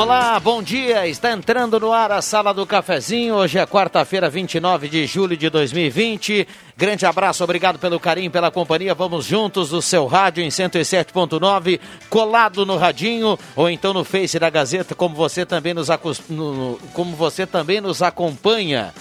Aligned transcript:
Olá, 0.00 0.40
bom 0.40 0.62
dia. 0.62 1.06
Está 1.06 1.30
entrando 1.30 1.78
no 1.78 1.92
ar 1.92 2.10
a 2.10 2.22
Sala 2.22 2.54
do 2.54 2.64
Cafezinho. 2.64 3.34
Hoje 3.34 3.58
é 3.58 3.66
quarta-feira, 3.66 4.30
29 4.30 4.88
de 4.88 5.06
julho 5.06 5.36
de 5.36 5.50
2020. 5.50 6.48
Grande 6.74 7.04
abraço, 7.04 7.44
obrigado 7.44 7.78
pelo 7.78 8.00
carinho, 8.00 8.30
pela 8.30 8.50
companhia. 8.50 8.94
Vamos 8.94 9.26
juntos 9.26 9.72
no 9.72 9.82
seu 9.82 10.06
rádio 10.06 10.42
em 10.42 10.48
107.9, 10.48 11.78
colado 12.08 12.64
no 12.64 12.78
radinho 12.78 13.38
ou 13.54 13.68
então 13.68 13.92
no 13.92 14.02
Face 14.02 14.38
da 14.38 14.48
Gazeta, 14.48 14.94
como 14.94 15.14
você 15.14 15.44
também 15.44 15.74
nos, 15.74 15.88
no, 16.30 16.80
como 16.94 17.14
você 17.14 17.46
também 17.46 17.82
nos 17.82 18.00
acompanha 18.00 18.94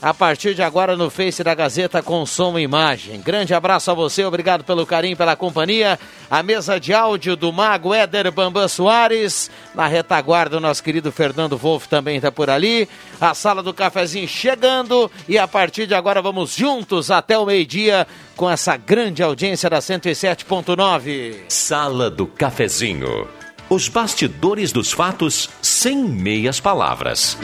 a 0.00 0.12
partir 0.12 0.54
de 0.54 0.62
agora 0.62 0.96
no 0.96 1.10
Face 1.10 1.42
da 1.42 1.54
Gazeta 1.54 2.02
com 2.02 2.24
som 2.26 2.58
e 2.58 2.62
imagem. 2.62 3.20
Grande 3.20 3.54
abraço 3.54 3.90
a 3.90 3.94
você, 3.94 4.24
obrigado 4.24 4.64
pelo 4.64 4.86
carinho, 4.86 5.16
pela 5.16 5.36
companhia. 5.36 5.98
A 6.30 6.42
mesa 6.42 6.78
de 6.78 6.92
áudio 6.92 7.36
do 7.36 7.52
Mago 7.52 7.94
Éder 7.94 8.30
Bambam 8.30 8.68
Soares. 8.68 9.50
Na 9.74 9.86
retaguarda, 9.86 10.56
o 10.56 10.60
nosso 10.60 10.82
querido 10.82 11.10
Fernando 11.10 11.56
Wolff 11.56 11.88
também 11.88 12.16
está 12.16 12.30
por 12.30 12.50
ali. 12.50 12.88
A 13.20 13.34
sala 13.34 13.62
do 13.62 13.72
cafezinho 13.72 14.28
chegando 14.28 15.10
e 15.28 15.38
a 15.38 15.48
partir 15.48 15.86
de 15.86 15.94
agora 15.94 16.20
vamos 16.20 16.54
juntos 16.54 17.10
até 17.10 17.38
o 17.38 17.46
meio-dia 17.46 18.06
com 18.36 18.50
essa 18.50 18.76
grande 18.76 19.22
audiência 19.22 19.70
da 19.70 19.78
107.9. 19.78 21.44
Sala 21.48 22.10
do 22.10 22.26
cafezinho. 22.26 23.28
Os 23.68 23.88
bastidores 23.88 24.70
dos 24.70 24.92
fatos 24.92 25.50
sem 25.60 26.04
meias 26.04 26.60
palavras. 26.60 27.36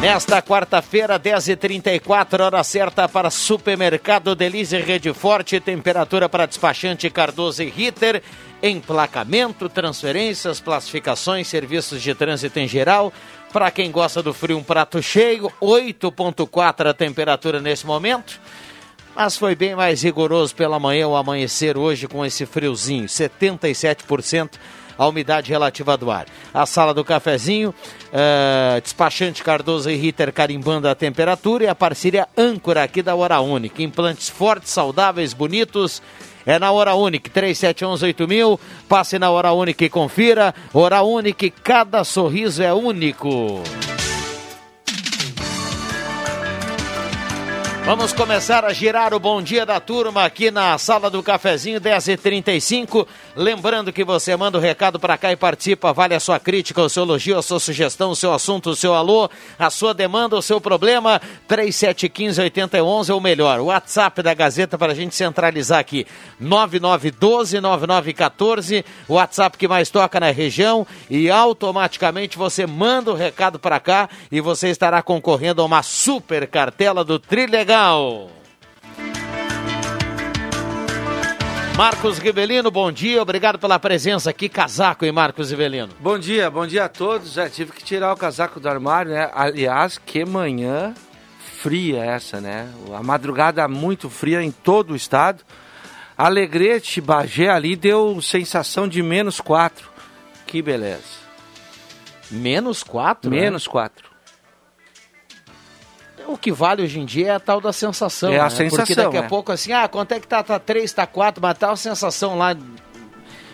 Nesta 0.00 0.40
quarta-feira, 0.40 1.20
10h34, 1.20 2.40
hora 2.40 2.64
certa 2.64 3.06
para 3.06 3.28
Supermercado 3.28 4.34
Delize 4.34 4.78
Rede 4.78 5.12
Forte, 5.12 5.60
temperatura 5.60 6.26
para 6.26 6.46
despachante 6.46 7.10
Cardoso 7.10 7.62
e 7.62 7.68
Ritter, 7.68 8.22
emplacamento, 8.62 9.68
transferências, 9.68 10.58
classificações, 10.58 11.48
serviços 11.48 12.00
de 12.00 12.14
trânsito 12.14 12.58
em 12.58 12.66
geral. 12.66 13.12
Para 13.52 13.70
quem 13.70 13.90
gosta 13.90 14.22
do 14.22 14.32
frio, 14.32 14.56
um 14.56 14.62
prato 14.62 15.02
cheio, 15.02 15.52
8,4 15.60 16.86
a 16.88 16.94
temperatura 16.94 17.60
nesse 17.60 17.86
momento. 17.86 18.40
Mas 19.14 19.36
foi 19.36 19.54
bem 19.54 19.76
mais 19.76 20.02
rigoroso 20.02 20.54
pela 20.54 20.80
manhã, 20.80 21.08
o 21.08 21.16
amanhecer 21.16 21.76
hoje 21.76 22.08
com 22.08 22.24
esse 22.24 22.46
friozinho, 22.46 23.04
77% 23.04 24.52
a 25.00 25.08
umidade 25.08 25.50
relativa 25.50 25.96
do 25.96 26.10
ar. 26.10 26.26
A 26.52 26.66
sala 26.66 26.92
do 26.92 27.02
cafezinho, 27.02 27.70
uh, 27.70 28.78
despachante 28.82 29.42
Cardoso 29.42 29.88
e 29.88 29.96
Ritter 29.96 30.30
carimbando 30.30 30.86
a 30.86 30.94
temperatura 30.94 31.64
e 31.64 31.68
a 31.68 31.74
parceria 31.74 32.28
âncora 32.36 32.82
aqui 32.82 33.00
da 33.00 33.14
Hora 33.14 33.40
Única. 33.40 33.82
Implantes 33.82 34.28
fortes, 34.28 34.70
saudáveis, 34.70 35.32
bonitos. 35.32 36.02
É 36.44 36.58
na 36.58 36.70
Hora 36.70 36.94
Única, 36.94 37.30
37118000. 37.30 38.60
Passe 38.86 39.18
na 39.18 39.30
Hora 39.30 39.54
e 39.86 39.88
confira. 39.88 40.54
Hora 40.74 41.02
cada 41.50 42.04
sorriso 42.04 42.62
é 42.62 42.74
único. 42.74 43.62
Vamos 47.90 48.12
começar 48.12 48.64
a 48.64 48.72
girar 48.72 49.12
o 49.12 49.18
bom 49.18 49.42
dia 49.42 49.66
da 49.66 49.80
turma 49.80 50.24
aqui 50.24 50.52
na 50.52 50.78
sala 50.78 51.10
do 51.10 51.24
cafezinho 51.24 51.80
10h35. 51.80 53.04
Lembrando 53.34 53.92
que 53.92 54.04
você 54.04 54.36
manda 54.36 54.56
o 54.56 54.60
um 54.60 54.62
recado 54.62 55.00
para 55.00 55.18
cá 55.18 55.32
e 55.32 55.36
participa. 55.36 55.92
Vale 55.92 56.14
a 56.14 56.20
sua 56.20 56.38
crítica, 56.38 56.80
o 56.80 56.88
seu 56.88 57.02
elogio, 57.02 57.36
a 57.36 57.42
sua 57.42 57.58
sugestão, 57.58 58.12
o 58.12 58.16
seu 58.16 58.32
assunto, 58.32 58.70
o 58.70 58.76
seu 58.76 58.94
alô, 58.94 59.28
a 59.58 59.68
sua 59.70 59.92
demanda, 59.92 60.36
o 60.36 60.42
seu 60.42 60.60
problema. 60.60 61.20
3715-8011 61.48 63.12
ou 63.12 63.20
melhor, 63.20 63.58
o 63.58 63.64
WhatsApp 63.64 64.22
da 64.22 64.34
Gazeta 64.34 64.78
para 64.78 64.92
a 64.92 64.94
gente 64.94 65.16
centralizar 65.16 65.80
aqui. 65.80 66.06
9912-9914, 66.40 68.84
o 69.08 69.14
WhatsApp 69.14 69.58
que 69.58 69.66
mais 69.66 69.90
toca 69.90 70.20
na 70.20 70.30
região. 70.30 70.86
E 71.10 71.28
automaticamente 71.28 72.38
você 72.38 72.68
manda 72.68 73.10
o 73.10 73.14
um 73.14 73.16
recado 73.16 73.58
para 73.58 73.80
cá 73.80 74.08
e 74.30 74.40
você 74.40 74.68
estará 74.68 75.02
concorrendo 75.02 75.60
a 75.60 75.64
uma 75.64 75.82
super 75.82 76.46
cartela 76.46 77.02
do 77.02 77.18
Trilegal 77.18 77.79
Marcos 81.78 82.18
Rivelino, 82.18 82.70
bom 82.70 82.92
dia, 82.92 83.22
obrigado 83.22 83.58
pela 83.58 83.78
presença 83.78 84.28
aqui. 84.28 84.50
Casaco, 84.50 85.06
hein, 85.06 85.12
Marcos 85.12 85.50
Rivelino? 85.50 85.88
Bom 85.98 86.18
dia, 86.18 86.50
bom 86.50 86.66
dia 86.66 86.84
a 86.84 86.88
todos. 86.90 87.32
Já 87.32 87.48
tive 87.48 87.72
que 87.72 87.82
tirar 87.82 88.12
o 88.12 88.18
casaco 88.18 88.60
do 88.60 88.68
armário, 88.68 89.12
né? 89.12 89.30
Aliás, 89.32 89.96
que 89.96 90.26
manhã 90.26 90.94
fria 91.38 92.04
essa, 92.04 92.38
né? 92.38 92.70
A 92.94 93.02
madrugada 93.02 93.66
muito 93.66 94.10
fria 94.10 94.42
em 94.42 94.50
todo 94.50 94.90
o 94.90 94.96
estado. 94.96 95.42
Alegrete, 96.18 97.00
Bagé 97.00 97.48
ali 97.48 97.76
deu 97.76 98.20
sensação 98.20 98.86
de 98.86 99.02
menos 99.02 99.40
4. 99.40 99.88
Que 100.46 100.60
beleza. 100.60 101.18
Menos 102.30 102.82
4? 102.82 103.30
Menos 103.30 103.66
4 103.66 104.09
o 106.32 106.38
que 106.38 106.52
vale 106.52 106.82
hoje 106.82 107.00
em 107.00 107.04
dia 107.04 107.28
é 107.28 107.30
a 107.30 107.40
tal 107.40 107.60
da 107.60 107.72
sensação. 107.72 108.32
É 108.32 108.38
a 108.38 108.44
né? 108.44 108.50
sensação. 108.50 108.78
Porque 108.78 108.94
daqui 108.94 109.16
a 109.16 109.24
é. 109.24 109.28
pouco, 109.28 109.52
assim, 109.52 109.72
ah, 109.72 109.88
quanto 109.88 110.12
é 110.12 110.20
que 110.20 110.26
tá? 110.26 110.42
Tá 110.42 110.58
3, 110.58 110.92
tá 110.92 111.06
4, 111.06 111.42
mas 111.42 111.58
tal 111.58 111.70
tá 111.70 111.76
sensação 111.76 112.36
lá 112.38 112.56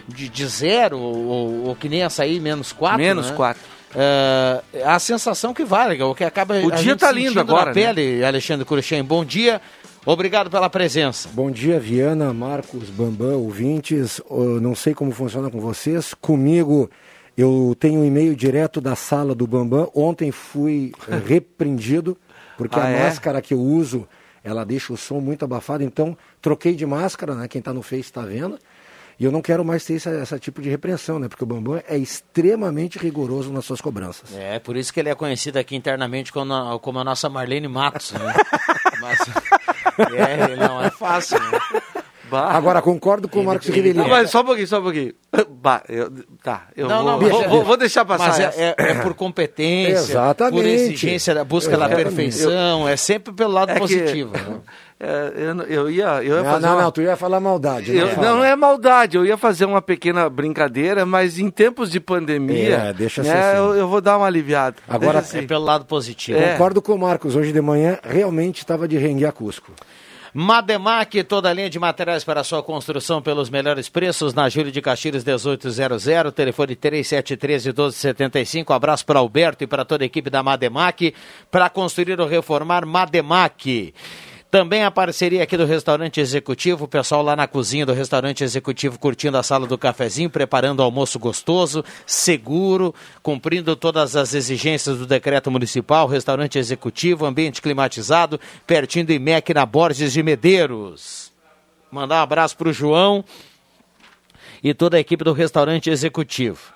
de, 0.09 0.29
de 0.29 0.47
zero, 0.47 0.99
ou, 0.99 1.69
ou, 1.69 1.77
que 1.77 1.89
nem 1.89 2.03
essa 2.03 2.23
aí, 2.23 2.39
menos 2.39 2.73
4. 2.73 2.99
Menos 2.99 3.31
né? 3.31 3.37
4. 3.37 3.63
É, 3.95 4.63
a 4.85 4.99
sensação 4.99 5.55
que 5.55 5.65
vale, 5.65 6.01
o 6.03 6.15
que 6.15 6.25
acaba. 6.25 6.57
O 6.59 6.71
dia 6.71 6.97
tá 6.97 7.11
lindo 7.11 7.41
agora. 7.41 7.67
Na 7.67 7.73
pele, 7.73 8.19
né? 8.19 8.27
Alexandre 8.27 8.65
Cruxem, 8.65 9.03
bom 9.03 9.25
dia. 9.25 9.61
Obrigado 10.05 10.49
pela 10.49 10.71
presença. 10.71 11.29
Bom 11.33 11.51
dia, 11.51 11.81
Viana, 11.81 12.33
Marcos, 12.33 12.91
Bambam, 12.91 13.41
ouvintes. 13.41 14.21
Eu 14.31 14.61
não 14.61 14.75
sei 14.75 14.95
como 14.95 15.11
funciona 15.11 15.51
com 15.51 15.59
vocês. 15.59 16.15
Comigo, 16.15 16.89
eu 17.37 17.77
tenho 17.81 18.01
um 18.01 18.05
e-mail 18.05 18.37
direto 18.37 18.81
da 18.81 18.95
sala 18.95 19.35
do 19.35 19.49
Bambam. 19.49 19.91
Ontem 19.93 20.31
fui 20.31 20.93
repreendido 21.27 22.17
porque 22.57 22.79
ah, 22.79 22.85
a 22.85 22.91
é? 22.91 23.03
máscara 23.05 23.43
que 23.43 23.55
eu 23.55 23.61
uso, 23.61 24.09
ela 24.43 24.65
deixa 24.65 24.93
o 24.93 24.97
som 24.97 25.21
muito 25.21 25.45
abafado, 25.45 25.83
então 25.83 26.17
troquei 26.41 26.75
de 26.75 26.87
máscara, 26.87 27.35
né? 27.35 27.49
Quem 27.49 27.59
está 27.59 27.73
no 27.73 27.83
Face 27.83 28.01
está 28.03 28.23
vendo. 28.23 28.59
E 29.19 29.25
eu 29.25 29.33
não 29.33 29.41
quero 29.41 29.65
mais 29.65 29.83
ter 29.85 29.95
esse, 29.95 30.11
esse, 30.11 30.39
tipo 30.39 30.61
de 30.61 30.69
repreensão, 30.69 31.19
né? 31.19 31.27
Porque 31.27 31.43
o 31.43 31.47
Bambam 31.47 31.83
é 31.89 31.97
extremamente 31.97 32.99
rigoroso 32.99 33.51
nas 33.51 33.65
suas 33.65 33.81
cobranças. 33.81 34.35
É, 34.35 34.59
por 34.59 34.77
isso 34.77 34.93
que 34.93 35.01
ele 35.01 35.09
é 35.09 35.15
conhecido 35.15 35.59
aqui 35.59 35.75
internamente 35.75 36.31
como 36.31 36.53
a, 36.53 36.79
como 36.79 36.99
a 36.99 37.05
nossa 37.05 37.29
Marlene 37.31 37.67
Matos, 37.67 38.13
né? 38.13 38.35
Mas, 39.01 39.19
é, 40.15 40.57
não 40.57 40.83
é 40.83 40.91
fácil, 40.91 41.39
né? 41.39 41.59
Bah. 42.31 42.51
Agora, 42.51 42.83
concordo 42.83 43.29
com 43.29 43.41
o 43.41 43.45
Marcos 43.45 43.69
Rivelino. 43.69 44.09
Mas 44.09 44.31
só 44.31 44.41
um 44.41 44.45
pouquinho, 44.45 44.67
só 44.67 44.81
um 44.81 44.83
pouquinho. 44.83 45.15
Bah, 45.49 45.83
eu, 45.89 46.11
tá, 46.43 46.69
eu 46.77 46.89
não, 46.89 47.03
vou, 47.03 47.13
não, 47.13 47.19
vou, 47.19 47.49
vou, 47.49 47.65
vou, 47.65 47.77
deixar 47.77 48.05
passar. 48.05 48.29
Mas 48.29 48.41
é, 48.41 48.75
é, 48.79 48.91
é, 48.91 48.95
por 48.95 49.15
competência, 49.15 50.13
Exatamente. 50.13 50.55
por 50.55 50.67
exigência 50.67 51.35
da 51.35 51.45
busca 51.45 51.73
Exatamente. 51.73 51.97
da 51.97 52.05
perfeição, 52.05 52.83
eu, 52.83 52.89
é 52.89 52.97
sempre 52.97 53.33
pelo 53.33 53.53
lado 53.53 53.71
é 53.71 53.79
positivo. 53.79 54.33
Que, 54.33 54.41
né? 54.41 54.61
É, 54.99 55.33
eu, 55.37 55.63
eu, 55.65 55.91
ia, 55.91 56.23
eu 56.25 56.37
ia 56.37 56.43
não, 56.43 56.45
fazer. 56.45 56.67
Não, 56.67 56.75
uma... 56.75 56.83
não, 56.85 56.91
tu 56.91 57.03
ia 57.03 57.17
falar 57.17 57.39
maldade. 57.39 57.93
Né? 57.93 58.01
Eu, 58.01 58.17
não, 58.17 58.43
é 58.43 58.57
maldade, 58.57 59.19
eu 59.19 59.27
ia 59.27 59.37
fazer 59.37 59.67
uma 59.67 59.83
pequena 59.83 60.27
brincadeira, 60.31 61.05
mas 61.05 61.39
em 61.39 61.51
tempos 61.51 61.91
de 61.91 62.01
pandemia, 62.01 62.77
é, 62.77 62.93
deixa 62.95 63.23
né, 63.23 63.31
assim. 63.31 63.59
eu, 63.59 63.75
eu, 63.75 63.89
vou 63.89 64.01
dar 64.01 64.17
uma 64.17 64.27
aliviada. 64.27 64.77
Agora, 64.89 65.19
assim. 65.19 65.41
é 65.41 65.43
pelo 65.43 65.67
lado 65.67 65.85
positivo. 65.85 66.41
Concordo 66.41 66.81
com 66.81 66.95
o 66.95 66.99
Marcos, 66.99 67.37
hoje 67.37 67.53
de 67.53 67.61
manhã 67.61 67.99
realmente 68.03 68.61
estava 68.61 68.89
de 68.89 68.97
rengue 68.97 69.27
a 69.27 69.33
Cusco. 69.33 69.71
Mademac, 70.39 71.25
toda 71.25 71.49
a 71.49 71.53
linha 71.55 71.71
de 71.71 71.79
materiais 71.79 72.23
para 72.23 72.45
sua 72.45 72.63
construção 72.63 73.23
pelos 73.23 73.49
melhores 73.49 73.89
preços, 73.89 74.35
na 74.35 74.51
Júlio 74.51 74.71
de 74.71 74.83
Castilhos 74.83 75.25
1800, 75.25 76.05
telefone 76.35 76.77
3713 76.77 77.69
1275. 77.71 78.71
Abraço 78.71 79.07
para 79.07 79.19
Alberto 79.19 79.65
e 79.65 79.67
para 79.67 79.83
toda 79.83 80.05
a 80.05 80.07
equipe 80.07 80.29
da 80.29 80.43
Mademac, 80.43 81.15
para 81.51 81.71
construir 81.71 82.21
ou 82.21 82.27
reformar 82.29 82.85
Mademac. 82.85 83.95
Também 84.51 84.85
a 84.85 84.91
parceria 84.91 85.43
aqui 85.43 85.57
do 85.57 85.65
restaurante 85.65 86.21
executivo, 86.21 86.85
o 86.85 86.89
pessoal 86.89 87.21
lá 87.21 87.35
na 87.35 87.49
cozinha 87.49 87.85
do 87.85 87.93
restaurante 87.93 88.45
executivo 88.45 88.99
curtindo 88.99 89.37
a 89.37 89.43
sala 89.43 89.67
do 89.67 89.77
cafezinho, 89.77 90.31
preparando 90.31 90.83
almoço 90.83 91.19
gostoso, 91.19 91.85
seguro, 92.07 92.95
cumprindo 93.23 93.75
todas 93.75 94.15
as 94.15 94.35
exigências 94.35 94.99
do 94.99 95.07
decreto 95.07 95.51
municipal, 95.51 96.07
restaurante 96.07 96.59
executivo, 96.59 97.27
ambiente 97.27 97.61
climatizado, 97.61 98.41
pertinho 98.67 99.07
do 99.07 99.13
IMEC 99.13 99.53
na 99.53 99.67
Borges 99.67 100.13
de 100.13 100.23
Medeiros. 100.23 101.33
Mandar 101.91 102.21
um 102.21 102.23
abraço 102.23 102.57
para 102.57 102.69
o 102.69 102.73
João 102.73 103.25
e 104.63 104.73
toda 104.73 104.97
a 104.97 105.01
equipe 105.01 105.25
do 105.25 105.33
restaurante 105.33 105.91
executivo. 105.91 106.76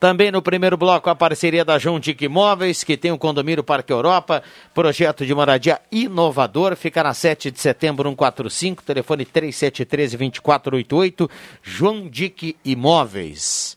Também 0.00 0.30
no 0.30 0.40
primeiro 0.40 0.76
bloco, 0.76 1.10
a 1.10 1.14
parceria 1.14 1.64
da 1.64 1.78
João 1.78 1.98
Dick 1.98 2.24
Imóveis, 2.24 2.84
que 2.84 2.96
tem 2.96 3.10
o 3.10 3.18
condomínio 3.18 3.64
Parque 3.64 3.92
Europa, 3.92 4.44
projeto 4.72 5.26
de 5.26 5.34
moradia 5.34 5.80
inovador, 5.90 6.76
fica 6.76 7.02
na 7.02 7.12
7 7.12 7.50
de 7.50 7.58
setembro 7.58 8.08
145, 8.08 8.84
telefone 8.84 9.26
3713-2488, 9.26 11.28
João 11.62 12.08
Dick 12.08 12.56
Imóveis. 12.64 13.76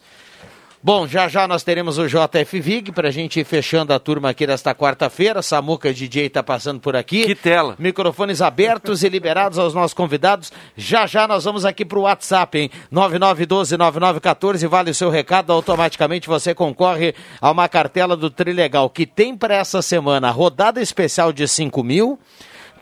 Bom, 0.83 1.05
já 1.05 1.27
já 1.27 1.47
nós 1.47 1.61
teremos 1.61 1.99
o 1.99 2.07
JF 2.07 2.59
Vig 2.59 2.91
para 2.91 3.09
a 3.09 3.11
gente 3.11 3.39
ir 3.39 3.43
fechando 3.43 3.93
a 3.93 3.99
turma 3.99 4.31
aqui 4.31 4.47
desta 4.47 4.73
quarta-feira. 4.73 5.43
Samuca 5.43 5.93
DJ 5.93 6.25
está 6.25 6.41
passando 6.41 6.79
por 6.79 6.95
aqui. 6.95 7.23
Que 7.23 7.35
tela. 7.35 7.75
Microfones 7.77 8.41
abertos 8.41 9.03
e 9.03 9.09
liberados 9.09 9.59
aos 9.59 9.75
nossos 9.75 9.93
convidados. 9.93 10.51
Já 10.75 11.05
já 11.05 11.27
nós 11.27 11.43
vamos 11.43 11.65
aqui 11.65 11.85
para 11.85 11.99
o 11.99 12.01
WhatsApp, 12.01 12.57
hein? 12.57 12.71
9912-9914. 12.91 14.67
Vale 14.67 14.89
o 14.89 14.95
seu 14.95 15.11
recado, 15.11 15.53
automaticamente 15.53 16.27
você 16.27 16.55
concorre 16.55 17.13
a 17.39 17.51
uma 17.51 17.69
cartela 17.69 18.17
do 18.17 18.31
Trilegal 18.31 18.89
que 18.89 19.05
tem 19.05 19.37
para 19.37 19.53
essa 19.53 19.83
semana 19.83 20.31
rodada 20.31 20.81
especial 20.81 21.31
de 21.31 21.47
5 21.47 21.83
mil. 21.83 22.17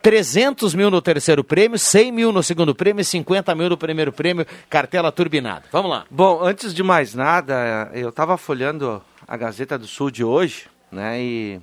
300 0.02 0.74
mil 0.74 0.90
no 0.90 1.02
terceiro 1.02 1.44
prêmio, 1.44 1.78
100 1.78 2.12
mil 2.12 2.32
no 2.32 2.42
segundo 2.42 2.74
prêmio 2.74 3.02
e 3.02 3.06
50 3.06 3.54
mil 3.56 3.70
no 3.70 3.78
primeiro 3.78 4.12
prêmio, 4.12 4.46
cartela 4.70 5.12
turbinada. 5.12 5.66
Vamos 5.72 5.92
lá. 5.92 6.06
Bom, 6.10 6.42
antes 6.42 6.74
de 6.74 6.84
mais 6.84 7.14
nada, 7.14 7.90
eu 7.94 8.10
estava 8.10 8.38
folhando 8.38 9.02
a 9.28 9.38
Gazeta 9.38 9.78
do 9.78 9.88
Sul 9.88 10.10
de 10.10 10.24
hoje, 10.24 10.68
né, 10.92 11.22
e 11.22 11.62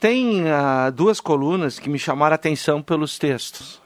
tem 0.00 0.44
uh, 0.44 0.90
duas 0.92 1.20
colunas 1.20 1.78
que 1.78 1.90
me 1.90 1.98
chamaram 1.98 2.32
a 2.32 2.36
atenção 2.36 2.80
pelos 2.80 3.18
textos. 3.18 3.80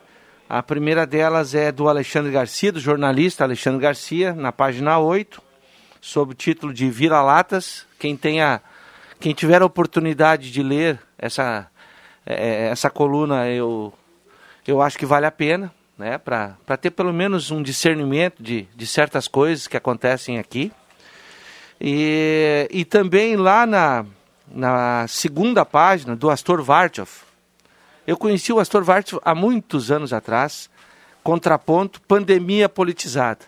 A 0.49 0.62
primeira 0.62 1.06
delas 1.06 1.55
é 1.55 1.73
do 1.73 1.88
Alexandre 1.88 2.31
Garcia, 2.31 2.70
do 2.70 2.79
jornalista 2.79 3.43
Alexandre 3.43 3.81
Garcia, 3.81 4.32
na 4.32 4.52
página 4.52 4.99
8, 4.99 5.43
sob 6.00 6.32
o 6.32 6.35
título 6.35 6.73
de 6.73 6.88
Vira-Latas. 6.88 7.87
Quem 7.99 8.17
tenha, 8.17 8.61
quem 9.19 9.35
tiver 9.35 9.61
a 9.61 9.67
oportunidade 9.67 10.52
de 10.52 10.62
ler 10.62 11.00
essa 11.19 11.69
é, 12.26 12.69
essa 12.69 12.88
coluna 12.91 13.49
eu, 13.49 13.93
eu 14.67 14.81
acho 14.81 14.99
que 14.99 15.06
vale 15.06 15.26
a 15.26 15.31
pena, 15.31 15.73
né, 15.97 16.19
para 16.19 16.76
ter 16.81 16.91
pelo 16.91 17.12
menos 17.12 17.50
um 17.50 17.62
discernimento 17.62 18.43
de, 18.43 18.67
de 18.75 18.87
certas 18.87 19.29
coisas 19.29 19.67
que 19.67 19.76
acontecem 19.76 20.38
aqui. 20.38 20.73
E, 21.81 22.69
e 22.71 22.85
também 22.85 23.37
lá 23.37 23.67
na, 23.67 24.06
na 24.49 25.06
segunda 25.09 25.65
página 25.65 26.17
do 26.17 26.31
Astor 26.31 26.62
Vartov, 26.62 27.11
eu 28.06 28.17
conheci 28.17 28.53
o 28.53 28.61
Astor 28.61 28.85
Vartov 28.85 29.20
há 29.25 29.35
muitos 29.35 29.91
anos 29.91 30.12
atrás, 30.12 30.70
contraponto 31.23 32.00
pandemia 32.03 32.69
politizada. 32.69 33.44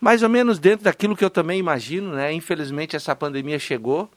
Mais 0.00 0.22
ou 0.22 0.28
menos 0.28 0.58
dentro 0.58 0.84
daquilo 0.84 1.16
que 1.16 1.24
eu 1.24 1.30
também 1.30 1.58
imagino, 1.58 2.12
né? 2.12 2.32
Infelizmente 2.32 2.94
essa 2.94 3.16
pandemia 3.16 3.58
chegou 3.58 4.10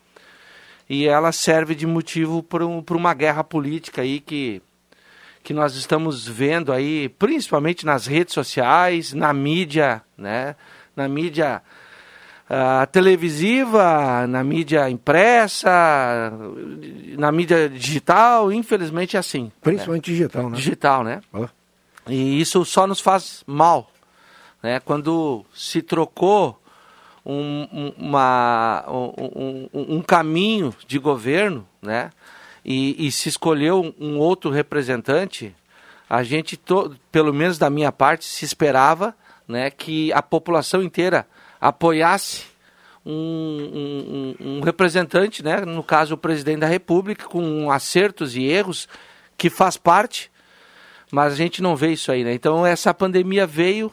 e 0.89 1.07
ela 1.07 1.31
serve 1.31 1.75
de 1.75 1.85
motivo 1.85 2.41
para 2.41 2.65
um, 2.65 2.83
uma 2.89 3.13
guerra 3.13 3.43
política 3.43 4.01
aí 4.01 4.19
que, 4.19 4.59
que 5.43 5.53
nós 5.53 5.75
estamos 5.75 6.27
vendo 6.27 6.73
aí, 6.73 7.09
principalmente 7.09 7.85
nas 7.85 8.07
redes 8.07 8.33
sociais, 8.33 9.13
na 9.13 9.31
mídia, 9.31 10.01
né? 10.17 10.55
Na 10.95 11.07
mídia 11.07 11.61
uh, 12.49 12.87
televisiva, 12.87 14.25
na 14.27 14.43
mídia 14.43 14.89
impressa, 14.89 15.69
na 17.17 17.31
mídia 17.31 17.69
digital, 17.69 18.51
infelizmente 18.51 19.15
é 19.15 19.19
assim. 19.19 19.43
Né? 19.43 19.51
Principalmente 19.61 20.09
né? 20.09 20.17
digital, 20.17 20.49
né? 20.49 20.55
Digital, 20.57 21.03
né? 21.03 21.21
Oh. 21.31 21.47
E 22.07 22.41
isso 22.41 22.65
só 22.65 22.87
nos 22.87 22.99
faz 22.99 23.43
mal, 23.45 23.91
né? 24.63 24.79
Quando 24.79 25.45
se 25.53 25.83
trocou 25.83 26.58
um, 27.29 27.93
uma, 27.95 28.83
um, 28.87 29.69
um, 29.73 30.01
caminho 30.01 30.73
de 30.87 30.97
governo, 30.97 31.67
né? 31.79 32.11
E, 32.65 33.07
e, 33.07 33.11
se 33.11 33.29
escolheu 33.29 33.93
um 33.99 34.17
outro 34.17 34.49
representante, 34.49 35.55
a 36.09 36.23
gente, 36.23 36.57
to, 36.57 36.95
pelo 37.11 37.33
menos 37.33 37.57
da 37.57 37.69
minha 37.69 37.91
parte, 37.91 38.25
se 38.25 38.43
esperava 38.43 39.15
né, 39.47 39.69
que 39.69 40.11
a 40.11 40.21
população 40.21 40.83
inteira 40.83 41.25
apoiasse 41.61 42.45
um, 43.05 44.35
um, 44.41 44.47
um, 44.47 44.61
representante, 44.61 45.43
né, 45.43 45.61
no 45.61 45.83
caso 45.83 46.15
o 46.15 46.17
presidente 46.17 46.59
da 46.59 46.67
República, 46.67 47.25
com 47.25 47.71
acertos 47.71 48.35
e 48.35 48.43
erros, 48.43 48.87
que 49.37 49.49
faz 49.49 49.77
parte, 49.77 50.29
mas 51.11 51.33
a 51.33 51.35
gente 51.35 51.61
não 51.61 51.75
vê 51.75 51.93
isso 51.93 52.11
aí. 52.11 52.23
Né? 52.23 52.33
Então 52.33 52.65
essa 52.65 52.93
pandemia 52.93 53.47
veio 53.47 53.87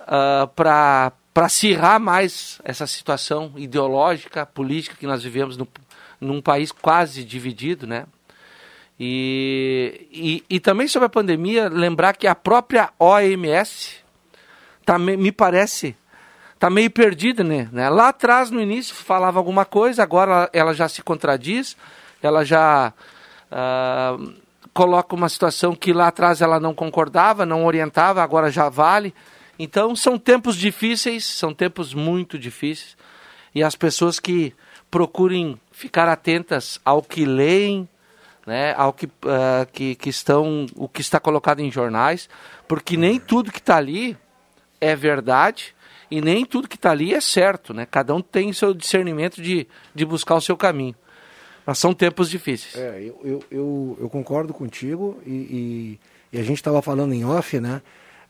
uh, 0.00 0.48
para 0.54 1.12
para 1.34 1.46
acirrar 1.46 1.98
mais 1.98 2.60
essa 2.64 2.86
situação 2.86 3.52
ideológica, 3.56 4.46
política 4.46 4.94
que 4.96 5.06
nós 5.06 5.24
vivemos 5.24 5.56
no, 5.56 5.66
num 6.20 6.40
país 6.40 6.70
quase 6.70 7.24
dividido, 7.24 7.88
né? 7.88 8.06
E, 8.98 10.06
e, 10.12 10.44
e, 10.48 10.60
também 10.60 10.86
sobre 10.86 11.06
a 11.06 11.08
pandemia, 11.08 11.68
lembrar 11.68 12.16
que 12.16 12.28
a 12.28 12.34
própria 12.34 12.90
OMS 12.96 13.96
tá, 14.86 14.96
me 14.96 15.32
parece 15.32 15.96
tá 16.60 16.70
meio 16.70 16.88
perdida, 16.88 17.42
né? 17.42 17.68
Lá 17.90 18.10
atrás, 18.10 18.52
no 18.52 18.60
início, 18.60 18.94
falava 18.94 19.40
alguma 19.40 19.64
coisa, 19.64 20.04
agora 20.04 20.48
ela 20.52 20.72
já 20.72 20.88
se 20.88 21.02
contradiz, 21.02 21.76
ela 22.22 22.44
já 22.44 22.92
uh, 23.50 24.32
coloca 24.72 25.16
uma 25.16 25.28
situação 25.28 25.74
que 25.74 25.92
lá 25.92 26.06
atrás 26.06 26.40
ela 26.40 26.60
não 26.60 26.72
concordava, 26.72 27.44
não 27.44 27.66
orientava, 27.66 28.22
agora 28.22 28.48
já 28.50 28.68
vale. 28.68 29.12
Então 29.58 29.94
são 29.94 30.18
tempos 30.18 30.56
difíceis, 30.56 31.24
são 31.24 31.54
tempos 31.54 31.94
muito 31.94 32.38
difíceis, 32.38 32.96
e 33.54 33.62
as 33.62 33.76
pessoas 33.76 34.18
que 34.18 34.52
procurem 34.90 35.60
ficar 35.70 36.08
atentas 36.08 36.80
ao 36.84 37.02
que 37.02 37.24
leem, 37.24 37.88
né, 38.46 38.74
ao 38.76 38.92
que, 38.92 39.06
uh, 39.06 39.10
que, 39.72 39.94
que 39.94 40.10
estão, 40.10 40.66
o 40.76 40.88
que 40.88 41.00
está 41.00 41.18
colocado 41.18 41.60
em 41.60 41.70
jornais, 41.70 42.28
porque 42.68 42.96
nem 42.96 43.18
tudo 43.18 43.50
que 43.50 43.58
está 43.58 43.76
ali 43.76 44.16
é 44.80 44.94
verdade 44.94 45.74
e 46.10 46.20
nem 46.20 46.44
tudo 46.44 46.68
que 46.68 46.76
está 46.76 46.90
ali 46.90 47.14
é 47.14 47.20
certo, 47.20 47.72
né? 47.72 47.86
Cada 47.90 48.14
um 48.14 48.20
tem 48.20 48.52
seu 48.52 48.74
discernimento 48.74 49.40
de, 49.40 49.66
de 49.94 50.04
buscar 50.04 50.36
o 50.36 50.40
seu 50.40 50.56
caminho. 50.56 50.94
Mas 51.66 51.78
são 51.78 51.94
tempos 51.94 52.28
difíceis. 52.28 52.76
É, 52.76 53.00
eu, 53.00 53.20
eu, 53.24 53.44
eu, 53.50 53.98
eu 54.02 54.10
concordo 54.10 54.52
contigo 54.52 55.20
e, 55.26 55.30
e, 55.30 56.36
e 56.36 56.38
a 56.38 56.42
gente 56.42 56.58
estava 56.58 56.82
falando 56.82 57.14
em 57.14 57.24
off, 57.24 57.58
né? 57.58 57.80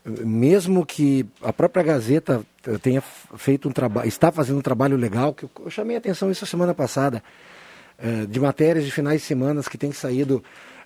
Mesmo 0.04 0.84
que 0.84 1.26
a 1.42 1.52
própria 1.52 1.82
Gazeta 1.82 2.42
tenha 2.82 3.02
feito 3.37 3.68
um 3.68 3.73
trabalho, 3.73 4.06
está 4.06 4.30
fazendo 4.30 4.58
um 4.58 4.62
trabalho 4.62 4.96
legal, 4.96 5.32
que 5.32 5.44
eu, 5.44 5.70
chamei 5.70 5.96
a 5.96 5.99
atenção 5.99 6.30
isso 6.30 6.44
semana 6.46 6.75
passada, 6.75 7.23
é, 7.99 8.26
de 8.26 8.38
matérias 8.38 8.84
de 8.84 8.90
finais 8.90 9.23
de 9.23 9.26
semana 9.26 9.62
que 9.62 9.78
tem 9.78 9.92
saído 9.92 10.42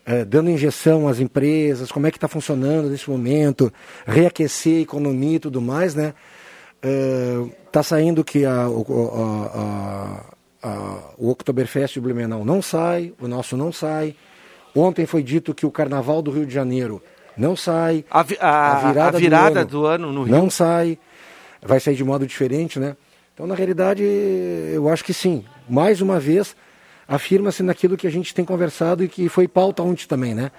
é, 0.06 0.24
dando 0.24 0.50
injeção 0.50 1.08
às 1.08 1.18
empresas, 1.20 1.90
como 1.90 2.06
é 2.06 2.10
que 2.10 2.16
está 2.16 2.28
funcionando 2.28 2.88
nesse 2.88 3.10
momento, 3.10 3.72
reaquecer 4.06 4.78
a 4.78 4.82
economia 4.82 5.36
e 5.36 5.40
tudo 5.40 5.60
mais, 5.60 5.94
né? 5.94 6.14
Está 7.66 7.80
é, 7.80 7.82
saindo 7.82 8.22
que 8.22 8.44
a, 8.44 8.66
a, 8.66 10.24
a, 10.62 11.00
o 11.18 11.28
Oktoberfest 11.28 11.98
Blumenau 11.98 12.44
não 12.44 12.62
sai, 12.62 13.12
o 13.20 13.26
nosso 13.26 13.56
não 13.56 13.72
sai. 13.72 14.14
Ontem 14.74 15.06
foi 15.06 15.22
dito 15.22 15.52
que 15.52 15.66
o 15.66 15.70
Carnaval 15.70 16.22
do 16.22 16.30
Rio 16.30 16.46
de 16.46 16.54
Janeiro 16.54 17.02
não 17.38 17.54
sai. 17.54 18.04
A, 18.10 18.22
vi, 18.22 18.36
a, 18.40 18.72
a 18.72 18.88
virada, 18.88 19.16
a 19.16 19.20
virada 19.20 19.64
do, 19.64 19.86
ano, 19.86 20.06
do, 20.06 20.10
ano, 20.10 20.12
no 20.12 20.22
Rio. 20.24 20.36
Não 20.36 20.50
sai. 20.50 20.98
Vai 21.62 21.80
sair 21.80 21.94
de 21.94 22.04
modo 22.04 22.26
diferente, 22.26 22.78
né? 22.78 22.96
Então, 23.32 23.46
na 23.46 23.54
realidade, 23.54 24.02
eu 24.02 24.88
acho 24.88 25.04
que 25.04 25.14
sim. 25.14 25.44
Mais 25.68 26.00
uma 26.00 26.18
vez, 26.18 26.56
afirma-se 27.06 27.62
naquilo 27.62 27.96
que 27.96 28.06
a 28.06 28.10
gente 28.10 28.34
tem 28.34 28.44
conversado 28.44 29.04
e 29.04 29.08
que 29.08 29.28
foi 29.28 29.46
pauta 29.46 29.82
ontem 29.82 30.06
também, 30.06 30.34
né? 30.34 30.50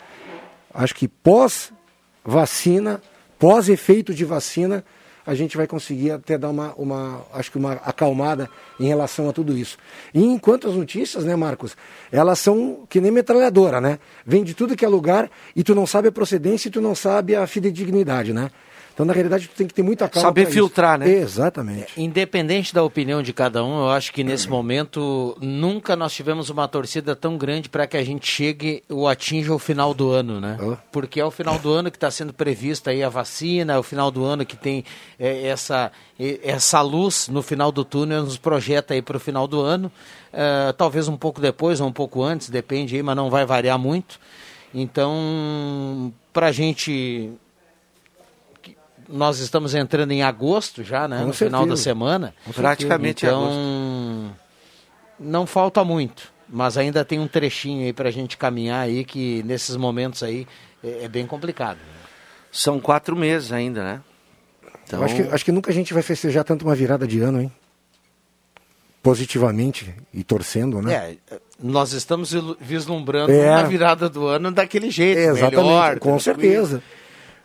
Acho 0.73 0.95
que 0.95 1.07
pós-vacina, 1.07 3.01
pós-efeito 3.37 4.13
de 4.13 4.23
vacina, 4.23 4.83
a 5.29 5.35
gente 5.35 5.55
vai 5.55 5.67
conseguir 5.67 6.09
até 6.09 6.39
dar 6.39 6.49
uma, 6.49 6.73
uma, 6.73 7.21
acho 7.31 7.51
que 7.51 7.57
uma 7.59 7.73
acalmada 7.73 8.49
em 8.79 8.87
relação 8.87 9.29
a 9.29 9.31
tudo 9.31 9.55
isso. 9.55 9.77
E 10.11 10.23
enquanto 10.23 10.67
as 10.67 10.73
notícias, 10.73 11.23
né, 11.23 11.35
Marcos, 11.35 11.77
elas 12.11 12.39
são 12.39 12.79
que 12.89 12.99
nem 12.99 13.11
metralhadora, 13.11 13.79
né? 13.79 13.99
Vem 14.25 14.43
de 14.43 14.55
tudo 14.55 14.75
que 14.75 14.83
é 14.83 14.87
lugar 14.87 15.29
e 15.55 15.63
tu 15.63 15.75
não 15.75 15.85
sabe 15.85 16.07
a 16.07 16.11
procedência 16.11 16.67
e 16.67 16.71
tu 16.71 16.81
não 16.81 16.95
sabe 16.95 17.35
a 17.35 17.45
fidedignidade, 17.45 18.33
né? 18.33 18.49
Então, 18.99 19.07
na 19.07 19.13
realidade, 19.13 19.47
tu 19.47 19.55
tem 19.55 19.65
que 19.65 19.73
ter 19.73 19.81
muita 19.81 20.09
calma. 20.09 20.27
Saber 20.27 20.45
filtrar, 20.47 21.01
isso. 21.01 21.09
né? 21.09 21.19
Exatamente. 21.21 21.87
Independente 21.95 22.73
da 22.73 22.83
opinião 22.83 23.23
de 23.23 23.31
cada 23.31 23.63
um, 23.63 23.79
eu 23.79 23.89
acho 23.91 24.11
que 24.11 24.25
nesse 24.25 24.49
momento 24.49 25.37
nunca 25.39 25.95
nós 25.95 26.11
tivemos 26.11 26.49
uma 26.49 26.67
torcida 26.67 27.15
tão 27.15 27.37
grande 27.37 27.69
para 27.69 27.87
que 27.87 27.95
a 27.95 28.03
gente 28.03 28.29
chegue 28.29 28.83
ou 28.89 29.07
atinja 29.07 29.53
o 29.53 29.57
final 29.57 29.93
do 29.93 30.11
ano, 30.11 30.41
né? 30.41 30.57
Oh. 30.61 30.75
Porque 30.91 31.17
é 31.17 31.23
o 31.23 31.31
final 31.31 31.57
do 31.57 31.71
ano 31.71 31.89
que 31.89 31.95
está 31.95 32.11
sendo 32.11 32.33
prevista 32.33 32.91
aí 32.91 33.01
a 33.01 33.07
vacina, 33.07 33.71
é 33.71 33.77
o 33.77 33.83
final 33.83 34.11
do 34.11 34.25
ano 34.25 34.45
que 34.45 34.57
tem 34.57 34.83
é, 35.17 35.47
essa, 35.47 35.93
é, 36.19 36.37
essa 36.43 36.81
luz 36.81 37.29
no 37.29 37.41
final 37.41 37.71
do 37.71 37.85
túnel, 37.85 38.25
nos 38.25 38.37
projeta 38.37 38.93
aí 38.95 39.01
para 39.01 39.15
o 39.15 39.19
final 39.19 39.47
do 39.47 39.61
ano. 39.61 39.89
É, 40.33 40.73
talvez 40.73 41.07
um 41.07 41.15
pouco 41.15 41.39
depois 41.39 41.79
ou 41.79 41.87
um 41.87 41.93
pouco 41.93 42.21
antes, 42.21 42.49
depende 42.49 42.97
aí, 42.97 43.01
mas 43.01 43.15
não 43.15 43.29
vai 43.29 43.45
variar 43.45 43.79
muito. 43.79 44.19
Então, 44.73 46.13
para 46.33 46.47
a 46.47 46.51
gente 46.51 47.31
nós 49.11 49.39
estamos 49.39 49.73
entrando 49.73 50.11
em 50.11 50.21
agosto 50.21 50.83
já, 50.83 51.07
né? 51.07 51.17
Com 51.19 51.25
no 51.27 51.33
certeza. 51.33 51.57
final 51.57 51.65
da 51.65 51.75
semana. 51.75 52.33
Praticamente 52.53 53.25
então, 53.25 53.43
agosto. 53.43 54.35
não 55.19 55.47
falta 55.47 55.83
muito, 55.83 56.31
mas 56.47 56.77
ainda 56.77 57.03
tem 57.03 57.19
um 57.19 57.27
trechinho 57.27 57.85
aí 57.85 57.91
pra 57.93 58.11
gente 58.11 58.37
caminhar 58.37 58.81
aí 58.85 59.03
que 59.03 59.41
nesses 59.43 59.75
momentos 59.75 60.21
aí 60.21 60.47
é, 60.83 61.05
é 61.05 61.07
bem 61.07 61.25
complicado. 61.25 61.79
São 62.51 62.79
quatro 62.79 63.15
meses 63.15 63.51
ainda, 63.51 63.83
né? 63.83 64.01
Então, 64.85 65.03
acho, 65.03 65.15
que, 65.15 65.21
acho 65.21 65.45
que 65.45 65.51
nunca 65.51 65.69
a 65.69 65.73
gente 65.73 65.93
vai 65.93 66.01
festejar 66.01 66.43
tanto 66.43 66.65
uma 66.65 66.73
virada 66.75 67.07
de 67.07 67.19
ano, 67.19 67.41
hein? 67.41 67.51
Positivamente 69.01 69.95
e 70.13 70.23
torcendo, 70.23 70.81
né? 70.81 71.15
É, 71.31 71.39
nós 71.61 71.93
estamos 71.93 72.33
vislumbrando 72.59 73.31
É. 73.31 73.49
uma 73.51 73.63
virada 73.63 74.09
do 74.09 74.27
ano 74.27 74.51
daquele 74.51 74.91
jeito, 74.91 75.19
Exatamente, 75.19 75.55
melhor. 75.55 75.99
com 75.99 76.17
tranquilo. 76.17 76.19
certeza. 76.67 76.83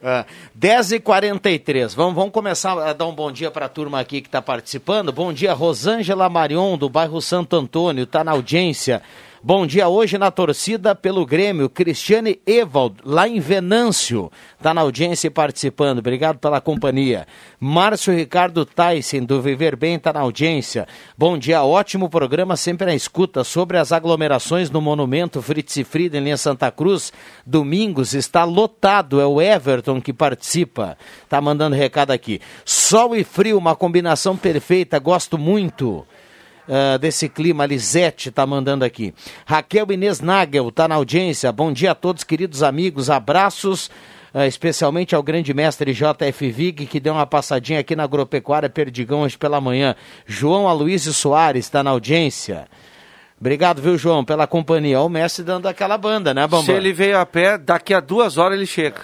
É, 0.07 0.27
10h43. 0.61 1.95
Vamos, 1.97 2.15
vamos 2.15 2.31
começar 2.31 2.79
a 2.79 2.93
dar 2.93 3.07
um 3.07 3.15
bom 3.15 3.33
dia 3.33 3.51
para 3.51 3.65
a 3.65 3.71
turma 3.71 3.99
aqui 3.99 4.21
que 4.21 4.29
está 4.29 4.43
participando. 4.43 5.11
Bom 5.11 5.33
dia, 5.33 5.55
Rosângela 5.55 6.29
Marion, 6.29 6.77
do 6.77 6.91
bairro 6.91 7.23
Santo 7.23 7.57
Antônio, 7.57 8.05
está 8.05 8.23
na 8.23 8.33
audiência. 8.33 9.01
Bom 9.47 9.67
dia 9.67 9.89
hoje 9.89 10.17
na 10.17 10.31
torcida 10.31 10.95
pelo 10.95 11.27
Grêmio, 11.27 11.69
Cristiane 11.69 12.41
Evald, 12.47 12.97
lá 13.05 13.29
em 13.29 13.41
Venâncio, 13.41 14.33
está 14.57 14.73
na 14.73 14.81
audiência 14.81 15.27
e 15.27 15.31
participando. 15.31 15.99
Obrigado 15.99 16.39
pela 16.39 16.63
companhia. 16.63 17.27
Márcio 17.61 18.15
Ricardo 18.15 18.65
Tyson, 18.65 19.23
do 19.23 19.43
Viver 19.43 19.77
Bem, 19.77 19.97
está 19.97 20.15
na 20.15 20.21
audiência. 20.21 20.89
Bom 21.15 21.37
dia, 21.37 21.63
ótimo 21.63 22.09
programa, 22.09 22.57
sempre 22.57 22.87
na 22.87 22.95
escuta. 22.95 23.45
Sobre 23.45 23.77
as 23.77 23.93
aglomerações 23.93 24.71
no 24.71 24.81
Monumento 24.81 25.43
Fritz 25.43 25.77
e 25.77 25.85
Frida, 25.85 26.17
em 26.17 26.25
linha 26.25 26.39
Santa 26.39 26.71
Cruz, 26.71 27.13
domingos 27.45 28.15
está 28.15 28.45
lotado. 28.45 29.21
É 29.21 29.27
o 29.27 29.43
Everton 29.43 30.01
que 30.01 30.15
participa. 30.15 30.97
Tá 31.29 31.39
mandando 31.39 31.77
recado 31.77 32.13
aqui. 32.13 32.41
Sol 32.65 33.15
e 33.15 33.23
frio, 33.23 33.59
uma 33.59 33.77
combinação 33.77 34.39
perfeita, 34.39 34.99
gosto 34.99 35.37
muito. 35.37 36.07
Ah, 36.69 36.97
desse 36.99 37.29
clima, 37.29 37.67
Lisete 37.67 38.31
tá 38.31 38.47
mandando 38.47 38.85
aqui. 38.85 39.15
Raquel 39.47 39.91
Inês 39.93 40.21
Nagel 40.21 40.71
tá 40.71 40.87
na 40.89 40.95
audiência. 40.97 41.51
Bom 41.53 41.73
dia 41.73 41.93
a 41.93 41.95
todos, 41.95 42.25
queridos 42.25 42.63
amigos. 42.63 43.11
Abraços, 43.11 43.91
ah, 44.33 44.47
especialmente 44.47 45.15
ao 45.15 45.23
grande 45.23 45.53
mestre 45.55 45.93
JF 45.93 46.51
Vig, 46.51 46.87
que 46.87 46.99
deu 47.01 47.13
uma 47.15 47.27
passadinha 47.27 47.81
aqui 47.81 47.95
na 47.95 48.05
Agropecuária 48.05 48.69
Perdigão 48.71 49.23
hoje 49.23 49.37
pela 49.39 49.61
manhã. 49.61 49.95
João 50.27 50.69
Aloysio 50.69 51.13
Soares 51.13 51.65
está 51.67 51.83
na 51.83 51.91
audiência. 51.91 52.67
Obrigado, 53.41 53.83
viu, 53.83 53.99
João, 53.99 54.25
pela 54.25 54.47
companhia. 54.47 54.99
Ó, 55.01 55.07
O 55.07 55.09
mestre 55.11 55.45
dando 55.45 55.67
aquela 55.67 55.99
banda, 55.99 56.33
né, 56.33 56.43
Bambam? 56.47 56.65
se 56.65 56.73
ele 56.73 56.93
veio 56.93 57.19
a 57.19 57.27
pé, 57.27 57.59
daqui 57.59 57.93
a 57.93 58.01
duas 58.01 58.39
horas 58.39 58.57
ele 58.57 58.67
chega. 58.67 59.01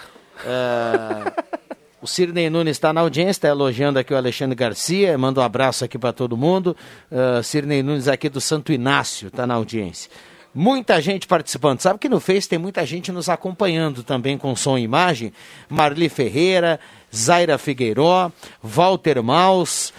O 2.03 2.07
Cirnei 2.07 2.49
Nunes 2.49 2.79
está 2.79 2.95
na 2.95 3.03
audiência, 3.03 3.33
está 3.33 3.49
elogiando 3.49 3.99
aqui 3.99 4.15
o 4.15 4.17
Alexandre 4.17 4.55
Garcia, 4.55 5.19
manda 5.19 5.41
um 5.41 5.45
abraço 5.45 5.85
aqui 5.85 5.99
para 5.99 6.15
todo 6.15 6.35
mundo. 6.35 6.75
Uh, 7.11 7.43
Cirnei 7.43 7.83
Nunes 7.83 8.09
aqui 8.09 8.31
do 8.31 8.41
Santo 8.41 8.73
Inácio 8.73 9.29
está 9.29 9.47
na 9.47 9.55
audiência. 9.55 10.11
Muita 10.55 11.01
gente 11.01 11.27
participando. 11.27 11.81
Sabe 11.81 11.99
que 11.99 12.09
no 12.09 12.19
Face 12.19 12.49
tem 12.49 12.59
muita 12.59 12.87
gente 12.87 13.13
nos 13.13 13.29
acompanhando 13.29 14.03
também 14.03 14.39
com 14.39 14.57
som 14.57 14.79
e 14.79 14.83
imagem. 14.83 15.31
Marli 15.69 16.09
Ferreira, 16.09 16.81
Zaira 17.15 17.59
Figueiró, 17.59 18.33
Walter 18.63 19.23
Maus, 19.23 19.93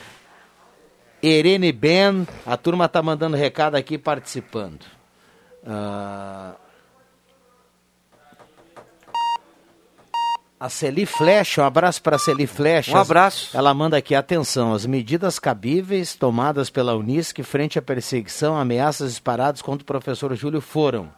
Irene 1.22 1.72
Ben. 1.72 2.27
A 2.46 2.58
turma 2.58 2.86
está 2.86 3.01
mandando 3.03 3.38
recado 3.38 3.75
aqui 3.75 3.98
participando. 3.98 4.86
Ah, 5.65 6.55
A 10.62 10.70
Celi 10.70 11.08
Flecha, 11.08 11.63
um 11.63 11.65
abraço 11.65 12.00
para 12.03 12.18
a 12.18 12.20
Celi 12.20 12.46
Flecha. 12.46 12.96
Um 12.96 13.01
abraço. 13.01 13.58
Ela 13.58 13.74
manda 13.74 13.98
aqui, 13.98 14.13
atenção, 14.13 14.75
as 14.75 14.86
medidas 14.86 15.39
cabíveis 15.39 16.13
tomadas 16.13 16.70
pela 16.70 16.96
Unisc 16.96 17.41
frente 17.41 17.80
à 17.80 17.82
perseguição, 17.82 18.56
ameaças 18.56 19.10
disparadas 19.10 19.60
contra 19.63 19.82
o 19.82 19.86
professor 19.88 20.36
Júlio 20.36 20.62
foram 20.62 21.10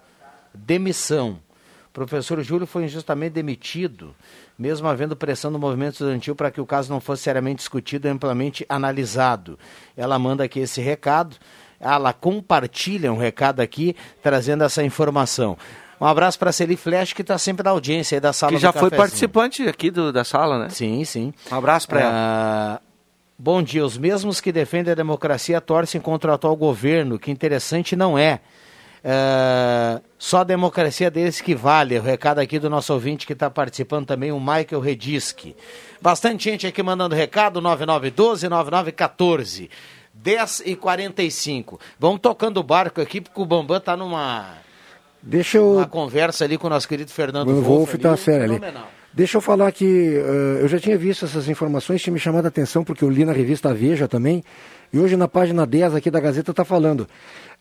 demissão. 0.54 1.42
O 1.90 1.92
professor 1.92 2.42
Júlio 2.42 2.66
foi 2.66 2.86
injustamente 2.86 3.34
demitido, 3.34 4.16
mesmo 4.58 4.88
havendo 4.88 5.14
pressão 5.14 5.52
do 5.52 5.60
movimento 5.60 5.96
estudantil 5.96 6.38
para 6.38 6.50
que 6.50 6.62
o 6.62 6.66
caso 6.66 6.90
não 6.90 7.02
fosse 7.02 7.24
seriamente 7.24 7.58
discutido 7.58 8.08
e 8.08 8.12
amplamente 8.12 8.66
analisado. 8.70 9.60
Ela 9.98 10.18
manda 10.18 10.46
aqui 10.46 10.62
esse 10.62 10.80
recado, 10.80 11.36
ela 11.82 12.14
compartilha 12.14 13.12
um 13.12 13.18
recado 13.18 13.60
aqui, 13.60 13.94
trazendo 14.22 14.64
essa 14.64 14.82
informação. 14.82 15.58
Um 16.04 16.08
abraço 16.08 16.38
para 16.38 16.52
Celi 16.52 16.76
Flecha, 16.76 17.16
que 17.16 17.22
está 17.22 17.38
sempre 17.38 17.64
na 17.64 17.70
audiência 17.72 18.18
aí 18.18 18.20
da 18.20 18.34
sala 18.34 18.52
Que 18.52 18.58
já 18.60 18.74
foi 18.74 18.90
participante 18.90 19.66
aqui 19.70 19.90
do- 19.90 20.12
da 20.12 20.26
sala, 20.26 20.60
né? 20.60 20.68
Sim, 20.70 21.06
sim. 21.06 21.34
Um 21.50 21.56
abraço 21.56 21.88
para 21.88 22.02
ela. 22.02 22.12
Ah, 22.14 22.82
bom 23.40 23.64
dia. 23.64 23.86
Os 23.86 23.98
mesmos 23.98 24.42
que 24.42 24.52
defendem 24.52 24.92
a 24.92 24.96
democracia 24.96 25.62
torcem 25.62 26.02
contra 26.02 26.32
o 26.32 26.34
atual 26.34 26.58
governo, 26.58 27.18
que 27.18 27.32
interessante 27.32 27.96
não 27.96 28.18
é. 28.18 28.42
Ah, 29.02 30.02
só 30.18 30.40
a 30.40 30.44
democracia 30.44 31.10
deles 31.10 31.40
que 31.40 31.56
vale. 31.56 31.98
O 31.98 32.02
recado 32.02 32.40
aqui 32.40 32.60
do 32.60 32.70
nosso 32.70 32.92
ouvinte 32.94 33.26
que 33.26 33.32
está 33.32 33.50
participando 33.50 34.06
também, 34.06 34.30
o 34.34 34.40
Michael 34.42 34.82
Redisky. 34.82 35.56
Bastante 36.02 36.44
gente 36.50 36.68
aqui 36.68 36.84
mandando 36.84 37.16
recado, 37.16 37.62
9912-9914. 37.62 39.70
10 40.14 40.64
e 40.66 40.76
45. 40.76 41.80
Vamos 41.98 42.20
tocando 42.22 42.58
o 42.58 42.64
barco 42.64 43.00
aqui, 43.02 43.20
porque 43.22 43.40
o 43.42 43.46
Bambam 43.46 43.78
está 43.78 43.96
numa, 43.98 44.58
Deixa 45.26 45.58
eu. 45.58 45.74
numa 45.76 45.88
conversa 45.88 46.44
ali 46.44 46.58
com 46.58 46.68
o 46.68 46.70
nosso 46.70 46.88
querido 46.88 47.10
Fernando 47.10 47.48
O 47.50 47.62
Wolf 47.62 47.94
ali, 47.94 47.98
tá 48.04 48.18
sério 48.18 48.56
ali. 48.56 48.62
Deixa 49.14 49.38
eu 49.38 49.42
falar 49.42 49.72
que 49.72 49.86
eh, 50.18 50.58
eu 50.62 50.68
já 50.68 50.80
tinha 50.80 50.98
visto 50.98 51.24
essas 51.24 51.48
informações, 51.48 52.02
tinha 52.02 52.12
me 52.14 52.20
chamado 52.20 52.46
a 52.46 52.48
atenção 52.48 52.84
porque 52.84 53.04
eu 53.04 53.10
li 53.10 53.24
na 53.24 53.32
revista 53.32 53.74
Veja 53.74 54.08
também, 54.08 54.44
e 54.92 55.00
hoje 55.00 55.16
na 55.16 55.28
página 55.28 55.66
10 55.68 55.96
aqui 55.96 56.10
da 56.12 56.20
Gazeta 56.20 56.52
está 56.52 56.66
falando. 56.66 57.08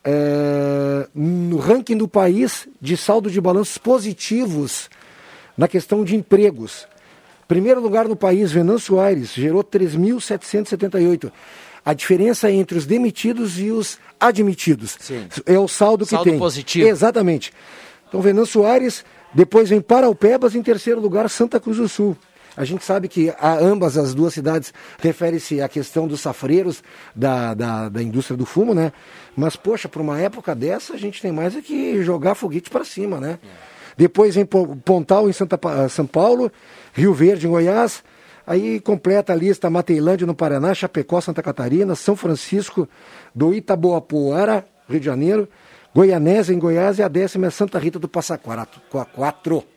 eh, 0.05 1.07
no 1.15 1.59
ranking 1.59 1.97
do 1.97 2.09
país 2.09 2.67
de 2.81 2.97
saldo 2.97 3.31
de 3.31 3.41
balanços 3.41 3.79
positivos 3.79 4.89
na 5.57 5.69
questão 5.69 6.03
de 6.03 6.17
empregos. 6.17 6.89
Primeiro 7.47 7.81
lugar 7.81 8.09
no 8.09 8.17
país, 8.17 8.51
Venâncio 8.51 8.99
Aires, 8.99 9.35
gerou 9.35 9.63
3.778. 9.63 11.31
A 11.85 11.95
diferença 11.95 12.51
entre 12.51 12.79
os 12.79 12.87
demitidos 12.87 13.59
e 13.59 13.71
os 13.71 13.99
admitidos. 14.21 14.97
Sim. 15.01 15.27
É 15.47 15.59
o 15.59 15.67
saldo 15.67 16.05
que 16.05 16.11
Saldo 16.11 16.31
tem. 16.31 16.39
positivo. 16.39 16.89
Exatamente. 16.89 17.53
Então, 18.09 18.21
Venâncio 18.21 18.65
Aires, 18.65 19.05
depois 19.35 19.69
vem 19.71 19.81
Paraupebas, 19.81 20.55
em 20.55 20.63
terceiro 20.63 21.01
lugar, 21.01 21.29
Santa 21.29 21.59
Cruz 21.59 21.79
do 21.79 21.89
Sul. 21.89 22.17
A 22.57 22.65
gente 22.65 22.85
sabe 22.85 23.09
que 23.09 23.33
a 23.41 23.55
ambas 23.55 23.97
as 23.97 24.13
duas 24.15 24.35
cidades 24.35 24.75
refere-se 24.99 25.63
à 25.63 25.69
questão 25.69 26.07
dos 26.07 26.21
safreiros 26.21 26.83
da, 27.17 27.55
da, 27.55 27.89
da 27.89 28.03
indústria 28.03 28.37
do 28.37 28.45
fumo, 28.45 28.75
né? 28.75 28.93
Mas, 29.35 29.57
poxa, 29.57 29.89
para 29.89 30.03
uma 30.03 30.21
época 30.21 30.55
dessa, 30.55 30.93
a 30.93 30.99
gente 30.99 31.21
tem 31.23 31.33
mais 31.33 31.57
é 31.57 31.63
que 31.63 32.03
jogar 32.03 32.35
foguete 32.35 32.69
para 32.69 32.85
cima, 32.85 33.19
né? 33.19 33.39
Depois 33.97 34.35
vem 34.35 34.45
Po- 34.45 34.77
Pontal, 34.85 35.29
em 35.29 35.33
Santa, 35.33 35.59
São 35.89 36.07
Paulo, 36.07 36.53
Rio 36.93 37.15
Verde, 37.15 37.47
em 37.47 37.51
Goiás. 37.51 38.05
Aí 38.47 38.81
completa 38.81 39.33
a 39.33 39.37
lista 39.37 39.71
Mateilândia, 39.71 40.27
no 40.27 40.35
Paraná, 40.35 40.75
Chapecó, 40.75 41.21
Santa 41.21 41.43
Catarina, 41.43 41.95
São 41.95 42.17
Francisco, 42.17 42.89
do 43.35 43.55
Itaboapoara, 43.55 44.65
Rio 44.89 45.01
de 45.01 45.07
Janeiro, 45.07 45.49
Goianésia, 45.95 46.55
em 46.55 46.59
Goiás, 46.59 46.99
e 46.99 47.03
a 47.03 47.09
décima 47.09 47.47
é 47.47 47.51
Santa 47.51 47.79
Rita 47.79 47.99
do 47.99 48.09
Passa 48.09 48.39
Quatro. 48.39 49.72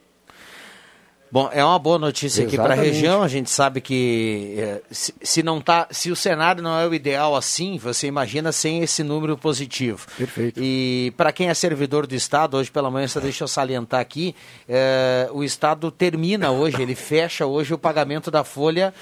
Bom, 1.36 1.50
é 1.51 1.62
uma 1.65 1.77
boa 1.77 2.00
notícia 2.00 2.46
aqui 2.46 2.56
para 2.56 2.63
a 2.63 2.77
Exatamente. 2.77 2.94
região. 2.94 3.22
A 3.22 3.27
gente 3.27 3.50
sabe 3.50 3.82
que 3.82 4.56
eh, 4.58 4.82
se, 4.89 5.13
se 5.22 5.44
não 5.44 5.60
tá, 5.60 5.86
se 5.92 6.10
o 6.10 6.15
cenário 6.15 6.63
não 6.63 6.80
é 6.80 6.88
o 6.88 6.94
ideal 6.94 7.36
assim, 7.36 7.77
você 7.77 8.08
imagina 8.08 8.54
sem 8.54 8.82
esse 8.82 9.04
número 9.04 9.38
positivo. 9.38 10.08
Perfeito. 10.18 10.58
E 10.63 11.13
para 11.18 11.34
quem 11.34 11.50
é 11.50 11.54
servidor 11.54 12.08
do 12.08 12.15
Estado, 12.15 12.56
hoje 12.56 12.72
pela 12.72 12.89
manhã, 12.89 13.06
só 13.10 13.20
deixa 13.20 13.44
eu 13.44 13.50
salientar 13.50 14.00
aqui, 14.00 14.34
eh, 14.65 15.27
o 15.34 15.44
Estado 15.44 15.92
termina 15.92 16.51
hoje, 16.51 16.82
ele 16.82 16.96
fecha 16.96 17.46
hoje 17.46 17.74
o 17.74 17.77
pagamento 17.77 18.32
da 18.32 18.46
folha 18.46 18.94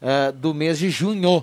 eh, 0.00 0.30
do 0.30 0.54
mês 0.54 0.78
de 0.78 0.90
junho. 0.90 1.42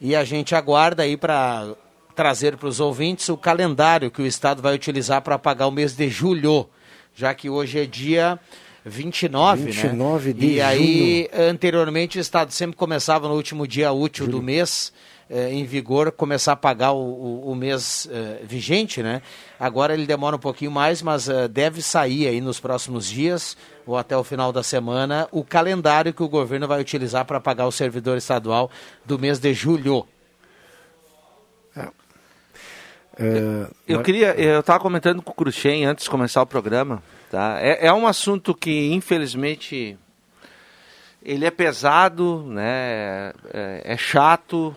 E 0.00 0.16
a 0.16 0.24
gente 0.24 0.54
aguarda 0.54 1.02
aí 1.02 1.18
para 1.18 1.68
trazer 2.16 2.56
para 2.56 2.70
os 2.70 2.80
ouvintes 2.80 3.28
o 3.28 3.36
calendário 3.36 4.10
que 4.10 4.22
o 4.22 4.26
Estado 4.26 4.62
vai 4.62 4.74
utilizar 4.74 5.20
para 5.20 5.38
pagar 5.38 5.66
o 5.66 5.70
mês 5.70 5.94
de 5.94 6.08
julho, 6.08 6.66
já 7.14 7.34
que 7.34 7.50
hoje 7.50 7.78
é 7.78 7.84
dia 7.84 8.40
29, 8.84 9.64
29 9.64 10.28
né? 10.28 10.34
de 10.34 10.46
E 10.46 10.60
aí, 10.60 11.30
anteriormente, 11.32 12.18
o 12.18 12.20
Estado 12.20 12.52
sempre 12.52 12.76
começava 12.76 13.26
no 13.28 13.34
último 13.34 13.66
dia 13.66 13.90
útil 13.92 14.26
Julho. 14.26 14.38
do 14.38 14.42
mês, 14.42 14.92
eh, 15.30 15.52
em 15.52 15.64
vigor, 15.64 16.12
começar 16.12 16.52
a 16.52 16.56
pagar 16.56 16.92
o, 16.92 16.98
o, 16.98 17.50
o 17.50 17.54
mês 17.54 18.06
eh, 18.12 18.40
vigente, 18.44 19.02
né? 19.02 19.22
Agora 19.58 19.94
ele 19.94 20.04
demora 20.04 20.36
um 20.36 20.38
pouquinho 20.38 20.70
mais, 20.70 21.00
mas 21.00 21.30
eh, 21.30 21.48
deve 21.48 21.80
sair 21.80 22.28
aí 22.28 22.42
nos 22.42 22.60
próximos 22.60 23.08
dias 23.08 23.56
ou 23.86 23.96
até 23.96 24.14
o 24.14 24.22
final 24.22 24.52
da 24.52 24.62
semana 24.62 25.26
o 25.32 25.42
calendário 25.42 26.12
que 26.12 26.22
o 26.22 26.28
governo 26.28 26.68
vai 26.68 26.80
utilizar 26.80 27.24
para 27.24 27.40
pagar 27.40 27.66
o 27.66 27.72
servidor 27.72 28.18
estadual 28.18 28.70
do 29.04 29.18
mês 29.18 29.38
de 29.38 29.54
julho. 29.54 30.06
É, 33.16 33.66
Eu 33.86 34.02
queria, 34.02 34.34
eu 34.34 34.60
estava 34.60 34.80
comentando 34.80 35.22
com 35.22 35.30
o 35.30 35.34
Cruxem 35.34 35.84
antes 35.84 36.04
de 36.04 36.10
começar 36.10 36.42
o 36.42 36.46
programa, 36.46 37.02
tá? 37.30 37.58
É, 37.60 37.86
é 37.86 37.92
um 37.92 38.06
assunto 38.06 38.54
que 38.54 38.92
infelizmente 38.92 39.98
ele 41.22 41.44
é 41.44 41.50
pesado, 41.50 42.44
né? 42.48 43.32
É, 43.52 43.82
é 43.84 43.96
chato. 43.96 44.74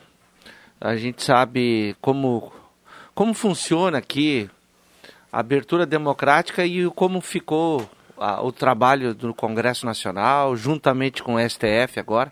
A 0.80 0.96
gente 0.96 1.24
sabe 1.24 1.96
como 2.02 2.52
como 3.14 3.34
funciona 3.34 3.98
aqui 3.98 4.50
a 5.32 5.40
abertura 5.40 5.86
democrática 5.86 6.64
e 6.66 6.88
como 6.92 7.20
ficou 7.20 7.90
a- 8.18 8.42
o 8.44 8.52
trabalho 8.52 9.14
do 9.16 9.34
Congresso 9.34 9.86
Nacional, 9.86 10.56
juntamente 10.56 11.24
com 11.24 11.34
o 11.36 11.40
STF 11.40 12.00
agora. 12.00 12.32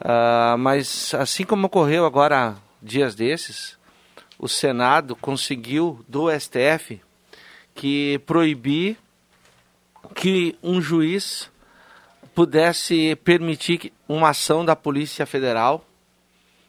Ah, 0.00 0.56
mas 0.58 1.12
assim 1.14 1.44
como 1.44 1.66
ocorreu 1.66 2.04
agora 2.06 2.56
dias 2.80 3.14
desses, 3.14 3.76
o 4.38 4.48
Senado 4.48 5.14
conseguiu 5.16 6.04
do 6.08 6.30
STF 6.30 7.00
que 7.74 8.18
proibir 8.26 8.96
que 10.14 10.56
um 10.62 10.80
juiz 10.80 11.50
pudesse 12.34 13.16
permitir 13.16 13.92
uma 14.08 14.30
ação 14.30 14.64
da 14.64 14.74
Polícia 14.74 15.26
Federal 15.26 15.84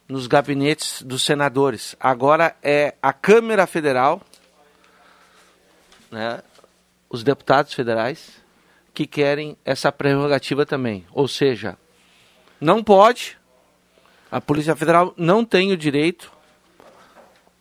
nos 0.08 0.26
gabinetes 0.26 1.02
dos 1.02 1.22
senadores. 1.22 1.96
Agora 1.98 2.54
é 2.62 2.94
a 3.02 3.12
Câmara 3.12 3.66
Federal, 3.66 4.20
né, 6.10 6.42
os 7.08 7.22
deputados 7.22 7.72
federais, 7.72 8.42
que 8.92 9.06
querem 9.06 9.56
essa 9.64 9.90
prerrogativa 9.90 10.66
também. 10.66 11.04
Ou 11.12 11.26
seja, 11.26 11.76
não 12.60 12.82
pode, 12.82 13.38
a 14.30 14.40
Polícia 14.40 14.76
Federal 14.76 15.14
não 15.16 15.44
tem 15.44 15.72
o 15.72 15.76
direito 15.76 16.32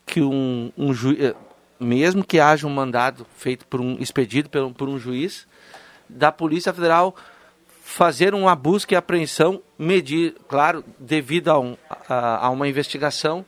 que 0.05 0.21
um, 0.21 0.71
um 0.77 0.93
juiz, 0.93 1.33
mesmo 1.79 2.23
que 2.23 2.39
haja 2.39 2.67
um 2.67 2.69
mandado 2.69 3.25
feito 3.37 3.65
por 3.67 3.81
um, 3.81 3.97
expedido 3.99 4.49
por 4.49 4.61
um, 4.61 4.73
por 4.73 4.89
um 4.89 4.97
juiz, 4.97 5.47
da 6.07 6.31
Polícia 6.31 6.73
Federal 6.73 7.15
fazer 7.83 8.33
uma 8.33 8.55
busca 8.55 8.93
e 8.93 8.97
apreensão, 8.97 9.61
medir, 9.77 10.35
claro, 10.47 10.83
devido 10.97 11.49
a, 11.49 11.59
um, 11.59 11.77
a, 12.09 12.47
a 12.47 12.49
uma 12.49 12.67
investigação, 12.67 13.45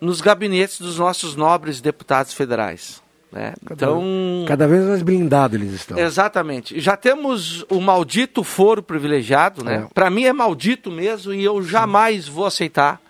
nos 0.00 0.20
gabinetes 0.20 0.80
dos 0.80 0.98
nossos 0.98 1.34
nobres 1.34 1.80
deputados 1.80 2.32
federais. 2.32 3.02
Né? 3.32 3.54
Então, 3.70 4.44
Cada 4.46 4.66
vez 4.66 4.84
mais 4.84 5.02
blindados 5.02 5.60
eles 5.60 5.72
estão. 5.72 5.98
Exatamente. 5.98 6.80
Já 6.80 6.96
temos 6.96 7.64
o 7.68 7.80
maldito 7.80 8.42
foro 8.42 8.82
privilegiado, 8.82 9.62
né? 9.62 9.86
É. 9.86 9.94
Para 9.94 10.10
mim 10.10 10.24
é 10.24 10.32
maldito 10.32 10.90
mesmo 10.90 11.32
e 11.32 11.44
eu 11.44 11.62
jamais 11.62 12.26
vou 12.26 12.46
aceitar. 12.46 13.00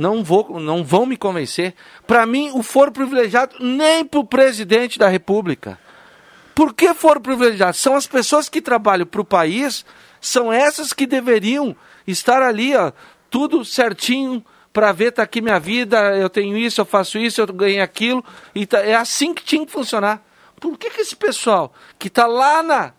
Não 0.00 0.24
vou, 0.24 0.58
não 0.58 0.82
vão 0.82 1.04
me 1.04 1.14
convencer. 1.14 1.74
Para 2.06 2.24
mim 2.24 2.50
o 2.54 2.62
foro 2.62 2.90
privilegiado 2.90 3.56
nem 3.60 4.02
para 4.02 4.18
o 4.18 4.24
presidente 4.24 4.98
da 4.98 5.08
República. 5.08 5.78
Por 6.54 6.72
que 6.72 6.94
foro 6.94 7.20
privilegiado? 7.20 7.76
São 7.76 7.94
as 7.94 8.06
pessoas 8.06 8.48
que 8.48 8.62
trabalham 8.62 9.06
para 9.06 9.20
o 9.20 9.24
país, 9.26 9.84
são 10.18 10.50
essas 10.50 10.94
que 10.94 11.06
deveriam 11.06 11.76
estar 12.06 12.40
ali, 12.40 12.74
ó, 12.74 12.92
tudo 13.28 13.62
certinho 13.62 14.42
para 14.72 14.90
ver 14.90 15.12
tá 15.12 15.22
aqui 15.22 15.42
minha 15.42 15.60
vida, 15.60 16.16
eu 16.16 16.30
tenho 16.30 16.56
isso, 16.56 16.80
eu 16.80 16.86
faço 16.86 17.18
isso, 17.18 17.42
eu 17.42 17.46
ganhei 17.48 17.82
aquilo, 17.82 18.24
e 18.54 18.64
tá- 18.64 18.80
é 18.80 18.94
assim 18.94 19.34
que 19.34 19.44
tinha 19.44 19.66
que 19.66 19.72
funcionar. 19.72 20.24
Por 20.58 20.78
que, 20.78 20.88
que 20.88 21.02
esse 21.02 21.14
pessoal 21.14 21.74
que 21.98 22.08
está 22.08 22.26
lá 22.26 22.62
na, 22.62 22.92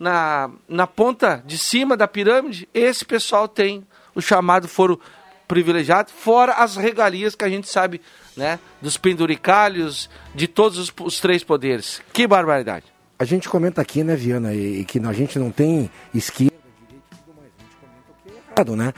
na, 0.00 0.50
na 0.68 0.86
ponta 0.88 1.40
de 1.46 1.56
cima 1.56 1.96
da 1.96 2.08
pirâmide, 2.08 2.68
esse 2.74 3.04
pessoal 3.04 3.46
tem 3.46 3.86
o 4.16 4.20
chamado 4.20 4.66
foro 4.66 5.00
privilegiado, 5.46 6.10
fora 6.10 6.52
as 6.52 6.76
regalias 6.76 7.34
que 7.34 7.44
a 7.44 7.48
gente 7.48 7.68
sabe, 7.68 8.00
né, 8.36 8.58
dos 8.80 8.96
penduricalhos, 8.96 10.08
de 10.34 10.48
todos 10.48 10.78
os, 10.78 10.92
os 11.00 11.20
três 11.20 11.44
poderes. 11.44 12.02
Que 12.12 12.26
barbaridade. 12.26 12.86
A 13.18 13.24
gente 13.24 13.48
comenta 13.48 13.80
aqui, 13.80 14.02
né, 14.02 14.16
Viana, 14.16 14.52
e, 14.52 14.80
e 14.80 14.84
que 14.84 14.98
a 14.98 15.12
gente 15.12 15.38
não 15.38 15.50
tem 15.50 15.90
esquerda, 16.14 16.56
direita 16.88 17.06
e 17.12 17.16
tudo 17.16 17.36
mais. 17.36 17.50
A 17.58 17.62
gente 17.62 17.76
comenta 17.76 18.10
o 18.10 18.22
que 18.22 18.30
é 18.30 18.52
errado, 18.52 18.76
né? 18.76 18.92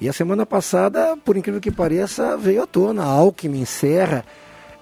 E 0.00 0.08
a 0.08 0.12
semana 0.12 0.44
passada, 0.44 1.16
por 1.16 1.36
incrível 1.36 1.60
que 1.60 1.70
pareça, 1.70 2.36
veio 2.36 2.62
à 2.62 2.66
tona. 2.66 3.04
Alckmin, 3.04 3.64
Serra, 3.64 4.24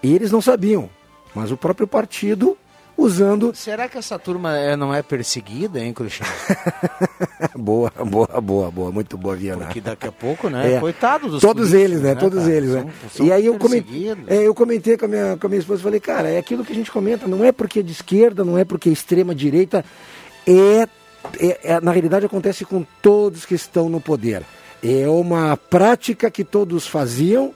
e 0.02 0.14
eles 0.14 0.32
não 0.32 0.40
sabiam. 0.40 0.88
Mas 1.34 1.50
o 1.50 1.56
próprio 1.56 1.86
partido 1.86 2.56
usando. 3.02 3.52
Será 3.54 3.88
que 3.88 3.98
essa 3.98 4.18
turma 4.18 4.56
é, 4.56 4.76
não 4.76 4.92
é 4.94 5.02
perseguida, 5.02 5.80
hein, 5.80 5.92
Cristiano? 5.92 6.32
boa, 7.56 7.90
boa, 8.04 8.40
boa, 8.40 8.70
boa, 8.70 8.92
muito 8.92 9.16
boa, 9.16 9.36
Viana. 9.36 9.66
Porque 9.66 9.80
daqui 9.80 10.06
a 10.06 10.12
pouco, 10.12 10.48
né? 10.48 10.74
É. 10.74 10.80
Coitado 10.80 11.28
dos 11.28 11.40
Todos 11.40 11.72
eles, 11.72 12.00
né? 12.00 12.14
Todos 12.14 12.40
cara? 12.40 12.52
eles, 12.54 12.70
né? 12.70 12.80
São- 12.82 13.10
são 13.10 13.26
e 13.26 13.32
aí 13.32 13.46
eu 13.46 13.58
comentei, 13.58 14.10
é, 14.26 14.46
eu 14.46 14.54
comentei 14.54 14.96
com 14.96 15.04
a 15.04 15.08
minha, 15.08 15.36
com 15.36 15.46
a 15.46 15.50
minha 15.50 15.60
esposa, 15.60 15.82
falei, 15.82 16.00
cara, 16.00 16.28
é 16.28 16.38
aquilo 16.38 16.64
que 16.64 16.72
a 16.72 16.76
gente 16.76 16.90
comenta, 16.90 17.26
não 17.26 17.44
é 17.44 17.52
porque 17.52 17.80
é 17.80 17.82
de 17.82 17.92
esquerda, 17.92 18.44
não 18.44 18.56
é 18.58 18.64
porque 18.64 18.88
é 18.88 18.92
extrema 18.92 19.34
direita, 19.34 19.84
é, 20.46 20.88
é- 21.38 21.60
é- 21.74 21.80
na 21.80 21.92
realidade 21.92 22.26
acontece 22.26 22.64
com 22.64 22.84
todos 23.02 23.44
que 23.44 23.54
estão 23.54 23.88
no 23.88 24.00
poder. 24.00 24.42
É 24.82 25.06
uma 25.08 25.56
prática 25.56 26.30
que 26.30 26.42
todos 26.44 26.86
faziam 26.86 27.52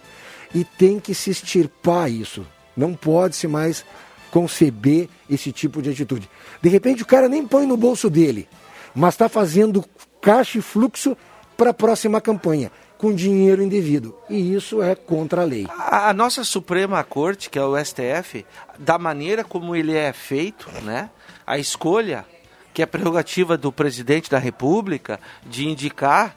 e 0.55 0.63
tem 0.65 1.01
que 1.01 1.15
se 1.15 1.31
extirpar 1.31 2.11
isso. 2.11 2.47
Não 2.77 2.93
pode-se 2.93 3.47
mais 3.49 3.85
conceber 4.35 5.09
esse 5.31 5.53
tipo 5.53 5.81
de 5.81 5.91
atitude. 5.91 6.29
De 6.61 6.69
repente 6.69 7.05
o 7.05 7.07
cara 7.07 7.29
nem 7.29 7.47
põe 7.47 7.69
no 7.69 7.77
bolso 7.77 8.11
dele, 8.11 8.49
mas 8.93 9.15
está 9.15 9.29
fazendo 9.29 9.85
caixa 10.21 10.59
e 10.59 10.61
fluxo 10.61 11.17
para 11.57 11.71
a 11.71 11.75
próxima 11.75 12.21
campanha, 12.21 12.73
com 12.99 13.15
dinheiro 13.15 13.63
indevido. 13.63 14.13
E 14.29 14.53
isso 14.53 14.83
é 14.83 14.97
contra 14.97 15.43
a 15.43 15.45
lei. 15.45 15.69
A, 15.71 16.09
a 16.09 16.13
nossa 16.13 16.43
Suprema 16.43 17.05
Corte, 17.05 17.49
que 17.49 17.61
é 17.61 17.63
o 17.63 17.79
STF, 17.79 18.45
da 18.77 18.99
maneira 18.99 19.45
como 19.45 19.77
ele 19.77 19.95
é 19.95 20.13
feito, 20.13 20.69
né? 20.83 21.11
A 21.47 21.57
escolha, 21.57 22.27
que 22.73 22.83
é 22.83 22.87
prerrogativa 22.87 23.57
do 23.57 23.71
presidente 23.71 24.29
da 24.29 24.39
República, 24.39 25.21
de 25.47 25.69
indicar, 25.69 26.37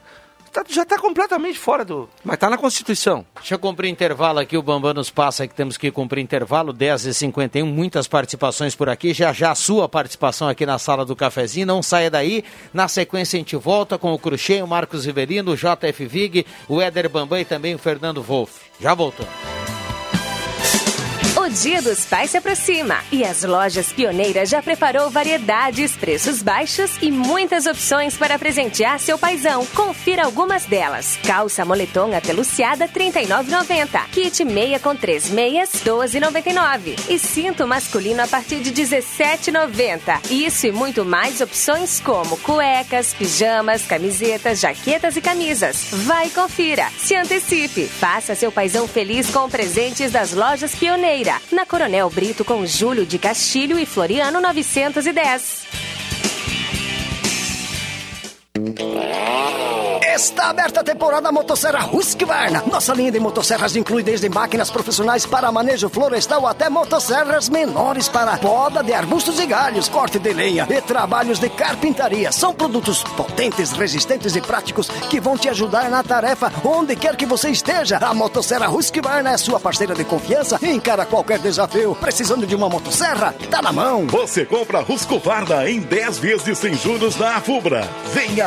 tá- 0.63 0.73
já 0.73 0.83
está 0.83 0.97
completamente 0.99 1.57
fora 1.57 1.83
do. 1.85 2.09
Mas 2.23 2.35
está 2.35 2.49
na 2.49 2.57
Constituição. 2.57 3.25
Deixa 3.35 3.55
eu 3.55 3.59
cumprir 3.59 3.89
intervalo 3.89 4.39
aqui, 4.39 4.57
o 4.57 4.61
Bambam 4.61 4.93
nos 4.93 5.09
passa 5.09 5.47
que 5.47 5.53
temos 5.55 5.77
que 5.77 5.91
cumprir 5.91 6.21
intervalo, 6.21 6.73
10h51, 6.73 7.65
muitas 7.65 8.07
participações 8.07 8.75
por 8.75 8.89
aqui, 8.89 9.13
já 9.13 9.31
já 9.33 9.51
a 9.51 9.55
sua 9.55 9.87
participação 9.87 10.47
aqui 10.47 10.65
na 10.65 10.77
sala 10.79 11.05
do 11.05 11.15
cafezinho, 11.15 11.65
não 11.67 11.81
saia 11.83 12.09
daí, 12.09 12.43
na 12.73 12.87
sequência 12.87 13.37
a 13.37 13.39
gente 13.39 13.55
volta 13.55 13.97
com 13.97 14.13
o 14.13 14.19
Cruxem, 14.19 14.61
o 14.61 14.67
Marcos 14.67 15.05
Riverino, 15.05 15.51
o 15.51 15.55
JF 15.55 16.05
Vig, 16.05 16.45
o 16.67 16.81
Éder 16.81 17.09
Bambam 17.09 17.39
e 17.39 17.45
também 17.45 17.75
o 17.75 17.79
Fernando 17.79 18.21
Wolff. 18.21 18.59
Já 18.79 18.93
voltamos. 18.93 19.76
O 21.47 21.49
Dia 21.49 21.81
dos 21.81 22.05
Pais 22.05 22.31
se 22.31 22.37
aproxima 22.37 22.97
e 23.09 23.23
as 23.23 23.41
lojas 23.41 23.93
pioneiras 23.93 24.49
já 24.49 24.61
preparou 24.61 25.09
variedades, 25.09 25.95
preços 25.95 26.41
baixos 26.41 26.97
e 27.01 27.09
muitas 27.09 27.65
opções 27.65 28.17
para 28.17 28.37
presentear 28.37 28.99
seu 28.99 29.17
paizão. 29.17 29.65
Confira 29.67 30.25
algumas 30.25 30.65
delas. 30.65 31.17
Calça 31.25 31.63
moletom 31.63 32.13
apeluciada 32.13 32.83
R$ 32.83 32.91
39,90. 32.91 34.09
Kit 34.11 34.43
meia 34.43 34.77
com 34.77 34.93
três 34.93 35.29
meias 35.29 35.71
R$ 35.75 35.89
12,99. 35.89 36.99
E 37.07 37.17
cinto 37.17 37.65
masculino 37.65 38.23
a 38.23 38.27
partir 38.27 38.59
de 38.59 38.71
R$ 38.71 38.85
17,90. 38.85 40.29
Isso 40.29 40.67
e 40.67 40.71
muito 40.73 41.05
mais 41.05 41.39
opções 41.39 42.01
como 42.01 42.35
cuecas, 42.39 43.13
pijamas, 43.13 43.83
camisetas, 43.83 44.59
jaquetas 44.59 45.15
e 45.15 45.21
camisas. 45.21 45.87
Vai 45.93 46.29
confira. 46.29 46.89
Se 46.97 47.15
antecipe. 47.15 47.85
Faça 47.87 48.35
seu 48.35 48.51
paizão 48.51 48.85
feliz 48.85 49.29
com 49.29 49.49
presentes 49.49 50.11
das 50.11 50.33
lojas 50.33 50.75
Pioneira. 50.75 51.36
Na 51.51 51.65
Coronel 51.65 52.09
Brito 52.09 52.43
com 52.43 52.65
Júlio 52.65 53.05
de 53.05 53.17
Castilho 53.17 53.79
e 53.79 53.85
Floriano 53.85 54.41
910. 54.41 55.67
Está 60.17 60.49
aberta 60.49 60.79
a 60.79 60.83
temporada 60.83 61.31
Motosserra 61.31 61.89
Husqvarna. 61.93 62.63
Nossa 62.71 62.91
linha 62.91 63.11
de 63.11 63.19
motosserras 63.19 63.75
inclui 63.75 64.01
desde 64.01 64.27
máquinas 64.27 64.71
profissionais 64.71 65.27
para 65.27 65.51
manejo 65.51 65.89
florestal 65.89 66.47
até 66.47 66.71
motosserras 66.71 67.49
menores 67.49 68.09
para 68.09 68.35
poda 68.37 68.81
de 68.81 68.93
arbustos 68.93 69.39
e 69.39 69.45
galhos, 69.45 69.87
corte 69.87 70.17
de 70.17 70.33
lenha 70.33 70.65
e 70.71 70.81
trabalhos 70.81 71.37
de 71.37 71.47
carpintaria. 71.49 72.31
São 72.31 72.51
produtos 72.51 73.03
potentes, 73.03 73.73
resistentes 73.73 74.35
e 74.35 74.41
práticos 74.41 74.87
que 75.07 75.19
vão 75.19 75.37
te 75.37 75.49
ajudar 75.49 75.87
na 75.87 76.01
tarefa 76.01 76.51
onde 76.65 76.95
quer 76.95 77.15
que 77.15 77.27
você 77.27 77.51
esteja. 77.51 77.97
A 77.97 78.11
Motosserra 78.11 78.71
Husqvarna 78.71 79.33
é 79.33 79.37
sua 79.37 79.59
parceira 79.59 79.93
de 79.93 80.03
confiança 80.03 80.57
e 80.63 80.71
encara 80.71 81.05
qualquer 81.05 81.37
desafio. 81.37 81.93
Precisando 81.93 82.47
de 82.47 82.55
uma 82.55 82.67
motosserra? 82.67 83.35
Tá 83.51 83.61
na 83.61 83.71
mão. 83.71 84.07
Você 84.07 84.45
compra 84.45 84.81
Husqvarna 84.81 85.69
em 85.69 85.79
10 85.79 86.17
vezes 86.17 86.57
sem 86.57 86.73
juros 86.73 87.17
na 87.17 87.35
Afubra. 87.35 87.87
Venha 88.11 88.46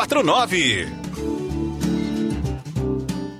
9662 0.07 0.89
7849. 0.91 1.01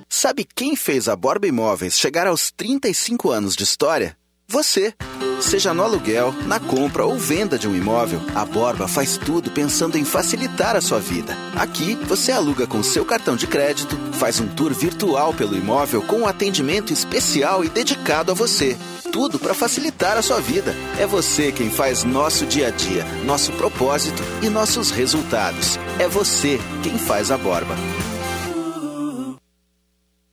Sabe 0.07 0.45
quem 0.45 0.75
fez 0.75 1.07
a 1.07 1.15
Borba 1.15 1.47
Imóveis 1.47 1.97
chegar 1.97 2.27
aos 2.27 2.51
35 2.51 3.31
anos 3.31 3.55
de 3.55 3.63
história? 3.63 4.15
Você. 4.51 4.93
Seja 5.39 5.73
no 5.73 5.81
aluguel, 5.81 6.35
na 6.45 6.59
compra 6.59 7.05
ou 7.05 7.17
venda 7.17 7.57
de 7.57 7.69
um 7.69 7.75
imóvel, 7.75 8.21
a 8.35 8.43
Borba 8.43 8.85
faz 8.85 9.17
tudo 9.17 9.49
pensando 9.49 9.97
em 9.97 10.03
facilitar 10.03 10.75
a 10.75 10.81
sua 10.81 10.99
vida. 10.99 11.37
Aqui, 11.55 11.95
você 11.95 12.33
aluga 12.33 12.67
com 12.67 12.83
seu 12.83 13.05
cartão 13.05 13.37
de 13.37 13.47
crédito, 13.47 13.95
faz 14.13 14.41
um 14.41 14.47
tour 14.49 14.73
virtual 14.73 15.33
pelo 15.33 15.55
imóvel 15.55 16.01
com 16.01 16.17
um 16.17 16.27
atendimento 16.27 16.91
especial 16.91 17.63
e 17.63 17.69
dedicado 17.69 18.31
a 18.31 18.35
você. 18.35 18.77
Tudo 19.09 19.39
para 19.39 19.53
facilitar 19.53 20.17
a 20.17 20.21
sua 20.21 20.41
vida. 20.41 20.75
É 20.99 21.07
você 21.07 21.53
quem 21.53 21.69
faz 21.69 22.03
nosso 22.03 22.45
dia 22.45 22.67
a 22.67 22.71
dia, 22.71 23.05
nosso 23.23 23.53
propósito 23.53 24.21
e 24.43 24.49
nossos 24.49 24.91
resultados. 24.91 25.77
É 25.97 26.09
você 26.09 26.59
quem 26.83 26.97
faz 26.97 27.31
a 27.31 27.37
Borba. 27.37 27.75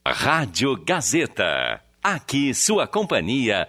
Rádio 0.04 0.76
Gazeta. 0.84 1.80
Aqui 2.02 2.54
sua 2.54 2.86
companhia 2.86 3.68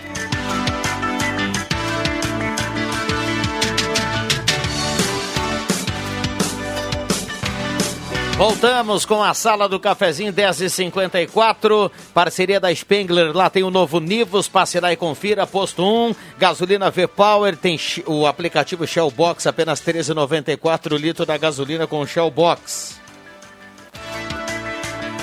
Voltamos 8.41 9.05
com 9.05 9.21
a 9.21 9.35
sala 9.35 9.69
do 9.69 9.79
cafezinho 9.79 10.33
10h54, 10.33 11.91
parceria 12.11 12.59
da 12.59 12.73
Spengler. 12.73 13.37
Lá 13.37 13.51
tem 13.51 13.61
o 13.61 13.69
novo 13.69 13.99
Nivus, 13.99 14.47
passe 14.47 14.79
lá 14.79 14.91
e 14.91 14.95
confira. 14.95 15.45
Posto 15.45 15.83
1, 15.83 16.15
gasolina 16.39 16.89
V-Power, 16.89 17.55
tem 17.55 17.79
o 18.07 18.25
aplicativo 18.25 18.87
Shell 18.87 19.11
Box, 19.11 19.45
apenas 19.45 19.79
R$ 19.81 19.93
13,94 19.93 20.97
litro 20.97 21.23
da 21.23 21.37
gasolina 21.37 21.85
com 21.85 22.03
Shell 22.03 22.31
Box. 22.31 22.99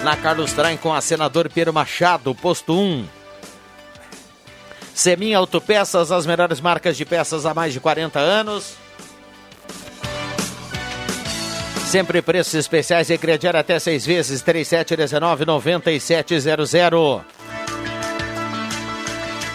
Na 0.04 0.14
Carlos 0.14 0.52
Traem 0.52 0.76
com 0.76 0.94
a 0.94 1.00
senador 1.00 1.50
Piero 1.50 1.72
Machado, 1.72 2.33
posto 2.37 2.72
1. 2.72 3.04
Semin 4.94 5.35
Autopeças, 5.35 6.12
as 6.12 6.24
melhores 6.24 6.61
marcas 6.61 6.96
de 6.96 7.04
peças 7.04 7.44
há 7.44 7.52
mais 7.52 7.72
de 7.72 7.81
40 7.81 8.20
anos. 8.20 8.76
Sempre 11.88 12.20
preços 12.20 12.53
especiais 12.53 13.09
e 13.09 13.16
crediário 13.16 13.59
até 13.59 13.79
seis 13.79 14.05
vezes, 14.05 14.42
3719-9700. 14.42 17.22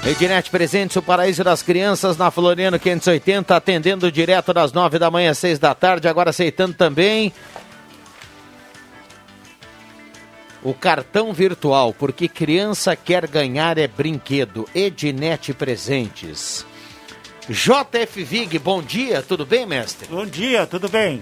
Ednet 0.03 0.49
Presentes, 0.49 0.95
o 0.95 1.01
paraíso 1.03 1.43
das 1.43 1.61
crianças, 1.61 2.17
na 2.17 2.31
Floriano 2.31 2.79
580, 2.79 3.55
atendendo 3.55 4.11
direto 4.11 4.51
das 4.51 4.73
nove 4.73 4.97
da 4.97 5.11
manhã 5.11 5.29
às 5.29 5.37
seis 5.37 5.59
da 5.59 5.75
tarde, 5.75 6.07
agora 6.07 6.31
aceitando 6.31 6.73
também 6.73 7.31
o 10.63 10.73
cartão 10.73 11.33
virtual, 11.33 11.93
porque 11.93 12.27
criança 12.27 12.95
quer 12.95 13.27
ganhar 13.27 13.77
é 13.77 13.87
brinquedo. 13.87 14.67
Ednet 14.73 15.53
Presentes. 15.53 16.65
JF 17.47 18.23
Vig, 18.23 18.57
bom 18.57 18.81
dia, 18.81 19.21
tudo 19.21 19.45
bem, 19.45 19.67
mestre? 19.67 20.07
Bom 20.09 20.25
dia, 20.25 20.65
tudo 20.65 20.89
bem? 20.89 21.21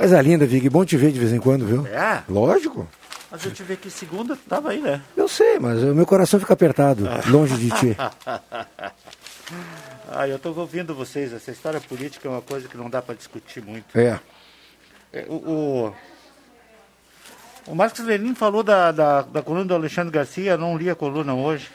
Coisa 0.00 0.22
linda, 0.22 0.46
Vig. 0.46 0.66
Bom 0.70 0.82
te 0.82 0.96
ver 0.96 1.12
de 1.12 1.18
vez 1.18 1.30
em 1.30 1.38
quando, 1.38 1.66
viu? 1.66 1.86
É? 1.86 2.22
Lógico. 2.26 2.88
Mas 3.30 3.44
eu 3.44 3.50
te 3.50 3.62
vi 3.62 3.74
aqui 3.74 3.90
segunda, 3.90 4.34
tava 4.48 4.70
aí, 4.70 4.80
né? 4.80 5.02
Eu 5.14 5.28
sei, 5.28 5.58
mas 5.58 5.82
o 5.82 5.94
meu 5.94 6.06
coração 6.06 6.40
fica 6.40 6.54
apertado, 6.54 7.06
longe 7.28 7.54
de 7.58 7.68
ti. 7.68 7.94
ah, 10.08 10.26
eu 10.26 10.38
tô 10.38 10.54
ouvindo 10.54 10.94
vocês. 10.94 11.34
Essa 11.34 11.50
história 11.50 11.78
política 11.82 12.26
é 12.26 12.30
uma 12.30 12.40
coisa 12.40 12.66
que 12.66 12.78
não 12.78 12.88
dá 12.88 13.02
para 13.02 13.14
discutir 13.14 13.62
muito. 13.62 13.94
É. 13.94 14.18
é 15.12 15.26
o, 15.28 15.34
o, 15.34 15.94
o 17.66 17.74
Marcos 17.74 18.00
Lenin 18.00 18.34
falou 18.34 18.62
da, 18.62 18.90
da, 18.92 19.20
da 19.20 19.42
coluna 19.42 19.66
do 19.66 19.74
Alexandre 19.74 20.14
Garcia, 20.14 20.52
eu 20.52 20.58
não 20.58 20.78
li 20.78 20.88
a 20.88 20.94
coluna 20.94 21.34
hoje. 21.34 21.68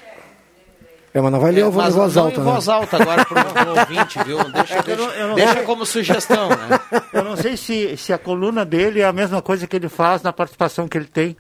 É, 1.16 1.22
mas 1.22 1.32
não 1.32 1.40
vai 1.40 1.54
ler 1.54 1.62
é, 1.62 1.68
em 1.68 1.70
voz 1.70 1.98
alta, 1.98 2.42
em 2.42 2.44
voz 2.44 2.68
né? 2.68 2.74
alta 2.74 3.02
agora 3.02 3.24
pro, 3.24 3.36
pro 3.42 3.80
ouvinte, 3.80 4.22
viu? 4.26 4.38
Deixa, 4.52 4.82
deixa, 4.82 4.92
eu 4.92 4.98
não, 4.98 5.14
eu 5.14 5.28
não 5.30 5.36
deixa 5.36 5.64
como 5.64 5.86
sugestão, 5.86 6.50
né? 6.50 6.80
Eu 7.14 7.24
não 7.24 7.38
sei 7.38 7.56
se, 7.56 7.96
se 7.96 8.12
a 8.12 8.18
coluna 8.18 8.66
dele 8.66 9.00
é 9.00 9.06
a 9.06 9.14
mesma 9.14 9.42
coisa 9.42 9.66
que 9.66 9.78
ele 9.78 9.88
faz 9.88 10.22
na 10.22 10.34
participação 10.34 10.90
que 10.90 10.98
ele 10.98 11.06
tem 11.06 11.38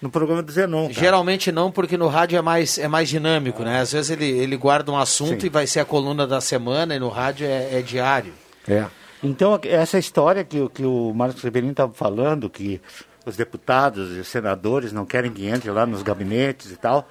no 0.00 0.10
programa 0.10 0.42
do 0.42 0.50
Zenon. 0.50 0.88
Cara. 0.88 0.94
Geralmente 0.94 1.52
não, 1.52 1.70
porque 1.70 1.96
no 1.96 2.08
rádio 2.08 2.36
é 2.36 2.42
mais, 2.42 2.78
é 2.78 2.88
mais 2.88 3.08
dinâmico, 3.08 3.62
né? 3.62 3.78
Às 3.78 3.92
vezes 3.92 4.10
ele, 4.10 4.28
ele 4.28 4.56
guarda 4.56 4.90
um 4.90 4.98
assunto 4.98 5.42
Sim. 5.42 5.46
e 5.46 5.50
vai 5.50 5.68
ser 5.68 5.78
a 5.78 5.84
coluna 5.84 6.26
da 6.26 6.40
semana, 6.40 6.96
e 6.96 6.98
no 6.98 7.08
rádio 7.08 7.46
é, 7.46 7.78
é 7.78 7.80
diário. 7.80 8.32
É. 8.66 8.86
Então, 9.22 9.56
essa 9.62 10.00
história 10.00 10.42
que, 10.42 10.68
que 10.70 10.84
o 10.84 11.12
Marcos 11.14 11.44
Ribeirinho 11.44 11.70
estava 11.70 11.92
falando, 11.92 12.50
que 12.50 12.80
os 13.24 13.36
deputados 13.36 14.16
e 14.16 14.18
os 14.18 14.26
senadores 14.26 14.92
não 14.92 15.06
querem 15.06 15.30
que 15.30 15.46
entre 15.46 15.70
lá 15.70 15.86
nos 15.86 16.02
gabinetes 16.02 16.72
e 16.72 16.76
tal, 16.76 17.08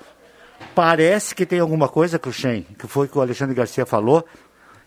Parece 0.73 1.35
que 1.35 1.45
tem 1.45 1.59
alguma 1.59 1.87
coisa, 1.87 2.17
Cruxem, 2.17 2.65
que 2.77 2.87
foi 2.87 3.05
o 3.07 3.09
que 3.09 3.17
o 3.17 3.21
Alexandre 3.21 3.55
Garcia 3.55 3.85
falou, 3.85 4.25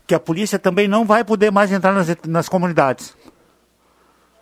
que 0.06 0.14
a 0.14 0.20
polícia 0.20 0.58
também 0.58 0.88
não 0.88 1.04
vai 1.04 1.24
poder 1.24 1.50
mais 1.50 1.72
entrar 1.72 1.92
nas, 1.92 2.08
nas 2.26 2.48
comunidades. 2.48 3.14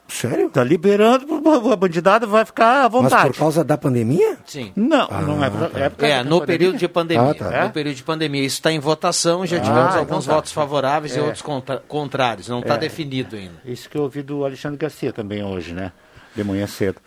Sério? 0.09 0.51
Tá 0.51 0.63
liberando, 0.63 1.27
a 1.73 1.77
bandidada 1.77 2.27
vai 2.27 2.45
ficar 2.45 2.85
à 2.85 2.89
vontade. 2.89 3.15
Mas 3.15 3.33
por 3.33 3.39
causa 3.39 3.65
da 3.65 3.79
pandemia? 3.79 4.37
Sim. 4.45 4.71
Não, 4.77 5.09
ah, 5.11 5.23
não 5.23 5.43
é, 5.43 5.49
tá. 5.49 5.71
é, 5.75 6.07
é, 6.07 6.11
é 6.11 6.23
no 6.23 6.41
pandemia. 6.41 6.47
período 6.47 6.79
de 6.79 6.89
pandemia. 6.89 7.31
Ah, 7.31 7.35
tá. 7.35 7.65
No 7.65 7.71
período 7.71 7.97
de 7.97 8.03
pandemia. 8.03 8.45
Isso 8.45 8.57
está 8.57 8.71
em 8.71 8.79
votação, 8.79 9.47
já 9.47 9.57
ah, 9.57 9.61
tivemos 9.61 9.89
então 9.89 10.01
alguns 10.01 10.27
tá. 10.27 10.35
votos 10.35 10.53
favoráveis 10.53 11.17
é. 11.17 11.19
e 11.19 11.23
outros 11.23 11.41
contra, 11.41 11.79
contrários. 11.89 12.47
Não 12.49 12.61
está 12.61 12.75
é. 12.75 12.79
definido 12.79 13.37
ainda. 13.37 13.55
Isso 13.65 13.89
que 13.89 13.97
eu 13.97 14.03
ouvi 14.03 14.23
do 14.23 14.45
Alexandre 14.45 14.77
Garcia 14.77 15.13
também 15.13 15.43
hoje, 15.43 15.73
né? 15.73 15.93
De 16.37 16.45
manhã 16.45 16.67
cedo. 16.67 17.01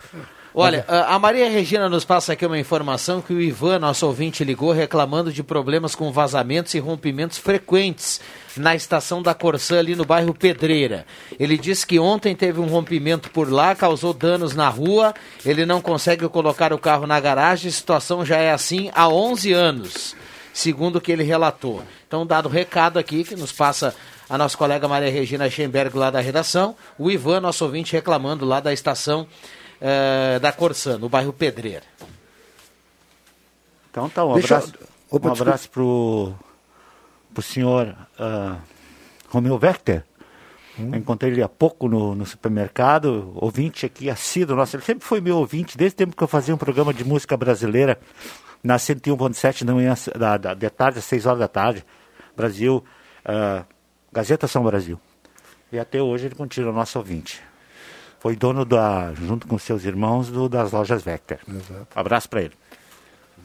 Olha, 0.58 0.86
a 0.88 1.18
Maria 1.18 1.50
Regina 1.50 1.86
nos 1.86 2.02
passa 2.02 2.32
aqui 2.32 2.46
uma 2.46 2.58
informação 2.58 3.20
que 3.20 3.34
o 3.34 3.42
Ivan, 3.42 3.78
nosso 3.78 4.06
ouvinte, 4.06 4.42
ligou 4.42 4.72
reclamando 4.72 5.30
de 5.30 5.42
problemas 5.42 5.94
com 5.94 6.10
vazamentos 6.10 6.72
e 6.72 6.78
rompimentos 6.78 7.36
frequentes 7.36 8.22
na 8.56 8.74
estação 8.74 9.20
da 9.20 9.34
Corsã, 9.34 9.78
ali 9.78 9.94
no 9.94 10.06
bairro 10.06 10.32
Pedreira. 10.32 11.04
Ele 11.38 11.58
disse 11.58 11.86
que 11.86 11.98
ontem 11.98 12.34
teve 12.34 12.58
um 12.58 12.68
rompimento 12.68 13.30
por 13.30 13.52
lá, 13.52 13.74
causou 13.74 14.14
danos 14.14 14.56
na 14.56 14.70
rua, 14.70 15.12
ele 15.44 15.66
não 15.66 15.82
consegue 15.82 16.26
colocar 16.26 16.72
o 16.72 16.78
carro 16.78 17.06
na 17.06 17.20
garagem, 17.20 17.68
a 17.68 17.72
situação 17.72 18.24
já 18.24 18.38
é 18.38 18.50
assim 18.50 18.90
há 18.94 19.06
11 19.10 19.52
anos. 19.52 20.16
segundo 20.54 20.96
o 20.96 21.00
que 21.02 21.12
ele 21.12 21.22
relatou. 21.22 21.82
Então, 22.08 22.24
dado 22.24 22.46
o 22.46 22.50
recado 22.50 22.98
aqui, 22.98 23.24
que 23.24 23.36
nos 23.36 23.52
passa 23.52 23.94
a 24.28 24.38
nossa 24.38 24.56
colega 24.56 24.88
Maria 24.88 25.10
Regina 25.10 25.50
Schemberg 25.50 25.94
lá 25.98 26.10
da 26.10 26.18
redação, 26.18 26.74
o 26.98 27.10
Ivan, 27.10 27.40
nosso 27.40 27.62
ouvinte, 27.62 27.92
reclamando 27.92 28.46
lá 28.46 28.58
da 28.58 28.72
estação 28.72 29.26
eh, 29.80 30.38
da 30.40 30.52
Corsã, 30.52 30.98
no 30.98 31.08
bairro 31.08 31.32
Pedreira. 31.32 31.84
Então 33.90 34.08
tá, 34.08 34.24
um 34.24 34.34
Deixa 34.34 34.56
abraço, 34.56 34.74
eu- 34.80 34.86
Opa, 35.10 35.28
um 35.28 35.32
abraço 35.32 35.70
pro, 35.70 36.34
pro 37.32 37.42
senhor 37.42 37.96
ah, 38.18 38.58
Romeu 39.28 39.58
Vector. 39.58 40.02
Hum. 40.78 40.90
Eu 40.92 40.98
encontrei 40.98 41.32
ele 41.32 41.42
há 41.42 41.48
pouco 41.48 41.88
no, 41.88 42.14
no 42.14 42.26
supermercado, 42.26 43.32
ouvinte 43.36 43.86
aqui 43.86 44.10
assíduo. 44.10 44.56
Nossa, 44.56 44.76
ele 44.76 44.84
sempre 44.84 45.04
foi 45.06 45.20
meu 45.20 45.38
ouvinte, 45.38 45.78
desde 45.78 45.94
o 45.94 45.98
tempo 45.98 46.16
que 46.16 46.22
eu 46.22 46.28
fazia 46.28 46.54
um 46.54 46.58
programa 46.58 46.92
de 46.92 47.04
música 47.04 47.36
brasileira 47.36 47.98
na 48.62 48.76
101.7 48.76 49.64
da 49.64 49.72
manhã, 49.72 49.94
da, 50.18 50.36
da, 50.36 50.54
de 50.54 50.68
tarde, 50.68 50.98
às 50.98 51.04
6 51.04 51.24
horas 51.24 51.38
da 51.38 51.48
tarde. 51.48 51.84
Brasil, 52.36 52.84
ah, 53.24 53.64
Gazeta 54.12 54.46
São 54.46 54.62
Brasil. 54.64 55.00
E 55.72 55.78
até 55.78 56.02
hoje 56.02 56.26
ele 56.26 56.34
continua 56.34 56.72
nosso 56.72 56.98
ouvinte. 56.98 57.40
Foi 58.20 58.34
dono, 58.34 58.64
da, 58.64 59.12
junto 59.14 59.46
com 59.46 59.58
seus 59.58 59.84
irmãos, 59.84 60.28
do, 60.28 60.48
das 60.48 60.72
lojas 60.72 61.02
Vector. 61.02 61.38
Abraço 61.94 62.28
para 62.28 62.42
ele. 62.42 62.52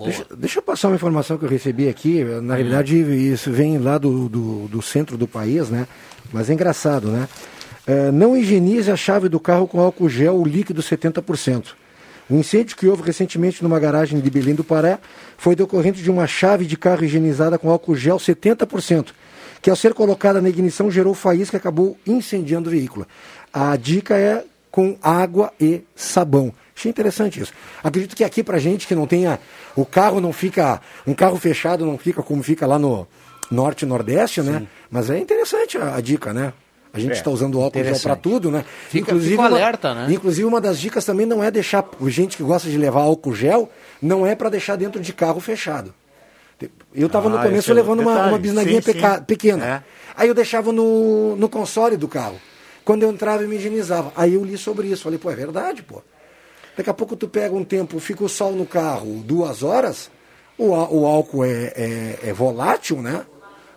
Deixa, 0.03 0.25
deixa 0.35 0.59
eu 0.59 0.63
passar 0.63 0.87
uma 0.87 0.95
informação 0.95 1.37
que 1.37 1.45
eu 1.45 1.49
recebi 1.49 1.87
aqui. 1.87 2.23
Na 2.23 2.55
realidade, 2.55 2.95
isso 2.95 3.51
vem 3.51 3.77
lá 3.77 3.97
do, 3.97 4.27
do, 4.27 4.67
do 4.67 4.81
centro 4.81 5.17
do 5.17 5.27
país, 5.27 5.69
né? 5.69 5.87
Mas 6.33 6.49
é 6.49 6.53
engraçado, 6.53 7.09
né? 7.09 7.27
É, 7.85 8.11
não 8.11 8.37
higienize 8.37 8.91
a 8.91 8.95
chave 8.95 9.27
do 9.27 9.39
carro 9.39 9.67
com 9.67 9.79
álcool 9.79 10.09
gel 10.09 10.43
líquido 10.43 10.81
70%. 10.81 11.73
O 12.29 12.35
incêndio 12.35 12.77
que 12.77 12.87
houve 12.87 13.03
recentemente 13.03 13.61
numa 13.61 13.79
garagem 13.79 14.19
de 14.19 14.29
Belém 14.29 14.55
do 14.55 14.63
Pará 14.63 14.99
foi 15.37 15.55
decorrente 15.55 16.01
de 16.01 16.09
uma 16.09 16.25
chave 16.27 16.65
de 16.65 16.77
carro 16.77 17.03
higienizada 17.03 17.57
com 17.57 17.69
álcool 17.69 17.95
gel 17.95 18.17
70%, 18.17 19.07
que 19.61 19.69
ao 19.69 19.75
ser 19.75 19.93
colocada 19.93 20.41
na 20.41 20.47
ignição 20.47 20.89
gerou 20.89 21.13
faísca 21.13 21.57
e 21.57 21.59
acabou 21.59 21.97
incendiando 22.07 22.69
o 22.69 22.71
veículo. 22.71 23.05
A 23.51 23.75
dica 23.75 24.15
é 24.17 24.45
com 24.71 24.97
água 25.01 25.51
e 25.59 25.83
sabão. 25.95 26.53
Achei 26.75 26.89
interessante 26.89 27.39
isso. 27.41 27.51
Acredito 27.83 28.15
que 28.15 28.23
aqui 28.23 28.41
pra 28.43 28.57
gente 28.57 28.87
que 28.87 28.95
não 28.95 29.05
tenha. 29.05 29.39
O 29.75 29.85
carro 29.85 30.19
não 30.21 30.31
fica. 30.33 30.81
Um 31.05 31.13
carro 31.13 31.37
fechado 31.37 31.85
não 31.85 31.97
fica 31.97 32.23
como 32.23 32.41
fica 32.41 32.65
lá 32.65 32.79
no 32.79 33.05
norte 33.51 33.83
e 33.83 33.85
nordeste, 33.85 34.41
né? 34.41 34.65
Mas 34.89 35.09
é 35.09 35.19
interessante 35.19 35.77
a, 35.77 35.95
a 35.95 36.01
dica, 36.01 36.33
né? 36.33 36.53
A 36.93 36.99
gente 36.99 37.11
É, 37.11 37.15
está 37.15 37.29
usando 37.29 37.61
álcool 37.61 37.83
gel 37.83 37.99
para 37.99 38.15
tudo, 38.15 38.49
né? 38.51 38.65
Fica- 38.89 39.15
fica 39.17 39.35
uma- 39.41 39.45
alerta, 39.47 39.93
né? 39.93 40.07
Inclusive, 40.13 40.45
uma 40.45 40.59
das 40.59 40.77
dicas 40.79 41.05
também 41.05 41.25
não 41.25 41.43
é 41.43 41.49
deixar. 41.51 41.85
Gente 42.07 42.35
que 42.35 42.43
gosta 42.43 42.69
de 42.69 42.77
levar 42.77 43.01
álcool 43.01 43.33
gel, 43.35 43.69
não 44.01 44.25
é 44.25 44.35
para 44.35 44.49
deixar 44.49 44.75
dentro 44.75 44.99
de 45.01 45.13
carro 45.13 45.39
fechado. 45.39 45.93
Eu 46.93 47.07
estava 47.07 47.27
no 47.29 47.37
Ah, 47.37 47.43
começo 47.43 47.59
esse 47.59 47.71
é 47.71 47.73
levando 47.73 48.01
uma, 48.01 48.11
detalhe. 48.13 48.31
uma 48.33 48.37
bisnaguinha 48.39 48.81
Sim, 48.81 48.91
sim. 48.93 49.23
pequena. 49.25 49.65
É. 49.65 49.83
Aí 50.15 50.27
eu 50.27 50.33
deixava 50.33 50.71
no, 50.71 51.35
no 51.35 51.49
console 51.49 51.95
do 51.97 52.07
carro. 52.07 52.35
Quando 52.91 53.03
eu 53.03 53.09
entrava, 53.09 53.41
eu 53.41 53.47
me 53.47 53.55
higienizava. 53.55 54.11
Aí 54.17 54.33
eu 54.33 54.43
li 54.43 54.57
sobre 54.57 54.89
isso. 54.89 55.03
Falei, 55.03 55.17
pô, 55.17 55.31
é 55.31 55.35
verdade, 55.37 55.81
pô. 55.81 56.01
Daqui 56.75 56.89
a 56.89 56.93
pouco 56.93 57.15
tu 57.15 57.25
pega 57.25 57.55
um 57.55 57.63
tempo, 57.63 57.97
fica 58.01 58.21
o 58.21 58.27
sol 58.27 58.51
no 58.51 58.65
carro 58.65 59.23
duas 59.25 59.63
horas, 59.63 60.11
o, 60.57 60.71
o 60.71 61.05
álcool 61.07 61.45
é, 61.45 61.71
é- 61.73 62.19
é 62.23 62.33
volátil, 62.33 63.01
né? 63.01 63.25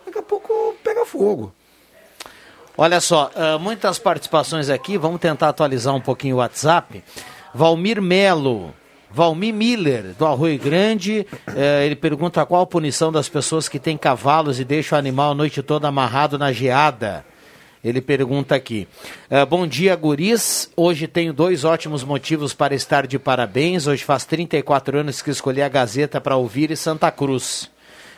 Daqui 0.05 0.18
a 0.18 0.22
pouco 0.22 0.74
pega 0.83 1.07
fogo. 1.07 1.53
Olha 2.77 3.00
só, 3.00 3.31
ah, 3.37 3.57
muitas 3.57 4.00
participações 4.00 4.68
aqui, 4.68 4.98
vamos 4.98 5.20
tentar 5.20 5.50
atualizar 5.50 5.94
um 5.94 6.00
pouquinho 6.00 6.35
o 6.35 6.38
WhatsApp. 6.40 7.05
Valmir 7.55 8.03
Melo, 8.03 8.74
Valmir 9.12 9.55
Miller, 9.55 10.12
do 10.18 10.27
Arroio 10.27 10.59
Grande, 10.59 11.24
eh, 11.55 11.87
ele 11.87 11.94
pergunta 11.94 12.44
qual 12.44 12.62
a 12.62 12.66
punição 12.66 13.12
das 13.12 13.29
pessoas 13.29 13.68
que 13.68 13.79
têm 13.79 13.96
cavalos 13.96 14.59
e 14.59 14.64
deixam 14.64 14.96
o 14.96 14.98
animal 14.98 15.31
a 15.31 15.35
noite 15.37 15.62
toda 15.62 15.87
amarrado 15.87 16.37
na 16.37 16.50
geada. 16.50 17.24
Ele 17.85 18.01
pergunta 18.01 18.55
aqui. 18.55 18.88
eh, 19.29 19.44
bom 19.44 19.66
dia, 19.66 19.94
guris. 19.94 20.70
Hoje 20.75 21.07
tenho 21.07 21.35
dois 21.35 21.64
ótimos 21.64 22.03
motivos 22.03 22.55
para 22.55 22.75
estar 22.75 23.07
de 23.07 23.18
parabéns. 23.18 23.87
Hoje 23.87 24.03
faz 24.03 24.25
34 24.25 24.99
anos 24.99 25.20
que 25.20 25.31
escolhi 25.31 25.61
a 25.61 25.68
Gazeta 25.68 26.20
para 26.20 26.37
ouvir 26.37 26.70
e 26.70 26.77
Santa 26.77 27.11
Cruz 27.11 27.70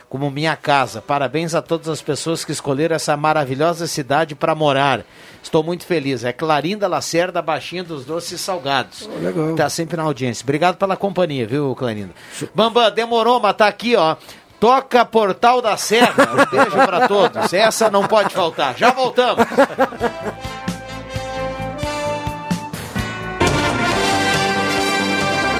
como 0.08 0.30
minha 0.30 0.54
casa. 0.54 1.02
Parabéns 1.02 1.54
a 1.54 1.60
todas 1.60 1.88
as 1.88 2.00
pessoas 2.00 2.44
que 2.44 2.52
escolheram 2.52 2.94
essa 2.94 3.16
maravilhosa 3.16 3.86
cidade 3.88 4.34
para 4.36 4.54
morar. 4.54 5.04
Estou 5.42 5.62
muito 5.62 5.84
feliz. 5.84 6.24
É 6.24 6.32
Clarinda 6.32 6.86
Lacerda, 6.86 7.42
baixinha 7.42 7.82
dos 7.82 8.04
doces 8.04 8.40
salgados. 8.40 9.08
legal. 9.20 9.54
Tá 9.56 9.68
sempre 9.68 9.96
na 9.96 10.04
audiência. 10.04 10.44
Obrigado 10.44 10.76
pela 10.76 10.96
companhia, 10.96 11.46
viu, 11.46 11.74
Clarinda? 11.74 12.14
Bambam, 12.54 12.90
demorou, 12.90 13.40
mas 13.40 13.56
tá 13.56 13.66
aqui, 13.66 13.96
ó. 13.96 14.16
Toca 14.58 15.04
Portal 15.04 15.60
da 15.60 15.76
Serra. 15.76 16.28
Um 16.32 16.56
beijo 16.56 16.76
para 16.76 17.06
todos. 17.08 17.52
Essa 17.52 17.90
não 17.90 18.06
pode 18.06 18.34
faltar. 18.34 18.76
Já 18.76 18.90
voltamos. 18.90 19.44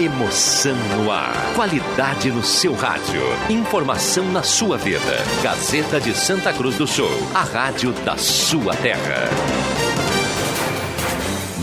Emoção 0.01 0.77
no 0.97 1.11
ar. 1.11 1.33
Qualidade 1.55 2.31
no 2.31 2.43
seu 2.43 2.75
rádio. 2.75 3.23
Informação 3.49 4.25
na 4.31 4.43
sua 4.43 4.77
vida. 4.77 5.01
Gazeta 5.43 5.99
de 5.99 6.15
Santa 6.15 6.53
Cruz 6.53 6.77
do 6.77 6.87
Sul. 6.87 7.11
A 7.35 7.43
rádio 7.43 7.93
da 8.05 8.17
sua 8.17 8.75
terra. 8.77 10.16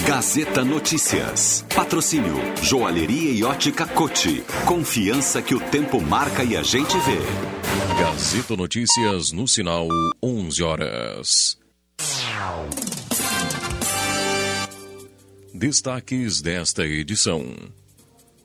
Gazeta 0.06 0.66
Notícias. 0.66 1.66
Patrocínio 1.74 2.36
Joalheria 2.62 3.32
e 3.32 3.42
Ótica 3.42 3.88
Cote. 3.88 4.44
Confiança 4.66 5.42
que 5.42 5.56
o 5.56 5.62
tempo 5.62 6.02
marca 6.02 6.44
e 6.44 6.58
a 6.58 6.62
gente 6.62 6.92
vê. 6.92 7.20
Gazeta 7.98 8.58
Notícias 8.58 9.32
no 9.32 9.48
sinal 9.48 9.88
11 10.22 10.62
horas. 10.62 11.58
Destaques 15.54 16.42
desta 16.42 16.86
edição. 16.86 17.56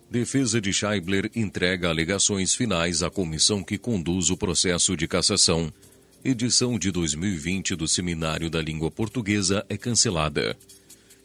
Defesa 0.09 0.61
de 0.61 0.73
Scheibler 0.73 1.29
entrega 1.35 1.89
alegações 1.89 2.55
finais 2.55 3.03
à 3.03 3.11
comissão 3.11 3.65
que 3.65 3.77
conduz 3.77 4.31
o 4.31 4.37
processo 4.37 4.97
de 4.97 5.09
cassação. 5.09 5.73
Edição 6.25 6.79
de 6.79 6.93
2020 6.93 7.75
do 7.75 7.89
Seminário 7.89 8.49
da 8.49 8.63
Língua 8.63 8.93
Portuguesa 8.93 9.67
é 9.69 9.77
cancelada. 9.77 10.57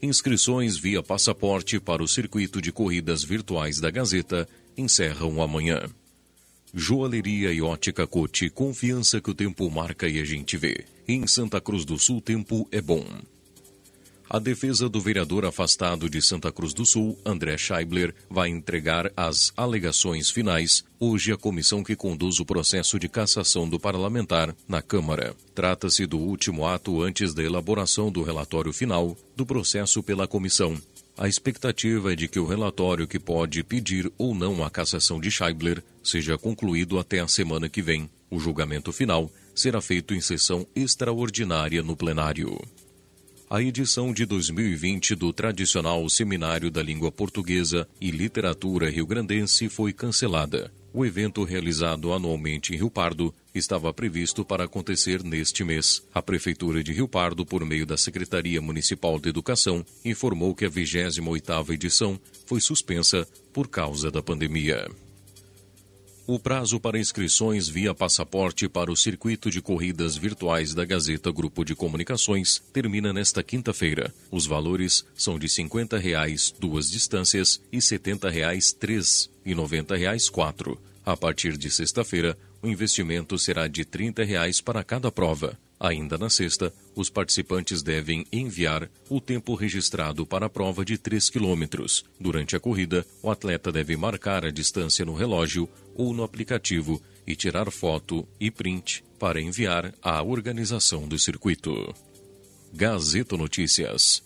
Inscrições 0.04 0.76
via 0.76 1.02
passaporte 1.02 1.80
para 1.80 2.04
o 2.04 2.08
circuito 2.10 2.62
de 2.62 2.74
corridas 2.74 3.24
virtuais 3.24 3.80
da 3.80 3.90
Gazeta 3.90 4.46
encerram 4.76 5.42
amanhã. 5.42 5.82
Joalheria 6.74 7.54
e 7.54 7.62
ótica 7.62 8.06
Cote, 8.06 8.50
confiança 8.50 9.22
que 9.22 9.32
o 9.32 9.34
tempo 9.34 9.72
marca 9.72 10.06
e 10.06 10.20
a 10.20 10.26
gente 10.26 10.58
vê. 10.58 10.84
Em 11.08 11.26
Santa 11.26 11.62
Cruz 11.62 11.86
do 11.86 11.98
Sul, 11.98 12.20
tempo 12.20 12.68
é 12.70 12.82
bom. 12.82 13.06
A 14.30 14.40
defesa 14.40 14.90
do 14.90 15.00
vereador 15.00 15.46
afastado 15.46 16.10
de 16.10 16.22
Santa 16.22 16.52
Cruz 16.52 16.74
do 16.74 16.86
Sul, 16.86 17.18
André 17.26 17.58
Scheibler, 17.58 18.16
vai 18.30 18.50
entregar 18.50 19.12
as 19.16 19.52
alegações 19.56 20.30
finais 20.30 20.84
hoje 21.00 21.32
à 21.32 21.38
comissão 21.38 21.84
que 21.84 21.96
conduz 21.96 22.40
o 22.40 22.46
processo 22.46 22.98
de 22.98 23.08
cassação 23.08 23.68
do 23.70 23.80
parlamentar 23.80 24.56
na 24.68 24.82
Câmara. 24.82 25.36
Trata-se 25.54 26.06
do 26.06 26.18
último 26.18 26.66
ato 26.66 27.02
antes 27.02 27.34
da 27.34 27.44
elaboração 27.44 28.12
do 28.12 28.24
relatório 28.24 28.74
final 28.74 29.16
do 29.36 29.46
processo 29.46 30.02
pela 30.02 30.28
comissão. 30.28 30.82
A 31.16 31.28
expectativa 31.28 32.14
é 32.14 32.16
de 32.16 32.28
que 32.28 32.40
o 32.40 32.48
relatório 32.48 33.08
que 33.08 33.20
pode 33.20 33.64
pedir 33.64 34.12
ou 34.18 34.34
não 34.34 34.64
a 34.64 34.70
cassação 34.70 35.20
de 35.22 35.30
Scheibler 35.30 35.84
seja 36.04 36.40
concluído 36.40 36.98
até 36.98 37.20
a 37.20 37.28
semana 37.28 37.70
que 37.70 37.84
vem. 37.84 38.10
O 38.32 38.40
julgamento 38.40 38.92
final 38.92 39.30
será 39.54 39.80
feito 39.80 40.16
em 40.16 40.22
sessão 40.22 40.66
extraordinária 40.76 41.84
no 41.84 41.96
plenário. 41.96 42.60
A 43.54 43.62
edição 43.62 44.12
de 44.12 44.26
2020 44.26 45.14
do 45.14 45.32
tradicional 45.32 46.10
Seminário 46.10 46.72
da 46.72 46.82
Língua 46.82 47.12
Portuguesa 47.12 47.88
e 48.02 48.10
Literatura 48.10 48.90
Rio-Grandense 48.90 49.70
foi 49.70 49.94
cancelada. 49.94 50.74
O 50.92 51.06
evento, 51.06 51.44
realizado 51.44 52.12
anualmente 52.14 52.74
em 52.74 52.78
Rio 52.78 52.90
Pardo, 52.90 53.32
estava 53.54 53.94
previsto 53.94 54.44
para 54.44 54.64
acontecer 54.64 55.24
neste 55.24 55.64
mês. 55.64 56.04
A 56.12 56.20
Prefeitura 56.20 56.84
de 56.84 56.94
Rio 56.94 57.08
Pardo, 57.08 57.46
por 57.46 57.64
meio 57.64 57.86
da 57.86 57.96
Secretaria 57.96 58.60
Municipal 58.60 59.20
de 59.20 59.30
Educação, 59.30 59.86
informou 60.04 60.56
que 60.56 60.66
a 60.66 60.70
28ª 60.72 61.70
edição 61.76 62.20
foi 62.48 62.60
suspensa 62.60 63.24
por 63.54 63.68
causa 63.68 64.10
da 64.10 64.24
pandemia. 64.24 64.90
O 66.26 66.40
prazo 66.40 66.80
para 66.80 66.98
inscrições 66.98 67.68
via 67.68 67.94
passaporte 67.94 68.70
para 68.70 68.90
o 68.90 68.96
circuito 68.96 69.52
de 69.52 69.62
corridas 69.62 70.16
virtuais 70.16 70.74
da 70.74 70.86
Gazeta 70.86 71.30
Grupo 71.30 71.66
de 71.66 71.76
Comunicações 71.76 72.64
termina 72.72 73.12
nesta 73.12 73.44
quinta-feira. 73.44 74.14
Os 74.32 74.46
valores 74.46 75.06
são 75.18 75.38
de 75.38 75.50
50 75.50 75.98
reais 75.98 76.50
duas 76.58 76.90
distâncias 76.90 77.62
e 77.70 77.82
70 77.82 78.30
reais 78.30 78.72
três 78.72 79.30
e 79.46 79.54
90 79.54 79.98
reais 79.98 80.30
quatro. 80.30 80.80
A 81.06 81.18
partir 81.18 81.58
de 81.58 81.70
sexta-feira, 81.70 82.38
o 82.62 82.70
investimento 82.70 83.38
será 83.38 83.68
de 83.68 83.84
30 83.84 84.24
reais 84.24 84.62
para 84.62 84.82
cada 84.82 85.12
prova. 85.12 85.60
Ainda 85.78 86.18
na 86.18 86.30
sexta, 86.30 86.74
os 86.96 87.10
participantes 87.10 87.84
devem 87.84 88.26
enviar 88.32 88.90
o 89.10 89.20
tempo 89.20 89.54
registrado 89.54 90.26
para 90.26 90.46
a 90.46 90.50
prova 90.50 90.86
de 90.86 90.98
3 90.98 91.30
quilômetros. 91.30 92.06
Durante 92.18 92.56
a 92.56 92.60
corrida, 92.62 93.06
o 93.22 93.30
atleta 93.30 93.70
deve 93.70 93.98
marcar 93.98 94.46
a 94.46 94.50
distância 94.50 95.04
no 95.04 95.14
relógio 95.14 95.68
ou 95.96 96.14
no 96.14 96.24
aplicativo 96.24 97.02
e 97.26 97.36
tirar 97.36 97.70
foto 97.72 98.28
e 98.40 98.52
print 98.52 99.04
para 99.20 99.42
enviar 99.42 99.94
à 100.02 100.22
organização 100.22 101.08
do 101.08 101.18
circuito. 101.18 101.94
Gazeta 102.74 103.38
Notícias. 103.38 104.24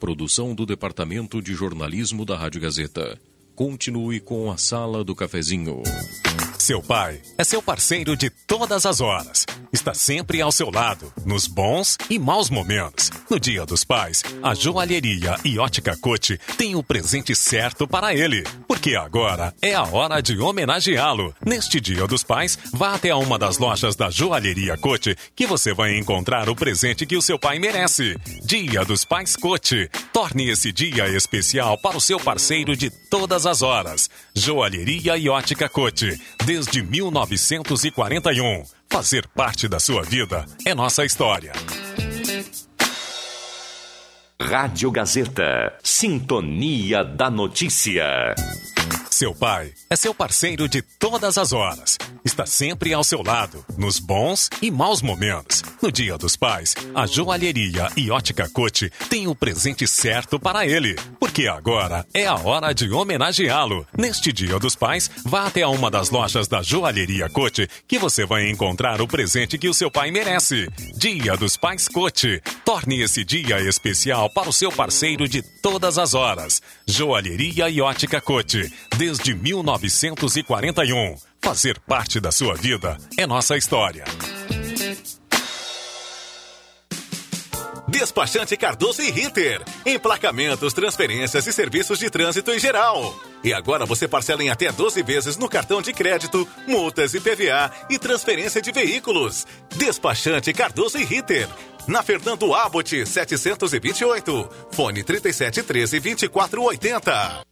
Produção 0.00 0.54
do 0.54 0.66
Departamento 0.66 1.40
de 1.40 1.54
Jornalismo 1.54 2.24
da 2.24 2.36
Rádio 2.36 2.60
Gazeta. 2.60 3.20
Continue 3.54 4.18
com 4.18 4.50
a 4.50 4.56
Sala 4.56 5.04
do 5.04 5.14
Cafezinho. 5.14 5.82
Seu 6.62 6.80
pai 6.80 7.20
é 7.36 7.42
seu 7.42 7.60
parceiro 7.60 8.16
de 8.16 8.30
todas 8.30 8.86
as 8.86 9.00
horas. 9.00 9.44
Está 9.72 9.94
sempre 9.94 10.40
ao 10.40 10.52
seu 10.52 10.70
lado, 10.70 11.12
nos 11.24 11.48
bons 11.48 11.98
e 12.08 12.20
maus 12.20 12.48
momentos. 12.48 13.10
No 13.28 13.40
Dia 13.40 13.66
dos 13.66 13.82
Pais, 13.82 14.22
a 14.42 14.54
Joalheria 14.54 15.34
e 15.44 15.58
Ótica 15.58 15.96
Cote 15.96 16.38
tem 16.56 16.76
o 16.76 16.82
presente 16.82 17.34
certo 17.34 17.88
para 17.88 18.14
ele. 18.14 18.44
Porque 18.68 18.94
agora 18.94 19.52
é 19.60 19.74
a 19.74 19.82
hora 19.82 20.22
de 20.22 20.38
homenageá-lo. 20.38 21.34
Neste 21.44 21.80
Dia 21.80 22.06
dos 22.06 22.22
Pais, 22.22 22.56
vá 22.72 22.94
até 22.94 23.12
uma 23.12 23.38
das 23.38 23.58
lojas 23.58 23.96
da 23.96 24.08
Joalheria 24.08 24.76
Cote 24.76 25.16
que 25.34 25.48
você 25.48 25.74
vai 25.74 25.98
encontrar 25.98 26.48
o 26.48 26.54
presente 26.54 27.06
que 27.06 27.16
o 27.16 27.22
seu 27.22 27.40
pai 27.40 27.58
merece. 27.58 28.16
Dia 28.44 28.84
dos 28.84 29.04
Pais 29.04 29.34
Cote. 29.34 29.90
Torne 30.12 30.48
esse 30.50 30.70
dia 30.70 31.08
especial 31.08 31.76
para 31.78 31.96
o 31.96 32.00
seu 32.00 32.20
parceiro 32.20 32.76
de 32.76 32.88
todas 32.88 33.46
as 33.46 33.62
horas. 33.62 34.08
Joalheria 34.32 35.16
e 35.16 35.28
Ótica 35.28 35.68
Cote 35.68 36.20
desde 36.44 36.82
1941. 36.82 38.64
Fazer 38.90 39.26
parte 39.28 39.68
da 39.68 39.78
sua 39.78 40.02
vida 40.02 40.44
é 40.66 40.74
nossa 40.74 41.04
história. 41.04 41.52
Rádio 44.40 44.90
Gazeta. 44.90 45.72
Sintonia 45.82 47.04
da 47.04 47.30
Notícia. 47.30 48.34
Seu 49.12 49.34
pai 49.34 49.74
é 49.90 49.94
seu 49.94 50.14
parceiro 50.14 50.66
de 50.66 50.80
todas 50.80 51.36
as 51.36 51.52
horas. 51.52 51.98
Está 52.24 52.46
sempre 52.46 52.94
ao 52.94 53.04
seu 53.04 53.22
lado, 53.22 53.62
nos 53.76 53.98
bons 53.98 54.48
e 54.62 54.70
maus 54.70 55.02
momentos. 55.02 55.62
No 55.82 55.92
Dia 55.92 56.16
dos 56.16 56.34
Pais, 56.34 56.74
a 56.94 57.04
Joalheria 57.04 57.88
e 57.94 58.10
Ótica 58.10 58.48
Cote 58.48 58.90
tem 59.10 59.28
o 59.28 59.34
presente 59.34 59.86
certo 59.86 60.40
para 60.40 60.66
ele. 60.66 60.96
Porque 61.20 61.46
agora 61.46 62.06
é 62.14 62.26
a 62.26 62.36
hora 62.36 62.72
de 62.72 62.90
homenageá-lo. 62.90 63.86
Neste 63.98 64.32
Dia 64.32 64.58
dos 64.58 64.74
Pais, 64.74 65.10
vá 65.26 65.46
até 65.46 65.66
uma 65.66 65.90
das 65.90 66.08
lojas 66.08 66.48
da 66.48 66.62
Joalheria 66.62 67.28
Cote 67.28 67.68
que 67.86 67.98
você 67.98 68.24
vai 68.24 68.48
encontrar 68.48 69.02
o 69.02 69.06
presente 69.06 69.58
que 69.58 69.68
o 69.68 69.74
seu 69.74 69.90
pai 69.90 70.10
merece. 70.10 70.70
Dia 70.96 71.36
dos 71.36 71.58
Pais 71.58 71.86
Cote. 71.86 72.40
Torne 72.64 73.02
esse 73.02 73.24
dia 73.24 73.60
especial 73.60 74.30
para 74.30 74.48
o 74.48 74.52
seu 74.54 74.72
parceiro 74.72 75.28
de 75.28 75.42
todas 75.60 75.98
as 75.98 76.14
horas. 76.14 76.62
Joalheria 76.86 77.68
e 77.68 77.78
Ótica 77.82 78.18
Cote 78.18 78.72
desde 79.02 79.34
1941. 79.34 81.16
Fazer 81.40 81.76
parte 81.80 82.20
da 82.20 82.30
sua 82.30 82.54
vida 82.54 82.96
é 83.18 83.26
nossa 83.26 83.56
história. 83.56 84.04
Despachante 87.88 88.56
Cardoso 88.56 89.02
e 89.02 89.10
Ritter. 89.10 89.60
Emplacamentos, 89.84 90.72
transferências 90.72 91.44
e 91.48 91.52
serviços 91.52 91.98
de 91.98 92.08
trânsito 92.08 92.52
em 92.52 92.60
geral. 92.60 93.12
E 93.42 93.52
agora 93.52 93.84
você 93.84 94.06
parcela 94.06 94.40
em 94.40 94.50
até 94.50 94.70
12 94.70 95.02
vezes 95.02 95.36
no 95.36 95.48
cartão 95.48 95.82
de 95.82 95.92
crédito, 95.92 96.46
multas, 96.68 97.12
IPVA 97.12 97.72
e 97.90 97.98
transferência 97.98 98.62
de 98.62 98.70
veículos. 98.70 99.44
Despachante 99.74 100.52
Cardoso 100.52 100.96
e 100.96 101.04
Ritter. 101.04 101.48
Na 101.88 102.04
Fernando 102.04 102.54
Abbott, 102.54 103.04
728. 103.04 104.48
Fone 104.70 105.02
3713 105.02 105.98
2480. 105.98 107.51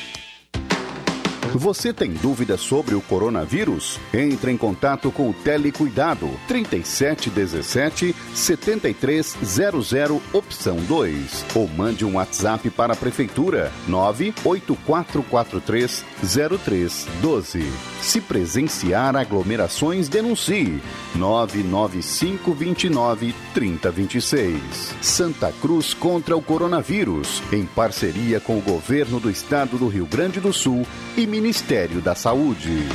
Você 1.53 1.91
tem 1.91 2.13
dúvidas 2.13 2.61
sobre 2.61 2.95
o 2.95 3.01
coronavírus? 3.01 3.99
Entre 4.13 4.51
em 4.51 4.57
contato 4.57 5.11
com 5.11 5.29
o 5.29 5.33
Telecuidado 5.33 6.29
3717 6.47 8.15
7300 8.33 10.21
opção 10.31 10.77
2 10.77 11.45
ou 11.55 11.67
mande 11.67 12.05
um 12.05 12.15
WhatsApp 12.15 12.69
para 12.69 12.93
a 12.93 12.95
prefeitura 12.95 13.69
98443 13.87 16.05
0312. 16.23 17.69
Se 18.01 18.21
presenciar 18.21 19.17
aglomerações, 19.17 20.07
denuncie 20.07 20.79
99529 21.15 23.35
3026. 23.53 24.95
Santa 25.01 25.51
Cruz 25.59 25.93
contra 25.93 26.37
o 26.37 26.41
coronavírus, 26.41 27.43
em 27.51 27.65
parceria 27.65 28.39
com 28.39 28.57
o 28.57 28.61
governo 28.61 29.19
do 29.19 29.29
estado 29.29 29.77
do 29.77 29.89
Rio 29.89 30.05
Grande 30.05 30.39
do 30.39 30.53
Sul 30.53 30.87
e 31.17 31.27
Ministério 31.31 32.01
da 32.01 32.13
Saúde. 32.13 32.85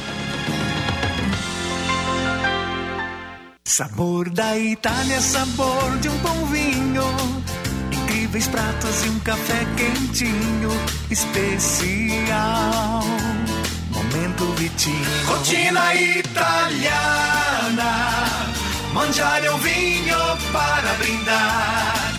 Sabor 3.65 4.29
da 4.29 4.59
Itália, 4.59 5.23
sabor 5.23 5.97
de 6.03 6.11
um 6.11 6.19
bom 6.19 6.45
vinho. 6.45 7.03
Incríveis 7.91 8.47
pratos 8.47 9.07
e 9.07 9.09
um 9.09 9.19
café 9.21 9.65
quentinho, 9.79 10.69
especial. 11.11 13.03
Momento 13.91 14.45
Vitinho. 14.57 15.27
Rotina 15.29 15.95
italiana. 15.95 16.61
Mangiare 18.93 19.49
um 19.49 19.57
vinho 19.59 20.19
para 20.53 20.93
brindar. 20.99 22.13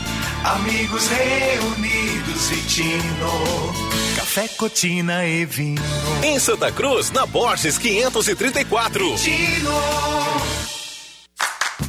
Amigos 0.46 1.08
reunidos, 1.10 2.50
Vitino. 2.50 4.07
Café, 4.28 4.50
cotina 4.50 5.26
e 5.26 5.46
vinho. 5.46 5.82
Em 6.22 6.38
Santa 6.38 6.70
Cruz, 6.70 7.12
na 7.12 7.26
Borges 7.26 7.78
534. 7.78 9.16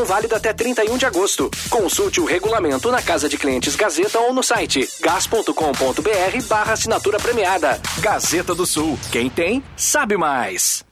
válida 0.00 0.36
até 0.36 0.52
31 0.52 0.96
de 0.96 1.06
agosto. 1.06 1.50
Consulte 1.70 2.20
o 2.20 2.24
regulamento 2.24 2.90
na 2.90 3.02
Casa 3.02 3.28
de 3.28 3.38
Clientes 3.38 3.76
Gazeta 3.76 4.18
ou 4.18 4.32
no 4.32 4.42
site 4.42 4.88
gas.com.br 5.00 6.46
barra 6.48 6.72
assinatura 6.72 7.18
premiada. 7.18 7.80
Gazeta 7.98 8.54
do 8.54 8.66
Sul. 8.66 8.98
Quem 9.10 9.28
tem, 9.30 9.62
sabe 9.76 10.16
mais. 10.16 10.91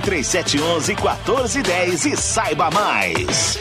3711 0.00 0.94
1410 0.94 2.06
e 2.06 2.16
saiba 2.16 2.70
mais. 2.70 3.58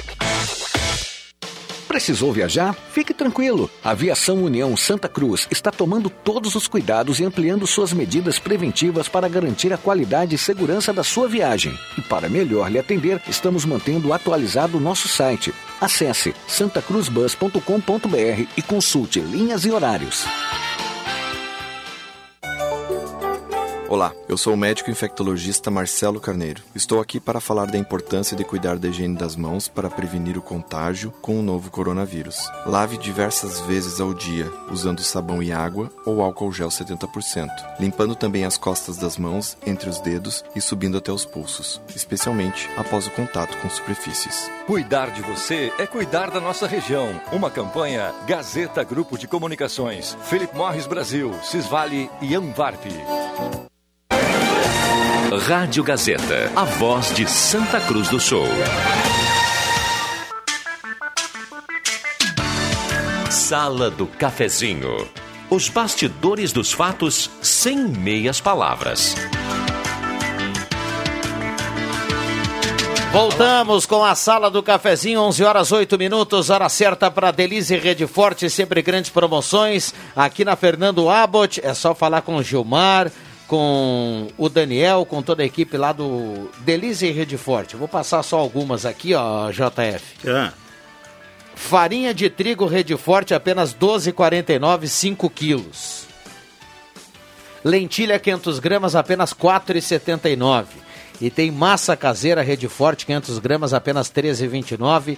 Precisou 1.93 2.33
viajar? 2.33 2.75
Fique 2.91 3.13
tranquilo. 3.13 3.69
A 3.83 3.91
Aviação 3.91 4.43
União 4.43 4.75
Santa 4.75 5.07
Cruz 5.07 5.47
está 5.51 5.69
tomando 5.69 6.09
todos 6.09 6.55
os 6.55 6.67
cuidados 6.67 7.19
e 7.19 7.23
ampliando 7.23 7.67
suas 7.67 7.93
medidas 7.93 8.39
preventivas 8.39 9.07
para 9.07 9.29
garantir 9.29 9.71
a 9.71 9.77
qualidade 9.77 10.33
e 10.33 10.39
segurança 10.39 10.91
da 10.91 11.03
sua 11.03 11.27
viagem. 11.27 11.77
E 11.95 12.01
para 12.01 12.27
melhor 12.27 12.71
lhe 12.71 12.79
atender, 12.79 13.21
estamos 13.29 13.63
mantendo 13.63 14.11
atualizado 14.11 14.79
o 14.79 14.81
nosso 14.81 15.07
site. 15.07 15.53
Acesse 15.79 16.33
santacruzbus.com.br 16.47 18.47
e 18.57 18.61
consulte 18.63 19.19
linhas 19.19 19.63
e 19.63 19.69
horários. 19.69 20.25
Olá, 23.93 24.11
eu 24.27 24.35
sou 24.35 24.55
o 24.55 24.57
médico 24.57 24.89
infectologista 24.89 25.69
Marcelo 25.69 26.19
Carneiro. 26.19 26.63
Estou 26.73 26.99
aqui 26.99 27.19
para 27.19 27.39
falar 27.39 27.67
da 27.67 27.77
importância 27.77 28.35
de 28.35 28.43
cuidar 28.43 28.79
da 28.79 28.87
higiene 28.87 29.15
das 29.15 29.35
mãos 29.35 29.67
para 29.67 29.87
prevenir 29.87 30.35
o 30.35 30.41
contágio 30.41 31.13
com 31.21 31.39
o 31.39 31.43
novo 31.43 31.69
coronavírus. 31.69 32.49
Lave 32.65 32.97
diversas 32.97 33.59
vezes 33.59 34.01
ao 34.01 34.11
dia, 34.11 34.51
usando 34.71 35.03
sabão 35.03 35.43
e 35.43 35.51
água 35.51 35.91
ou 36.07 36.23
álcool 36.23 36.51
gel 36.51 36.69
70%, 36.69 37.47
limpando 37.79 38.15
também 38.15 38.45
as 38.45 38.57
costas 38.57 38.97
das 38.97 39.15
mãos, 39.15 39.55
entre 39.63 39.87
os 39.87 39.99
dedos 39.99 40.43
e 40.55 40.59
subindo 40.59 40.97
até 40.97 41.11
os 41.11 41.23
pulsos, 41.23 41.79
especialmente 41.95 42.67
após 42.75 43.05
o 43.05 43.11
contato 43.11 43.55
com 43.59 43.69
superfícies. 43.69 44.49
Cuidar 44.65 45.11
de 45.11 45.21
você 45.21 45.71
é 45.77 45.85
cuidar 45.85 46.31
da 46.31 46.41
nossa 46.41 46.65
região. 46.65 47.21
Uma 47.31 47.51
campanha 47.51 48.11
Gazeta 48.25 48.83
Grupo 48.83 49.19
de 49.19 49.27
Comunicações, 49.27 50.17
Philip 50.23 50.57
Morris 50.57 50.87
Brasil, 50.87 51.31
Cisvale 51.43 52.09
e 52.23 52.33
Anvarp. 52.33 52.87
Rádio 55.39 55.83
Gazeta, 55.83 56.51
a 56.55 56.63
voz 56.63 57.13
de 57.13 57.27
Santa 57.27 57.79
Cruz 57.81 58.07
do 58.07 58.19
Sul. 58.19 58.47
Sala 63.31 63.89
do 63.89 64.05
Cafezinho. 64.05 65.07
Os 65.49 65.69
bastidores 65.69 66.51
dos 66.51 66.71
fatos 66.71 67.31
sem 67.41 67.77
meias 67.77 68.39
palavras. 68.39 69.15
Voltamos 73.11 73.85
com 73.85 74.03
a 74.03 74.15
sala 74.15 74.49
do 74.49 74.63
cafezinho, 74.63 75.21
11 75.21 75.43
horas 75.43 75.71
8 75.71 75.97
minutos, 75.99 76.49
hora 76.49 76.67
certa 76.67 77.11
para 77.11 77.29
Delize 77.29 77.77
Rede 77.77 78.07
Forte, 78.07 78.49
sempre 78.49 78.81
grandes 78.81 79.11
promoções. 79.11 79.93
Aqui 80.15 80.43
na 80.43 80.55
Fernando 80.55 81.09
Abbott, 81.09 81.61
é 81.63 81.73
só 81.73 81.93
falar 81.93 82.21
com 82.21 82.37
o 82.37 82.43
Gilmar, 82.43 83.11
com 83.53 84.29
o 84.35 84.49
Daniel, 84.49 85.05
com 85.05 85.21
toda 85.21 85.43
a 85.43 85.45
equipe 85.45 85.77
lá 85.77 85.91
do 85.91 86.49
Delize 86.61 87.11
Rede 87.11 87.37
Forte. 87.37 87.75
Vou 87.75 87.87
passar 87.87 88.23
só 88.23 88.39
algumas 88.39 88.83
aqui, 88.83 89.13
ó, 89.13 89.51
JF. 89.51 90.27
Ah. 90.27 90.51
Farinha 91.53 92.15
de 92.15 92.31
trigo 92.31 92.65
Rede 92.65 92.97
Forte, 92.97 93.31
apenas 93.31 93.71
12,49, 93.71 94.87
5 94.87 95.29
quilos. 95.29 96.07
Lentilha 97.63 98.17
500 98.17 98.57
gramas, 98.57 98.95
apenas 98.95 99.35
4,79. 99.35 100.65
E 101.21 101.29
tem 101.29 101.51
massa 101.51 101.95
caseira 101.95 102.41
Rede 102.41 102.67
Forte, 102.67 103.05
500 103.05 103.37
gramas, 103.37 103.71
apenas 103.71 104.11
13,29. 104.11 105.15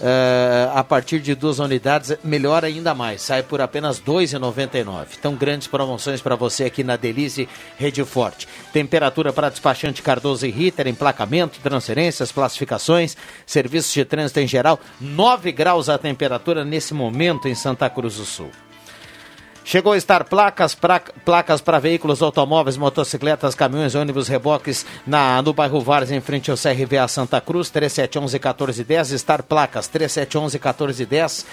Uh, 0.00 0.70
a 0.78 0.84
partir 0.84 1.18
de 1.18 1.34
duas 1.34 1.58
unidades, 1.58 2.16
melhor 2.22 2.64
ainda 2.64 2.94
mais, 2.94 3.20
sai 3.20 3.42
por 3.42 3.60
apenas 3.60 3.98
R$ 3.98 4.04
2,99. 4.04 5.06
Então, 5.18 5.34
grandes 5.34 5.66
promoções 5.66 6.20
para 6.20 6.36
você 6.36 6.64
aqui 6.64 6.84
na 6.84 6.94
Delize 6.94 7.48
Rede 7.76 8.04
Forte. 8.04 8.46
Temperatura 8.72 9.32
para 9.32 9.48
despachante 9.48 10.00
Cardoso 10.00 10.46
e 10.46 10.50
Ritter, 10.50 10.86
emplacamento, 10.86 11.58
transferências, 11.60 12.30
classificações, 12.30 13.16
serviços 13.44 13.92
de 13.92 14.04
trânsito 14.04 14.38
em 14.38 14.46
geral. 14.46 14.78
9 15.00 15.50
graus 15.50 15.88
a 15.88 15.98
temperatura 15.98 16.64
nesse 16.64 16.94
momento 16.94 17.48
em 17.48 17.54
Santa 17.56 17.90
Cruz 17.90 18.16
do 18.16 18.24
Sul. 18.24 18.50
Chegou 19.68 19.92
a 19.92 19.98
estar 19.98 20.24
placas, 20.24 20.74
pra, 20.74 20.98
placas 20.98 21.60
para 21.60 21.78
veículos, 21.78 22.22
automóveis, 22.22 22.78
motocicletas, 22.78 23.54
caminhões, 23.54 23.94
ônibus, 23.94 24.26
reboques 24.26 24.86
na, 25.06 25.42
no 25.42 25.52
bairro 25.52 25.78
Vares, 25.82 26.10
em 26.10 26.22
frente 26.22 26.50
ao 26.50 26.56
CRVA 26.56 27.06
Santa 27.06 27.38
Cruz, 27.38 27.70
3711-1410. 27.70 29.12
Estar 29.12 29.42
placas, 29.42 29.86
3711-1410. 29.90 31.44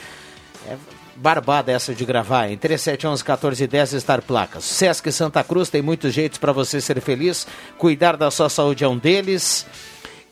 É 0.70 0.78
barbada 1.18 1.74
essa 1.74 1.94
de 1.94 2.06
gravar, 2.06 2.50
em 2.50 2.58
3711-1410 2.58 3.98
estar 3.98 4.22
placas. 4.22 4.64
Sesc 4.64 5.12
Santa 5.12 5.44
Cruz 5.44 5.70
tem 5.70 5.82
muitos 5.82 6.14
jeitos 6.14 6.38
para 6.38 6.54
você 6.54 6.80
ser 6.80 7.02
feliz. 7.02 7.46
Cuidar 7.78 8.16
da 8.16 8.32
sua 8.32 8.48
saúde 8.48 8.86
é 8.86 8.88
um 8.88 8.98
deles. 8.98 9.66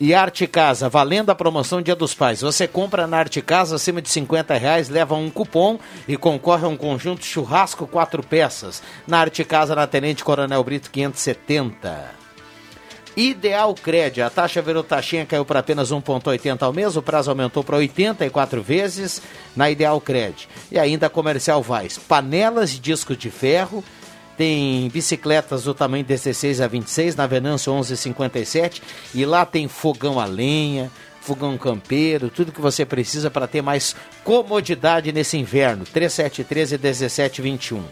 E 0.05 0.13
Arte 0.13 0.45
Casa, 0.47 0.89
valendo 0.89 1.29
a 1.29 1.35
promoção 1.35 1.81
Dia 1.81 1.95
dos 1.95 2.13
Pais. 2.13 2.41
Você 2.41 2.67
compra 2.67 3.07
na 3.07 3.19
Arte 3.19 3.41
Casa 3.41 3.77
acima 3.77 4.01
de 4.01 4.09
50 4.09 4.53
reais, 4.55 4.89
leva 4.89 5.15
um 5.15 5.29
cupom 5.29 5.79
e 6.05 6.17
concorre 6.17 6.65
a 6.65 6.67
um 6.67 6.75
conjunto 6.75 7.23
churrasco 7.23 7.87
quatro 7.87 8.21
peças. 8.21 8.83
Na 9.07 9.19
Arte 9.19 9.45
Casa, 9.45 9.73
na 9.73 9.87
Tenente 9.87 10.21
Coronel 10.21 10.61
Brito 10.61 10.91
570. 10.91 12.15
Ideal 13.15 13.73
Cred, 13.75 14.21
a 14.21 14.29
taxa 14.29 14.61
verotaxinha 14.61 15.25
caiu 15.25 15.45
para 15.45 15.61
apenas 15.61 15.89
1,80 15.89 16.63
ao 16.63 16.73
mês, 16.73 16.97
o 16.97 17.01
prazo 17.01 17.31
aumentou 17.31 17.63
para 17.63 17.77
84 17.77 18.61
vezes 18.61 19.21
na 19.55 19.69
Ideal 19.69 20.01
Cred. 20.01 20.49
E 20.69 20.77
ainda 20.77 21.09
Comercial 21.09 21.63
Vaz, 21.63 21.97
panelas 21.97 22.71
de 22.71 22.79
disco 22.81 23.15
de 23.15 23.31
ferro, 23.31 23.81
tem 24.37 24.89
bicicletas 24.89 25.63
do 25.63 25.73
tamanho 25.73 26.03
16 26.03 26.61
a 26.61 26.67
26 26.67 27.15
na 27.15 27.27
Venâncio 27.27 27.71
1157 27.71 28.81
e 29.13 29.25
lá 29.25 29.45
tem 29.45 29.67
fogão 29.67 30.19
a 30.19 30.25
lenha, 30.25 30.91
fogão 31.21 31.57
campeiro, 31.57 32.29
tudo 32.29 32.51
que 32.51 32.61
você 32.61 32.85
precisa 32.85 33.31
para 33.31 33.47
ter 33.47 33.61
mais 33.61 33.95
comodidade 34.23 35.11
nesse 35.11 35.37
inverno. 35.37 35.85
3713 35.85 36.77
1721. 36.77 37.83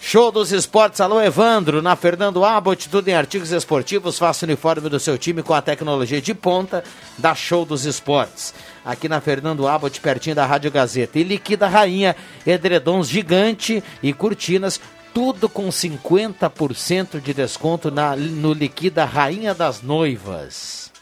Show 0.00 0.30
dos 0.30 0.52
Esportes, 0.52 1.00
alô 1.00 1.20
Evandro, 1.20 1.82
na 1.82 1.96
Fernando 1.96 2.44
Abbott, 2.44 2.88
tudo 2.88 3.08
em 3.08 3.14
artigos 3.14 3.50
esportivos, 3.50 4.16
faça 4.16 4.46
o 4.46 4.48
uniforme 4.48 4.88
do 4.88 5.00
seu 5.00 5.18
time 5.18 5.42
com 5.42 5.52
a 5.52 5.60
tecnologia 5.60 6.22
de 6.22 6.32
ponta 6.32 6.84
da 7.18 7.34
Show 7.34 7.64
dos 7.64 7.84
Esportes. 7.84 8.54
Aqui 8.84 9.08
na 9.08 9.20
Fernando 9.20 9.66
Abbott, 9.66 10.00
pertinho 10.00 10.36
da 10.36 10.46
Rádio 10.46 10.70
Gazeta. 10.70 11.18
E 11.18 11.24
Liquida 11.24 11.66
Rainha, 11.66 12.14
edredons 12.46 13.08
gigante 13.08 13.82
e 14.00 14.12
cortinas 14.12 14.80
tudo 15.12 15.48
com 15.48 15.68
50% 15.68 17.20
de 17.20 17.34
desconto 17.34 17.90
na, 17.90 18.14
no 18.16 18.52
Liquida 18.52 19.04
Rainha 19.04 19.54
das 19.54 19.82
Noivas. 19.82 20.92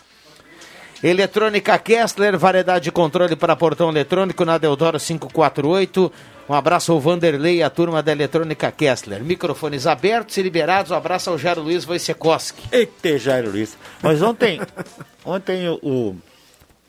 Eletrônica 1.02 1.78
Kessler, 1.78 2.38
variedade 2.38 2.84
de 2.84 2.92
controle 2.92 3.36
para 3.36 3.54
portão 3.54 3.90
eletrônico 3.90 4.44
na 4.44 4.57
Deodoro 4.57 4.98
548. 4.98 6.11
Um 6.48 6.54
abraço 6.54 6.92
ao 6.92 7.00
Vanderlei 7.00 7.57
e 7.57 7.62
a 7.62 7.68
turma 7.68 8.02
da 8.02 8.12
Eletrônica 8.12 8.70
Kessler. 8.72 9.22
Microfones 9.22 9.86
abertos 9.86 10.36
e 10.36 10.42
liberados. 10.42 10.90
Um 10.90 10.94
abraço 10.94 11.28
ao 11.28 11.38
Jairo 11.38 11.61
Luiz 11.62 11.84
Wojciechowski. 11.84 12.68
Eita, 12.72 13.18
Jairo 13.18 13.50
Luiz. 13.50 13.76
Mas 14.02 14.22
ontem, 14.22 14.61
ontem 15.24 15.68
o, 15.68 15.78
o 15.82 16.16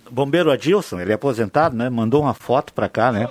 bombeiro 0.09 0.51
Adilson, 0.51 0.99
ele 1.01 1.11
é 1.11 1.15
aposentado, 1.15 1.76
né? 1.76 1.89
Mandou 1.89 2.22
uma 2.22 2.34
foto 2.34 2.72
para 2.72 2.88
cá, 2.88 3.11
né? 3.11 3.30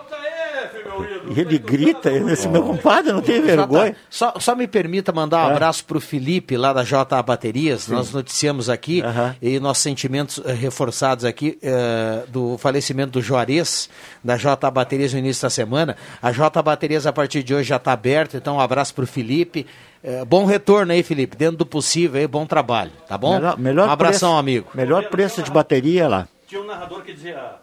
E 1.29 1.41
ele 1.41 1.59
grita, 1.59 2.11
esse 2.11 2.49
meu 2.49 2.63
compadre 2.63 3.13
não 3.13 3.21
tem 3.21 3.41
vergonha. 3.41 3.97
Só, 4.09 4.35
só 4.39 4.55
me 4.55 4.67
permita 4.67 5.13
mandar 5.13 5.47
um 5.47 5.51
é. 5.51 5.53
abraço 5.53 5.85
para 5.85 5.99
o 5.99 6.01
Felipe, 6.01 6.57
lá 6.57 6.73
da 6.73 6.83
JA 6.83 7.23
Baterias. 7.23 7.83
Sim. 7.83 7.93
Nós 7.93 8.13
noticiamos 8.13 8.71
aqui 8.71 9.03
uhum. 9.03 9.35
e 9.41 9.61
nossos 9.61 9.83
sentimentos 9.83 10.39
uh, 10.39 10.49
reforçados 10.49 11.25
aqui 11.25 11.59
uh, 11.63 12.31
do 12.31 12.59
falecimento 12.59 13.13
do 13.13 13.23
Juarez, 13.23 13.89
da 14.23 14.37
JA 14.37 14.71
Baterias 14.71 15.13
no 15.13 15.19
início 15.19 15.43
da 15.43 15.51
semana. 15.51 15.97
A 16.23 16.31
JA 16.31 16.63
Baterias 16.63 17.07
a 17.07 17.13
partir 17.13 17.43
de 17.43 17.55
hoje 17.55 17.69
já 17.69 17.77
está 17.77 17.93
aberta, 17.93 18.37
então 18.37 18.57
um 18.57 18.61
abraço 18.61 18.95
para 18.95 19.05
o 19.05 19.07
Felipe. 19.07 19.67
Uh, 20.03 20.25
bom 20.25 20.45
retorno 20.45 20.93
aí, 20.93 21.03
Felipe, 21.03 21.37
dentro 21.37 21.57
do 21.57 21.67
possível 21.67 22.21
aí, 22.21 22.27
bom 22.27 22.47
trabalho, 22.47 22.93
tá 23.09 23.19
bom? 23.19 23.35
Melhor, 23.35 23.59
melhor 23.59 23.89
um 23.89 23.91
abração, 23.91 24.31
preço, 24.31 24.39
amigo. 24.39 24.69
Melhor 24.75 25.09
preço 25.09 25.43
de 25.43 25.51
bateria 25.51 26.07
lá. 26.07 26.29
Tinha 26.47 26.61
um 26.61 26.67
narrador 26.67 27.03
que 27.03 27.13
dizia. 27.13 27.57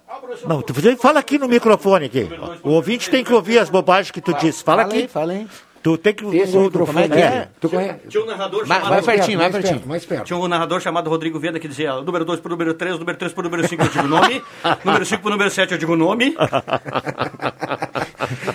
Não, 0.48 0.62
tu 0.62 0.74
fala 0.98 1.20
aqui 1.20 1.38
no 1.38 1.48
microfone 1.48 2.06
aqui. 2.06 2.30
O 2.64 2.72
ouvinte 2.72 3.10
tem 3.10 3.24
que 3.24 3.34
ouvir 3.34 3.60
as 3.60 3.70
bobagens 3.70 4.12
que 4.12 4.22
tu 4.22 4.34
disse. 4.34 4.64
Fala, 4.64 4.84
aqui. 4.84 5.08
Fala 5.08 5.34
aí. 5.34 5.48
Tu 5.84 5.98
tem 5.98 6.14
que. 6.14 6.24
Esse 6.38 6.56
o 6.56 6.62
microfone 6.62 7.10
como 7.10 7.14
é 7.14 7.18
que 7.18 7.22
é? 7.22 7.50
Tu 7.60 7.70
conhece? 7.70 8.00
Tinha 8.08 8.24
um 8.24 8.26
narrador 8.26 8.66
Vai- 8.66 8.80
chamado... 8.80 8.90
vai 8.90 9.02
pertinho, 9.16 9.38
vai 9.38 9.46
mais 9.46 9.52
pertinho. 9.52 9.74
perto, 9.80 9.90
mais 9.90 10.06
perto. 10.06 10.24
Tinha 10.24 10.40
um 10.40 10.48
narrador 10.48 10.80
chamado 10.80 11.10
Rodrigo 11.10 11.38
Venda 11.40 11.60
que 11.60 11.68
dizia 11.68 11.94
número 12.02 12.24
2 12.24 12.40
pro 12.40 12.52
número 12.52 12.74
3, 12.74 13.00
número 13.00 13.18
3 13.18 13.34
pro 13.34 13.44
número 13.44 13.68
5 13.68 13.84
eu 13.84 13.90
digo 13.90 14.08
nome, 14.08 14.42
número 14.86 15.06
5 15.06 15.22
pro 15.22 15.32
número 15.32 15.50
7 15.50 15.74
eu 15.74 15.78
digo 15.78 15.96
nome. 15.98 16.34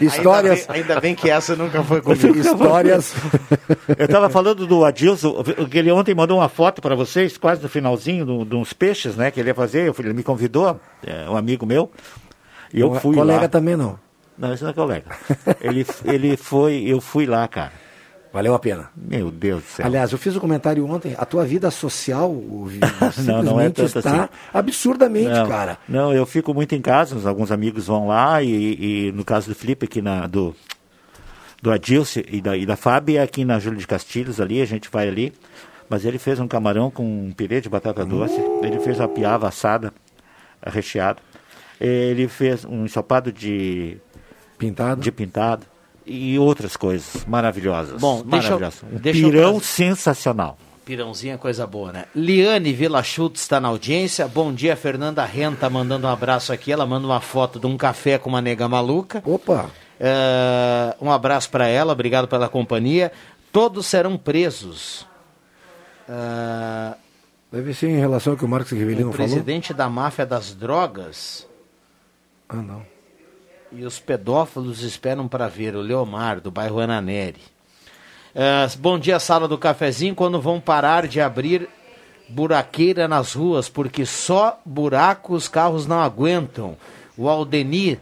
Histórias. 0.01 0.61
Ainda 0.61 0.73
bem, 0.73 0.83
ainda 0.83 1.01
bem 1.01 1.15
que 1.15 1.29
essa 1.29 1.55
nunca 1.55 1.83
foi 1.83 2.01
comigo. 2.01 2.29
Histórias. 2.41 3.15
Eu 3.99 4.07
estava 4.07 4.31
falando 4.31 4.67
do 4.67 4.83
Adilson, 4.83 5.45
que 5.71 5.79
ele 5.79 5.93
ontem 5.93 6.15
mandou 6.15 6.39
uma 6.39 6.49
foto 6.49 6.81
para 6.81 6.95
vocês, 6.95 7.37
quase 7.37 7.63
no 7.63 7.69
finalzinho, 7.69 8.43
de 8.47 8.57
uns 8.57 8.73
peixes, 8.73 9.17
né, 9.17 9.31
que 9.31 9.39
ele 9.39 9.51
ia 9.51 9.55
fazer. 9.55 9.93
Ele 9.99 10.15
me 10.15 10.23
convidou, 10.23 10.81
é, 11.07 11.29
um 11.29 11.37
amigo 11.37 11.67
meu. 11.67 11.91
E 12.73 12.81
eu 12.81 12.97
é 12.97 13.01
fui 13.01 13.15
colega 13.15 13.43
lá. 13.43 13.49
também 13.49 13.77
não. 13.77 13.99
Não, 14.39 14.53
esse 14.53 14.63
não 14.63 14.71
é 14.71 14.73
colega. 14.73 15.17
ele, 15.61 15.85
ele 16.05 16.37
foi, 16.37 16.85
eu 16.87 17.01
fui 17.01 17.27
lá, 17.27 17.47
cara. 17.49 17.73
Valeu 18.33 18.55
a 18.55 18.59
pena. 18.59 18.91
Meu 18.95 19.31
Deus 19.31 19.63
do 19.63 19.69
céu. 19.69 19.87
Aliás, 19.87 20.13
eu 20.13 20.19
fiz 20.19 20.37
um 20.37 20.41
comentário 20.41 20.87
ontem, 20.89 21.15
a 21.19 21.25
tua 21.25 21.45
vida 21.45 21.71
social 21.71 22.31
Não, 23.25 23.43
não 23.43 23.61
é 23.61 23.71
tanto 23.71 23.99
está 23.99 24.25
assim. 24.25 24.29
absurdamente, 24.53 25.31
não, 25.31 25.49
cara. 25.49 25.79
Não, 25.89 26.13
eu 26.13 26.27
fico 26.27 26.53
muito 26.53 26.75
em 26.75 26.81
casa, 26.81 27.29
alguns 27.29 27.51
amigos 27.51 27.87
vão 27.87 28.07
lá 28.07 28.43
e, 28.43 29.09
e 29.09 29.13
no 29.13 29.25
caso 29.25 29.49
do 29.49 29.55
Felipe 29.55 29.87
aqui 29.87 30.03
na 30.03 30.27
do 30.27 30.55
do 31.61 31.73
Adilce 31.73 32.25
e 32.31 32.41
da, 32.41 32.57
e 32.57 32.65
da 32.65 32.77
Fábia 32.77 33.23
aqui 33.23 33.45
na 33.45 33.59
Júlio 33.59 33.79
de 33.79 33.87
Castilhos 33.87 34.41
ali, 34.41 34.61
a 34.61 34.67
gente 34.67 34.89
vai 34.91 35.09
ali. 35.09 35.33
Mas 35.89 36.05
ele 36.05 36.19
fez 36.19 36.39
um 36.39 36.47
camarão 36.47 36.91
com 36.91 37.03
um 37.03 37.33
pirê 37.33 37.63
de 37.63 37.69
batata 37.69 38.05
doce, 38.05 38.39
ele 38.63 38.79
fez 38.81 39.01
uma 39.01 39.09
piava 39.09 39.49
assada, 39.49 39.93
recheada. 40.65 41.19
Ele 41.81 42.29
fez 42.29 42.65
um 42.65 42.85
ensopado 42.85 43.33
de 43.33 43.97
pintado, 44.59 45.01
de 45.01 45.11
pintado 45.13 45.65
e 46.05 46.39
outras 46.39 46.77
coisas 46.77 47.25
maravilhosas. 47.27 48.01
Bom, 48.01 48.23
deixa 48.23 48.49
eu- 48.49 48.61
maravilhosas. 48.61 48.83
um 48.93 48.97
deixa 48.97 49.21
eu 49.21 49.31
pirão 49.31 49.51
trazer- 49.53 49.65
sensacional. 49.67 50.59
Pirãozinha 50.85 51.35
é 51.35 51.37
coisa 51.37 51.67
boa, 51.67 51.93
né? 51.93 52.07
Liane 52.15 52.73
Vila 52.73 53.03
Schultz 53.03 53.43
está 53.43 53.61
na 53.61 53.69
audiência. 53.69 54.27
Bom 54.27 54.51
dia, 54.55 54.75
Fernanda 54.75 55.23
Renta 55.25 55.69
mandando 55.69 56.07
um 56.07 56.11
abraço 56.11 56.51
aqui. 56.51 56.73
Ela 56.73 56.87
manda 56.87 57.07
uma 57.07 57.21
foto 57.21 57.61
de 57.61 57.67
um 57.67 57.77
café 57.77 58.17
com 58.17 58.31
uma 58.31 58.41
nega 58.41 58.67
maluca. 58.69 59.23
Opa! 59.27 59.71
um 61.01 61.11
abraço 61.11 61.51
para 61.51 61.67
ela, 61.67 61.93
obrigado 61.93 62.27
pela 62.29 62.49
companhia. 62.49 63.13
Todos 63.53 63.85
serão 63.87 64.17
presos. 64.17 65.05
Ah, 66.09 66.95
Deve 67.51 67.75
ser 67.75 67.89
em 67.89 67.97
relação 67.99 68.33
ao 68.35 68.39
que 68.39 68.45
o 68.45 68.49
Marcos 68.49 68.73
Rivelino 68.73 69.11
o 69.11 69.13
falou. 69.13 69.27
presidente 69.29 69.73
da 69.75 69.89
máfia 69.89 70.25
das 70.27 70.55
drogas 70.55 71.47
Ah, 72.49 72.57
não. 72.57 72.83
E 73.73 73.85
os 73.85 73.99
pedófilos 73.99 74.83
esperam 74.83 75.29
para 75.29 75.49
ver 75.49 75.75
o 75.77 75.81
Leomar, 75.81 76.41
do 76.41 76.51
bairro 76.51 76.81
Ananeri. 76.81 77.41
Ah, 78.35 78.67
bom 78.79 78.99
dia, 78.99 79.19
sala 79.19 79.49
do 79.49 79.59
cafezinho. 79.59 80.15
Quando 80.15 80.41
vão 80.41 80.61
parar 80.61 81.07
de 81.07 81.21
abrir 81.21 81.69
buraqueira 82.29 83.09
nas 83.09 83.33
ruas, 83.33 83.69
porque 83.69 84.05
só 84.05 84.61
buraco 84.65 85.35
os 85.35 85.49
carros 85.49 85.87
não 85.87 86.01
aguentam. 86.01 86.77
O 87.17 87.29
Aldenir, 87.29 87.99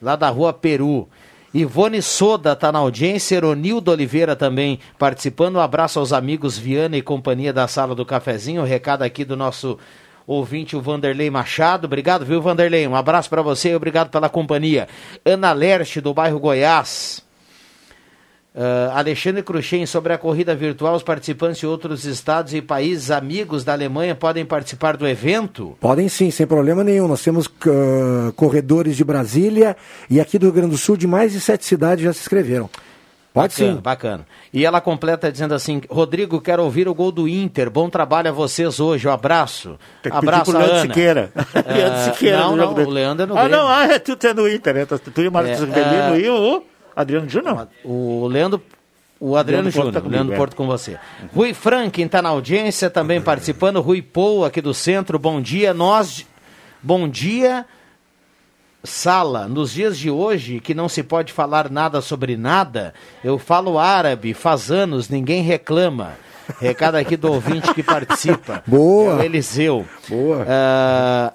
lá 0.00 0.16
da 0.16 0.28
rua 0.28 0.52
Peru. 0.52 1.08
Ivone 1.54 2.02
Soda 2.02 2.52
está 2.52 2.70
na 2.70 2.80
audiência, 2.80 3.36
Eronildo 3.36 3.90
Oliveira 3.90 4.36
também 4.36 4.78
participando. 4.98 5.56
Um 5.56 5.60
abraço 5.60 5.98
aos 5.98 6.12
amigos 6.12 6.58
Viana 6.58 6.96
e 6.96 7.02
companhia 7.02 7.52
da 7.52 7.66
sala 7.66 7.94
do 7.94 8.04
cafezinho. 8.04 8.62
O 8.62 8.66
recado 8.66 9.02
aqui 9.02 9.24
do 9.24 9.36
nosso 9.36 9.78
ouvinte, 10.26 10.76
o 10.76 10.80
Vanderlei 10.80 11.30
Machado. 11.30 11.86
Obrigado, 11.86 12.24
viu, 12.24 12.42
Vanderlei? 12.42 12.86
Um 12.86 12.96
abraço 12.96 13.30
para 13.30 13.42
você 13.42 13.70
e 13.70 13.76
obrigado 13.76 14.10
pela 14.10 14.28
companhia. 14.28 14.88
Ana 15.24 15.52
Lerche, 15.52 16.00
do 16.00 16.12
bairro 16.12 16.40
Goiás. 16.40 17.24
Ah, 18.58 18.92
Alexandre 18.96 19.42
Cruxem, 19.42 19.84
sobre 19.84 20.14
a 20.14 20.18
corrida 20.18 20.54
virtual, 20.54 20.94
os 20.96 21.02
participantes 21.02 21.58
de 21.58 21.66
outros 21.66 22.06
estados 22.06 22.54
e 22.54 22.62
países 22.62 23.10
amigos 23.10 23.62
da 23.64 23.74
Alemanha 23.74 24.14
podem 24.14 24.46
participar 24.46 24.96
do 24.96 25.06
evento? 25.06 25.76
Podem 25.78 26.08
sim, 26.08 26.30
sem 26.30 26.46
problema 26.46 26.82
nenhum. 26.82 27.06
Nós 27.06 27.22
temos 27.22 27.46
ah, 27.66 28.32
corredores 28.34 28.96
de 28.96 29.04
Brasília 29.04 29.76
e 30.08 30.18
aqui 30.18 30.38
do 30.38 30.46
Rio 30.46 30.54
Grande 30.54 30.70
do 30.70 30.78
Sul, 30.78 30.96
de 30.96 31.06
mais 31.06 31.32
de 31.32 31.40
sete 31.40 31.66
cidades 31.66 32.02
já 32.02 32.12
se 32.14 32.20
inscreveram. 32.20 32.70
Pode 33.36 33.52
bacana, 33.54 33.74
sim. 33.74 33.80
Bacana. 33.82 34.26
E 34.50 34.64
ela 34.64 34.80
completa 34.80 35.30
dizendo 35.30 35.52
assim: 35.54 35.82
Rodrigo, 35.90 36.40
quero 36.40 36.64
ouvir 36.64 36.88
o 36.88 36.94
gol 36.94 37.12
do 37.12 37.28
Inter. 37.28 37.70
Bom 37.70 37.90
trabalho 37.90 38.30
a 38.30 38.32
vocês 38.32 38.80
hoje. 38.80 39.06
Um 39.06 39.12
abraço. 39.12 39.78
Tem 40.02 40.10
que 40.10 40.16
abraço 40.16 40.50
pedir 40.50 40.56
pro 40.56 40.58
Leandro 40.58 40.76
Ana. 40.78 40.94
Siqueira. 40.94 41.32
Ah, 41.54 41.72
Leandro 41.72 42.04
Siqueira 42.04 42.38
não, 42.38 42.56
não, 42.56 42.72
o 42.72 42.90
Leandro 42.90 43.24
é 43.24 43.26
no 43.26 43.36
Ah, 43.36 43.42
Grêmio. 43.42 43.58
não, 43.58 43.68
ah, 43.68 43.84
é 43.84 43.98
tu 43.98 44.26
é 44.26 44.32
no 44.32 44.48
Inter, 44.48 44.74
né? 44.74 44.86
Tu 44.86 45.20
e 45.20 45.28
o 45.28 45.32
Marcos 45.32 45.52
É, 45.52 45.64
Rivelino 45.66 46.14
é. 46.14 46.20
e 46.20 46.28
o 46.30 46.62
Adriano 46.96 47.28
Júnior. 47.28 47.68
O 47.84 48.26
Leandro. 48.26 48.62
O 49.20 49.36
Adriano 49.36 49.70
Júnior, 49.70 49.92
tá 49.92 50.00
Leandro. 50.00 50.34
Porto 50.34 50.56
com 50.56 50.66
você. 50.66 50.98
Rui 51.34 51.52
Franklin 51.52 52.06
está 52.06 52.22
na 52.22 52.30
audiência, 52.30 52.88
também 52.88 53.20
participando. 53.20 53.80
Rui 53.82 54.00
Pou, 54.00 54.44
aqui 54.44 54.60
do 54.62 54.72
centro, 54.72 55.18
bom 55.18 55.40
dia. 55.42 55.74
Nós, 55.74 56.26
bom 56.82 57.06
dia, 57.08 57.64
Sala. 58.86 59.48
Nos 59.48 59.72
dias 59.72 59.98
de 59.98 60.10
hoje, 60.10 60.60
que 60.60 60.74
não 60.74 60.88
se 60.88 61.02
pode 61.02 61.32
falar 61.32 61.70
nada 61.70 62.00
sobre 62.00 62.36
nada, 62.36 62.94
eu 63.22 63.38
falo 63.38 63.78
árabe, 63.78 64.32
faz 64.32 64.70
anos, 64.70 65.08
ninguém 65.08 65.42
reclama. 65.42 66.14
Recado 66.60 66.94
aqui 66.94 67.16
do 67.16 67.32
ouvinte 67.32 67.74
que 67.74 67.82
participa. 67.82 68.62
Boa. 68.66 69.14
É 69.14 69.16
o 69.16 69.22
Eliseu. 69.22 69.84
Boa. 70.08 70.46
Ah, 70.48 71.32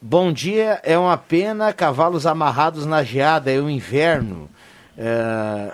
Bom 0.00 0.32
dia, 0.32 0.80
é 0.84 0.96
uma 0.96 1.16
pena 1.16 1.72
cavalos 1.72 2.24
amarrados 2.24 2.86
na 2.86 3.02
geada, 3.02 3.50
é 3.50 3.58
o 3.58 3.68
inverno. 3.68 4.48
É... 4.96 5.72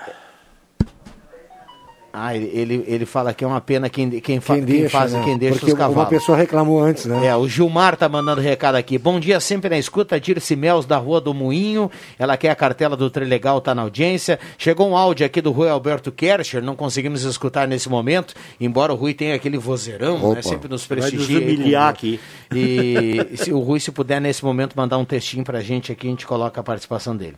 Ah, 2.17 2.37
ele, 2.37 2.85
ele, 2.87 3.05
fala 3.05 3.35
que 3.35 3.43
é 3.43 3.47
uma 3.47 3.61
pena 3.61 3.91
quem, 3.91 4.09
quem, 4.09 4.39
fa... 4.39 4.55
Quem 4.55 4.65
quem 4.65 4.75
deixa, 4.77 4.89
faz 4.89 5.13
né? 5.13 5.23
quem 5.25 5.37
deixa 5.37 5.59
Porque 5.59 5.73
os 5.73 5.77
cavalos. 5.77 5.97
uma 5.97 6.07
pessoa 6.07 6.39
reclamou 6.39 6.81
antes, 6.81 7.07
né? 7.07 7.27
É, 7.27 7.35
o 7.35 7.49
Gilmar 7.49 7.97
tá 7.97 8.09
mandando 8.09 8.41
recado 8.41 8.77
aqui. 8.77 8.97
Bom 8.97 9.19
dia, 9.19 9.41
sempre 9.41 9.69
na 9.69 9.77
escuta. 9.77 10.21
Dirce 10.21 10.55
Mels 10.55 10.87
da 10.87 10.97
Rua 10.97 11.21
do 11.21 11.35
Moinho. 11.35 11.91
Ela 12.17 12.37
quer 12.37 12.51
a 12.51 12.55
cartela 12.55 12.97
do 12.97 13.11
Trilegal, 13.11 13.61
tá 13.61 13.75
na 13.75 13.83
audiência. 13.83 14.39
Chegou 14.57 14.89
um 14.89 14.97
áudio 14.97 15.27
aqui 15.27 15.41
do 15.41 15.51
Rui 15.51 15.69
Alberto 15.69 16.13
Kercher, 16.13 16.63
não 16.63 16.77
conseguimos 16.77 17.25
escutar 17.25 17.67
nesse 17.67 17.89
momento, 17.89 18.33
embora 18.61 18.93
o 18.93 18.97
Rui 18.97 19.13
tenha 19.13 19.35
aquele 19.35 19.59
vozeirão, 19.59 20.17
né? 20.17 20.25
Opa, 20.25 20.43
Sempre 20.43 20.69
nos 20.69 20.87
vai 20.87 20.99
nos 20.99 21.09
prestigia. 21.09 21.41
humilhar 21.41 21.89
aqui. 21.89 22.21
E 22.55 23.27
se 23.35 23.53
o 23.53 23.59
Rui, 23.59 23.81
se 23.81 23.91
puder, 23.91 24.21
nesse 24.21 24.45
momento, 24.45 24.75
mandar 24.77 24.99
um 24.99 25.05
textinho 25.05 25.43
pra 25.43 25.61
gente 25.61 25.91
aqui, 25.91 26.07
a 26.07 26.11
gente 26.11 26.27
coloca 26.29 26.61
a 26.61 26.63
participação 26.63 27.17
dele. 27.17 27.35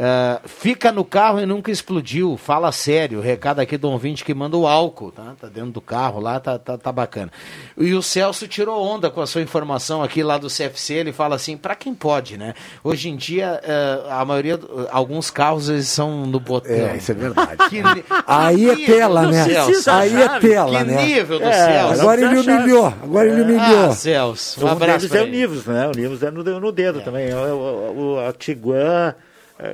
Ah, 0.00 0.40
fica 0.44 0.92
no 0.92 1.04
carro 1.04 1.40
e 1.40 1.46
nunca 1.46 1.72
explodiu. 1.72 2.36
Fala 2.36 2.70
sério. 2.70 3.20
Recado 3.20 3.58
aqui 3.58 3.76
do 3.76 3.90
ouvinte 3.90 4.24
que 4.24 4.32
manda 4.32 4.56
o 4.56 4.64
álcool, 4.66 5.10
tá? 5.10 5.34
Tá 5.40 5.48
dentro 5.48 5.72
do 5.72 5.80
carro 5.80 6.20
lá, 6.20 6.38
tá, 6.38 6.56
tá, 6.56 6.78
tá 6.78 6.92
bacana. 6.92 7.32
E 7.76 7.92
o 7.94 8.00
Celso 8.02 8.46
tirou 8.46 8.80
onda 8.80 9.10
com 9.10 9.20
a 9.20 9.26
sua 9.26 9.42
informação 9.42 10.00
aqui 10.02 10.22
lá 10.22 10.38
do 10.38 10.46
CFC. 10.46 10.94
Ele 10.94 11.12
fala 11.12 11.34
assim, 11.34 11.56
para 11.56 11.74
quem 11.74 11.92
pode, 11.94 12.36
né? 12.38 12.54
Hoje 12.84 13.08
em 13.08 13.16
dia, 13.16 13.60
ah, 14.08 14.20
a 14.20 14.24
maioria, 14.24 14.58
alguns 14.92 15.30
carros 15.30 15.68
eles 15.68 15.88
são 15.88 16.24
no 16.26 16.38
botão. 16.38 16.70
É, 16.72 16.96
isso 16.96 17.10
é 17.10 17.14
verdade. 17.14 17.56
Que 17.68 17.82
Aí 18.26 18.70
é 18.70 18.86
tela, 18.86 19.26
né? 19.30 19.44
Celso. 19.44 19.90
Aí 19.90 20.14
é 20.22 20.38
tela, 20.38 20.78
que 20.78 20.84
né? 20.84 21.04
nível 21.06 21.38
do 21.40 21.44
É, 21.44 21.52
Celso. 21.52 22.00
agora 22.00 22.20
ele 22.20 22.38
humilhou, 22.38 22.86
agora 22.86 23.28
ele 23.28 23.42
humilhou. 23.42 23.84
Ah, 23.86 23.92
Celso. 23.92 24.60
Um 24.64 24.68
Um 24.68 24.72
abraço 24.72 25.08
deles 25.08 25.12
é 25.12 25.18
pra 25.18 25.24
o 25.24 25.26
ele. 25.28 25.36
Nivus, 25.38 25.66
né? 25.66 25.88
O 25.88 25.90
Nivus 25.98 26.22
é 26.22 26.30
no, 26.30 26.60
no 26.60 26.72
dedo 26.72 27.00
também. 27.00 27.32
O, 27.34 27.36
o, 27.36 28.14
o- 28.14 28.20
a 28.28 28.32
Tiguan, 28.32 29.14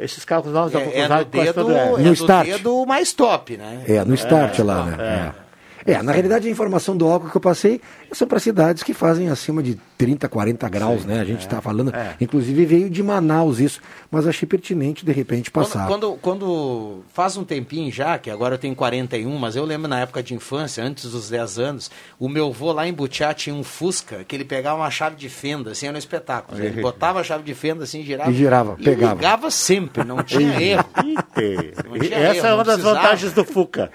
esses 0.03 0.25
carros 0.25 0.53
novos 0.53 0.73
da 0.73 0.81
É, 0.81 0.83
é 0.83 1.09
Volkswagen 1.09 1.25
no 1.25 1.25
dedo, 1.25 1.73
é. 1.73 1.79
é 1.79 1.91
No 1.91 1.99
no 1.99 2.13
start. 2.13 2.47
dedo 2.49 2.87
mais 2.87 3.13
top, 3.13 3.57
né? 3.57 3.83
É, 3.87 4.05
no 4.05 4.15
start 4.15 4.59
lá, 4.61 4.85
né? 4.87 5.33
é. 5.41 5.44
É. 5.87 5.93
É, 5.93 6.03
na 6.03 6.13
realidade 6.13 6.49
a 6.49 6.51
informação 6.51 6.97
do 6.97 7.07
álcool 7.07 7.31
que 7.31 7.37
eu 7.37 7.41
passei 7.41 7.81
são 8.13 8.27
para 8.27 8.39
cidades 8.39 8.83
que 8.83 8.95
fazem 8.95 9.29
acima 9.29 9.63
de 9.63 9.79
30, 9.99 10.29
40 10.29 10.69
graus, 10.69 11.05
né? 11.05 11.21
A 11.21 11.25
gente 11.25 11.41
está 11.41 11.61
falando, 11.61 11.95
É. 11.95 12.15
inclusive 12.21 12.65
veio 12.65 12.91
de 12.91 13.03
Manaus 13.03 13.59
isso, 13.61 13.81
mas 14.11 14.27
achei 14.27 14.47
pertinente 14.49 15.05
de 15.05 15.13
repente 15.13 15.51
passar. 15.51 15.87
Quando, 15.87 16.13
quando 16.21 17.03
faz 17.13 17.37
um 17.37 17.45
tempinho 17.45 17.91
já, 17.93 18.19
que 18.19 18.31
agora 18.31 18.55
eu 18.55 18.59
tenho 18.59 18.75
41, 18.75 19.37
mas 19.39 19.57
eu 19.57 19.65
lembro 19.65 19.89
na 19.89 20.01
época 20.01 20.23
de 20.23 20.35
infância, 20.35 20.83
antes 20.83 21.11
dos 21.11 21.29
10 21.31 21.59
anos, 21.59 21.91
o 22.19 22.29
meu 22.29 22.49
avô 22.49 22.73
lá 22.73 22.87
em 22.87 22.93
Butiá 22.93 23.35
tinha 23.35 23.55
um 23.55 23.63
Fusca, 23.63 24.25
que 24.27 24.35
ele 24.35 24.45
pegava 24.45 24.77
uma 24.81 24.91
chave 24.91 25.17
de 25.17 25.29
fenda, 25.29 25.73
assim, 25.73 25.87
era 25.87 25.95
um 25.95 25.99
espetáculo. 25.99 26.61
Ele 26.61 26.81
botava 26.81 27.21
a 27.21 27.25
chave 27.25 27.43
de 27.45 27.55
fenda 27.55 27.85
assim, 27.85 28.03
girava. 28.03 28.31
E 28.31 28.35
girava, 28.35 28.77
pegava. 28.77 29.15
ligava 29.15 29.51
sempre, 29.51 30.05
não 30.05 30.23
tinha 30.23 30.61
erro. 30.61 30.85
Não 30.97 31.99
tinha 31.99 32.17
Essa 32.17 32.37
erro, 32.39 32.47
é 32.47 32.55
uma 32.55 32.65
das 32.65 32.81
vantagens 32.81 33.33
do 33.33 33.45
Fuca. 33.45 33.91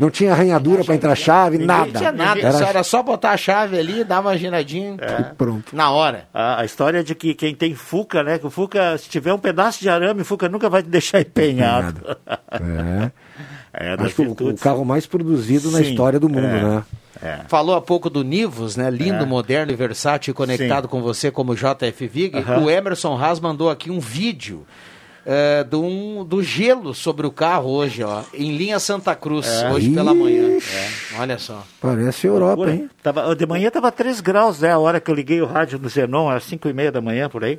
Não 0.00 0.10
tinha 0.10 0.32
arranhadura 0.32 0.82
para 0.82 0.94
entrar 0.94 1.14
chave, 1.14 1.58
nada. 1.58 1.86
Não 1.86 1.92
tinha 1.92 2.10
nada, 2.12 2.40
Era 2.40 2.52
só 2.52 2.64
era 2.64 2.82
só 2.82 3.02
botar 3.02 3.30
a 3.32 3.36
chave 3.36 3.78
ali, 3.78 4.02
dava 4.02 4.30
uma 4.30 4.36
giradinha, 4.38 4.96
pronto. 5.36 5.76
na 5.76 5.90
hora. 5.90 6.26
A, 6.32 6.62
a 6.62 6.64
história 6.64 7.04
de 7.04 7.14
que 7.14 7.34
quem 7.34 7.54
tem 7.54 7.74
Fuca, 7.74 8.22
né? 8.22 8.38
Que 8.38 8.46
o 8.46 8.50
Fuca, 8.50 8.96
se 8.98 9.08
tiver 9.08 9.32
um 9.34 9.38
pedaço 9.38 9.80
de 9.80 9.88
arame, 9.88 10.22
o 10.22 10.24
Fuca 10.24 10.48
nunca 10.48 10.68
vai 10.70 10.82
te 10.82 10.88
deixar 10.88 11.20
empenhado. 11.20 12.00
É. 12.50 13.10
É, 13.72 13.96
das 13.96 14.06
Acho 14.06 14.16
que 14.16 14.22
o, 14.22 14.48
o 14.48 14.56
carro 14.58 14.84
mais 14.84 15.06
produzido 15.06 15.70
na 15.70 15.78
Sim, 15.78 15.90
história 15.90 16.18
do 16.18 16.28
mundo, 16.28 16.44
é. 16.44 16.60
né? 16.60 17.40
Falou 17.46 17.76
há 17.76 17.80
pouco 17.80 18.10
do 18.10 18.24
Nivus, 18.24 18.74
né? 18.76 18.90
Lindo, 18.90 19.22
É. 19.22 19.26
moderno 19.26 19.70
e 19.70 19.76
versátil, 19.76 20.34
conectado 20.34 20.88
com 20.88 21.00
você 21.00 21.30
como 21.30 21.54
JF 21.54 22.08
Vig. 22.08 22.36
Aham. 22.36 22.64
O 22.64 22.68
Emerson 22.70 23.16
Haas 23.16 23.38
mandou 23.38 23.70
aqui 23.70 23.88
um 23.88 24.00
vídeo 24.00 24.66
é, 25.26 25.62
do, 25.64 26.24
do 26.24 26.42
gelo 26.42 26.94
sobre 26.94 27.26
o 27.26 27.30
carro 27.30 27.70
hoje, 27.70 28.02
ó, 28.02 28.22
em 28.34 28.56
linha 28.56 28.78
Santa 28.78 29.14
Cruz, 29.14 29.46
É. 29.46 29.70
hoje 29.70 29.90
pela 29.90 30.14
manhã. 30.14 30.56
Ixi. 30.56 30.76
É, 30.76 31.20
olha 31.20 31.38
só. 31.38 31.62
Parece 31.80 32.26
Europa, 32.26 32.70
hein? 32.70 32.88
Tava, 33.02 33.34
de 33.36 33.46
manhã 33.46 33.68
estava 33.68 33.90
3 33.92 34.20
graus, 34.20 34.60
né? 34.60 34.72
A 34.72 34.78
hora 34.78 35.00
que 35.00 35.10
eu 35.10 35.14
liguei 35.14 35.40
o 35.40 35.46
rádio 35.46 35.78
no 35.78 35.88
Zenon, 35.88 36.28
às 36.30 36.44
5 36.44 36.68
e 36.68 36.72
meia 36.72 36.90
da 36.92 37.00
manhã, 37.00 37.28
por 37.28 37.44
aí. 37.44 37.58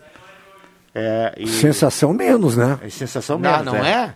É, 0.94 1.34
e- 1.38 1.48
Sensação 1.48 2.14
menos, 2.14 2.58
né? 2.58 2.78
É 2.84 2.90
sensação 2.90 3.40
Não, 3.40 3.50
menos, 3.52 3.66
não 3.66 3.76
é? 3.78 3.92
é? 3.92 4.14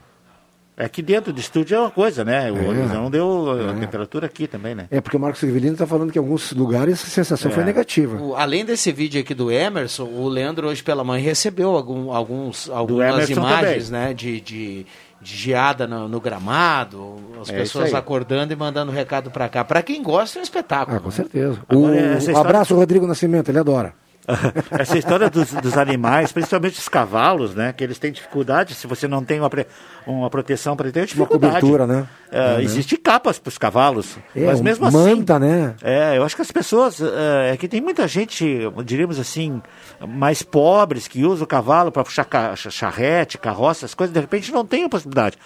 É 0.77 0.89
que 0.89 1.01
dentro 1.01 1.31
do 1.31 1.39
estúdio 1.39 1.75
é 1.77 1.79
uma 1.79 1.89
coisa, 1.89 2.25
né? 2.25 2.51
O 2.51 2.57
É. 2.57 2.87
Zenon 2.87 3.09
deu 3.09 3.69
a 3.69 3.73
temperatura 3.79 4.25
aqui 4.25 4.45
também, 4.45 4.75
né? 4.75 4.87
É 4.91 4.99
porque 4.99 5.15
o 5.15 5.19
Marcos 5.19 5.39
Severino 5.39 5.71
está 5.71 5.87
falando 5.87 6.11
que 6.11 6.19
em 6.19 6.21
alguns 6.21 6.51
lugares 6.51 7.01
a 7.01 7.07
sensação 7.07 7.49
É. 7.49 7.53
foi 7.53 7.63
negativa. 7.63 8.21
O- 8.21 8.35
além 8.35 8.65
desse 8.65 8.91
vídeo 8.91 9.21
aqui 9.21 9.33
do 9.33 9.49
Emerson, 9.49 10.03
o 10.03 10.27
Leandro 10.27 10.67
hoje 10.67 10.83
pela 10.83 11.01
manhã 11.01 11.23
recebeu 11.23 11.69
algum, 11.75 12.11
alguns, 12.11 12.69
algumas 12.69 13.29
imagens 13.29 13.89
também. 13.89 14.07
né, 14.07 14.13
de, 14.13 14.41
de, 14.41 14.85
de 15.21 15.35
geada 15.37 15.87
no, 15.87 16.09
no 16.09 16.19
gramado, 16.19 17.15
as 17.41 17.49
É 17.49 17.53
pessoas 17.53 17.93
acordando 17.93 18.51
e 18.51 18.55
mandando 18.57 18.91
recado 18.91 19.31
para 19.31 19.47
cá. 19.47 19.63
Para 19.63 19.81
quem 19.81 20.03
gosta, 20.03 20.37
é 20.37 20.41
um 20.41 20.43
espetáculo. 20.43 20.97
Ah, 20.97 20.99
com 20.99 21.09
certeza. 21.11 21.57
Agora, 21.69 21.93
O- 21.93 21.95
essa 21.95 22.17
história- 22.31 22.39
Abraço, 22.41 22.75
Rodrigo 22.75 23.07
Nascimento, 23.07 23.47
ele 23.49 23.59
adora. 23.59 23.93
Essa 24.71 24.97
história 24.97 25.29
dos, 25.29 25.51
dos 25.53 25.77
animais, 25.77 26.31
principalmente 26.31 26.79
os 26.79 26.89
cavalos, 26.89 27.53
né? 27.55 27.73
Que 27.73 27.83
eles 27.83 27.99
têm 27.99 28.11
dificuldade, 28.11 28.73
se 28.73 28.87
você 28.87 29.07
não 29.07 29.23
tem 29.23 29.39
uma, 29.39 29.49
pre- 29.49 29.67
uma 30.05 30.29
proteção 30.29 30.75
para 30.75 30.87
ele, 30.87 30.93
tem 30.93 31.01
Uma 31.03 31.07
dificuldade. 31.07 31.53
cobertura, 31.61 31.85
né? 31.87 32.07
É, 32.31 32.37
É, 32.37 32.57
né? 32.57 32.63
Existe 32.63 32.97
capas 32.97 33.37
para 33.39 33.49
os 33.49 33.57
cavalos, 33.57 34.17
É, 34.35 34.45
mas 34.45 34.61
mesmo 34.61 34.85
assim... 34.87 34.97
manta, 34.97 35.37
né? 35.39 35.75
É, 35.83 36.17
eu 36.17 36.23
acho 36.23 36.35
que 36.35 36.41
as 36.41 36.51
pessoas, 36.51 36.99
é, 37.01 37.51
é 37.53 37.57
que 37.57 37.67
tem 37.67 37.81
muita 37.81 38.07
gente, 38.07 38.61
diríamos 38.83 39.19
assim, 39.19 39.61
mais 40.07 40.41
pobres 40.41 41.07
que 41.07 41.23
usa 41.23 41.43
o 41.43 41.47
cavalo 41.47 41.91
para 41.91 42.03
puxar 42.03 42.25
ca- 42.25 42.55
cha- 42.55 42.69
charrete, 42.71 43.37
carroça, 43.37 43.85
essas 43.85 43.93
coisas, 43.93 44.13
de 44.13 44.19
repente 44.19 44.51
não 44.51 44.65
tem 44.65 44.85
a 44.85 44.89
possibilidade. 44.89 45.37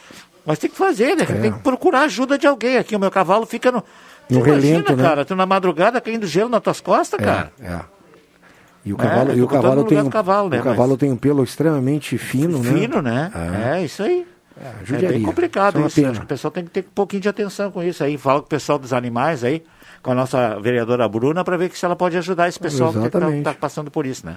Mas 0.46 0.58
tem 0.58 0.70
que 0.70 0.78
fazer, 0.78 1.16
né? 1.16 1.24
É. 1.24 1.34
Tem 1.34 1.52
que 1.52 1.60
procurar 1.60 2.02
ajuda 2.04 2.38
de 2.38 2.48
alguém. 2.48 2.78
Aqui 2.78 2.96
o 2.96 3.00
meu 3.00 3.12
cavalo 3.12 3.46
fica 3.46 3.72
no. 3.72 3.84
No 4.30 4.38
imagina, 4.40 4.56
relento, 4.62 4.96
né? 4.96 5.04
cara, 5.04 5.26
tu 5.26 5.36
na 5.36 5.46
madrugada 5.46 6.00
caindo 6.00 6.26
gelo 6.26 6.50
nas 6.50 6.62
tuas 6.62 6.80
costas, 6.80 7.20
cara. 7.20 7.52
É, 7.62 7.66
é. 7.68 7.80
E 8.86 8.94
o 8.94 8.96
É, 8.96 8.98
cavalo, 9.00 9.34
e 9.34 9.40
eu 9.40 9.44
o 9.44 9.48
botando 9.48 9.62
cavalo 9.62 9.84
tem 9.84 10.00
um, 10.02 10.10
cavalo, 10.10 10.50
né, 10.50 10.60
o 10.60 10.64
cavalo 10.64 10.90
mas- 10.92 11.00
tem 11.00 11.12
um 11.12 11.18
pelo 11.18 11.44
extremamente 11.44 12.18
fino, 12.18 12.60
né? 12.64 12.72
Fino, 12.72 13.02
né? 13.02 13.32
É, 13.76 13.84
isso 13.84 14.02
aí. 14.04 14.26
É, 14.62 14.86
judiaria. 14.86 15.18
bem 15.18 15.26
complicado 15.26 15.80
Isso 15.88 16.00
é 16.00 16.04
pena. 16.04 16.12
Acho 16.12 16.20
que 16.22 16.26
o 16.26 16.28
pessoal 16.28 16.52
tem 16.52 16.64
que 16.66 16.70
ter 16.72 16.82
um 16.82 16.94
pouquinho 16.94 17.22
de 17.22 17.30
atenção 17.30 17.72
com 17.72 17.82
isso 17.82 18.04
aí. 18.04 18.18
Fala 18.18 18.40
com 18.42 18.46
o 18.46 18.50
pessoal 18.50 18.78
dos 18.78 18.92
animais 18.92 19.44
aí, 19.44 19.64
com 20.02 20.12
a 20.12 20.16
nossa 20.16 20.60
vereadora 20.60 21.08
Bruna, 21.08 21.44
para 21.46 21.56
ver 21.56 21.72
se 21.72 21.86
ela 21.86 21.96
pode 21.96 22.18
ajudar 22.18 22.50
esse 22.50 22.60
pessoal 22.60 22.92
que 22.92 22.98
está 23.00 23.20
Exatamente. 23.20 23.54
passando 23.58 23.90
por 23.90 24.06
isso, 24.06 24.26
né? 24.26 24.36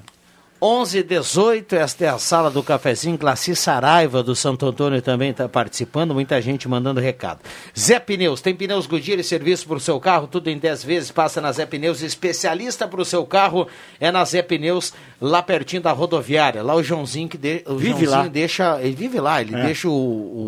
11 0.65 0.99
e 0.99 1.03
18, 1.03 1.75
esta 1.75 2.05
é 2.05 2.09
a 2.09 2.19
sala 2.19 2.49
do 2.49 2.63
cafezinho. 2.63 3.19
Glaci 3.19 3.57
Saraiva 3.57 4.23
do 4.23 4.37
Santo 4.37 4.65
Antônio 4.65 5.03
também 5.03 5.31
está 5.31 5.49
participando, 5.49 6.15
muita 6.15 6.41
gente 6.41 6.69
mandando 6.69 7.01
recado. 7.01 7.41
Zé 7.77 7.99
Pneus, 7.99 8.41
tem 8.41 8.55
pneus 8.55 8.87
Goodyear 8.87 9.19
e 9.19 9.25
serviço 9.25 9.67
para 9.67 9.77
o 9.77 9.81
seu 9.81 9.99
carro, 9.99 10.29
tudo 10.29 10.49
em 10.49 10.57
10 10.57 10.85
vezes, 10.85 11.11
passa 11.11 11.41
na 11.41 11.51
Zé 11.51 11.67
Pneus. 11.67 12.01
Especialista 12.01 12.87
para 12.87 13.01
o 13.01 13.05
seu 13.05 13.27
carro 13.27 13.67
é 13.99 14.13
na 14.13 14.25
Zé 14.25 14.41
Pneus, 14.41 14.93
lá 15.21 15.43
pertinho 15.43 15.83
da 15.83 15.91
rodoviária. 15.91 16.63
Lá 16.63 16.77
o 16.77 16.83
Joãozinho 16.83 17.29
que 17.29 17.37
de, 17.37 17.65
o 17.67 17.75
Vive 17.75 18.05
Joãozinho 18.05 18.11
lá. 18.11 18.29
deixa, 18.29 18.81
ele 18.81 18.95
vive 18.95 19.19
lá, 19.19 19.41
ele 19.41 19.57
É. 19.57 19.65
deixa 19.65 19.89
o, 19.89 19.93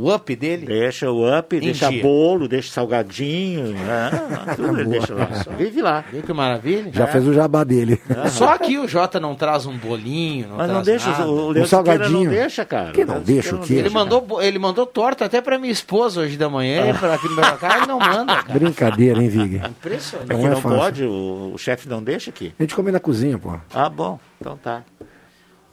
o 0.05 0.15
up 0.15 0.37
dele. 0.37 0.65
Deixa 0.67 1.11
o 1.11 1.37
up, 1.39 1.59
deixa 1.59 1.89
dia. 1.91 2.01
bolo, 2.05 2.47
deixa 2.47 2.71
salgadinho, 2.73 3.73
né? 3.73 4.11
tudo 4.55 4.79
ele 4.79 4.91
deixa 4.91 5.13
lá. 5.13 5.29
Vive 5.59 5.83
lá. 5.83 6.05
Viu 6.13 6.23
que 6.23 6.33
maravilha? 6.33 6.93
Já 6.93 7.09
fez 7.09 7.27
o 7.27 7.33
jabá 7.35 7.65
dele. 7.65 8.01
Só 8.31 8.51
aqui 8.51 8.79
o 8.79 8.87
Jota 8.87 9.19
não 9.19 9.35
traz 9.35 9.67
um 9.67 9.77
bolinho, 10.05 10.49
não 10.49 10.57
Mas 10.57 10.71
não 10.71 10.83
deixa, 10.83 11.11
nada. 11.11 11.27
o 11.27 11.51
Leandro 11.51 11.67
Siqueira 11.79 12.09
não 12.09 12.25
deixa, 12.25 12.65
cara. 12.65 12.93
Que 12.93 13.05
não 13.05 13.21
deixa 13.21 13.57
o 13.57 13.61
quê? 13.61 13.75
Ele 13.75 13.89
mandou, 13.89 14.43
ele 14.43 14.59
mandou 14.59 14.85
torta 14.87 15.25
até 15.25 15.41
pra 15.41 15.59
minha 15.59 15.73
esposa 15.73 16.21
hoje 16.21 16.37
da 16.37 16.49
manhã, 16.49 16.91
Ah. 16.91 16.99
pra 16.99 17.15
aqui 17.15 17.29
no 17.29 17.35
meu 17.37 17.57
cara, 17.57 17.79
ele 17.79 17.87
não 17.87 17.99
manda, 17.99 18.43
cara. 18.43 18.59
Brincadeira, 18.59 19.23
hein, 19.23 19.29
Vig? 19.29 19.57
Impressionante. 19.57 20.31
É 20.31 20.35
que 20.35 20.41
Não 20.43 20.47
é 20.49 20.55
não 20.55 20.61
fácil. 20.61 20.79
pode, 20.79 21.05
o, 21.05 21.53
o 21.55 21.59
chefe 21.59 21.89
não 21.89 22.03
deixa 22.03 22.31
aqui. 22.31 22.55
A 22.59 22.63
gente 22.63 22.75
come 22.75 22.91
na 22.93 23.01
cozinha, 23.01 23.39
pô. 23.39 23.55
Ah, 23.75 23.89
bom, 23.89 24.19
então 24.41 24.57
tá. 24.57 24.83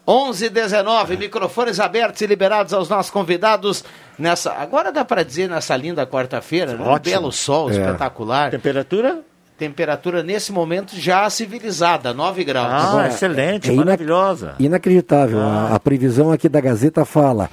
11 0.08 0.50
19 0.50 1.16
microfones 1.16 1.80
abertos 1.80 2.22
e 2.22 2.26
liberados 2.28 2.74
aos 2.74 2.90
nossos 2.90 3.12
convidados 3.12 3.84
nessa. 4.18 4.52
Agora 4.54 4.92
dá 4.92 5.06
pra 5.06 5.22
dizer 5.24 5.48
nessa 5.48 5.76
linda 5.78 6.06
quarta-feira, 6.08 6.74
né? 6.74 6.84
um 6.84 7.00
belo 7.00 7.32
sol 7.32 7.70
É. 7.70 7.74
espetacular. 7.74 8.50
Temperatura? 8.50 9.20
Temperatura 9.62 10.24
nesse 10.24 10.52
momento 10.52 10.96
já 10.96 11.30
civilizada, 11.30 12.16
9 12.16 12.44
graus. 12.44 12.68
Ah, 12.68 12.90
Agora, 12.90 13.08
excelente, 13.10 13.70
é 13.70 13.74
maravilhosa. 13.74 14.56
Inacreditável. 14.58 15.40
Ah. 15.40 15.68
A, 15.70 15.76
a 15.76 15.80
previsão 15.80 16.32
aqui 16.32 16.50
da 16.50 16.60
Gazeta 16.60 17.06
fala: 17.06 17.48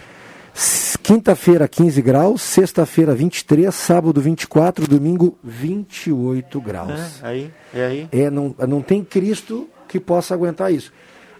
quinta-feira 1.02 1.68
15 1.68 2.00
graus, 2.00 2.40
sexta-feira 2.40 3.14
23, 3.14 3.74
sábado 3.74 4.22
24, 4.22 4.88
domingo 4.88 5.36
28 5.44 6.58
graus. 6.62 7.22
É, 7.22 7.26
aí, 7.26 7.52
é 7.74 7.84
aí. 7.84 8.08
É, 8.10 8.30
não, 8.30 8.54
não 8.66 8.80
tem 8.80 9.04
Cristo 9.04 9.68
que 9.86 10.00
possa 10.00 10.32
aguentar 10.32 10.72
isso. 10.72 10.90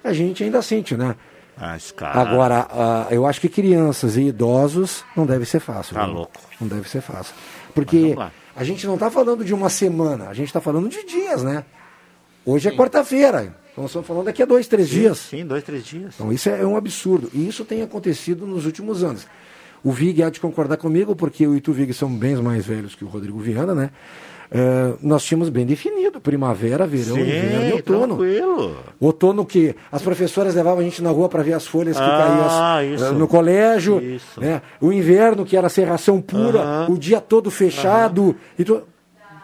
A 0.04 0.12
gente 0.12 0.44
ainda 0.44 0.60
sente, 0.60 0.94
né? 0.98 1.16
Ah, 1.56 1.78
esse 1.78 1.94
cara. 1.94 2.20
Agora, 2.20 2.68
ah, 2.70 3.06
eu 3.10 3.26
acho 3.26 3.40
que 3.40 3.48
crianças 3.48 4.18
e 4.18 4.24
idosos 4.24 5.02
não 5.16 5.24
deve 5.24 5.46
ser 5.46 5.60
fácil. 5.60 5.94
Tá 5.94 6.04
viu? 6.04 6.12
louco. 6.12 6.38
Não 6.60 6.68
deve 6.68 6.86
ser 6.90 7.00
fácil. 7.00 7.34
Mas 7.64 7.74
Porque 7.74 8.00
vamos 8.00 8.16
lá. 8.16 8.32
A 8.58 8.64
gente 8.64 8.84
não 8.88 8.94
está 8.94 9.08
falando 9.08 9.44
de 9.44 9.54
uma 9.54 9.68
semana, 9.68 10.28
a 10.28 10.34
gente 10.34 10.48
está 10.48 10.60
falando 10.60 10.88
de 10.88 11.04
dias, 11.04 11.44
né? 11.44 11.64
Hoje 12.44 12.68
é 12.68 12.72
quarta-feira. 12.72 13.54
Então 13.70 13.82
nós 13.82 13.90
estamos 13.92 14.08
falando 14.08 14.24
daqui 14.24 14.42
a 14.42 14.46
dois, 14.46 14.66
três 14.66 14.88
Sim, 14.88 14.94
dias. 14.96 15.18
Sim, 15.18 15.46
dois, 15.46 15.62
três 15.62 15.84
dias. 15.84 16.14
Então 16.16 16.32
isso 16.32 16.50
é 16.50 16.66
um 16.66 16.76
absurdo. 16.76 17.30
E 17.32 17.46
isso 17.46 17.64
tem 17.64 17.82
acontecido 17.82 18.44
nos 18.48 18.66
últimos 18.66 19.04
anos. 19.04 19.28
O 19.84 19.92
Vig 19.92 20.24
há 20.24 20.28
de 20.28 20.40
concordar 20.40 20.76
comigo, 20.76 21.14
porque 21.14 21.46
eu 21.46 21.54
e 21.54 21.60
tu, 21.60 21.72
Vig, 21.72 21.92
somos 21.92 22.18
bem 22.18 22.34
mais 22.34 22.66
velhos 22.66 22.96
que 22.96 23.04
o 23.04 23.06
Rodrigo 23.06 23.38
Viana, 23.38 23.76
né? 23.76 23.90
Eh, 24.50 24.94
nós 25.02 25.24
tínhamos 25.24 25.50
bem 25.50 25.66
definido 25.66 26.18
primavera, 26.20 26.86
verão, 26.86 27.16
Sim, 27.16 27.20
inverno 27.20 27.68
e 27.68 27.72
outono. 27.72 28.16
tranquilo. 28.16 28.76
Outono 28.98 29.44
que 29.44 29.74
as 29.92 30.00
professoras 30.00 30.54
levavam 30.54 30.80
a 30.80 30.82
gente 30.82 31.02
na 31.02 31.10
rua 31.10 31.28
para 31.28 31.42
ver 31.42 31.52
as 31.52 31.66
folhas 31.66 31.96
que 31.98 32.02
Ah, 32.02 32.78
caíam 32.80 33.08
eh, 33.08 33.12
no 33.12 33.28
colégio. 33.28 34.00
Isso. 34.00 34.40
Né? 34.40 34.62
O 34.80 34.90
inverno, 34.92 35.44
que 35.44 35.56
era 35.56 35.68
serração 35.68 36.20
pura, 36.20 36.60
Aham. 36.62 36.86
o 36.90 36.98
dia 36.98 37.20
todo 37.20 37.50
fechado. 37.50 38.34
E 38.58 38.64
tu... 38.64 38.82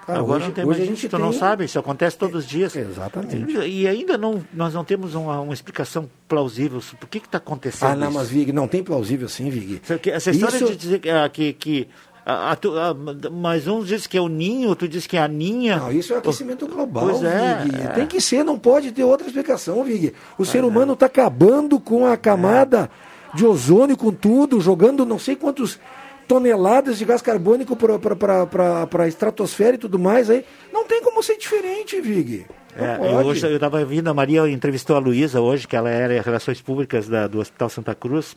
Cara, 0.06 0.18
Agora 0.18 0.36
hoje, 0.36 0.46
não 0.48 0.52
tem 0.54 0.64
hoje 0.66 0.82
a 0.82 0.84
gente 0.84 1.08
tu 1.08 1.16
tem... 1.16 1.18
não 1.24 1.32
sabe, 1.32 1.64
isso 1.64 1.78
acontece 1.78 2.16
todos 2.18 2.44
os 2.44 2.46
dias. 2.46 2.76
Exatamente. 2.76 3.56
E 3.66 3.88
ainda 3.88 4.18
não, 4.18 4.42
nós 4.52 4.74
não 4.74 4.84
temos 4.84 5.14
uma, 5.14 5.40
uma 5.40 5.54
explicação 5.54 6.10
plausível 6.28 6.78
por 7.00 7.08
que 7.08 7.18
está 7.18 7.38
acontecendo 7.38 7.88
Ah, 7.90 7.96
não, 7.96 8.08
isso. 8.08 8.18
mas 8.18 8.28
Vig, 8.28 8.52
não 8.52 8.68
tem 8.68 8.82
plausível 8.82 9.24
assim, 9.26 9.48
Vig. 9.48 9.80
Essa 10.10 10.30
história 10.30 10.56
Isso- 10.56 10.66
de 10.66 10.76
dizer 10.76 10.98
que, 10.98 11.08
ah, 11.08 11.26
que, 11.30 11.54
que 11.54 11.88
a, 12.26 12.52
a, 12.52 12.52
a, 12.52 12.94
mas 13.30 13.66
um 13.68 13.82
diz 13.82 14.06
que 14.06 14.16
é 14.16 14.20
o 14.20 14.28
ninho, 14.28 14.68
outro 14.70 14.88
diz 14.88 15.06
que 15.06 15.16
é 15.16 15.22
a 15.22 15.28
ninha. 15.28 15.76
Não, 15.76 15.92
isso 15.92 16.14
é 16.14 16.16
aquecimento 16.18 16.66
global, 16.66 17.08
Pois 17.10 17.22
é, 17.22 17.64
Vig. 17.64 17.82
é. 17.82 17.86
Tem 17.88 18.06
que 18.06 18.20
ser, 18.20 18.42
não 18.44 18.58
pode 18.58 18.92
ter 18.92 19.04
outra 19.04 19.26
explicação, 19.26 19.84
Vig. 19.84 20.12
O 20.38 20.44
ser 20.44 20.64
humano 20.64 20.94
está 20.94 21.06
acabando 21.06 21.78
com 21.78 22.06
a 22.06 22.16
camada 22.16 22.90
de 23.34 23.44
ozônio, 23.44 23.96
com 23.96 24.12
tudo, 24.12 24.60
jogando 24.60 25.04
não 25.04 25.18
sei 25.18 25.36
quantos 25.36 25.78
toneladas 26.26 26.96
de 26.98 27.04
gás 27.04 27.20
carbônico 27.20 27.76
para 27.76 29.04
a 29.04 29.08
estratosfera 29.08 29.74
e 29.74 29.78
tudo 29.78 29.98
mais. 29.98 30.30
Aí. 30.30 30.44
Não 30.72 30.84
tem 30.86 31.02
como 31.02 31.22
ser 31.22 31.36
diferente, 31.36 32.00
Vig. 32.00 32.46
É, 32.76 32.96
eu 32.96 33.26
hoje 33.26 33.46
eu 33.46 33.54
estava 33.54 33.84
vindo, 33.84 34.08
a 34.08 34.14
Maria 34.14 34.48
entrevistou 34.48 34.96
a 34.96 34.98
Luísa 34.98 35.40
hoje, 35.40 35.68
que 35.68 35.76
ela 35.76 35.90
era 35.90 36.20
Relações 36.22 36.60
Públicas 36.60 37.06
da- 37.08 37.28
do 37.28 37.38
Hospital 37.38 37.68
Santa 37.68 37.94
Cruz, 37.94 38.36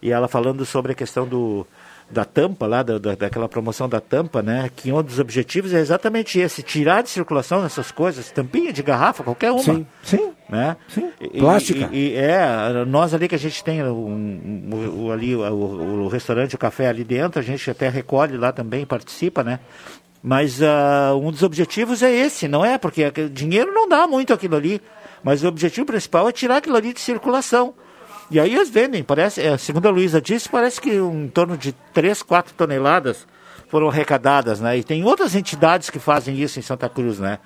e 0.00 0.12
ela 0.12 0.28
falando 0.28 0.64
sobre 0.64 0.92
a 0.92 0.94
questão 0.94 1.26
do, 1.26 1.66
da 2.10 2.24
tampa 2.24 2.66
lá, 2.66 2.82
da, 2.82 2.98
da- 2.98 3.14
daquela 3.14 3.48
promoção 3.48 3.88
da 3.88 4.00
tampa, 4.00 4.40
né? 4.42 4.70
Que 4.74 4.90
um 4.90 5.02
dos 5.02 5.18
objetivos 5.18 5.74
é 5.74 5.78
exatamente 5.78 6.38
esse, 6.38 6.62
tirar 6.62 7.02
de 7.02 7.10
circulação 7.10 7.64
essas 7.64 7.90
coisas, 7.92 8.30
tampinha 8.30 8.72
de 8.72 8.82
garrafa, 8.82 9.22
qualquer 9.22 9.50
uma. 9.52 9.62
Sim, 9.62 9.86
sim. 10.02 10.30
Né? 10.48 10.76
Sim. 10.88 11.10
E- 11.20 11.38
Plástica. 11.40 11.88
E, 11.92 12.12
e 12.12 12.14
é, 12.16 12.84
nós 12.86 13.12
ali 13.12 13.28
que 13.28 13.34
a 13.34 13.38
gente 13.38 13.62
tem 13.62 13.82
um, 13.82 13.88
um- 13.90 15.04
o, 15.06 15.12
ali, 15.12 15.36
o, 15.36 15.40
o 16.04 16.08
restaurante, 16.08 16.54
o 16.54 16.58
café 16.58 16.88
ali 16.88 17.04
dentro, 17.04 17.38
a 17.40 17.42
gente 17.42 17.70
até 17.70 17.88
recolhe 17.90 18.36
lá 18.38 18.52
também, 18.52 18.86
participa, 18.86 19.44
né? 19.44 19.60
Mas 20.22 20.62
ah, 20.62 21.14
um 21.14 21.30
dos 21.30 21.42
objetivos 21.42 22.02
é 22.02 22.10
esse, 22.10 22.48
não 22.48 22.64
é? 22.64 22.76
Porque 22.78 23.10
dinheiro 23.30 23.72
não 23.72 23.88
dá 23.88 24.06
muito 24.06 24.32
aquilo 24.32 24.56
ali. 24.56 24.80
Mas 25.22 25.44
o 25.44 25.48
objetivo 25.48 25.84
principal 25.86 26.28
é 26.28 26.32
tirar 26.32 26.56
aquilo 26.56 26.76
ali 26.76 26.92
de 26.92 27.00
circulação. 27.00 27.74
E 28.30 28.38
aí 28.38 28.54
eles 28.54 28.68
vendem, 28.68 29.02
parece, 29.02 29.40
é, 29.40 29.56
segundo 29.56 29.86
a 29.86 29.90
Luísa 29.90 30.20
disse, 30.20 30.48
parece 30.48 30.80
que 30.80 31.00
um, 31.00 31.24
em 31.24 31.28
torno 31.28 31.56
de 31.56 31.72
3, 31.94 32.22
4 32.22 32.52
toneladas 32.54 33.26
foram 33.68 33.88
arrecadadas, 33.88 34.60
né? 34.60 34.76
E 34.78 34.84
tem 34.84 35.02
outras 35.04 35.34
entidades 35.34 35.88
que 35.90 35.98
fazem 35.98 36.36
isso 36.38 36.58
em 36.58 36.62
Santa 36.62 36.88
Cruz, 36.88 37.18
né? 37.18 37.38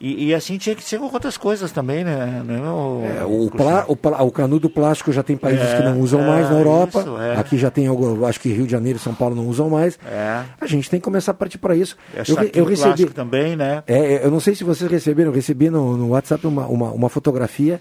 E, 0.00 0.26
e 0.26 0.34
assim 0.34 0.58
tinha 0.58 0.74
que 0.74 0.82
ser 0.82 0.98
com 0.98 1.04
outras 1.04 1.36
coisas 1.36 1.70
também, 1.70 2.02
né? 2.02 2.42
Não, 2.44 3.04
É, 3.04 3.24
o, 3.24 3.48
plá- 3.48 3.84
o, 3.86 3.94
plá- 3.94 4.20
o 4.22 4.32
canudo 4.32 4.68
plástico 4.68 5.12
já 5.12 5.22
tem 5.22 5.36
países 5.36 5.64
É, 5.64 5.76
que 5.76 5.82
não 5.84 6.00
usam 6.00 6.20
é, 6.22 6.26
mais 6.26 6.50
na 6.50 6.58
Europa. 6.58 7.00
isso, 7.00 7.16
é. 7.18 7.36
Aqui 7.36 7.56
já 7.56 7.70
tem 7.70 7.86
acho 8.26 8.40
que 8.40 8.48
Rio 8.52 8.66
de 8.66 8.72
Janeiro 8.72 8.98
e 8.98 9.00
São 9.00 9.14
Paulo 9.14 9.36
não 9.36 9.46
usam 9.46 9.70
mais. 9.70 9.96
É. 10.04 10.42
A 10.60 10.66
gente 10.66 10.90
tem 10.90 10.98
que 10.98 11.04
começar 11.04 11.30
a 11.30 11.34
partir 11.34 11.58
para 11.58 11.76
isso. 11.76 11.96
É 12.16 12.22
eu, 12.26 12.50
eu 12.52 12.64
recebi, 12.64 13.06
também, 13.06 13.54
né? 13.54 13.84
É, 13.86 14.14
é, 14.16 14.24
eu 14.26 14.30
não 14.30 14.40
sei 14.40 14.56
se 14.56 14.64
vocês 14.64 14.90
receberam, 14.90 15.30
eu 15.30 15.34
recebi 15.36 15.70
no, 15.70 15.96
no 15.96 16.08
WhatsApp 16.08 16.44
uma, 16.48 16.66
uma, 16.66 16.90
uma 16.90 17.08
fotografia 17.08 17.80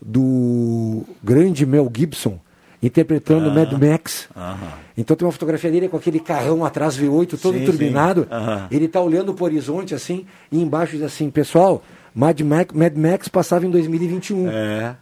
do 0.00 1.02
grande 1.22 1.64
Mel 1.66 1.90
Gibson 1.94 2.38
interpretando 2.82 3.48
Ah. 3.50 3.54
Mad 3.54 3.72
Max. 3.72 4.28
Então 4.96 5.16
tem 5.16 5.26
uma 5.26 5.32
fotografia 5.32 5.70
dele 5.70 5.88
com 5.88 5.96
aquele 5.96 6.20
carrão 6.20 6.64
atrás 6.64 6.96
V8 6.98 7.38
todo 7.40 7.58
Sim, 7.58 7.64
turbinado. 7.64 8.22
sim. 8.22 8.76
Ele 8.76 8.86
tá 8.86 9.00
olhando 9.00 9.34
pro 9.34 9.44
horizonte 9.44 9.94
assim 9.94 10.26
e 10.52 10.60
embaixo 10.60 10.92
diz 10.92 11.02
assim, 11.02 11.30
pessoal, 11.30 11.82
Mad 12.14 12.38
Max, 12.42 12.74
Mad 12.74 12.94
Max 12.96 13.28
passava 13.28 13.66
em 13.66 13.70
2021. 13.70 14.48
É. 14.50 14.94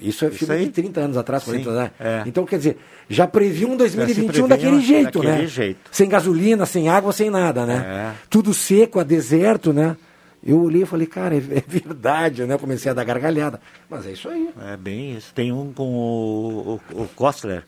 Isso 0.00 0.24
é 0.24 0.28
Isso 0.28 0.38
filme 0.38 0.54
aí. 0.54 0.64
de 0.64 0.70
30 0.70 1.00
anos 1.00 1.16
atrás, 1.16 1.44
40 1.44 1.64
Sim, 1.64 1.70
anos. 1.70 1.82
né? 1.82 1.90
é. 2.00 2.22
Então, 2.26 2.46
quer 2.46 2.56
dizer, 2.56 2.78
já 3.10 3.26
previu 3.26 3.68
um 3.68 3.76
2021 3.76 4.26
previu 4.26 4.48
daquele 4.48 4.80
jeito, 4.80 5.18
daquele 5.20 5.42
né? 5.42 5.46
jeito. 5.46 5.78
Sem 5.92 6.08
gasolina, 6.08 6.64
sem 6.64 6.88
água, 6.88 7.12
sem 7.12 7.28
nada, 7.28 7.66
né? 7.66 7.84
É. 7.86 8.12
Tudo 8.30 8.54
seco, 8.54 8.98
a 8.98 9.02
deserto, 9.04 9.72
né? 9.72 9.96
Eu 10.44 10.60
olhei 10.62 10.82
e 10.82 10.86
falei, 10.86 11.06
cara, 11.06 11.34
é, 11.36 11.38
é 11.58 11.62
verdade, 11.66 12.44
né? 12.44 12.58
Comecei 12.58 12.90
a 12.90 12.94
dar 12.94 13.04
gargalhada. 13.04 13.60
Mas 13.88 14.06
é 14.06 14.12
isso 14.12 14.28
aí. 14.28 14.50
É 14.70 14.76
bem 14.76 15.16
isso. 15.16 15.32
Tem 15.34 15.52
um 15.52 15.72
com 15.72 15.84
o, 15.94 16.80
o, 16.94 17.02
o 17.02 17.08
Costler. 17.14 17.64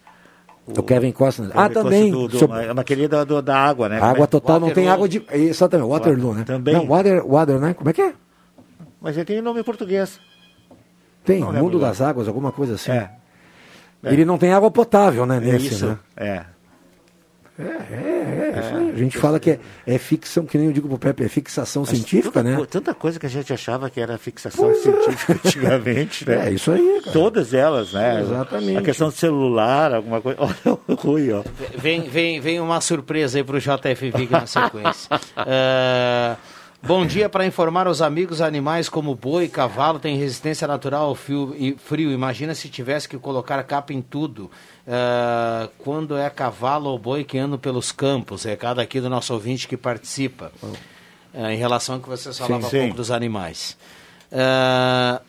O 0.67 0.83
Kevin 0.83 1.13
Costner. 1.13 1.51
Kevin 1.51 1.63
Ah, 1.65 1.69
também. 1.69 2.11
Costner 2.11 2.41
Do, 2.41 2.47
uma- 2.47 2.75
Naquele 2.75 3.07
da, 3.07 3.23
do- 3.23 3.43
da 3.43 3.57
água, 3.57 3.89
né? 3.89 4.01
A 4.01 4.07
água 4.07 4.25
é? 4.25 4.27
total 4.27 4.59
não 4.59 4.71
tem 4.71 4.87
Waterloo. 4.87 4.95
água 4.95 5.09
de. 5.09 5.27
Exatamente, 5.31 5.89
Waterloo, 5.89 6.35
né? 6.35 6.45
Também. 6.45 6.75
Não, 6.75 6.87
water, 6.87 7.27
water, 7.27 7.59
né? 7.61 7.75
Como 7.75 7.91
é 7.91 7.93
que 7.93 8.01
é? 8.01 8.15
Mas 9.01 9.15
ele 9.17 9.27
tem 9.27 9.43
nome 9.43 9.61
em 9.61 9.65
português. 9.65 10.19
Tem, 11.23 11.41
Não 11.41 11.53
Mundo 11.53 11.79
das 11.79 12.01
Águas, 12.01 12.27
alguma 12.29 12.51
coisa 12.51 12.75
assim. 12.75 12.93
É. 12.93 13.11
Ele 14.03 14.25
não 14.25 14.37
tem 14.39 14.53
água 14.53 14.71
potável, 14.71 15.25
né? 15.27 15.37
É 15.37 15.41
Nesse, 15.41 15.67
isso. 15.69 15.87
né? 15.87 15.99
É. 16.17 16.45
É, 17.57 17.63
é, 17.63 18.53
é. 18.57 18.93
A 18.93 18.97
gente 18.97 19.17
fala 19.17 19.39
que 19.39 19.53
é, 19.53 19.61
é 19.87 19.97
ficção, 19.97 20.45
que 20.45 20.59
nem 20.59 20.67
eu 20.67 20.73
digo 20.73 20.89
pro 20.89 20.99
Pepe, 20.99 21.25
é 21.25 21.29
fixação 21.29 21.83
Mas 21.83 21.91
científica, 21.91 22.43
tanta, 22.43 22.59
né? 22.59 22.67
Tanta 22.69 22.95
coisa 22.95 23.21
que 23.21 23.27
a 23.27 23.29
gente 23.29 23.53
achava 23.53 23.89
que 23.89 24.01
era 24.01 24.19
fixação 24.19 24.75
científica 24.75 25.39
antigamente, 25.45 26.29
né? 26.29 26.49
É, 26.49 26.53
isso 26.53 26.73
aí, 26.73 27.01
cara. 27.01 27.13
Todas 27.13 27.55
elas, 27.55 27.93
né? 27.93 28.23
Exatamente. 28.23 28.79
A 28.79 28.83
questão 28.83 29.09
do 29.09 29.15
celular, 29.15 29.95
alguma 29.95 30.21
coisa. 30.21 30.39
Olha 30.43 30.79
o 30.89 30.95
Rui, 30.95 31.33
ó. 31.33 31.45
Vem, 31.77 32.03
vem, 32.03 32.41
vem 32.41 32.59
uma 32.59 32.81
surpresa 32.81 33.39
aí 33.39 33.45
pro 33.45 33.61
JF 33.61 34.11
Vig 34.11 34.33
na 34.33 34.47
sequência. 34.47 35.09
É, 35.47 36.35
bom 36.87 37.07
dia 37.07 37.29
para 37.29 37.47
informar 37.47 37.89
os 37.89 38.03
amigos 38.03 38.41
animais 38.41 38.89
como 38.89 39.15
boi, 39.15 39.49
cavalo 39.49 39.99
tem 39.99 40.17
resistência 40.17 40.69
natural 40.69 41.07
ao 41.07 41.15
fio 41.15 41.55
e 41.59 41.77
frio. 41.77 42.13
Imagina 42.13 42.55
se 42.55 42.69
tivesse 42.69 43.09
que 43.09 43.19
colocar 43.19 43.63
capa 43.65 43.93
em 43.93 44.03
tudo. 44.03 44.51
É, 44.87 45.69
quando 45.79 46.17
é 46.17 46.29
cavalo 46.29 46.91
ou 46.91 46.99
boi 46.99 47.25
que 47.25 47.39
andam 47.39 47.59
pelos 47.59 47.91
campos. 47.91 48.45
Recado 48.45 48.81
aqui 48.81 49.01
do 49.01 49.09
nosso 49.09 49.33
ouvinte 49.33 49.67
que 49.67 49.77
participa. 49.77 50.53
É, 51.33 51.53
em 51.53 51.57
relação 51.57 51.97
ao 51.97 52.01
que 52.01 52.09
você 52.09 52.33
falava 52.33 52.67
há 52.67 52.71
sim. 52.71 52.81
pouco 52.81 52.95
dos 52.95 53.11
animais. 53.11 53.77
É, 54.31 55.21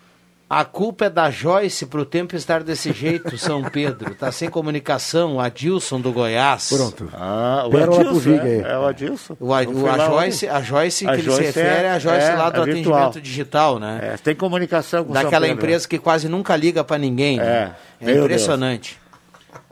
a 0.50 0.64
culpa 0.64 1.06
é 1.06 1.10
da 1.10 1.30
Joyce 1.32 1.86
para 1.88 2.00
o 2.02 2.06
tempo 2.06 2.36
estar 2.36 2.62
desse 2.64 2.92
jeito, 2.94 3.36
São 3.40 3.64
Pedro. 3.64 4.14
Tá 4.16 4.32
sem 4.32 4.50
comunicação, 4.50 5.40
Adilson 5.40 6.00
do 6.00 6.12
Goiás. 6.12 6.70
Pronto. 6.70 7.10
Ah, 7.14 7.64
o 7.66 7.72
Pérola 7.72 8.02
Adilson, 8.02 8.30
é, 8.32 8.58
é 8.72 8.78
o 8.78 8.86
Adilson. 8.86 9.38
O, 9.40 9.54
a, 9.54 9.62
o- 9.64 9.90
a 9.90 9.98
Joyce, 9.98 10.46
ontem? 10.46 10.56
a 10.56 10.62
Joyce 10.62 11.06
que 11.06 11.12
A 11.12 11.14
ele 11.16 11.24
Joyce 11.24 11.38
se 11.40 11.46
refere 11.62 11.86
é 11.88 11.92
a 11.92 12.00
Joyce 12.00 12.28
é, 12.28 12.36
lá 12.36 12.50
do 12.50 12.60
é 12.60 12.64
atendimento 12.72 13.20
digital, 13.22 13.80
né? 13.80 14.00
É, 14.14 14.18
tem 14.18 14.36
comunicação 14.36 15.04
com 15.04 15.12
o 15.12 15.14
São 15.16 15.24
Daquela 15.24 15.48
Pedro. 15.48 15.62
empresa 15.64 15.88
que 15.88 15.98
quase 15.98 16.30
nunca 16.30 16.56
liga 16.56 16.84
para 16.84 16.98
ninguém. 16.98 17.38
né? 17.38 17.74
É, 18.00 18.04
É 18.04 18.14
meu 18.14 18.24
impressionante. 18.26 19.00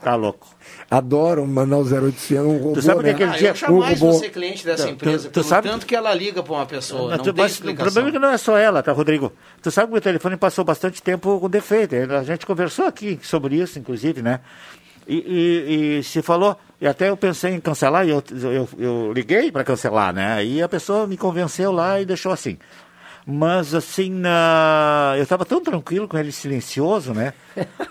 Tá 0.01 0.15
louco. 0.15 0.47
Adoro 0.97 1.47
mandar 1.47 1.77
o 1.77 1.83
0800, 1.83 2.45
um 2.45 2.57
robô, 2.57 2.73
Tu 2.73 2.81
sabe 2.83 2.99
o 2.99 3.01
que 3.01 3.07
né? 3.07 3.13
aquele 3.13 3.31
Ah, 3.31 3.37
dia- 3.37 3.49
eu 3.49 3.55
jamais 3.55 3.83
um 4.01 4.05
robô. 4.05 4.11
vou 4.11 4.19
ser 4.21 4.29
cliente 4.29 4.63
dessa 4.63 4.83
Tu- 4.83 4.89
tu- 4.89 4.93
empresa, 4.93 5.29
tu 5.29 5.33
pelo 5.33 5.45
sabe- 5.45 5.67
tanto 5.69 5.85
que 5.87 5.95
ela 5.95 6.13
liga 6.13 6.43
para 6.43 6.53
uma 6.53 6.65
pessoa. 6.67 7.09
Mas 7.09 7.17
Não 7.17 7.23
tu- 7.25 7.33
tem 7.33 7.43
mas 7.43 7.59
o 7.59 7.75
problema 7.75 8.09
é 8.09 8.11
que 8.11 8.19
não 8.19 8.29
é 8.29 8.37
só 8.37 8.57
ela, 8.57 8.83
tá, 8.83 8.91
Rodrigo? 8.91 9.33
Tu 9.61 9.71
sabe 9.71 9.91
que 9.91 9.97
o 9.97 10.01
telefone 10.01 10.37
passou 10.37 10.63
bastante 10.63 11.01
tempo 11.01 11.39
com 11.39 11.49
defeito. 11.49 11.95
A 11.95 12.23
gente 12.23 12.45
conversou 12.45 12.85
aqui 12.85 13.19
sobre 13.23 13.55
isso, 13.55 13.79
inclusive, 13.79 14.21
né? 14.21 14.39
E, 15.07 15.15
e- 15.17 15.97
e 15.99 16.03
se 16.03 16.21
falou, 16.21 16.55
e 16.79 16.87
até 16.87 17.09
eu 17.09 17.17
pensei 17.17 17.53
em 17.55 17.59
cancelar, 17.59 18.05
e 18.07 18.11
eu, 18.11 18.23
eu, 18.31 18.69
eu 18.77 19.11
liguei 19.13 19.51
para 19.51 19.63
cancelar, 19.63 20.13
né? 20.13 20.45
E 20.45 20.61
a 20.61 20.69
pessoa 20.69 21.07
me 21.07 21.17
convenceu 21.17 21.71
lá 21.71 21.99
e 21.99 22.05
deixou 22.05 22.31
assim. 22.31 22.57
Mas 23.25 23.73
assim, 23.73 24.09
na- 24.09 25.13
eu 25.15 25.23
estava 25.23 25.45
tão 25.45 25.61
tranquilo 25.61 26.07
com 26.07 26.17
ele 26.17 26.31
silencioso, 26.31 27.13
né? 27.13 27.33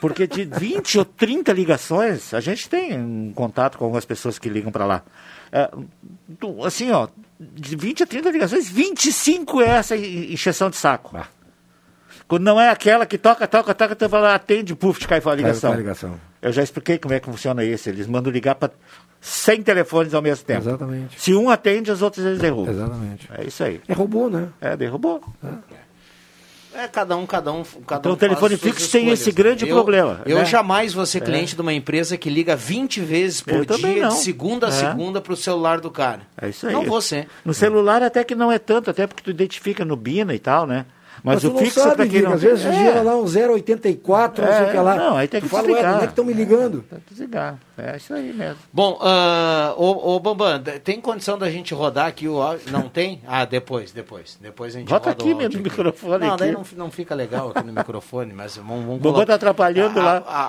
Porque 0.00 0.26
de 0.26 0.44
20 0.58 0.98
ou 0.98 1.04
30 1.04 1.52
ligações, 1.52 2.34
a 2.34 2.40
gente 2.40 2.68
tem 2.68 2.98
um 2.98 3.32
contato 3.34 3.78
com 3.78 3.84
algumas 3.84 4.04
pessoas 4.04 4.38
que 4.38 4.48
ligam 4.48 4.70
para 4.70 4.84
lá. 4.84 5.02
É, 5.50 5.70
assim, 6.66 6.90
ó, 6.90 7.08
de 7.40 7.76
20 7.76 8.02
a 8.02 8.06
30 8.06 8.30
ligações, 8.30 8.68
25 8.68 9.62
é 9.62 9.68
essa 9.68 9.96
encheção 9.96 10.68
de 10.68 10.76
saco. 10.76 11.16
Quando 12.28 12.42
não 12.44 12.60
é 12.60 12.68
aquela 12.70 13.04
que 13.06 13.18
toca, 13.18 13.46
toca, 13.46 13.74
toca, 13.74 13.96
tu 13.96 14.08
fala, 14.08 14.34
atende, 14.34 14.74
puf, 14.74 15.06
cai 15.06 15.20
fora 15.20 15.34
a 15.34 15.38
Cai 15.38 15.44
ligação. 15.50 15.70
fora 15.70 15.74
a 15.80 15.82
ligação. 15.82 16.20
Eu 16.40 16.52
já 16.52 16.62
expliquei 16.62 16.98
como 16.98 17.14
é 17.14 17.20
que 17.20 17.26
funciona 17.26 17.62
isso. 17.64 17.88
Eles 17.88 18.06
mandam 18.06 18.32
ligar 18.32 18.54
para 18.54 18.70
100 19.24 19.62
telefones 19.62 20.12
ao 20.14 20.20
mesmo 20.20 20.44
tempo. 20.44 20.62
Exatamente. 20.62 21.20
Se 21.20 21.32
um 21.32 21.48
atende, 21.48 21.90
os 21.92 22.02
outros 22.02 22.26
eles 22.26 22.40
derrubam. 22.40 22.74
Exatamente. 22.74 23.28
É 23.38 23.44
isso 23.44 23.62
aí. 23.62 23.80
É 23.86 23.92
robô, 23.94 24.28
né? 24.28 24.48
É, 24.60 24.76
derrubou. 24.76 25.22
É, 26.74 26.88
cada 26.88 27.16
um, 27.18 27.26
cada 27.26 27.52
um. 27.52 27.62
Cada 27.86 28.00
Então 28.00 28.12
um 28.12 28.14
o 28.14 28.18
telefone 28.18 28.56
fixo 28.56 28.90
tem 28.90 29.10
esse 29.10 29.26
né? 29.28 29.32
grande 29.32 29.68
Eu- 29.68 29.74
problema, 29.76 30.22
Eu 30.24 30.38
né? 30.38 30.44
jamais 30.46 30.94
vou 30.94 31.04
ser 31.04 31.18
É. 31.18 31.20
cliente 31.20 31.54
de 31.54 31.60
uma 31.60 31.72
empresa 31.72 32.16
que 32.16 32.30
liga 32.30 32.56
20 32.56 32.98
vezes 33.00 33.42
por 33.42 33.52
Eu 33.54 33.64
dia, 33.76 34.08
de 34.08 34.14
segunda 34.14 34.66
a 34.68 34.70
É. 34.70 34.72
segunda, 34.72 35.20
para 35.20 35.34
o 35.34 35.36
celular 35.36 35.80
do 35.80 35.90
cara. 35.90 36.22
É 36.40 36.48
isso 36.48 36.66
aí. 36.66 36.72
Não 36.72 36.84
vou 36.84 37.00
ser. 37.02 37.28
No 37.44 37.52
celular 37.52 38.02
até 38.02 38.24
que 38.24 38.34
não 38.34 38.50
é 38.50 38.58
tanto, 38.58 38.90
até 38.90 39.06
porque 39.06 39.22
tu 39.22 39.30
identifica 39.30 39.84
no 39.84 39.96
Bina 39.96 40.34
e 40.34 40.38
tal, 40.38 40.66
né? 40.66 40.86
Mas, 41.24 41.40
tu 41.42 41.54
o 41.54 41.58
fixo 41.58 41.80
sabe, 41.80 41.94
para 41.96 42.06
quem 42.08 42.22
não 42.22 42.32
às 42.32 42.42
vezes 42.42 42.66
é. 42.66 42.72
gira 42.72 43.00
lá 43.02 43.14
um 43.14 43.24
084, 43.26 44.44
não 44.44 44.52
sei 44.52 44.62
o 44.66 44.70
que 44.70 44.76
lá. 44.76 44.94
Não, 44.96 45.16
aí 45.16 45.28
tem 45.28 45.40
Tu 45.40 45.44
que 45.44 45.48
fala, 45.50 45.62
desligar. 45.68 45.84
ué, 45.90 45.94
onde 45.94 46.02
é 46.02 46.06
que 46.06 46.12
estão 46.12 46.24
me 46.24 46.32
ligando? 46.32 46.82
Tem 46.82 46.98
que 47.00 47.14
desligar. 47.14 47.58
É 47.78 47.96
isso 47.96 48.12
aí 48.12 48.32
mesmo. 48.32 48.56
Bom, 48.72 48.98
ah, 49.00 49.72
ô, 49.76 50.14
ô 50.16 50.20
Bambam, 50.20 50.60
tem 50.82 51.00
condição 51.00 51.38
da 51.38 51.48
gente 51.50 51.72
rodar 51.74 52.06
aqui 52.06 52.26
o 52.26 52.42
áudio? 52.42 52.70
Não 52.72 52.88
tem? 52.88 53.20
Ah, 53.26 53.44
depois, 53.44 53.92
depois. 53.92 54.36
Depois 54.40 54.74
a 54.74 54.78
gente 54.80 54.88
Bota 54.88 55.10
roda 55.10 55.22
aqui 55.22 55.28
o 55.28 55.32
áudio 55.32 55.48
mesmo 55.48 55.58
no 55.58 55.64
microfone 55.70 56.18
Não, 56.26 56.34
aqui. 56.34 56.38
daí 56.44 56.52
não, 56.52 56.64
não 56.76 56.90
fica 56.90 57.14
legal 57.14 57.50
aqui 57.54 57.64
no 57.66 57.72
microfone, 57.72 58.32
mas 58.32 58.56
vamos, 58.56 58.70
vamos 58.84 58.86
O 58.96 58.98
Bambam 58.98 59.12
colocar- 59.12 59.26
tá 59.26 59.34
atrapalhando 59.34 60.00
a, 60.00 60.02
lá. 60.02 60.22
A, 60.26 60.46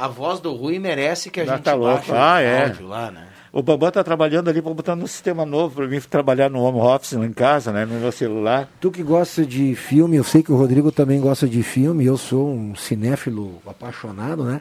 a, 0.00 0.04
a 0.04 0.08
voz 0.08 0.38
do 0.40 0.52
Rui 0.54 0.78
merece 0.78 1.30
que 1.30 1.40
a 1.40 1.44
Já 1.46 1.54
gente 1.56 1.64
tá 1.64 1.74
louco. 1.74 1.94
baixe 1.94 2.12
Ah, 2.12 2.34
o 2.36 2.40
é. 2.40 2.62
áudio 2.64 2.86
lá, 2.86 3.10
né? 3.10 3.26
O 3.52 3.62
Bambam 3.62 3.88
está 3.88 4.04
trabalhando 4.04 4.48
ali 4.48 4.62
para 4.62 4.72
botar 4.72 4.94
um 4.94 5.06
sistema 5.06 5.44
novo 5.44 5.74
para 5.76 5.88
mim 5.88 6.00
trabalhar 6.00 6.48
no 6.48 6.60
home 6.62 6.78
office 6.78 7.12
lá 7.14 7.26
em 7.26 7.32
casa, 7.32 7.72
né? 7.72 7.84
No 7.84 7.98
meu 7.98 8.12
celular. 8.12 8.68
Tu 8.80 8.90
que 8.92 9.02
gosta 9.02 9.44
de 9.44 9.74
filme, 9.74 10.16
eu 10.16 10.24
sei 10.24 10.42
que 10.42 10.52
o 10.52 10.56
Rodrigo 10.56 10.92
também 10.92 11.20
gosta 11.20 11.48
de 11.48 11.62
filme, 11.62 12.04
eu 12.04 12.16
sou 12.16 12.48
um 12.48 12.76
cinéfilo 12.76 13.60
apaixonado, 13.66 14.44
né? 14.44 14.60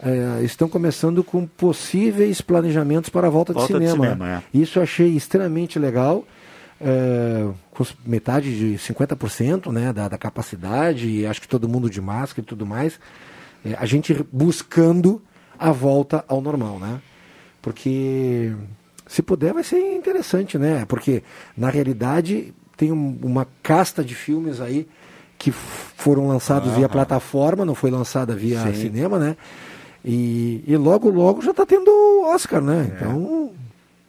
É, 0.00 0.42
estão 0.44 0.68
começando 0.68 1.24
com 1.24 1.46
possíveis 1.46 2.40
planejamentos 2.40 3.10
para 3.10 3.26
a 3.26 3.30
volta, 3.30 3.52
Volta 3.52 3.72
de 3.72 3.80
de 3.80 3.86
cinema. 3.90 4.04
cinema, 4.04 4.24
né? 4.26 4.42
Isso 4.54 4.78
eu 4.78 4.82
achei 4.82 5.08
extremamente 5.08 5.78
legal. 5.78 6.24
é, 6.80 7.48
com 7.72 7.84
metade 8.06 8.56
de 8.56 8.76
50% 8.78 9.72
né, 9.72 9.92
da, 9.92 10.06
da 10.08 10.18
capacidade, 10.18 11.26
acho 11.26 11.40
que 11.40 11.48
todo 11.48 11.68
mundo 11.68 11.88
de 11.90 12.00
máscara 12.00 12.42
e 12.42 12.44
tudo 12.44 12.64
mais. 12.66 13.00
É, 13.64 13.74
a 13.78 13.86
gente 13.86 14.14
buscando 14.30 15.20
a 15.58 15.72
volta 15.72 16.24
ao 16.28 16.40
normal, 16.40 16.78
né? 16.78 17.00
Porque 17.72 18.52
se 19.06 19.22
puder 19.22 19.52
vai 19.52 19.62
ser 19.62 19.78
interessante, 19.94 20.56
né? 20.58 20.84
Porque 20.88 21.22
na 21.56 21.68
realidade 21.70 22.52
tem 22.76 22.90
um- 22.92 23.18
uma 23.22 23.46
casta 23.62 24.02
de 24.02 24.14
filmes 24.14 24.60
aí 24.60 24.88
que 25.38 25.52
foram 25.52 26.26
lançados 26.28 26.72
via 26.74 26.88
plataforma, 26.88 27.64
não 27.64 27.74
foi 27.74 27.90
lançada 27.90 28.34
via 28.34 28.60
Sim. 28.62 28.74
cinema, 28.74 29.18
né? 29.18 29.36
E, 30.04 30.64
e 30.66 30.76
logo, 30.76 31.10
logo 31.10 31.42
já 31.42 31.50
está 31.50 31.66
tendo 31.66 31.90
Oscar, 32.24 32.60
né? 32.62 32.90
Então. 32.96 33.52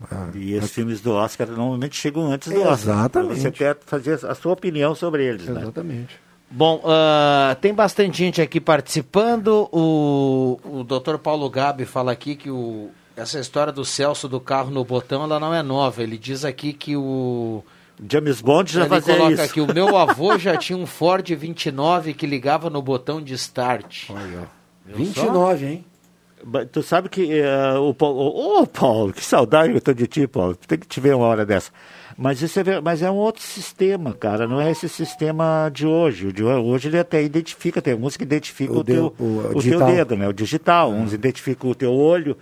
ah, 0.10 0.28
E 0.34 0.53
esses 0.53 0.72
filmes 0.72 1.01
do 1.01 1.12
Oscar 1.12 1.47
normalmente 1.47 1.95
chegam 1.97 2.32
antes 2.32 2.51
do 2.51 2.60
Exatamente. 2.62 2.78
Oscar. 2.88 3.10
pra 3.10 3.24
Você 3.36 3.51
quer 3.51 3.78
fazer 3.86 4.26
a 4.26 4.34
sua 4.36 4.53
opinião 4.53 4.95
sobre 4.95 5.26
eles, 5.26 5.45
né? 5.47 5.62
Exatamente. 5.62 6.18
Bom, 6.51 6.82
ah, 6.86 7.55
tem 7.62 7.74
bastante 7.74 8.18
gente 8.18 8.41
aqui 8.41 8.60
participando. 8.60 9.68
O, 9.72 10.60
o 10.64 10.84
Dr. 10.84 11.18
Paulo 11.18 11.47
Gabi 11.49 11.86
fala 11.86 12.12
aqui 12.12 12.36
que 12.36 12.49
o, 12.49 12.89
essa 13.20 13.39
história 13.39 13.72
do 13.74 13.84
Celso 13.86 14.28
do 14.28 14.39
carro 14.39 14.72
no 14.72 14.84
botão 14.84 15.24
ela 15.24 15.39
não 15.39 15.53
é 15.53 15.61
nova. 15.61 16.01
Ele 16.03 16.17
diz 16.17 16.43
aqui 16.45 16.74
que 16.74 16.95
o. 16.95 17.63
James 18.09 18.39
Bond 18.41 18.72
já 18.72 18.82
ele 18.82 18.89
fazia 18.89 19.15
coloca 19.17 19.34
isso. 19.34 19.41
aqui: 19.43 19.61
o 19.61 19.74
meu 19.74 19.97
avô 19.97 20.38
já 20.38 20.55
tinha 20.57 20.78
um 20.78 20.86
Ford 20.86 21.28
29 21.30 22.13
que 22.13 22.26
ligava 22.26 22.70
no 22.70 22.82
botão 22.82 23.22
de 23.22 23.34
start. 23.34 24.09
Olha, 24.09 24.47
Viu 24.86 24.95
29, 24.97 25.65
hein? 25.65 25.86
Tu 26.72 26.82
sabe 26.82 27.09
que 27.09 27.30
eh, 27.41 27.74
o 27.80 27.93
Paulo. 27.93 28.61
Ô, 28.61 28.65
Paulo, 28.65 29.11
que 29.11 29.22
saudade 29.24 29.72
que 29.72 29.78
eu 29.78 29.82
tô 29.82 29.93
de 29.93 30.07
ti, 30.07 30.26
Paulo. 30.26 30.55
Tem 30.55 30.78
que 30.80 30.88
te 30.88 31.01
ver 31.01 31.13
uma 31.13 31.26
hora 31.26 31.45
dessa. 31.45 31.70
Mas, 32.17 32.41
isso 32.41 32.57
é, 32.61 32.80
mas 32.82 33.01
é 33.01 33.11
um 33.11 33.15
outro 33.15 33.41
sistema, 33.43 34.13
cara. 34.13 34.47
Não 34.47 34.59
é 34.59 34.72
esse 34.72 34.88
sistema 34.88 35.70
de 35.74 35.86
hoje. 35.86 36.28
O 36.28 36.34
de 36.34 36.41
ho- 36.43 36.63
hoje 36.65 36.88
ele 36.88 36.97
até 36.99 37.22
identifica, 37.22 37.82
tem 37.82 37.91
alguns 37.93 38.15
que 38.15 38.24
identificam 38.24 38.78
O 38.78 38.80
o, 38.80 38.84
teu, 38.86 39.13
o- 39.20 39.24
o 39.24 39.57
o 39.57 39.61
teu 39.61 39.86
dedo, 39.86 40.15
né? 40.15 40.28
O 40.30 40.34
digital. 40.34 40.91
Uns 40.91 41.11
identificam 41.11 41.70
o 41.72 41.76
teu 41.76 41.93
olho. 41.93 42.38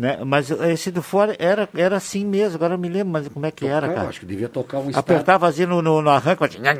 Né? 0.00 0.18
Mas 0.24 0.50
esse 0.50 0.90
do 0.90 1.02
fora 1.02 1.36
era, 1.38 1.68
era 1.74 1.96
assim 1.98 2.24
mesmo. 2.24 2.56
Agora 2.56 2.72
eu 2.72 2.78
me 2.78 2.88
lembro, 2.88 3.12
mas 3.12 3.28
como 3.28 3.44
é 3.44 3.50
que 3.50 3.66
era, 3.66 3.86
cara? 3.86 4.08
Acho 4.08 4.20
que 4.20 4.24
devia 4.24 4.48
tocar 4.48 4.78
um 4.78 4.88
start. 4.88 4.96
Apertava 4.96 5.46
assim 5.46 5.66
no, 5.66 5.82
no, 5.82 6.00
no 6.00 6.08
arranque, 6.08 6.40
mas... 6.40 6.56
nha, 6.58 6.74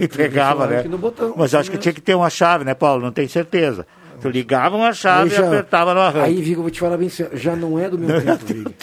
e 0.00 0.08
pegava, 0.08 0.66
né? 0.66 0.82
botão, 0.96 1.34
Mas 1.36 1.48
assim 1.48 1.56
eu 1.56 1.60
acho 1.60 1.70
que 1.70 1.76
mesmo. 1.76 1.82
tinha 1.82 1.92
que 1.92 2.00
ter 2.00 2.14
uma 2.14 2.30
chave, 2.30 2.64
né, 2.64 2.72
Paulo? 2.72 3.02
Não 3.02 3.12
tenho 3.12 3.28
certeza. 3.28 3.86
Tu 4.18 4.30
ligava 4.30 4.76
uma 4.76 4.94
chave 4.94 5.34
Aí 5.34 5.42
e 5.42 5.44
apertava 5.44 5.92
no 5.92 6.00
arranque. 6.00 6.26
Aí, 6.28 6.40
Vigo, 6.40 6.60
eu 6.60 6.62
vou 6.62 6.70
te 6.70 6.80
falar 6.80 6.96
bem 6.96 7.10
sério, 7.10 7.36
já 7.36 7.54
não 7.54 7.78
é 7.78 7.86
do 7.90 7.98
meu 7.98 8.18
tempo, 8.18 8.46
Vigo. 8.46 8.74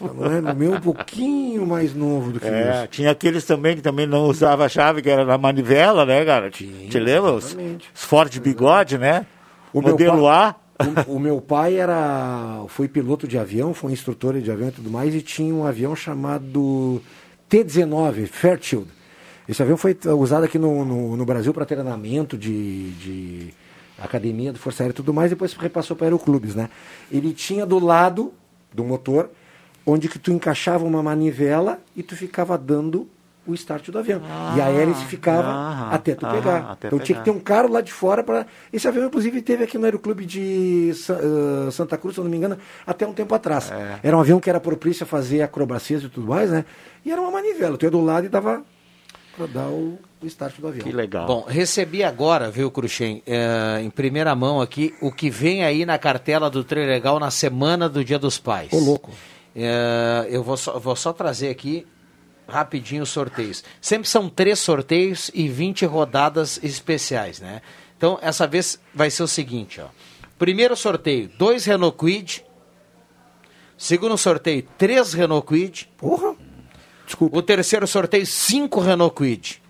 Já 0.00 0.12
não 0.14 0.32
é 0.32 0.40
do 0.40 0.54
meu, 0.54 0.72
um 0.72 0.80
pouquinho 0.80 1.66
mais 1.66 1.94
novo 1.94 2.32
do 2.32 2.40
que 2.40 2.46
É, 2.46 2.78
isso. 2.78 2.86
tinha 2.88 3.10
aqueles 3.10 3.44
também 3.44 3.76
que 3.76 3.82
também 3.82 4.06
não 4.06 4.24
usava 4.24 4.64
a 4.64 4.68
chave, 4.70 5.02
que 5.02 5.10
era 5.10 5.26
na 5.26 5.36
manivela, 5.36 6.06
né, 6.06 6.24
cara? 6.24 6.50
Te, 6.50 6.64
te 6.88 6.98
lembra? 6.98 7.32
Os, 7.32 7.54
os 7.94 8.02
Ford 8.02 8.34
bigode, 8.40 8.96
né? 8.96 9.26
O 9.74 9.82
Modelo 9.82 10.22
pa- 10.24 10.48
A. 10.48 10.61
O, 11.06 11.18
meu 11.18 11.40
pai 11.40 11.76
era 11.76 12.64
foi 12.68 12.88
piloto 12.88 13.26
de 13.26 13.38
avião, 13.38 13.74
foi 13.74 13.92
instrutor 13.92 14.40
de 14.40 14.50
avião 14.50 14.68
e 14.68 14.72
tudo 14.72 14.90
mais, 14.90 15.14
e 15.14 15.22
tinha 15.22 15.54
um 15.54 15.64
avião 15.64 15.94
chamado 15.94 17.00
T-19, 17.48 18.26
Fairchild. 18.26 18.86
Esse 19.48 19.62
avião 19.62 19.76
foi 19.76 19.96
usado 20.18 20.44
aqui 20.44 20.58
no, 20.58 20.84
no, 20.84 21.16
no 21.16 21.24
Brasil 21.24 21.52
para 21.52 21.64
treinamento 21.64 22.38
de, 22.38 22.90
de 22.92 23.54
academia 23.98 24.52
de 24.52 24.58
Força 24.58 24.82
Aérea 24.82 24.92
e 24.92 24.96
tudo 24.96 25.12
mais, 25.12 25.30
depois 25.30 25.52
repassou 25.54 25.96
para 25.96 26.06
aeroclubes, 26.06 26.54
né? 26.54 26.70
Ele 27.10 27.32
tinha 27.32 27.66
do 27.66 27.78
lado 27.78 28.32
do 28.72 28.84
motor, 28.84 29.30
onde 29.84 30.08
que 30.08 30.18
tu 30.18 30.32
encaixava 30.32 30.84
uma 30.84 31.02
manivela 31.02 31.80
e 31.96 32.02
tu 32.02 32.16
ficava 32.16 32.56
dando 32.56 33.08
o 33.46 33.54
start 33.54 33.90
do 33.90 33.98
avião. 33.98 34.20
e 34.56 34.60
a 34.60 34.70
hélice 34.70 35.04
ficava 35.06 35.48
ah, 35.48 35.90
até 35.94 36.14
tu 36.14 36.24
ah, 36.24 36.32
pegar. 36.32 36.56
até 36.70 36.86
então 36.86 36.98
tinha 36.98 37.18
que 37.18 37.24
pegar. 37.24 37.24
ter 37.24 37.30
um 37.30 37.40
cara 37.40 37.68
lá 37.68 37.80
de 37.80 37.92
fora 37.92 38.22
para. 38.22 38.46
Esse 38.72 38.86
avião, 38.86 39.06
inclusive, 39.06 39.42
teve 39.42 39.64
aqui 39.64 39.76
no 39.76 39.84
Aeroclube 39.84 40.24
de 40.24 40.92
Sa- 40.94 41.18
eh, 41.18 41.70
Santa 41.70 41.98
Cruz, 41.98 42.14
se 42.14 42.20
eu 42.20 42.24
não 42.24 42.30
me 42.30 42.36
engano, 42.36 42.56
até 42.86 43.06
um 43.06 43.12
tempo 43.12 43.34
atrás. 43.34 43.70
É. 43.70 43.98
Era 44.04 44.16
um 44.16 44.20
avião 44.20 44.38
que 44.38 44.48
era 44.48 44.60
propício 44.60 45.04
a 45.04 45.06
fazer 45.06 45.42
acrobacias 45.42 46.02
e 46.04 46.08
tudo 46.08 46.28
mais, 46.28 46.50
né? 46.50 46.64
E 47.04 47.10
era 47.10 47.20
uma 47.20 47.30
manivela. 47.32 47.76
Tu 47.76 47.84
ia 47.84 47.90
do 47.90 48.00
lado 48.00 48.26
e 48.26 48.28
dava 48.28 48.62
para 49.36 49.46
dar 49.46 49.66
o, 49.66 49.98
o 50.22 50.26
start 50.26 50.60
do 50.60 50.68
avião. 50.68 50.84
Que 50.84 50.92
legal. 50.92 51.26
Bom, 51.26 51.44
recebi 51.48 52.04
agora, 52.04 52.50
viu, 52.50 52.70
Cruxem, 52.70 53.22
eh, 53.26 53.80
em 53.82 53.90
primeira 53.90 54.34
mão 54.36 54.60
aqui, 54.60 54.94
o 55.00 55.10
que 55.10 55.28
vem 55.30 55.64
aí 55.64 55.84
na 55.84 55.98
cartela 55.98 56.48
do 56.48 56.62
Trem 56.62 56.86
Legal 56.86 57.18
na 57.18 57.30
semana 57.30 57.88
do 57.88 58.04
Dia 58.04 58.18
dos 58.18 58.38
Pais. 58.38 58.72
Ô, 58.72 58.78
louco. 58.78 59.10
Eh, 59.56 60.28
eu 60.30 60.42
vou 60.42 60.56
só, 60.56 60.78
vou 60.78 60.94
só 60.94 61.12
trazer 61.12 61.48
aqui 61.50 61.86
rapidinho 62.52 63.02
os 63.02 63.08
sorteios. 63.08 63.64
Sempre 63.80 64.08
são 64.08 64.28
três 64.28 64.58
sorteios 64.58 65.30
e 65.34 65.48
20 65.48 65.86
rodadas 65.86 66.60
especiais, 66.62 67.40
né? 67.40 67.62
Então, 67.96 68.18
essa 68.20 68.46
vez 68.46 68.78
vai 68.94 69.10
ser 69.10 69.22
o 69.22 69.28
seguinte, 69.28 69.80
ó. 69.80 69.86
Primeiro 70.38 70.76
sorteio, 70.76 71.30
dois 71.38 71.64
Renault 71.64 71.96
Kwid. 71.96 72.44
Segundo 73.78 74.18
sorteio, 74.18 74.62
três 74.76 75.12
Renault 75.12 75.46
Kwid. 75.46 75.88
Porra! 75.96 76.36
Desculpa. 77.06 77.36
O 77.36 77.42
terceiro 77.42 77.86
sorteio, 77.86 78.26
cinco 78.26 78.80
Renault 78.80 79.14
Kwid. 79.14 79.62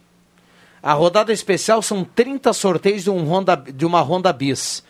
A 0.83 0.93
rodada 0.95 1.33
especial 1.33 1.81
são 1.81 2.05
30 2.05 2.53
sorteios 2.53 3.05
de, 3.05 3.11
um 3.11 3.25
Honda, 3.25 3.57
de 3.57 3.87
uma 3.87 4.01
Honda 4.01 4.33
Bis. 4.33 4.83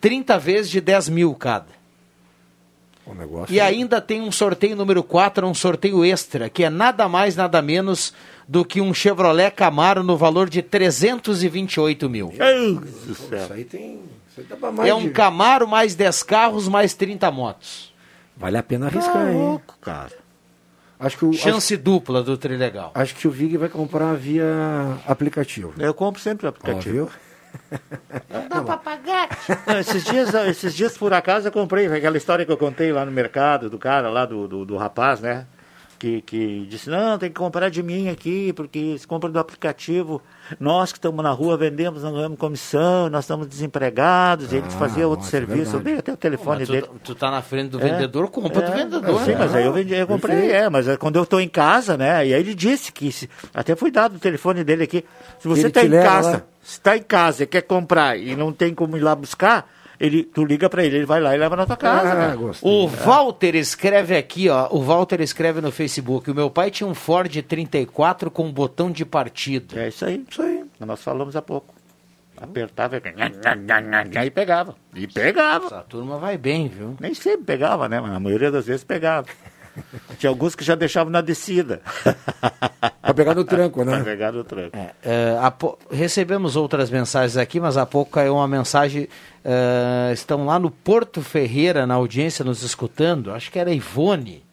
30 0.00 0.38
vezes 0.38 0.70
de 0.70 0.80
10 0.80 1.08
mil 1.10 1.34
cada. 1.34 1.77
O 3.08 3.14
negócio 3.14 3.54
E 3.54 3.58
ainda 3.60 4.00
tem 4.00 4.20
um 4.20 4.30
sorteio 4.30 4.76
número 4.76 5.02
4, 5.02 5.46
um 5.46 5.54
sorteio 5.54 6.04
extra, 6.04 6.48
que 6.50 6.62
é 6.64 6.68
nada 6.70 7.08
mais, 7.08 7.34
nada 7.36 7.62
menos 7.62 8.12
do 8.46 8.64
que 8.64 8.80
um 8.80 8.92
Chevrolet 8.92 9.50
Camaro 9.50 10.02
no 10.02 10.16
valor 10.16 10.48
de 10.50 10.60
328 10.62 12.08
mil. 12.08 12.32
Isso 13.08 13.28
aí 13.52 13.64
tem. 13.64 14.00
Isso 14.30 14.40
aí 14.40 14.46
dá 14.48 14.56
pra 14.56 14.70
mais 14.72 14.88
É 14.88 14.94
um 14.94 15.02
de- 15.04 15.10
Camaro 15.10 15.66
mais 15.66 15.94
10 15.94 16.22
carros 16.22 16.68
mais 16.68 16.94
30 16.94 17.30
motos. 17.30 17.92
Vale 18.36 18.56
a 18.58 18.62
pena 18.62 18.86
arriscar, 18.86 19.12
Tá 19.14 19.30
hein? 19.32 19.36
louco, 19.38 19.74
cara. 19.80 20.12
Acho 21.00 21.16
que 21.18 21.24
o, 21.24 21.32
Chance 21.32 21.76
dupla 21.76 22.22
do 22.22 22.36
Trilegal. 22.36 22.90
acho, 22.94 23.02
acho 23.04 23.14
que 23.14 23.28
o 23.28 23.30
Vig 23.30 23.56
vai 23.56 23.68
comprar 23.68 24.14
via 24.14 24.44
aplicativo. 25.06 25.72
Eu 25.78 25.94
compro 25.94 26.20
sempre 26.20 26.46
o 26.46 26.48
Ó, 26.48 26.50
aplicativo. 26.50 26.94
viu? 26.94 27.08
Não 28.30 28.48
dá 28.48 28.62
pra 28.62 28.76
pagar. 28.76 29.28
Não, 29.66 29.78
esses, 29.78 30.04
dias, 30.04 30.32
esses 30.34 30.74
dias, 30.74 30.96
por 30.96 31.12
acaso, 31.12 31.48
eu 31.48 31.52
comprei 31.52 31.86
aquela 31.86 32.16
história 32.16 32.44
que 32.44 32.52
eu 32.52 32.56
contei 32.56 32.92
lá 32.92 33.04
no 33.04 33.12
mercado, 33.12 33.68
do 33.70 33.78
cara 33.78 34.08
lá, 34.08 34.24
do, 34.24 34.46
do, 34.48 34.64
do 34.64 34.76
rapaz, 34.76 35.20
né? 35.20 35.46
Que, 35.98 36.22
que 36.22 36.64
disse, 36.70 36.88
não, 36.88 37.18
tem 37.18 37.28
que 37.28 37.34
comprar 37.34 37.68
de 37.70 37.82
mim 37.82 38.08
aqui, 38.08 38.52
porque 38.52 38.96
se 38.96 39.04
compra 39.04 39.28
do 39.28 39.36
aplicativo, 39.40 40.22
nós 40.60 40.92
que 40.92 40.98
estamos 40.98 41.24
na 41.24 41.32
rua 41.32 41.56
vendemos, 41.56 42.04
não 42.04 42.12
ganhamos 42.12 42.38
comissão, 42.38 43.08
nós 43.10 43.24
estamos 43.24 43.48
desempregados, 43.48 44.52
ele 44.52 44.70
fazia 44.70 45.08
outro 45.08 45.24
nossa, 45.24 45.36
é 45.36 45.40
serviço, 45.40 45.74
eu 45.74 45.80
verdade. 45.80 45.84
dei 45.84 45.94
até 45.98 46.12
o 46.12 46.16
telefone 46.16 46.60
Mas 46.60 46.68
dele. 46.68 46.82
tu, 46.86 47.00
tu 47.02 47.14
tá 47.16 47.32
na 47.32 47.42
frente 47.42 47.70
do 47.70 47.80
É. 47.80 47.90
vendedor, 47.90 48.30
compra 48.30 48.62
do 48.62 48.72
É, 48.72 48.76
vendedor. 48.76 49.20
Sim, 49.24 49.32
né? 49.32 49.36
mas 49.40 49.54
aí 49.56 49.64
eu, 49.66 49.72
vendi, 49.72 49.92
eu 49.92 50.06
comprei, 50.06 50.52
é, 50.52 50.68
mas 50.70 50.86
é 50.86 50.96
quando 50.96 51.16
eu 51.16 51.24
estou 51.24 51.40
em 51.40 51.48
casa, 51.48 51.96
né? 51.96 52.24
E 52.28 52.32
aí 52.32 52.40
ele 52.40 52.54
disse 52.54 52.92
que, 52.92 53.10
se- 53.10 53.28
até 53.52 53.74
foi 53.74 53.90
dado 53.90 54.14
o 54.14 54.18
telefone 54.20 54.62
dele 54.62 54.84
aqui, 54.84 55.04
se 55.40 55.48
você 55.48 55.66
está 55.66 55.82
em 55.82 55.90
casa, 55.90 56.30
lá. 56.30 56.42
Se 56.68 56.74
está 56.74 56.98
em 56.98 57.02
casa 57.02 57.44
e 57.44 57.46
quer 57.46 57.62
comprar 57.62 58.18
e 58.18 58.36
não 58.36 58.52
tem 58.52 58.74
como 58.74 58.94
ir 58.94 59.00
lá 59.00 59.16
buscar, 59.16 59.66
ele, 59.98 60.22
tu 60.22 60.44
liga 60.44 60.68
para 60.68 60.84
ele, 60.84 60.96
ele 60.96 61.06
vai 61.06 61.18
lá 61.18 61.34
e 61.34 61.38
leva 61.38 61.56
na 61.56 61.64
tua 61.64 61.78
casa. 61.78 62.12
Ah, 62.12 62.36
gostei. 62.36 62.70
O 62.70 62.86
Walter 62.86 63.54
escreve 63.54 64.14
aqui, 64.14 64.50
ó. 64.50 64.68
O 64.70 64.82
Walter 64.82 65.22
escreve 65.22 65.62
no 65.62 65.72
Facebook. 65.72 66.30
O 66.30 66.34
meu 66.34 66.50
pai 66.50 66.70
tinha 66.70 66.86
um 66.86 66.92
Ford 66.92 67.34
34 67.42 68.30
com 68.30 68.52
botão 68.52 68.90
de 68.90 69.06
partida. 69.06 69.80
É 69.80 69.88
isso 69.88 70.04
aí, 70.04 70.22
isso 70.30 70.42
aí. 70.42 70.62
Nós 70.78 71.02
falamos 71.02 71.34
há 71.36 71.40
pouco. 71.40 71.74
Apertava 72.36 72.98
e 72.98 74.18
aí 74.18 74.30
pegava. 74.30 74.76
E 74.94 75.06
pegava. 75.06 75.66
Essa 75.66 75.80
turma 75.80 76.18
vai 76.18 76.36
bem, 76.36 76.68
viu? 76.68 76.94
Nem 77.00 77.14
sempre 77.14 77.46
pegava, 77.46 77.88
né? 77.88 77.98
Mas 77.98 78.12
a 78.12 78.20
maioria 78.20 78.50
das 78.50 78.66
vezes 78.66 78.84
pegava. 78.84 79.26
Tinha 80.18 80.30
alguns 80.30 80.54
que 80.54 80.64
já 80.64 80.74
deixavam 80.74 81.10
na 81.12 81.20
descida. 81.20 81.80
Pra 83.00 83.14
pegar 83.14 83.34
no 83.34 83.44
tranco, 83.44 83.84
Pra 83.84 83.98
né? 83.98 84.04
pegar 84.04 84.32
no 84.32 84.44
tranco. 84.44 84.76
É, 85.02 85.50
po- 85.58 85.78
Recebemos 85.90 86.56
outras 86.56 86.90
mensagens 86.90 87.36
aqui, 87.36 87.58
mas 87.60 87.76
há 87.76 87.86
pouco 87.86 88.12
caiu 88.12 88.34
uma 88.34 88.48
mensagem. 88.48 89.08
é, 89.44 90.10
estão 90.12 90.44
lá 90.44 90.58
no 90.58 90.70
Porto 90.70 91.22
Ferreira, 91.22 91.86
na 91.86 91.94
audiência, 91.94 92.44
nos 92.44 92.62
escutando. 92.62 93.32
Acho 93.32 93.50
que 93.50 93.58
era 93.58 93.72
Ivone, 93.72 94.44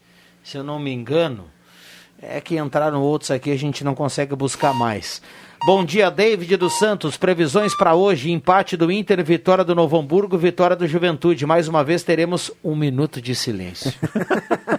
se 0.44 0.58
eu 0.58 0.64
não 0.64 0.80
me 0.80 0.92
engano. 0.94 1.46
É 2.22 2.40
que 2.40 2.58
entraram 2.58 3.02
outros 3.02 3.30
aqui, 3.30 3.52
a 3.52 3.58
gente 3.58 3.84
não 3.84 3.94
consegue 3.94 4.34
buscar 4.36 4.74
mais. 4.74 5.22
Bom 5.66 5.84
dia, 5.84 6.10
David 6.10 6.56
dos 6.58 6.78
Santos. 6.80 7.18
Previsões 7.18 7.76
para 7.76 7.94
hoje: 7.94 8.32
empate 8.32 8.78
do 8.78 8.92
Inter, 8.92 9.24
vitória 9.24 9.64
do 9.66 9.76
Novo 9.76 9.98
Hamburgo, 9.98 10.38
vitória 10.38 10.76
do 10.76 10.88
Juventude. 10.88 11.46
Mais 11.46 11.68
uma 11.68 11.84
vez 11.84 12.04
teremos 12.04 12.52
um 12.64 12.76
minuto 12.76 13.22
de 13.22 13.36
silêncio. 13.36 13.92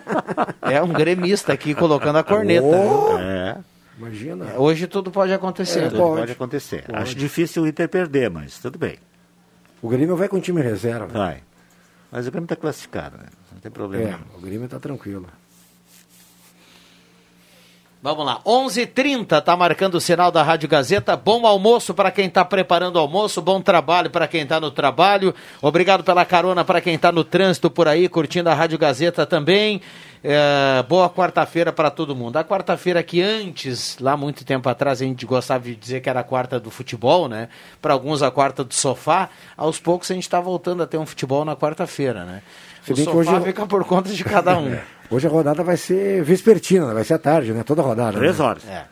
é 0.71 0.83
um 0.83 0.89
gremista 0.93 1.53
aqui 1.53 1.75
colocando 1.75 2.17
a 2.17 2.25
corneta. 2.25 2.67
Oh, 2.67 3.19
É. 3.19 3.57
Imagina. 3.99 4.45
Hoje 4.59 4.87
tudo 4.87 5.11
pode 5.11 5.33
acontecer. 5.33 5.85
Tudo 5.89 5.97
pode. 5.97 6.21
pode, 6.21 6.33
acontecer. 6.33 6.83
Pode. 6.83 6.99
Acho 6.99 7.15
difícil 7.15 7.63
o 7.63 7.67
Inter 7.67 7.89
perder, 7.89 8.29
mas 8.31 8.59
tudo 8.59 8.79
bem. 8.79 8.99
O 9.81 9.89
Grêmio 9.89 10.17
vai 10.17 10.29
com 10.29 10.37
o 10.37 10.41
time 10.41 10.61
reserva. 10.61 11.07
Vai. 11.07 11.43
Mas 12.13 12.27
o 12.27 12.31
Grêmio 12.31 12.45
está 12.45 12.57
classificado, 12.57 13.17
né? 13.17 13.27
Não 13.53 13.59
tem 13.61 13.71
problema. 13.71 14.11
É, 14.11 14.37
o 14.37 14.41
Grêmio 14.41 14.69
tá 14.69 14.79
tranquilo. 14.79 15.27
Vamos 18.03 18.25
lá, 18.25 18.41
11:30 18.45 19.41
tá 19.43 19.57
marcando 19.57 19.97
o 19.97 20.01
sinal 20.01 20.31
da 20.31 20.43
Rádio 20.43 20.69
Gazeta. 20.69 21.17
Bom 21.17 21.45
almoço 21.47 21.93
para 21.93 22.11
quem 22.13 22.27
está 22.27 22.45
preparando 22.45 22.97
o 22.97 22.99
almoço, 23.01 23.43
bom 23.43 23.61
trabalho 23.61 24.11
para 24.11 24.29
quem 24.29 24.43
está 24.43 24.61
no 24.61 24.71
trabalho. 24.71 25.35
Obrigado 25.61 26.05
pela 26.05 26.25
carona 26.25 26.65
para 26.65 26.81
quem 26.81 26.95
está 26.95 27.11
no 27.11 27.25
trânsito 27.25 27.69
por 27.69 27.89
aí, 27.89 28.09
curtindo 28.09 28.49
a 28.49 28.55
Rádio 28.55 28.79
Gazeta 28.79 29.27
também. 29.27 29.81
É, 30.23 30.85
boa 30.89 31.09
quarta-feira 31.11 31.73
para 31.73 31.91
todo 31.91 32.15
mundo. 32.15 32.37
A 32.37 32.45
quarta-feira 32.45 33.03
que 33.03 33.21
antes, 33.23 33.97
lá 34.01 34.17
muito 34.17 34.45
tempo 34.45 34.69
atrás, 34.69 35.01
a 35.01 35.05
gente 35.05 35.25
gostava 35.27 35.65
de 35.65 35.75
dizer 35.75 36.01
que 36.01 36.09
era 36.09 36.21
a 36.21 36.25
quarta 36.25 36.61
do 36.61 36.71
futebol, 36.71 37.29
né? 37.29 37.49
Para 37.81 37.93
alguns 37.93 38.23
a 38.23 38.31
quarta 38.31 38.63
do 38.63 38.75
sofá. 38.75 39.29
Aos 39.57 39.79
poucos 39.81 40.11
a 40.11 40.15
gente 40.15 40.25
está 40.25 40.41
voltando 40.41 40.83
a 40.83 40.87
ter 40.87 40.99
um 40.99 41.07
futebol 41.07 41.45
na 41.45 41.57
quarta-feira, 41.57 42.25
né? 42.25 42.43
Se 42.85 42.93
O 42.93 42.97
bem 42.97 43.05
que 43.05 43.13
sofá 43.13 43.33
hoje- 43.37 43.45
fica 43.47 43.67
por 43.67 43.85
conta 43.85 44.11
de 44.13 44.23
cada 44.23 44.57
um. 44.59 44.77
Hoje 45.11 45.27
a 45.27 45.31
rodada 45.31 45.63
vai 45.63 45.77
ser 45.77 46.23
vespertina, 46.25 46.93
vai 46.93 47.05
ser 47.05 47.15
à 47.15 47.19
tarde, 47.19 47.53
né? 47.53 47.63
Toda 47.63 47.83
rodada. 47.83 48.19
Três 48.19 48.39
né? 48.39 48.45
horas. 48.45 48.65
É. 48.67 48.85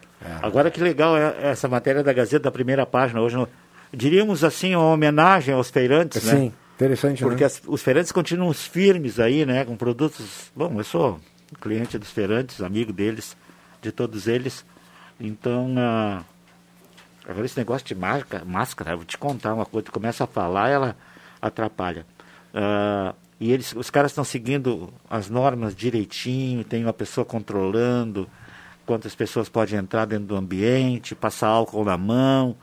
Agora 0.43 0.71
que 0.71 0.81
legal 0.81 1.17
é 1.17 1.35
essa 1.51 1.69
matéria 1.69 2.03
da 2.03 2.13
Gazeta 2.13 2.45
da 2.45 2.51
primeira 2.51 2.87
página. 2.87 3.21
Hoje, 3.21 3.37
no- 3.37 3.49
diríamos 3.93 4.43
assim, 4.43 4.75
uma 4.75 4.93
homenagem 4.93 5.55
aos 5.55 5.71
feirantes, 5.71 6.25
né? 6.25 6.33
Sim, 6.37 6.53
interessante, 6.77 7.23
Porque 7.23 7.41
né? 7.43 7.47
as- 7.47 7.61
os 7.67 7.83
feirantes 7.83 8.11
continuam 8.13 8.53
firmes 8.55 9.21
aí, 9.21 9.45
né? 9.45 9.65
Com 9.65 9.77
produtos. 9.77 10.51
Bom, 10.57 10.73
eu 10.79 10.85
sou 10.85 11.21
cliente 11.61 11.99
dos 11.99 12.11
feirantes, 12.11 12.61
amigo 12.63 12.93
deles, 12.93 13.37
de 13.83 13.93
todos 13.93 14.27
eles. 14.27 14.65
Então, 15.21 15.75
ah, 15.79 16.23
agora 17.29 17.45
esse 17.45 17.59
negócio 17.59 17.87
de 17.87 17.95
marca, 17.95 18.43
máscara, 18.47 18.93
eu 18.93 18.97
vou 18.99 19.05
te 19.07 19.19
contar 19.19 19.53
uma 19.55 19.67
coisa, 19.67 19.85
tu 19.87 19.93
começa 19.93 20.25
a 20.25 20.27
falar, 20.27 20.71
ela 20.71 20.97
atrapalha. 21.43 22.07
Ah, 22.55 23.15
e 23.45 23.53
eles, 23.53 23.75
os 23.77 23.91
caras 23.91 24.11
estão 24.13 24.25
seguindo 24.25 24.89
as 25.09 25.29
normas 25.29 25.75
direitinho, 25.77 26.65
tem 26.65 26.83
uma 26.83 26.93
pessoa 26.93 27.25
controlando 27.25 28.27
quantas 28.87 29.15
pessoas 29.15 29.49
podem 29.49 29.79
entrar 29.79 30.05
dentro 30.07 30.27
do 30.27 30.37
ambiente, 30.37 31.15
passar 31.15 31.49
álcool 31.49 31.85
na 31.85 31.97
mão, 31.99 32.57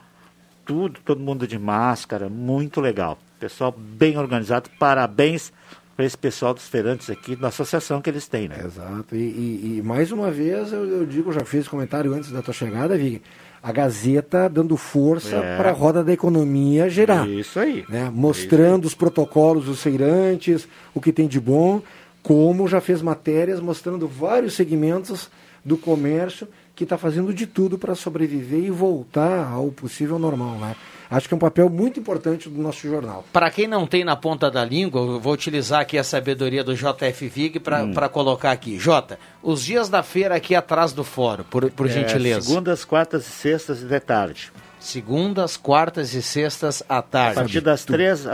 tudo, 0.65 0.99
todo 1.03 1.19
mundo 1.21 1.47
de 1.47 1.59
máscara, 1.59 2.29
muito 2.29 2.82
legal. 2.82 3.17
Pessoal 3.39 3.71
bem 3.71 4.17
organizado, 4.17 4.69
parabéns 4.79 5.51
para 5.95 6.05
esse 6.05 6.17
pessoal 6.17 6.53
dos 6.53 6.67
feirantes 6.67 7.09
aqui, 7.09 7.36
da 7.36 7.49
associação 7.49 8.01
que 8.01 8.09
eles 8.09 8.27
têm, 8.27 8.47
né? 8.47 8.61
Exato. 8.65 9.15
E, 9.15 9.19
e- 9.19 9.77
e 9.77 9.82
mais 9.84 10.11
uma 10.11 10.32
vez 10.32 10.71
eu, 10.71 10.84
eu 10.86 11.05
digo, 11.05 11.32
já 11.32 11.43
fiz 11.45 11.67
comentário 11.67 12.13
antes 12.13 12.32
da 12.32 12.41
tua 12.41 12.53
chegada, 12.53 12.97
Vig. 12.97 13.21
A 13.64 13.72
Gazeta 13.72 14.49
dando 14.49 14.76
força 14.76 15.36
É. 15.36 15.57
para 15.57 15.70
a 15.70 15.74
roda 15.74 16.03
da 16.03 16.12
economia 16.12 16.89
gerar. 16.89 17.28
Isso 17.30 17.59
aí. 17.59 17.86
né? 17.88 18.12
Mostrando 18.14 18.86
os 18.86 18.95
protocolos 18.95 19.66
dos 19.66 19.82
feirantes, 19.82 20.68
o 20.93 21.01
que 21.01 21.12
tem 21.14 21.28
de 21.28 21.39
bom, 21.39 21.82
como 22.24 22.68
já 22.68 22.82
fez 22.82 23.01
matérias 23.01 23.59
mostrando 23.59 24.07
vários 24.07 24.53
segmentos 24.53 25.30
do 25.64 25.78
comércio 25.78 26.47
que 26.76 26.84
está 26.84 26.97
fazendo 26.97 27.34
de 27.34 27.45
tudo 27.45 27.78
para 27.78 27.93
sobreviver 27.93 28.64
e 28.64 28.72
voltar 28.72 29.51
ao 29.51 29.68
possível 29.72 30.18
normal. 30.18 30.57
Né? 30.57 30.76
Acho 31.12 31.28
que 31.28 31.34
é 31.34 31.38
um 31.38 31.39
papel 31.39 31.70
muito 31.70 31.99
importante 31.99 32.47
do 32.47 32.62
nosso 32.62 32.88
jornal. 32.88 33.26
Para 33.34 33.51
quem 33.51 33.68
não 33.68 33.86
tem 33.86 34.05
na 34.05 34.16
ponta 34.16 34.49
da 34.49 34.64
língua, 34.64 35.01
eu 35.01 35.20
vou 35.20 35.34
utilizar 35.34 35.82
aqui 35.82 35.97
a 35.97 36.03
sabedoria 36.05 36.64
do 36.64 36.74
JF 36.74 37.28
Vig 37.28 37.59
para 37.59 37.84
Hum. 37.84 37.93
colocar 38.09 38.51
aqui. 38.51 38.80
Jota, 38.80 39.20
os 39.43 39.62
dias 39.64 39.89
da 39.89 40.01
feira 40.03 40.36
aqui 40.36 40.55
atrás 40.55 40.93
do 40.93 41.03
fórum, 41.03 41.43
por, 41.43 41.70
por 41.72 41.88
É, 41.88 41.89
gentileza. 41.89 42.47
Segundas, 42.47 42.86
quartas 42.86 43.28
e 43.28 43.30
sextas 43.32 43.82
de 43.82 43.99
tarde. 43.99 44.53
Segundas, 44.80 45.57
quartas 45.57 46.14
e 46.16 46.24
sextas 46.24 46.82
à 46.89 47.01
tarde. 47.01 47.38
A 47.38 47.41
partir 47.43 47.62
das 47.62 47.84
três, 47.86 48.26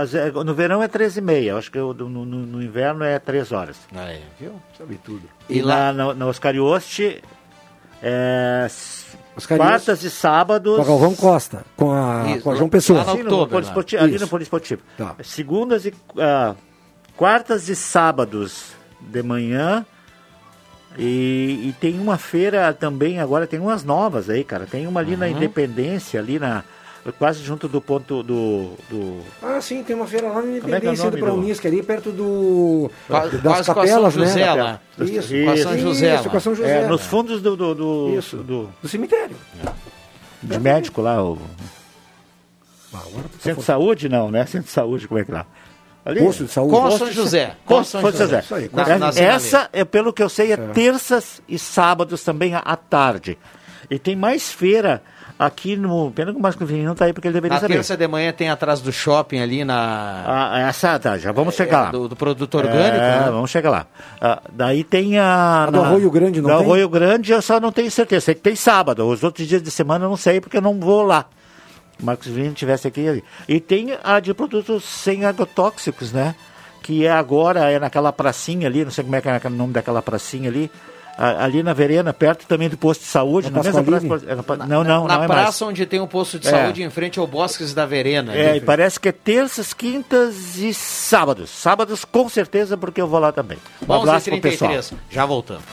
no 0.46 0.54
verão 0.54 0.82
é 0.82 0.88
três 0.88 1.18
e 1.18 1.22
meia, 1.22 1.58
acho 1.58 1.70
que 1.72 1.78
no, 1.80 1.94
no- 1.94 2.26
no 2.26 2.62
inverno 2.64 3.04
é 3.04 3.18
três 3.20 3.52
horas. 3.52 3.76
Aí, 3.94 4.22
viu? 4.40 4.54
Sabe 4.78 4.98
tudo. 5.04 5.24
E, 5.50 5.58
E 5.58 5.62
lá 5.62 5.92
na, 5.92 6.14
na 6.14 6.26
Oscarioste, 6.28 7.22
é. 8.02 8.68
Quartas 9.46 10.04
e 10.04 10.10
sábados... 10.10 10.76
Com 10.76 10.82
a 10.82 10.86
Galvão 10.86 11.16
Costa, 11.16 11.66
com 11.76 11.92
a, 11.92 12.32
Isso, 12.32 12.44
com 12.44 12.52
a 12.52 12.56
João 12.56 12.70
Pessoa. 12.70 13.04
Sim, 13.06 13.24
no 13.24 13.48
poliesportivo, 13.48 14.04
ali 14.04 14.20
no 14.20 14.28
poliesportivo. 14.28 14.82
Tá. 14.98 15.16
Segundas 15.24 15.86
e 15.86 15.94
ah, 16.18 16.56
quartas 17.16 17.70
e 17.70 17.76
sábados 17.76 18.72
de 19.00 19.22
manhã. 19.24 19.86
E, 20.98 21.70
e 21.70 21.76
tem 21.80 22.00
uma 22.00 22.18
feira 22.18 22.74
também, 22.74 23.20
agora 23.20 23.46
tem 23.46 23.60
umas 23.60 23.84
novas 23.84 24.30
aí, 24.30 24.44
cara. 24.44 24.66
Tem 24.66 24.88
uma 24.88 25.00
ali 25.00 25.16
na 25.16 25.28
Uhum. 25.28 25.32
Independência, 25.34 26.20
ali 26.20 26.40
na. 26.40 26.64
Quase 27.18 27.42
junto 27.44 27.68
do 27.68 27.80
ponto 27.80 28.22
do. 28.22 28.72
do 28.90 29.22
Ah, 29.42 29.62
sim, 29.62 29.82
tem 29.84 29.96
uma 29.96 30.06
feira 30.06 30.28
lá 30.28 30.36
na 30.36 30.42
Como 30.42 30.56
é 30.56 30.60
que 30.60 30.60
é 30.60 30.64
o 30.64 30.68
Independência 30.68 31.06
nome 31.06 31.18
do 31.18 31.24
para 31.24 31.32
do- 31.34 31.38
Unisc, 31.40 31.66
ali 31.66 31.82
perto 31.84 32.12
do. 32.12 32.92
Quase- 33.08 33.38
das 33.38 33.42
quase 33.44 33.66
com 33.66 33.72
a 33.72 33.76
capelas, 33.76 34.14
São 34.14 34.22
né? 34.24 34.28
José 34.28 34.54
lá. 34.54 34.80
Isso, 35.00 35.34
Com 35.46 35.50
a 35.52 35.58
São 35.58 35.78
José 35.78 36.16
Isso, 36.16 36.30
com 36.30 36.38
a 36.38 36.40
São 36.40 36.56
José. 36.56 36.82
É, 36.84 36.88
nos 36.88 37.06
fundos 37.06 37.42
do. 37.42 37.56
do, 37.56 37.74
do 37.76 38.16
Isso. 38.18 38.38
do, 38.38 38.70
Do 38.82 38.88
cemitério. 38.90 39.36
de 40.44 40.60
médico 40.60 41.02
lá, 41.02 41.24
o. 41.24 41.38
Centro 43.40 43.60
de 43.62 43.66
saúde, 43.66 44.10
não, 44.10 44.32
né? 44.32 44.46
Centro 44.46 44.68
de 44.68 44.74
saúde, 44.74 45.08
como 45.08 45.20
é 45.20 45.24
que 45.26 45.32
lá? 45.32 45.46
Ali? 46.06 46.22
Posto 46.22 46.46
de 46.46 46.52
saúde. 46.52 46.72
Com 46.74 46.92
São 46.92 47.12
José. 47.12 47.56
Com 47.66 47.84
São 47.84 48.02
São 48.02 48.12
José. 48.12 48.24
José. 48.26 48.40
Isso 48.40 48.56
aí, 48.56 48.70
Na- 48.74 48.86
na- 48.88 48.98
na 49.12 49.20
Essa, 49.20 49.70
é, 49.74 49.84
pelo 49.84 50.14
que 50.14 50.24
eu 50.24 50.30
sei, 50.30 50.54
é, 50.54 50.58
terças 50.58 51.42
e 51.48 51.60
sábados 51.60 52.24
também 52.24 52.54
à 52.56 52.76
tarde. 52.78 53.38
E 53.90 54.00
tem 54.00 54.16
mais 54.16 54.52
feira 54.52 55.02
aqui 55.40 55.76
no. 55.76 56.12
Pena 56.12 56.32
que 56.32 56.38
o 56.38 56.42
Márcio 56.42 56.66
Vinícius 56.66 56.86
não 56.86 56.94
está 56.94 57.06
aí 57.06 57.14
porque 57.14 57.28
ele 57.28 57.34
deveria 57.34 57.56
Na 57.56 57.62
saber. 57.62 57.74
terça 57.76 57.96
de 57.98 58.08
manhã 58.08 58.32
tem 58.32 58.50
atrás 58.50 58.82
do 58.82 58.92
shopping 58.92 59.40
ali 59.40 59.64
na. 59.64 60.24
Ah, 60.26 60.60
essa, 60.68 60.98
tá, 61.00 61.18
já 61.18 61.32
vamos 61.32 61.56
chegar 61.56 61.82
lá. 61.84 61.92
Do, 61.92 62.08
do 62.10 62.16
produto 62.16 62.56
orgânico, 62.56 62.96
É, 62.98 63.20
né? 63.22 63.30
vamos 63.32 63.50
chegar 63.50 63.70
lá. 63.70 63.86
Ah, 64.22 64.42
daí 64.52 64.84
tem 64.84 65.18
a. 65.20 65.66
A 65.66 65.72
do 65.72 65.82
Arroio 65.82 66.10
Grande 66.12 66.42
não 66.42 66.50
do 66.50 66.56
tem? 66.58 66.66
Arroio 66.66 66.90
Grande 66.90 67.32
eu 67.32 67.42
só 67.42 67.60
não 67.60 67.72
tenho 67.72 67.90
certeza. 67.92 68.26
Sei 68.26 68.36
que 68.36 68.42
tem 68.42 68.56
sábado. 68.56 69.08
Os 69.08 69.24
outros 69.24 69.48
dias 69.48 69.62
de 69.62 69.72
semana 69.72 70.06
eu 70.06 70.10
não 70.10 70.18
sei 70.18 70.40
porque 70.42 70.58
eu 70.58 70.62
não 70.62 70.80
vou 70.80 71.04
lá. 71.04 71.26
O 72.02 72.06
Marcos 72.06 72.28
Vinícius 72.28 72.54
estivesse 72.54 72.88
aqui 72.88 73.08
ali. 73.08 73.24
E 73.48 73.60
tem 73.60 73.98
a 74.04 74.20
de 74.20 74.34
produtos 74.34 74.84
sem 74.84 75.26
agrotóxicos, 75.26 76.12
né? 76.12 76.36
Que 76.84 77.06
é 77.06 77.12
agora, 77.12 77.70
é 77.72 77.80
naquela 77.80 78.14
pracinha 78.14 78.68
ali, 78.68 78.84
não 78.86 78.92
sei 78.92 79.04
como 79.04 79.16
é 79.16 79.22
que 79.22 79.28
é 79.28 79.42
o 79.44 79.50
nome 79.50 79.74
daquela 79.74 80.02
pracinha 80.02 80.50
ali. 80.50 80.72
Ali 81.18 81.64
na 81.64 81.74
Verena, 81.74 82.14
perto 82.14 82.46
também 82.46 82.70
do 82.70 82.78
posto 82.78 83.02
de 83.02 83.08
saúde. 83.08 83.50
Na 83.50 83.58
na 83.58 83.64
mesma 83.64 83.84
praça, 83.84 84.06
é 84.28 84.36
pa- 84.36 84.56
não, 84.58 84.84
não, 84.84 85.08
na 85.08 85.18
não 85.18 85.24
é 85.24 85.28
praça 85.28 85.42
mais. 85.44 85.62
onde 85.64 85.86
tem 85.88 86.00
um 86.00 86.06
posto 86.08 86.38
de 86.38 86.48
É. 86.48 86.52
saúde 86.52 86.84
em 86.84 86.90
frente 86.92 87.18
ao 87.18 87.26
Bosques 87.26 87.74
da 87.74 87.86
Verena. 87.88 88.36
É, 88.36 88.50
ali. 88.52 88.58
e 88.60 88.62
parece 88.62 89.00
que 89.00 89.10
é 89.10 89.12
terças, 89.12 89.74
quintas 89.74 90.58
e 90.58 90.74
sábados. 90.74 91.50
Sábados 91.50 92.06
com 92.06 92.30
certeza, 92.30 92.78
porque 92.78 93.02
eu 93.02 93.08
vou 93.08 93.20
lá 93.20 93.32
também. 93.32 93.58
Um 93.88 93.94
abraço 93.94 94.30
pro 94.30 94.40
pessoal. 94.42 94.72
11h33, 94.72 94.94
já 95.10 95.26
voltamos. 95.26 95.64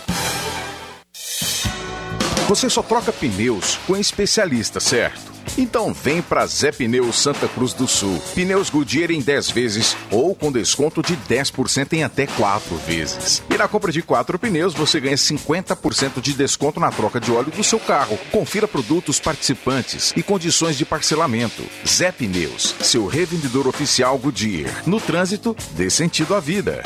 Você 2.49 2.69
só 2.69 2.83
troca 2.83 3.11
pneus 3.11 3.79
com 3.87 3.97
especialista, 3.97 4.79
certo? 4.79 5.33
Então 5.57 5.95
vem 5.95 6.21
pra 6.21 6.47
Zé 6.47 6.71
Pneus 6.71 7.19
Santa 7.19 7.49
Cruz 7.49 7.73
do 7.73 7.89
Sul. 7.89 8.23
Pneus 8.35 8.69
Goodyear 8.69 9.11
em 9.11 9.21
10 9.21 9.51
vezes 9.51 9.97
ou 10.11 10.35
com 10.35 10.53
desconto 10.53 11.03
de 11.03 11.17
10% 11.17 11.95
em 11.95 12.05
até 12.05 12.27
4 12.27 12.77
vezes. 12.87 13.43
E 13.49 13.57
na 13.57 13.67
compra 13.67 13.91
de 13.91 14.03
4 14.03 14.39
pneus 14.39 14.75
você 14.75 15.01
ganha 15.01 15.17
50% 15.17 16.21
de 16.21 16.35
desconto 16.35 16.79
na 16.79 16.91
troca 16.91 17.19
de 17.19 17.33
óleo 17.33 17.51
do 17.51 17.65
seu 17.65 17.81
carro. 17.81 18.19
Confira 18.31 18.69
produtos 18.69 19.19
participantes 19.19 20.13
e 20.15 20.23
condições 20.23 20.77
de 20.77 20.85
parcelamento. 20.85 21.63
Zé 21.87 22.13
Pneus, 22.13 22.75
seu 22.81 23.07
revendedor 23.07 23.67
oficial 23.67 24.19
Goodyear. 24.19 24.83
No 24.87 25.01
trânsito, 25.01 25.57
dê 25.73 25.89
sentido 25.89 26.35
à 26.35 26.41
vida. 26.41 26.83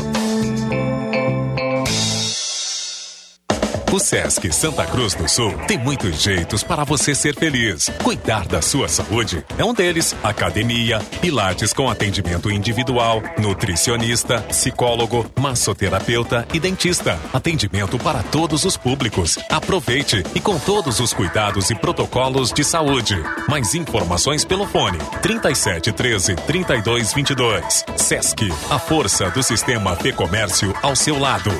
O 3.95 4.01
Sesc 4.01 4.53
Santa 4.53 4.85
Cruz 4.85 5.15
do 5.15 5.29
Sul 5.29 5.53
tem 5.69 5.79
muitos 5.79 6.21
jeitos 6.21 6.65
para 6.65 6.83
você 6.83 7.15
ser 7.15 7.37
feliz. 7.37 7.89
Cuidar 8.03 8.45
da 8.45 8.61
sua 8.61 8.89
saúde 8.89 9.47
é 9.57 9.65
um 9.65 9.73
deles. 9.73 10.17
Academia, 10.21 10.99
pilates 11.21 11.73
com 11.73 11.89
atendimento 11.89 12.51
individual, 12.51 13.23
nutricionista, 13.39 14.41
psicólogo, 14.49 15.25
massoterapeuta 15.39 16.45
e 16.53 16.59
dentista. 16.59 17.21
Atendimento 17.33 17.97
para 17.97 18.21
todos 18.25 18.65
os 18.65 18.77
públicos. 18.77 19.39
Aproveite 19.49 20.25
e 20.35 20.41
com 20.41 20.59
todos 20.59 20.99
os 20.99 21.13
cuidados 21.13 21.71
e 21.71 21.77
protocolos 21.77 22.53
de 22.53 22.65
saúde. 22.65 23.15
Mais 23.49 23.77
informações 23.77 24.45
pelo 24.45 24.67
fone 24.67 24.99
37 25.23 25.93
13 25.93 26.35
32 26.35 27.13
22. 27.13 27.85
Sesc, 27.97 28.53
a 28.71 28.79
força 28.81 29.31
do 29.31 29.41
sistema 29.41 29.95
Fê 29.95 30.13
Comércio 30.13 30.75
ao 30.83 30.97
seu 30.97 31.17
lado. 31.17 31.53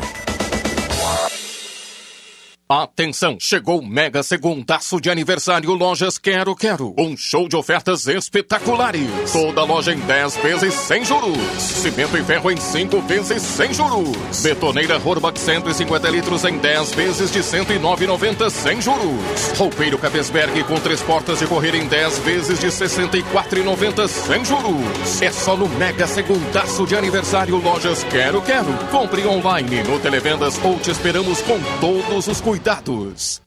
Atenção, 2.67 3.37
chegou 3.39 3.81
o 3.81 3.87
mega 3.87 4.23
segundaço 4.23 4.99
de 4.99 5.11
aniversário 5.11 5.75
Lojas 5.75 6.17
Quero 6.17 6.57
Quero. 6.57 6.95
Um 6.97 7.15
show 7.15 7.47
de 7.47 7.55
ofertas 7.55 8.07
espetaculares. 8.07 9.31
Toda 9.31 9.63
loja 9.65 9.93
em 9.93 9.99
10 9.99 10.37
vezes 10.39 10.73
sem 10.73 11.05
juros. 11.05 11.37
Cimento 11.59 12.17
e 12.17 12.25
ferro 12.25 12.51
em 12.51 12.57
5 12.57 13.01
vezes 13.03 13.43
sem 13.43 13.75
juros. 13.75 14.41
Betoneira 14.43 14.97
Horbach 14.97 15.39
150 15.39 16.09
litros 16.09 16.43
em 16.47 16.57
10 16.57 16.95
vezes 16.95 17.31
de 17.31 17.41
109,90 17.41 18.49
sem 18.49 18.81
juros. 18.81 19.59
Roupeiro 19.59 19.99
Capesberg 19.99 20.65
com 20.65 20.81
três 20.81 21.03
portas 21.03 21.41
de 21.41 21.47
correr 21.47 21.75
em 21.75 21.87
10 21.87 22.19
vezes 22.21 22.59
de 22.59 22.69
64,90 22.69 24.09
sem 24.09 24.43
juros. 24.43 25.21
É 25.21 25.31
só 25.31 25.55
no 25.55 25.69
mega 25.69 26.07
segundaço 26.07 26.87
de 26.87 26.97
aniversário 26.97 27.59
Lojas 27.59 28.03
Quero 28.05 28.41
Quero. 28.41 28.73
Compre 28.91 29.27
online 29.27 29.83
no 29.83 30.01
Televendas 30.01 30.59
ou 30.65 30.79
te 30.79 30.91
esperamos 30.91 31.43
com 31.43 31.61
todos 31.79 32.27
os 32.27 32.41
cuidados 32.41 32.54
cuidados. 32.55 33.43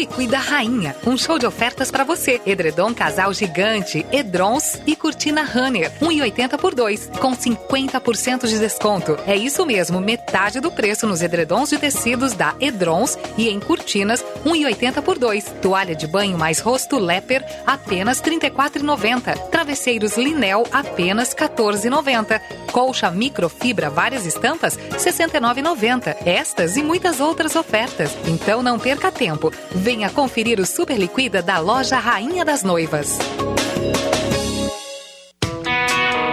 Liquida 0.00 0.38
Rainha, 0.38 0.96
um 1.06 1.14
show 1.14 1.38
de 1.38 1.44
ofertas 1.44 1.90
para 1.90 2.04
você. 2.04 2.40
Edredom 2.46 2.94
casal 2.94 3.34
gigante, 3.34 4.06
Edrons 4.10 4.80
e 4.86 4.96
cortina 4.96 5.42
Runner, 5.42 5.92
1,80 6.00 6.56
por 6.56 6.74
2, 6.74 7.10
com 7.20 7.36
50% 7.36 8.46
de 8.46 8.58
desconto. 8.58 9.18
É 9.26 9.36
isso 9.36 9.66
mesmo, 9.66 10.00
metade 10.00 10.58
do 10.58 10.72
preço 10.72 11.06
nos 11.06 11.20
edredons 11.20 11.68
de 11.68 11.76
tecidos 11.76 12.32
da 12.32 12.54
Edrons 12.58 13.18
e 13.36 13.50
em 13.50 13.60
cortinas, 13.60 14.24
1,80 14.42 15.02
por 15.02 15.18
2. 15.18 15.56
Toalha 15.60 15.94
de 15.94 16.06
banho 16.06 16.38
mais 16.38 16.60
rosto 16.60 16.98
Leper, 16.98 17.44
apenas 17.66 18.20
R$ 18.20 18.38
34,90. 18.38 19.50
Travesseiros 19.50 20.16
Linel, 20.16 20.66
apenas 20.72 21.34
R$ 21.34 21.46
14,90. 21.46 22.40
Colcha 22.72 23.10
microfibra 23.10 23.90
várias 23.90 24.24
estampas, 24.24 24.76
R$ 24.76 24.96
69,90. 24.96 26.16
Estas 26.24 26.78
e 26.78 26.82
muitas 26.82 27.20
outras 27.20 27.54
ofertas. 27.54 28.16
Então 28.26 28.62
não 28.62 28.78
perca 28.78 29.12
tempo. 29.12 29.52
Venha 29.90 30.08
conferir 30.08 30.60
o 30.60 30.64
Super 30.64 30.96
Liquida 30.96 31.42
da 31.42 31.58
loja 31.58 31.98
Rainha 31.98 32.44
das 32.44 32.62
Noivas. 32.62 33.18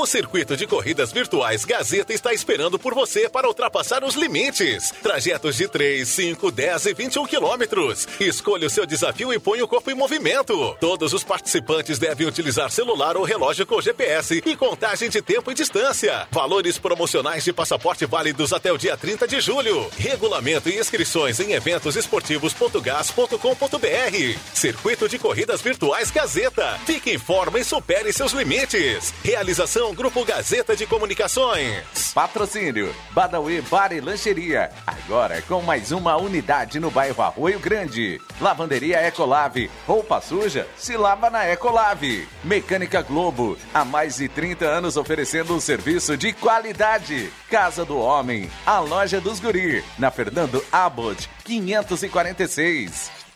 O 0.00 0.06
circuito 0.06 0.56
de 0.56 0.66
corridas 0.66 1.12
virtuais 1.12 1.66
Gazeta 1.66 2.14
está 2.14 2.32
esperando 2.32 2.78
por 2.78 2.94
você 2.94 3.28
para 3.28 3.46
ultrapassar 3.46 4.02
os 4.02 4.14
limites. 4.14 4.90
Trajetos 5.02 5.56
de 5.56 5.68
3, 5.68 6.08
5, 6.08 6.50
10 6.50 6.86
e 6.86 6.94
21 6.94 7.26
quilômetros. 7.26 8.08
Escolha 8.18 8.66
o 8.66 8.70
seu 8.70 8.86
desafio 8.86 9.30
e 9.30 9.38
põe 9.38 9.60
o 9.60 9.68
corpo 9.68 9.90
em 9.90 9.94
movimento. 9.94 10.74
Todos 10.80 11.12
os 11.12 11.22
participantes 11.22 11.98
devem 11.98 12.26
utilizar 12.26 12.70
celular 12.70 13.14
ou 13.14 13.24
relógio 13.24 13.66
com 13.66 13.78
GPS 13.78 14.42
e 14.46 14.56
contagem 14.56 15.10
de 15.10 15.20
tempo 15.20 15.52
e 15.52 15.54
distância. 15.54 16.26
Valores 16.30 16.78
promocionais 16.78 17.44
de 17.44 17.52
passaporte 17.52 18.06
válidos 18.06 18.54
até 18.54 18.72
o 18.72 18.78
dia 18.78 18.96
30 18.96 19.28
de 19.28 19.38
julho. 19.38 19.86
Regulamento 19.98 20.70
e 20.70 20.78
inscrições 20.78 21.40
em 21.40 21.52
eventosesportivos.gas.com.br. 21.52 24.38
Circuito 24.54 25.10
de 25.10 25.18
corridas 25.18 25.60
virtuais 25.60 26.10
Gazeta. 26.10 26.80
Fique 26.86 27.10
em 27.10 27.18
forma 27.18 27.60
e 27.60 27.64
supere 27.64 28.10
seus 28.14 28.32
limites. 28.32 29.12
Realização 29.22 29.89
Grupo 29.94 30.24
Gazeta 30.24 30.76
de 30.76 30.86
Comunicações. 30.86 32.12
Patrocínio 32.14 32.94
Badawi 33.12 33.60
Bar 33.62 33.92
e 33.92 34.00
Lancheria. 34.00 34.70
Agora 34.86 35.40
com 35.42 35.62
mais 35.62 35.92
uma 35.92 36.16
unidade 36.16 36.78
no 36.80 36.90
bairro 36.90 37.22
Arroio 37.22 37.58
Grande. 37.58 38.20
Lavanderia 38.40 39.06
Ecolave. 39.06 39.70
Roupa 39.86 40.20
suja? 40.20 40.66
Se 40.76 40.96
lava 40.96 41.30
na 41.30 41.48
Ecolave. 41.48 42.28
Mecânica 42.42 43.02
Globo. 43.02 43.56
Há 43.72 43.84
mais 43.84 44.16
de 44.16 44.28
30 44.28 44.64
anos 44.66 44.96
oferecendo 44.96 45.54
um 45.54 45.60
serviço 45.60 46.16
de 46.16 46.32
qualidade. 46.32 47.32
Casa 47.48 47.84
do 47.84 47.98
Homem. 47.98 48.50
A 48.66 48.80
loja 48.80 49.20
dos 49.20 49.40
Guri. 49.40 49.84
Na 49.98 50.10
Fernando 50.10 50.64
Abbott 50.72 51.28
546. 51.44 53.29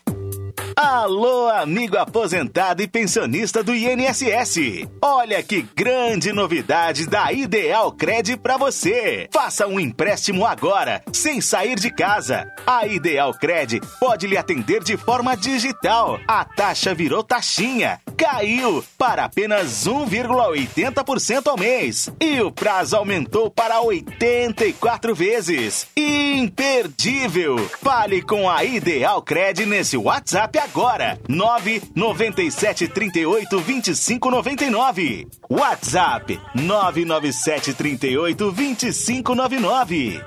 Alô, 0.77 1.49
amigo 1.49 1.97
aposentado 1.97 2.83
e 2.83 2.89
pensionista 2.89 3.63
do 3.63 3.73
INSS. 3.73 4.89
Olha 5.01 5.41
que 5.41 5.63
grande 5.63 6.33
novidade 6.33 7.07
da 7.07 7.33
Ideal 7.33 7.93
Cred 7.93 8.37
para 8.39 8.57
você. 8.57 9.29
Faça 9.33 9.69
um 9.69 9.79
empréstimo 9.79 10.45
agora, 10.45 11.01
sem 11.13 11.41
sair 11.41 11.79
de 11.79 11.91
casa. 11.91 12.51
A 12.67 12.87
Ideal 12.87 13.33
Cred 13.35 13.81
pode 14.01 14.27
lhe 14.27 14.37
atender 14.37 14.83
de 14.83 14.97
forma 14.97 15.37
digital. 15.37 16.19
A 16.27 16.45
taxa 16.45 16.93
virou 16.93 17.23
taxinha. 17.23 18.01
Caiu 18.17 18.85
para 18.99 19.25
apenas 19.25 19.87
1,80% 19.87 21.47
ao 21.47 21.57
mês. 21.57 22.11
E 22.21 22.41
o 22.41 22.51
prazo 22.51 22.97
aumentou 22.97 23.49
para 23.49 23.81
84 23.81 25.15
vezes. 25.15 25.87
Imperdível. 25.97 27.59
Fale 27.81 28.23
com 28.23 28.51
a 28.51 28.65
Ideal 28.65 29.23
Cred 29.23 29.67
nesse 29.67 29.97
WhatsApp 29.97 30.64
agora. 30.65 31.19
997 31.29 32.89
38 32.89 33.61
25 33.61 34.31
99. 34.31 35.29
WhatsApp 35.49 36.41
997 36.55 37.75
38 37.75 38.51
25 38.51 39.35
99. 39.35 40.21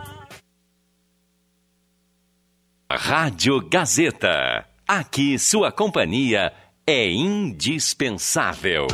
Rádio 2.92 3.68
Gazeta. 3.68 4.66
Aqui 4.88 5.38
sua 5.38 5.72
companhia 5.72 6.54
é 6.86 7.10
indispensável. 7.10 8.88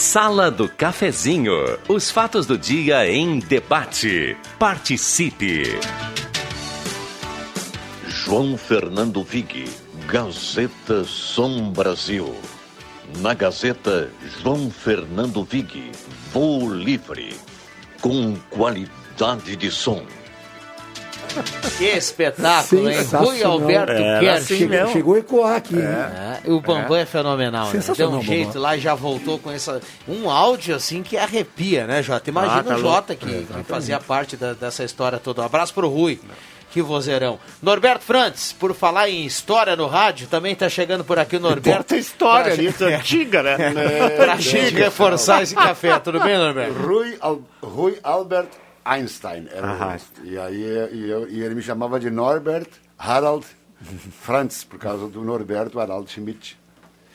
Sala 0.00 0.50
do 0.50 0.66
Cafezinho. 0.66 1.52
Os 1.86 2.10
fatos 2.10 2.46
do 2.46 2.56
dia 2.56 3.06
em 3.06 3.38
debate. 3.38 4.34
Participe. 4.58 5.78
João 8.06 8.56
Fernando 8.56 9.22
Vig, 9.22 9.68
Gazeta 10.06 11.04
Som 11.04 11.70
Brasil. 11.70 12.34
Na 13.18 13.34
Gazeta, 13.34 14.10
João 14.42 14.70
Fernando 14.70 15.44
Vig, 15.44 15.92
voo 16.32 16.72
livre, 16.72 17.36
com 18.00 18.34
qualidade 18.48 19.54
de 19.54 19.70
som. 19.70 20.02
Que 21.78 21.84
espetáculo, 21.84 22.90
hein? 22.90 22.98
Rui 23.12 23.42
Alberto 23.42 23.92
Kersh. 24.20 24.28
assim. 24.52 24.68
Chegou 24.92 25.14
a 25.14 25.18
ecoar 25.18 25.56
aqui. 25.56 25.74
hein? 25.76 25.82
É, 25.82 26.50
o 26.50 26.60
Bambam 26.60 26.96
é, 26.96 27.04
fenomenal, 27.06 27.70
né? 27.72 27.80
Deu 27.96 28.10
um 28.10 28.22
jeito 28.22 28.46
Bambam. 28.48 28.62
lá 28.62 28.76
e 28.76 28.80
já 28.80 28.94
voltou 28.94 29.38
com 29.38 29.50
essa, 29.50 29.80
um 30.08 30.28
áudio 30.30 30.74
assim 30.76 31.02
que 31.02 31.16
arrepia, 31.16 31.86
né, 31.86 32.02
Jota? 32.02 32.28
Imagina 32.30 32.60
Ah, 32.60 32.64
tá 32.64 32.76
o 32.76 32.78
Jota 32.80 33.14
que, 33.14 33.28
É, 33.28 33.42
que 33.58 33.64
fazia 33.64 33.98
parte 34.00 34.36
da- 34.36 34.52
dessa 34.54 34.84
história 34.84 35.18
toda. 35.18 35.42
Um 35.42 35.44
abraço 35.46 35.72
pro 35.74 35.88
Rui. 35.88 36.20
Que 36.72 36.80
vozeirão. 36.80 37.36
Norberto 37.60 38.04
Frantes, 38.04 38.52
por 38.52 38.72
falar 38.76 39.08
em 39.10 39.24
história 39.26 39.74
no 39.74 39.88
rádio, 39.88 40.28
também 40.28 40.54
tá 40.54 40.68
chegando 40.68 41.02
por 41.04 41.18
aqui 41.18 41.34
o 41.34 41.40
Norberto. 41.40 41.78
Puta 41.82 41.96
história 41.96 42.54
Pra- 42.54 42.62
isso, 42.62 42.84
antiga, 42.84 43.42
né? 43.42 43.56
pra 44.16 44.36
gente 44.36 44.74
reforçar 44.76 45.42
esse 45.42 45.52
café. 45.54 45.98
Tudo 45.98 46.20
bem, 46.20 46.38
Norberto? 46.38 46.72
Rui, 46.80 47.16
Al- 47.20 47.40
Rui 47.60 47.98
Albert 48.04 48.46
Einstein. 48.84 49.48
Era 49.52 49.66
o- 49.74 50.24
e 50.24 50.38
aí 50.38 50.62
e, 50.92 51.10
eu- 51.10 51.28
e 51.28 51.42
ele 51.42 51.54
me 51.54 51.62
chamava 51.62 51.98
de 52.00 52.10
Norbert 52.10 52.68
Harald 52.98 53.46
Franz, 54.20 54.64
por 54.64 54.78
causa 54.78 55.06
do 55.08 55.22
Norberto 55.22 55.78
Harald 55.80 56.10
Schmidt. 56.10 56.58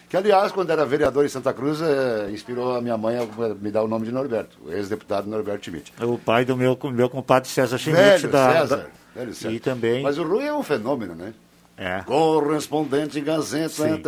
Que, 0.10 0.16
aliás, 0.18 0.52
quando 0.52 0.70
era 0.70 0.86
vereador 0.86 1.26
em 1.26 1.30
Santa 1.30 1.52
Cruz, 1.52 1.82
eh, 1.82 2.30
inspirou 2.32 2.76
a 2.76 2.82
minha 2.82 2.96
mãe 2.98 3.18
a 3.18 3.26
me 3.56 3.72
dar 3.72 3.84
o 3.84 3.88
nome 3.88 4.06
de 4.06 4.12
Norberto, 4.12 4.56
o 4.64 4.72
ex-deputado 4.72 5.28
Norberto 5.28 5.66
Schmidt. 5.66 5.92
O 6.02 6.18
pai 6.18 6.46
do 6.46 6.56
meu, 6.56 6.78
meu 6.94 7.10
compadre 7.10 7.50
César 7.50 7.78
Schmidt. 7.78 8.00
Velho 8.02 8.30
da, 8.30 8.52
César. 8.62 8.78
da- 8.78 9.20
velho 9.20 9.34
César. 9.34 9.54
E 9.54 9.60
também. 9.60 10.04
Mas 10.04 10.18
o 10.18 10.24
Rui 10.24 10.46
é 10.46 10.54
um 10.54 10.62
fenômeno, 10.64 11.16
né? 11.16 11.34
É. 11.78 12.02
Correspondente 12.04 13.20
Gazeta. 13.20 13.70
Sim. 13.70 14.02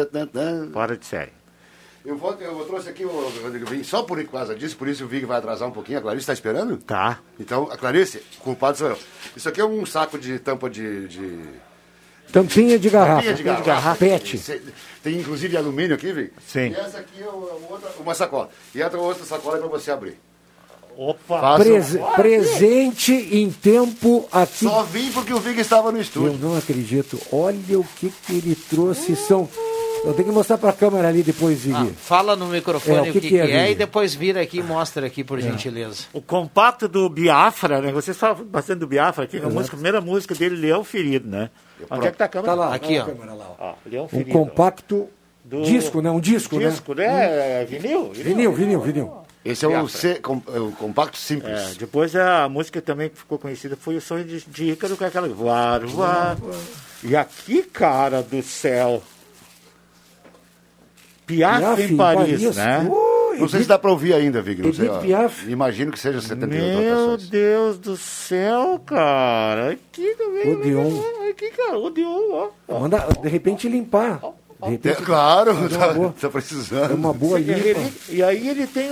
Fora 0.71 0.95
de 0.95 1.05
série. 1.05 1.31
Eu, 2.07 2.15
vou, 2.15 2.33
eu 2.39 2.63
trouxe 2.63 2.87
aqui 2.87 3.03
o 3.03 3.09
Rodrigo 3.43 3.65
Vim 3.65 3.83
só 3.83 4.01
por 4.01 4.23
causa 4.27 4.55
disso, 4.55 4.77
por 4.77 4.87
isso 4.87 5.03
o 5.03 5.07
Vig 5.09 5.25
vai 5.25 5.39
atrasar 5.39 5.67
um 5.67 5.71
pouquinho. 5.71 5.99
A 5.99 6.01
Clarice 6.01 6.21
está 6.23 6.31
esperando? 6.31 6.77
Tá. 6.77 7.19
Então, 7.37 7.67
a 7.69 7.75
Clarice, 7.75 8.23
culpado 8.39 8.77
sou 8.77 8.87
eu. 8.91 8.97
Isso 9.35 9.49
aqui 9.49 9.59
é 9.59 9.65
um 9.65 9.85
saco 9.85 10.17
de 10.17 10.39
tampa 10.39 10.69
de. 10.69 11.05
de... 11.09 11.39
Tampinha 12.31 12.79
de 12.79 12.89
garrafa. 12.89 13.15
tampinha 13.27 13.33
de 13.35 13.43
garrafa. 13.43 13.95
Pet. 13.97 14.37
Cê- 14.37 14.61
Tem 15.03 15.17
inclusive 15.17 15.57
alumínio 15.57 15.95
aqui, 15.95 16.13
Vig? 16.13 16.31
Sim. 16.47 16.69
E 16.69 16.75
essa 16.75 16.99
aqui 16.99 17.21
é 17.21 17.27
uma, 17.27 17.51
outra- 17.69 17.91
uma 17.99 18.15
sacola. 18.15 18.49
E 18.73 18.81
essa 18.81 18.97
outra 18.97 19.25
sacola 19.25 19.57
é 19.57 19.59
para 19.59 19.67
você 19.69 19.91
abrir. 19.91 20.17
Opa! 20.95 21.57
Presente 22.15 23.11
em 23.13 23.51
tempo 23.51 24.27
aqui. 24.31 24.65
Só 24.65 24.81
vim 24.83 25.11
porque 25.11 25.33
o 25.33 25.39
Vig 25.39 25.59
estava 25.59 25.91
no 25.91 25.97
Eu 25.97 26.01
estúdio. 26.01 26.39
não 26.41 26.57
acredito. 26.57 27.19
Olha 27.31 27.79
o 27.79 27.83
que, 27.97 28.09
que 28.09 28.33
ele 28.33 28.55
trouxe. 28.55 29.13
São. 29.15 29.47
Eu 30.07 30.13
tenho 30.13 30.29
que 30.29 30.33
mostrar 30.33 30.57
para 30.57 30.69
a 30.69 30.73
câmera 30.73 31.07
ali 31.09 31.21
depois, 31.21 31.59
Vig. 31.63 31.75
Ah, 31.75 31.87
fala 31.97 32.35
no 32.35 32.47
microfone 32.47 33.07
É, 33.07 33.09
o 33.09 33.13
que, 33.13 33.19
que 33.21 33.37
é, 33.37 33.45
Vig? 33.45 33.71
e 33.71 33.75
depois 33.75 34.15
vira 34.15 34.41
aqui 34.41 34.59
e 34.59 34.63
mostra 34.63 35.05
aqui, 35.05 35.23
por 35.23 35.39
gentileza. 35.39 36.03
O 36.13 36.21
compacto 36.21 36.87
do 36.87 37.09
Biafra, 37.09 37.81
né? 37.81 37.91
Vocês 37.91 38.15
falam 38.17 38.43
bastante 38.45 38.79
do 38.79 38.87
Biafra 38.87 39.25
aqui. 39.25 39.37
A, 39.37 39.49
música, 39.49 39.75
a 39.75 39.77
primeira 39.77 39.99
música 40.01 40.33
dele, 40.33 40.55
Leão 40.55 40.83
Ferido, 40.83 41.27
né? 41.27 41.49
Onde 41.91 42.07
é 42.07 42.11
que 42.11 42.17
tá 42.17 42.25
a 42.25 42.27
câmera? 42.29 42.53
Tá 42.53 42.59
lá, 42.59 42.73
Aqui, 42.73 42.97
ó, 42.99 43.05
câmera 43.05 43.33
lá, 43.33 43.55
ó. 43.59 43.65
Ó, 43.71 43.73
Leão 43.85 44.05
Um 44.05 44.07
Ferido. 44.07 44.31
compacto 44.31 45.07
Do- 45.43 45.61
disco, 45.63 46.01
né? 46.01 46.09
Um 46.09 46.19
disco, 46.19 46.57
Disco, 46.57 46.93
né? 46.93 47.07
né? 47.07 47.61
É, 47.61 47.65
Vinil? 47.65 48.11
Vinil, 48.13 48.53
vinil, 48.53 48.79
vinil. 48.81 49.13
Esse 49.43 49.65
é 49.65 49.67
o. 49.81 49.87
C, 49.87 50.15
com, 50.15 50.41
é 50.53 50.59
o 50.59 50.71
compacto 50.71 51.17
simples. 51.17 51.53
É, 51.53 51.73
depois 51.79 52.15
a 52.15 52.49
música 52.49 52.81
também 52.81 53.09
que 53.09 53.17
ficou 53.17 53.37
conhecida 53.37 53.77
foi 53.79 53.95
o 53.95 54.01
sonho 54.01 54.25
de, 54.25 54.41
de 54.45 54.71
Ícaro, 54.71 54.97
com 54.97 55.05
aquela 55.05 55.27
voar, 55.29 55.85
voar. 55.85 56.37
E 57.03 57.15
aqui, 57.15 57.61
cara 57.63 58.21
do 58.21 58.41
céu, 58.41 59.01
Piaf, 61.27 61.59
Piaf 61.59 61.81
em 61.81 61.93
em 61.93 61.97
Paris, 61.97 62.41
Paris. 62.41 62.55
né? 62.55 62.87
Uh, 62.89 63.37
não 63.39 63.47
sei 63.47 63.61
se 63.61 63.67
dá 63.67 63.77
pra 63.77 63.91
ouvir 63.91 64.13
ainda, 64.13 64.41
Vig. 64.41 64.63
Não 64.63 64.73
sei. 64.73 64.89
Imagino 65.47 65.91
que 65.91 65.99
seja 65.99 66.19
78 66.19 66.49
Meu 66.79 66.95
rotações. 67.11 67.29
Deus 67.29 67.77
do 67.77 67.95
céu, 67.97 68.81
cara. 68.85 69.71
Aqui 69.71 70.15
também. 70.17 70.55
Odeon. 70.55 71.01
Aqui, 71.29 71.51
cara, 71.51 71.77
Odeon, 71.77 72.49
ó. 72.67 72.79
Manda, 72.79 73.05
de 73.21 73.29
repente, 73.29 73.69
limpar. 73.69 74.19
De 74.63 74.69
repente, 74.71 75.01
É, 75.03 75.05
claro, 75.05 75.53
tá, 75.69 75.93
boa- 75.93 76.15
tá 76.19 76.29
precisando. 76.31 76.91
É 76.91 76.95
uma 76.95 77.13
boa 77.13 77.37
limpa. 77.37 77.59
ele- 77.59 77.93
E 78.09 78.23
aí 78.23 78.47
ele 78.47 78.65
tem. 78.65 78.89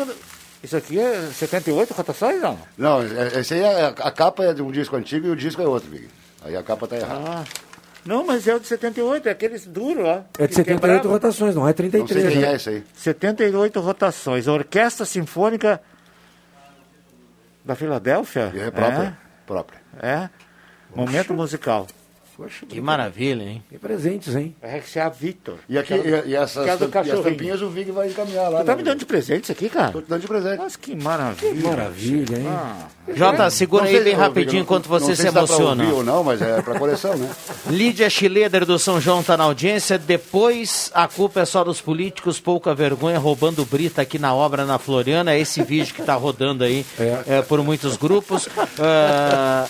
Isso 0.63 0.77
aqui 0.77 0.99
é 0.99 1.21
78 1.33 1.93
rotações, 1.93 2.39
não? 2.41 2.57
Não, 2.77 3.01
é- 3.01 3.39
esse 3.39 3.53
aí 3.55 3.61
é, 3.61 3.85
a 3.85 4.11
capa 4.11 4.43
é 4.43 4.53
de 4.53 4.61
um 4.61 4.69
disco 4.71 4.95
antigo 4.95 5.25
e 5.25 5.29
o 5.31 5.35
disco 5.35 5.61
é 5.61 5.67
outro, 5.67 5.89
Vig. 5.89 6.07
Aí 6.43 6.55
a 6.55 6.61
capa 6.61 6.85
tá 6.87 6.97
errada. 6.97 7.21
Ah. 7.27 7.43
Não, 8.05 8.23
mas 8.23 8.47
é 8.47 8.55
o 8.55 8.59
de 8.59 8.67
78, 8.67 9.27
é 9.27 9.31
aqueles 9.31 9.65
duros, 9.65 10.05
ó. 10.05 10.23
É 10.37 10.43
de 10.43 10.49
que 10.49 10.55
78 10.55 10.81
quebrava. 10.81 11.09
rotações, 11.09 11.55
não 11.55 11.67
é 11.67 11.73
33. 11.73 12.09
Não 12.09 12.31
sei 12.31 12.31
quem 12.31 12.41
né? 12.41 12.53
é 12.53 12.55
esse 12.55 12.69
aí. 12.69 12.83
78 12.93 13.79
rotações. 13.79 14.47
Orquestra 14.47 15.05
Sinfônica 15.05 15.81
da 17.63 17.75
Filadélfia? 17.75 18.53
É 18.55 18.69
própria. 18.69 19.17
Própria. 19.47 19.81
É. 19.99 20.09
é. 20.09 20.29
Momento 20.95 21.33
musical. 21.33 21.87
Que 22.67 22.81
maravilha, 22.81 23.43
hein? 23.43 23.63
Que 23.69 23.77
presentes, 23.77 24.35
hein? 24.35 24.53
É 24.61 24.79
que 24.79 24.99
é 24.99 25.01
a 25.01 25.09
Vitor. 25.09 25.55
E, 25.69 25.77
aqui, 25.77 25.93
e, 25.93 26.29
e 26.31 26.35
essas 26.35 26.63
Que 26.65 26.69
é 26.69 26.77
do 26.77 26.87
tamp- 26.89 27.05
e 27.07 27.11
as 27.11 27.19
tampinhas 27.21 27.61
o 27.61 27.69
Vig 27.69 27.91
vai 27.91 28.09
encaminhar 28.09 28.49
lá. 28.49 28.59
Tu 28.59 28.65
tá 28.65 28.71
né? 28.73 28.77
me 28.77 28.83
dando 28.83 28.99
de 28.99 29.05
presente 29.05 29.43
isso 29.43 29.51
aqui, 29.53 29.69
cara? 29.69 29.91
Tô 29.91 30.01
te 30.01 30.09
dando 30.09 30.21
de 30.21 30.27
presente. 30.27 30.57
Nossa, 30.57 30.77
que 30.77 30.95
maravilha. 30.95 31.53
Que 31.53 31.63
maravilha, 31.63 32.37
hein? 32.37 32.47
Ah. 32.47 32.87
Jota, 33.13 33.49
segura 33.49 33.83
Não 33.83 33.89
aí 33.91 34.03
bem 34.03 34.13
rapidinho 34.13 34.45
Vig, 34.47 34.55
não- 34.57 34.61
enquanto 34.63 34.87
você 34.89 35.07
não 35.07 35.15
sei 35.15 35.15
se 35.15 35.21
se 35.31 35.37
emociona. 35.37 35.83
ouvir 35.83 35.95
ou 35.95 36.03
não, 36.03 36.23
mas 36.23 36.41
é 36.41 36.61
pra 36.61 36.77
coleção, 36.77 37.15
né? 37.15 37.29
Lídia 37.69 38.09
Schileder 38.09 38.65
do 38.65 38.77
São 38.77 38.99
João 38.99 39.23
tá 39.23 39.37
na 39.37 39.43
audiência. 39.45 39.97
Depois 39.97 40.91
a 40.93 41.07
culpa 41.07 41.39
é 41.41 41.45
só 41.45 41.63
dos 41.63 41.79
políticos, 41.79 42.39
pouca 42.39 42.75
vergonha, 42.75 43.17
roubando 43.19 43.63
brita 43.65 44.01
aqui 44.01 44.19
na 44.19 44.33
obra 44.33 44.65
na 44.65 44.77
Floriana. 44.77 45.33
É 45.33 45.39
esse 45.39 45.63
vídeo 45.63 45.93
que 45.93 46.01
tá 46.03 46.15
rodando 46.15 46.63
aí 46.63 46.85
é, 47.27 47.41
por 47.41 47.63
muitos 47.63 47.95
grupos. 47.95 48.49
Ah, 48.79 49.67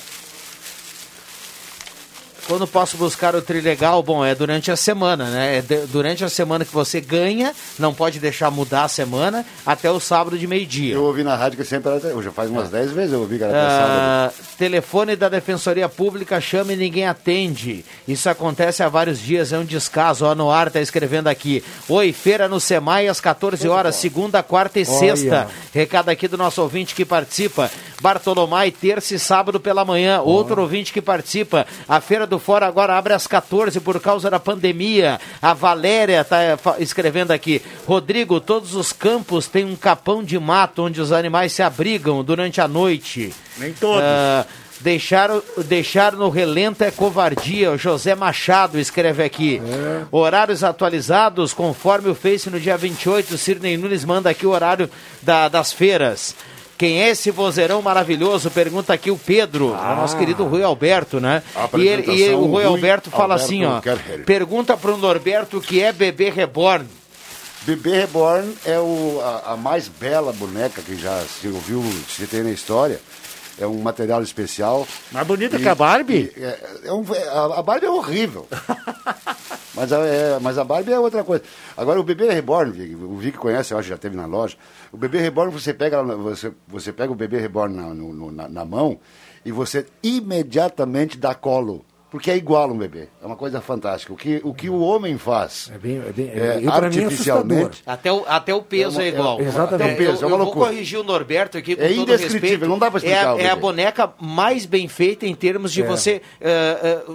quando 2.48 2.68
posso 2.68 2.96
buscar 2.98 3.36
o 3.36 3.42
Trilegal? 3.42 4.02
Bom, 4.04 4.24
é 4.24 4.36
durante 4.36 4.72
a 4.72 4.76
semana, 4.76 5.26
né? 5.30 5.58
É 5.58 5.62
de- 5.62 5.86
durante 5.88 6.24
a 6.24 6.30
semana 6.30 6.64
que 6.64 6.74
você 6.74 7.02
ganha, 7.02 7.54
não 7.80 7.94
pode 7.94 8.20
deixar 8.20 8.52
mudar 8.52 8.84
a 8.84 8.88
semana, 8.88 9.46
até 9.66 9.90
o 9.90 10.00
sábado 10.00 10.38
de 10.38 10.46
meio-dia. 10.48 10.94
Eu 10.96 11.04
ouvi 11.04 11.24
na 11.24 11.36
rádio 11.36 11.58
que 11.58 11.66
sempre 11.66 11.92
era. 11.92 12.22
Já 12.22 12.32
faz 12.32 12.50
umas 12.50 12.70
10 12.70 12.92
vezes 12.92 13.14
eu 13.14 13.22
ouvi 13.22 13.38
que 13.38 13.44
era 13.44 13.52
até 13.52 13.70
sábado. 13.70 14.00
Ah, 14.00 14.32
telefone 14.58 15.16
da 15.16 15.28
Defensoria 15.30 15.90
Pública 15.90 16.40
chama 16.40 16.74
e 16.74 16.76
ninguém 16.76 17.08
atende. 17.08 17.84
Isso 18.08 18.30
acontece 18.30 18.84
há 18.84 18.90
vários 18.90 19.20
dias, 19.20 19.52
é 19.52 19.58
um 19.58 19.66
descaso. 19.66 20.26
Ó, 20.26 20.36
no 20.36 20.52
ar 20.52 20.70
tá 20.70 20.80
escrevendo 20.80 21.28
aqui. 21.28 21.64
Oi, 21.90 22.14
feira 22.14 22.48
no 22.48 22.60
Semai 22.60 23.08
às 23.08 23.20
14 23.20 23.68
horas, 23.68 23.96
segunda, 23.96 24.44
quarta 24.44 24.80
e 24.80 24.86
Olha. 24.88 25.00
sexta. 25.00 25.48
Recado 25.74 26.10
aqui 26.10 26.28
do 26.28 26.38
nosso 26.38 26.62
ouvinte 26.62 26.94
que 26.96 27.04
participa. 27.06 27.70
Bartolomai, 28.02 28.72
terça 28.72 29.16
e 29.16 29.20
sábado 29.20 29.60
pela 29.60 29.84
manhã. 29.86 30.22
Outro 30.22 30.62
ouvinte 30.62 30.94
que 30.94 31.02
participa. 31.02 31.66
A 31.88 32.00
Feira 32.02 32.28
do 32.28 32.35
Fora 32.40 32.68
agora 32.68 32.98
abre 32.98 33.14
às 33.14 33.28
14 33.28 33.80
por 33.80 34.00
causa 34.00 34.30
da 34.30 34.40
pandemia. 34.40 35.20
A 35.42 35.54
Valéria 35.54 36.24
tá 36.24 36.42
eh, 36.44 36.58
escrevendo 36.80 37.32
aqui. 37.32 37.62
Rodrigo, 37.88 38.40
todos 38.40 38.76
os 38.76 38.92
campos 38.94 39.48
têm 39.48 39.66
um 39.66 39.76
capão 39.76 40.24
de 40.24 40.38
mato 40.40 40.84
onde 40.84 41.00
os 41.02 41.12
animais 41.12 41.54
se 41.54 41.62
abrigam 41.64 42.24
durante 42.24 42.60
a 42.62 42.68
noite. 42.68 43.34
Nem 43.58 43.74
todos. 43.74 44.02
Ah, 44.04 44.46
deixar, 44.82 45.30
deixar 45.66 46.14
no 46.14 46.30
relento 46.30 46.84
é 46.84 46.92
covardia. 46.92 47.72
O 47.72 47.78
José 47.78 48.14
Machado 48.16 48.80
escreve 48.80 49.24
aqui. 49.24 49.62
Horários 50.12 50.64
atualizados, 50.64 51.54
conforme 51.54 52.10
o 52.10 52.16
Face 52.16 52.50
no 52.50 52.60
dia 52.60 52.78
28. 52.78 53.34
O 53.36 53.38
Cirnei 53.38 53.78
Nunes 53.78 54.04
manda 54.06 54.30
aqui 54.30 54.46
o 54.46 54.52
horário 54.52 54.90
da- 55.22 55.48
das 55.48 55.72
feiras. 55.74 56.36
Quem 56.78 57.02
é 57.02 57.10
esse 57.10 57.32
vozeirão 57.32 57.82
maravilhoso? 57.82 58.52
Pergunta 58.52 58.94
aqui 58.94 59.10
o 59.10 59.18
Pedro, 59.18 59.68
o 59.94 59.96
nosso 59.96 60.18
querido 60.18 60.44
Rui 60.46 60.62
Alberto, 60.62 61.20
né? 61.22 61.42
E, 61.84 61.88
ele- 61.88 62.02
e 62.18 62.30
o 62.34 62.40
Rui 62.42 62.50
Rui 62.52 62.64
Alberto 62.66 63.10
fala 63.10 63.36
Alberto 63.36 63.46
assim, 63.46 63.66
ó. 63.66 63.80
Pergunta 64.26 64.76
pro 64.76 64.98
Norberto 64.98 65.58
o 65.58 65.62
que 65.62 65.82
é 65.82 65.94
bebê 65.94 66.30
reborn. 66.30 66.86
Bebê 67.66 68.02
Reborn 68.02 68.54
é 68.64 68.78
o, 68.78 69.20
a, 69.24 69.54
a 69.54 69.58
mais 69.58 69.88
bela 69.88 70.32
boneca 70.32 70.84
que 70.84 70.96
já 70.96 71.20
se 71.24 71.48
ouviu, 71.48 71.84
se 72.08 72.28
tem 72.28 72.44
na 72.44 72.52
história. 72.52 73.00
É 73.60 73.66
um 73.66 73.82
material 73.82 74.22
especial. 74.22 74.86
Mais 75.12 75.26
bonita 75.26 75.58
que 75.58 75.68
a 75.70 75.76
Barbie? 75.76 76.32
é- 76.36 76.60
é 76.86 76.92
um- 76.94 77.06
a, 77.32 77.60
a 77.60 77.64
Barbie 77.64 77.86
é 77.86 77.90
horrível. 77.90 78.46
mas, 79.74 79.92
a, 79.94 80.00
é- 80.00 80.40
mas 80.40 80.58
a 80.58 80.64
Barbie 80.64 80.92
é 80.94 81.00
outra 81.00 81.24
coisa. 81.24 81.44
Agora, 81.78 82.00
o 82.00 82.04
Bebê 82.04 82.30
Reborn, 82.32 82.96
o 82.96 83.16
Vic 83.18 83.38
conhece, 83.38 83.74
eu 83.74 83.78
acho 83.78 83.86
que 83.88 83.94
já 83.94 83.98
teve 83.98 84.16
na 84.16 84.26
loja. 84.26 84.58
O 84.92 84.98
Bebê 84.98 85.20
Reborn, 85.20 85.52
você 85.52 85.74
pega, 85.74 86.04
você, 86.04 86.52
você 86.68 86.92
pega 86.92 87.12
o 87.12 87.16
Bebê 87.16 87.40
Reborn 87.40 87.76
na, 87.76 87.94
no- 87.94 88.32
na, 88.32 88.48
na 88.50 88.66
mão 88.66 89.00
e 89.46 89.52
você 89.52 89.86
imediatamente 90.04 91.18
dá 91.18 91.34
colo. 91.34 91.86
Porque 92.16 92.32
é 92.32 92.38
igual 92.38 92.72
um 92.72 92.78
bebê. 92.78 93.10
É 93.22 93.26
uma 93.26 93.36
coisa 93.36 93.60
fantástica. 93.60 94.14
O 94.14 94.16
que 94.16 94.40
o, 94.42 94.54
que 94.54 94.70
o 94.70 94.80
homem 94.80 95.18
faz 95.18 95.70
É 95.76 95.78
bem, 95.78 95.98
é 95.98 96.14
bem, 96.14 96.30
é, 96.30 96.60
eu, 96.64 96.70
é 96.70 96.74
artificialmente. 96.74 97.84
Até 97.86 98.10
o, 98.10 98.24
até 98.26 98.54
o 98.56 98.62
peso 98.62 99.02
é, 99.02 99.10
É 99.10 99.12
uma- 99.12 99.20
igual. 99.20 99.40
é- 99.42 99.44
exatamente. 99.44 99.84
Até 99.84 99.94
o 99.94 99.98
peso, 99.98 100.12
eu, 100.12 100.14
é 100.14 100.18
uma 100.20 100.24
eu 100.24 100.30
vou 100.30 100.46
loucura. 100.46 100.66
corrigir 100.70 100.98
o 100.98 101.04
Norberto 101.04 101.58
aqui 101.58 101.76
com 101.76 101.82
É 101.84 101.90
todo 101.90 101.98
indescritível, 102.04 102.40
respeito. 102.50 102.70
não 102.70 102.80
dá 102.80 102.90
pra 102.90 103.00
explicar 103.00 103.38
É, 103.38 103.48
a- 103.48 103.52
é 103.52 103.56
boneca 103.58 104.14
mais 104.18 104.66
bem 104.66 104.88
feita 104.88 105.26
em 105.28 105.36
termos 105.36 105.74
de 105.74 105.82
É. 105.84 105.86
você 105.86 106.22
eh, 106.40 107.02
eh, 107.06 107.14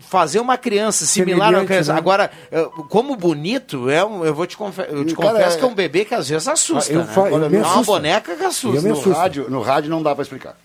fazer 0.00 0.38
uma 0.38 0.58
criança 0.58 1.06
similar 1.06 1.54
a 1.54 1.64
criança. 1.64 1.92
né? 1.94 1.98
Agora, 1.98 2.30
eh, 2.50 2.68
como 2.90 3.16
bonito, 3.16 3.88
é 3.88 4.04
um, 4.04 4.22
eu 4.22 4.34
vou 4.34 4.46
te, 4.46 4.56
confe 4.58 4.82
eu 4.86 5.02
te 5.06 5.14
cara, 5.16 5.30
confesso 5.32 5.56
é- 5.56 5.58
que 5.60 5.64
é 5.64 5.68
um 5.68 5.74
bebê 5.74 6.04
que 6.04 6.14
às 6.14 6.28
vezes 6.28 6.46
assusta. 6.46 6.92
Eu 6.92 7.04
né? 7.04 7.08
eu 7.16 7.44
é 7.62 7.66
uma 7.66 7.82
boneca 7.84 8.36
que 8.36 8.44
assusta. 8.44 8.86
No 8.86 9.12
rádio, 9.12 9.46
no 9.48 9.62
rádio 9.62 9.88
não 9.90 10.02
dá 10.02 10.14
para 10.14 10.22
explicar. 10.22 10.56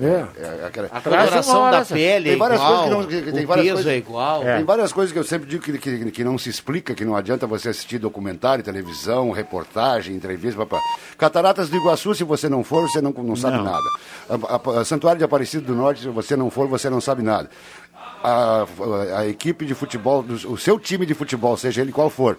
É. 0.00 0.24
É, 0.40 0.66
aquela- 0.66 0.88
A 0.90 1.00
coloração 1.02 1.70
da 1.70 1.84
pele 1.84 2.28
é 2.28 2.32
tem 2.32 2.38
várias 2.38 2.60
igual, 2.60 2.88
coisas 2.88 3.06
que 3.06 3.14
não, 3.14 3.22
que- 3.24 3.32
tem 3.32 3.44
o 3.44 3.46
várias 3.46 3.64
peso 3.66 3.74
coisas, 3.76 3.92
é 3.92 3.96
igual. 3.98 4.40
Tem 4.42 4.64
várias 4.64 4.92
coisas 4.92 5.12
que 5.12 5.18
eu 5.18 5.24
sempre 5.24 5.48
digo 5.48 5.62
que, 5.62 5.76
que, 5.78 6.10
que 6.10 6.24
não 6.24 6.38
se 6.38 6.48
explica, 6.48 6.94
que 6.94 7.04
não 7.04 7.14
adianta 7.14 7.46
você 7.46 7.68
assistir 7.68 7.98
documentário, 7.98 8.64
televisão, 8.64 9.30
reportagem, 9.32 10.14
entrevista. 10.16 10.58
Papá. 10.64 10.80
Cataratas 11.18 11.68
do 11.68 11.76
Iguaçu, 11.76 12.14
se 12.14 12.24
você 12.24 12.48
não 12.48 12.64
for, 12.64 12.88
você 12.88 13.02
não, 13.02 13.12
não 13.12 13.36
sabe 13.36 13.58
Não. 13.58 13.64
nada. 13.64 13.84
A, 14.30 14.78
a- 14.78 14.80
a 14.80 14.84
Santuário 14.84 15.18
de 15.18 15.24
Aparecido 15.24 15.66
do 15.66 15.74
Norte, 15.74 16.00
se 16.02 16.08
você 16.08 16.36
não 16.36 16.50
for, 16.50 16.66
você 16.68 16.88
não 16.88 17.00
sabe 17.00 17.22
nada. 17.22 17.50
A, 18.24 18.64
a- 19.14 19.18
a 19.20 19.26
equipe 19.28 19.66
de 19.66 19.74
futebol, 19.74 20.24
o 20.48 20.56
seu 20.56 20.78
time 20.78 21.04
de 21.04 21.12
futebol, 21.12 21.56
seja 21.56 21.82
ele 21.82 21.92
qual 21.92 22.08
for, 22.08 22.38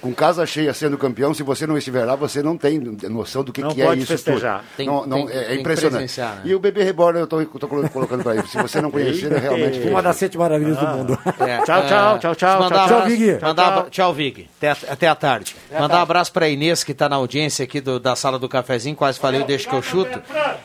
com 0.00 0.12
casa 0.14 0.44
cheia 0.46 0.72
sendo 0.74 0.96
campeão, 0.98 1.32
se 1.34 1.42
você 1.42 1.66
não 1.66 1.76
estiver 1.76 2.04
lá, 2.04 2.14
você 2.16 2.42
não 2.42 2.56
tem 2.56 2.78
noção 3.08 3.44
do 3.44 3.52
que, 3.52 3.60
Não 3.60 3.70
que 3.70 3.82
é 3.82 3.86
pode 3.86 4.00
isso 4.02 4.12
festejar. 4.12 4.58
tudo. 4.60 4.76
Tem- 4.76 4.86
não, 4.86 5.06
não, 5.06 5.26
tem- 5.26 5.36
é, 5.36 5.52
é 5.52 5.54
impressionante. 5.56 6.20
né? 6.20 6.40
E 6.44 6.54
o 6.54 6.58
bebê 6.60 6.82
reborn 6.82 7.18
eu 7.18 7.24
estou 7.24 7.44
colocando 7.90 8.22
para 8.22 8.36
ele. 8.36 8.46
Se 8.46 8.56
você 8.60 8.80
não 8.80 8.90
conhecer, 8.90 9.32
é 9.32 9.38
realmente. 9.38 9.78
Uma 9.88 10.02
das 10.02 10.16
sete 10.16 10.36
maravilhas 10.38 10.76
do 10.78 10.86
mundo. 10.86 11.18
É, 11.40 11.62
Tchau, 11.62 11.82
é, 11.82 11.86
tchau, 11.86 12.18
tchau, 12.18 12.34
tchau, 12.34 12.60
mandar 12.60 12.86
tchau, 12.86 12.96
abraço- 12.98 13.08
Vig. 13.16 13.32
mandar 13.42 13.62
Tchau, 13.64 13.78
abra- 13.78 13.90
tchau. 13.90 14.14
Vig. 14.14 14.48
Até, 14.58 14.70
até 14.70 15.08
a 15.08 15.14
tarde. 15.14 15.56
Mandar 15.78 15.98
um 15.98 16.02
abraço 16.02 16.32
pra 16.32 16.48
Inês, 16.48 16.82
que 16.84 16.92
tá 16.94 17.08
na 17.08 17.16
audiência 17.16 17.64
aqui 17.64 17.80
do- 17.80 17.98
da 18.00 18.14
sala 18.16 18.38
do 18.38 18.48
cafezinho, 18.48 18.94
quase 18.96 19.18
falei, 19.18 19.42
deixa 19.44 19.68
que 19.68 19.74
eu 19.74 19.82
chuto. 19.82 20.20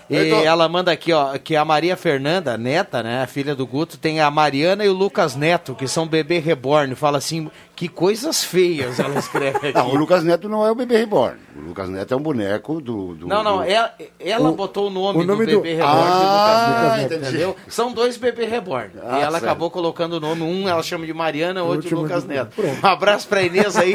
E 0.09 0.31
ela 0.45 0.67
manda 0.69 0.91
aqui, 0.91 1.11
ó, 1.13 1.37
que 1.37 1.55
a 1.55 1.63
Maria 1.65 1.95
Fernanda, 1.97 2.53
a 2.53 2.57
neta, 2.57 3.01
né, 3.03 3.23
a 3.23 3.27
filha 3.27 3.55
do 3.55 3.65
Guto, 3.65 3.97
tem 3.97 4.19
a 4.19 4.29
Mariana 4.29 4.85
e 4.85 4.89
o 4.89 4.93
Lucas 4.93 5.35
Neto, 5.35 5.75
que 5.75 5.87
são 5.87 6.07
bebê 6.07 6.39
reborn. 6.39 6.93
Fala 6.95 7.17
assim, 7.17 7.49
que 7.75 7.89
coisas 7.89 8.43
feias 8.43 8.99
ela 8.99 9.19
escreve 9.19 9.57
aqui. 9.69 9.73
Não, 9.73 9.89
o 9.89 9.95
Lucas 9.95 10.23
Neto 10.23 10.47
não 10.47 10.65
é 10.65 10.71
o 10.71 10.75
bebê 10.75 10.97
reborn. 10.97 11.37
O 11.57 11.61
Lucas 11.67 11.89
Neto 11.89 12.13
é 12.13 12.17
um 12.17 12.21
boneco 12.21 12.79
do. 12.79 13.15
do 13.15 13.27
Não, 13.27 13.43
não, 13.43 13.57
do- 13.57 13.63
ela, 13.63 13.93
ela 14.19 14.49
O- 14.49 14.53
botou 14.55 14.87
o 14.87 14.89
nome, 14.89 15.19
o 15.21 15.23
nome 15.25 15.45
do 15.45 15.51
do- 15.51 15.61
bebê 15.61 15.75
reborn 15.75 15.93
Ah, 16.07 16.65
do 16.67 16.83
Lucas 16.83 16.97
Neto, 17.11 17.13
entendeu? 17.25 17.55
São 17.67 17.91
dois 17.91 18.15
bebê 18.17 18.45
reborn. 18.45 18.91
Ah, 19.03 19.19
e 19.19 19.21
ela 19.23 19.31
certo. 19.33 19.43
acabou 19.43 19.69
colocando 19.69 20.13
o 20.13 20.19
nome, 20.19 20.41
um 20.43 20.69
ela 20.69 20.81
chama 20.81 21.05
de 21.05 21.13
Mariana, 21.13 21.63
outro 21.63 21.89
de 21.89 21.93
Lucas 21.95 22.23
de- 22.23 22.29
Neto. 22.29 22.61
Um 22.61 22.87
abraço 22.87 23.27
pra 23.27 23.41
Inês 23.43 23.75
aí. 23.75 23.93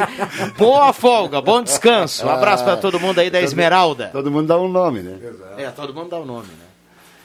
Boa 0.58 0.92
folga, 0.92 1.40
bom 1.40 1.62
descanso. 1.62 2.26
Um 2.26 2.30
abraço 2.30 2.62
pra 2.64 2.74
Ah, 2.74 2.76
todo 2.76 3.00
mundo 3.00 3.18
aí 3.18 3.30
da 3.30 3.38
todo- 3.38 3.46
Esmeralda. 3.46 4.10
Todo 4.12 4.30
mundo 4.30 4.46
dá 4.46 4.58
um 4.58 4.68
nome, 4.68 5.00
né? 5.00 5.18
É, 5.56 5.70
todo 5.70 5.94
mundo 5.94 6.10
dá 6.10 6.18
o 6.18 6.24
nome, 6.26 6.48
né? 6.48 6.66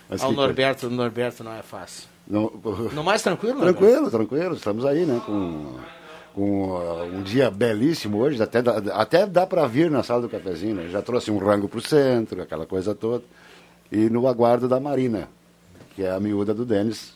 Mas 0.10 0.22
Ao 0.22 0.28
coisa. 0.28 0.42
Norberto, 0.42 0.88
o 0.88 0.90
Norberto 0.90 1.44
não 1.44 1.52
é 1.54 1.62
fácil. 1.64 2.08
Não- 2.28 2.52
No 2.94 3.04
mais 3.04 3.22
tranquilo, 3.22 3.56
Norberto? 3.60 3.80
Tranquilo, 3.80 4.10
tranquilo. 4.12 4.56
Estamos 4.56 4.86
aí, 4.86 5.06
né? 5.06 5.22
Com, 5.26 5.76
com 6.36 6.68
uh, 6.68 7.04
um 7.06 7.24
dia 7.24 7.50
belíssimo 7.50 8.18
hoje. 8.18 8.44
Até 8.44 8.62
dá, 8.62 8.78
até 8.94 9.26
dá 9.26 9.48
para 9.48 9.66
vir 9.66 9.90
na 9.90 10.04
sala 10.04 10.24
do 10.24 10.30
cafezinho. 10.30 10.76
Né? 10.76 10.90
Já 10.90 11.02
trouxe 11.02 11.32
um 11.32 11.38
rango 11.38 11.70
para 11.70 11.80
o 11.80 11.82
centro, 11.82 12.42
aquela 12.42 12.66
coisa 12.66 12.94
toda. 12.94 13.24
E 13.90 14.10
no 14.10 14.28
aguardo 14.28 14.68
da 14.68 14.78
Marina, 14.78 15.30
que 15.96 16.04
é 16.04 16.12
a 16.12 16.20
miúda 16.20 16.54
do 16.54 16.66
Denis. 16.66 17.16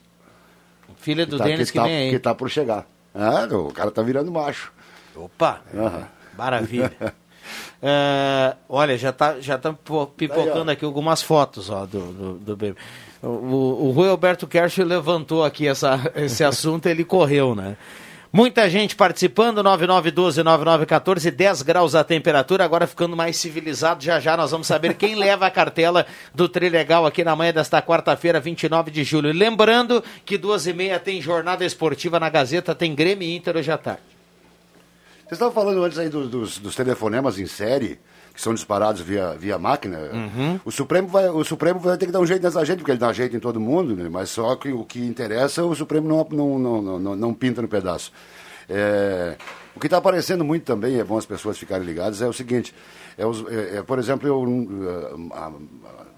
Filha 0.98 1.26
do 1.26 1.38
tá, 1.38 1.44
Denis 1.44 1.70
que, 1.70 1.78
tá, 1.78 1.84
vem 1.84 1.96
aí. 1.96 2.10
Que 2.12 2.20
tá 2.20 2.34
por 2.34 2.50
chegar. 2.50 2.88
Ah, 3.14 3.46
o 3.52 3.74
cara 3.74 3.92
tá 3.92 4.02
virando 4.02 4.32
macho. 4.32 4.72
Opa! 5.16 5.62
Aham. 5.76 6.08
Maravilha. 6.38 6.94
É, 7.82 8.56
olha, 8.68 8.98
já 8.98 9.12
tá, 9.12 9.40
já 9.40 9.58
tá 9.58 9.74
pipocando 10.16 10.70
aqui 10.70 10.84
algumas 10.84 11.22
fotos 11.22 11.70
ó, 11.70 11.86
do, 11.86 12.12
do, 12.12 12.34
do 12.34 12.56
bebê. 12.56 12.76
O, 13.24 13.88
o 13.88 13.92
Rui 13.92 14.10
Alberto 14.10 14.46
Kersh 14.46 14.80
levantou 14.80 15.44
aqui 15.44 15.66
essa, 15.66 16.00
esse 16.16 16.44
assunto 16.44 16.88
ele 16.88 17.04
correu, 17.06 17.56
né? 17.56 17.78
Muita 18.32 18.70
gente 18.70 18.96
participando, 18.96 19.64
9912-9914, 19.64 21.32
10 21.32 21.62
graus 21.64 21.96
a 21.96 22.04
temperatura, 22.04 22.64
agora 22.64 22.86
ficando 22.86 23.18
mais 23.18 23.38
civilizado. 23.38 24.04
Já 24.04 24.20
já 24.20 24.38
nós 24.38 24.52
vamos 24.52 24.68
saber 24.68 24.94
quem 24.94 25.16
leva 25.18 25.48
a 25.48 25.52
cartela 25.52 26.06
do 26.34 26.48
Trilegal 26.48 27.08
aqui 27.08 27.24
na 27.24 27.36
manhã 27.36 27.52
desta 27.52 27.82
quarta-feira, 27.82 28.40
29 28.40 28.92
de 28.92 29.04
julho. 29.04 29.32
Lembrando 29.34 30.04
que 30.24 30.38
duas 30.38 30.68
e 30.68 30.74
meia 30.74 31.00
tem 31.00 31.20
jornada 31.20 31.66
esportiva 31.66 32.20
na 32.20 32.30
Gazeta, 32.30 32.76
tem 32.76 32.94
Grêmio 32.94 33.28
e 33.28 33.36
Inter 33.36 33.58
hoje 33.58 33.72
à 33.72 33.80
tarde. 33.80 34.04
Vocês 35.22 35.32
estavam 35.32 35.54
falando 35.54 35.84
antes 35.84 35.98
aí 35.98 36.10
dos, 36.10 36.30
dos, 36.30 36.60
dos 36.60 36.76
telefonemas 36.76 37.40
em 37.40 37.48
série, 37.48 38.00
que 38.40 38.44
são 38.44 38.54
disparados 38.54 39.02
via, 39.02 39.36
via 39.38 39.60
máquina. 39.60 39.98
Uhum. 40.14 40.60
O, 40.64 40.72
Supremo 40.72 41.10
vai, 41.10 41.28
o 41.28 41.44
Supremo 41.44 41.78
vai 41.78 41.98
ter 41.98 42.06
que 42.06 42.12
dar 42.14 42.22
um 42.22 42.26
jeito 42.26 42.42
nessa 42.42 42.64
gente, 42.64 42.78
porque 42.78 42.92
ele 42.92 42.98
dá 42.98 43.12
jeito 43.12 43.36
em 43.36 43.40
todo 43.40 43.60
mundo, 43.60 43.94
né? 43.98 44.08
mas 44.10 44.30
só 44.30 44.56
que 44.56 44.72
o 44.72 44.86
que 44.86 45.06
interessa, 45.06 45.62
o 45.66 45.76
Supremo 45.76 46.08
não, 46.08 46.26
não, 46.32 46.82
não, 46.82 47.00
não, 47.00 47.16
não 47.18 47.34
pinta 47.34 47.62
no 47.62 47.68
pedaço. 47.68 48.14
É, 48.70 49.36
o 49.76 49.80
que 49.80 49.88
está 49.88 49.98
aparecendo 49.98 50.46
muito 50.46 50.64
também, 50.64 50.98
é 50.98 51.04
bom 51.04 51.18
as 51.18 51.26
pessoas 51.26 51.58
ficarem 51.58 51.86
ligadas, 51.86 52.22
é 52.22 52.28
o 52.28 52.32
seguinte, 52.34 52.74
é, 53.18 53.26
os- 53.26 53.44
é- 53.52 53.80
é, 53.80 53.84
por 53.84 54.00
exemplo, 54.00 54.26
eu, 54.26 55.30
ah, 55.34 55.52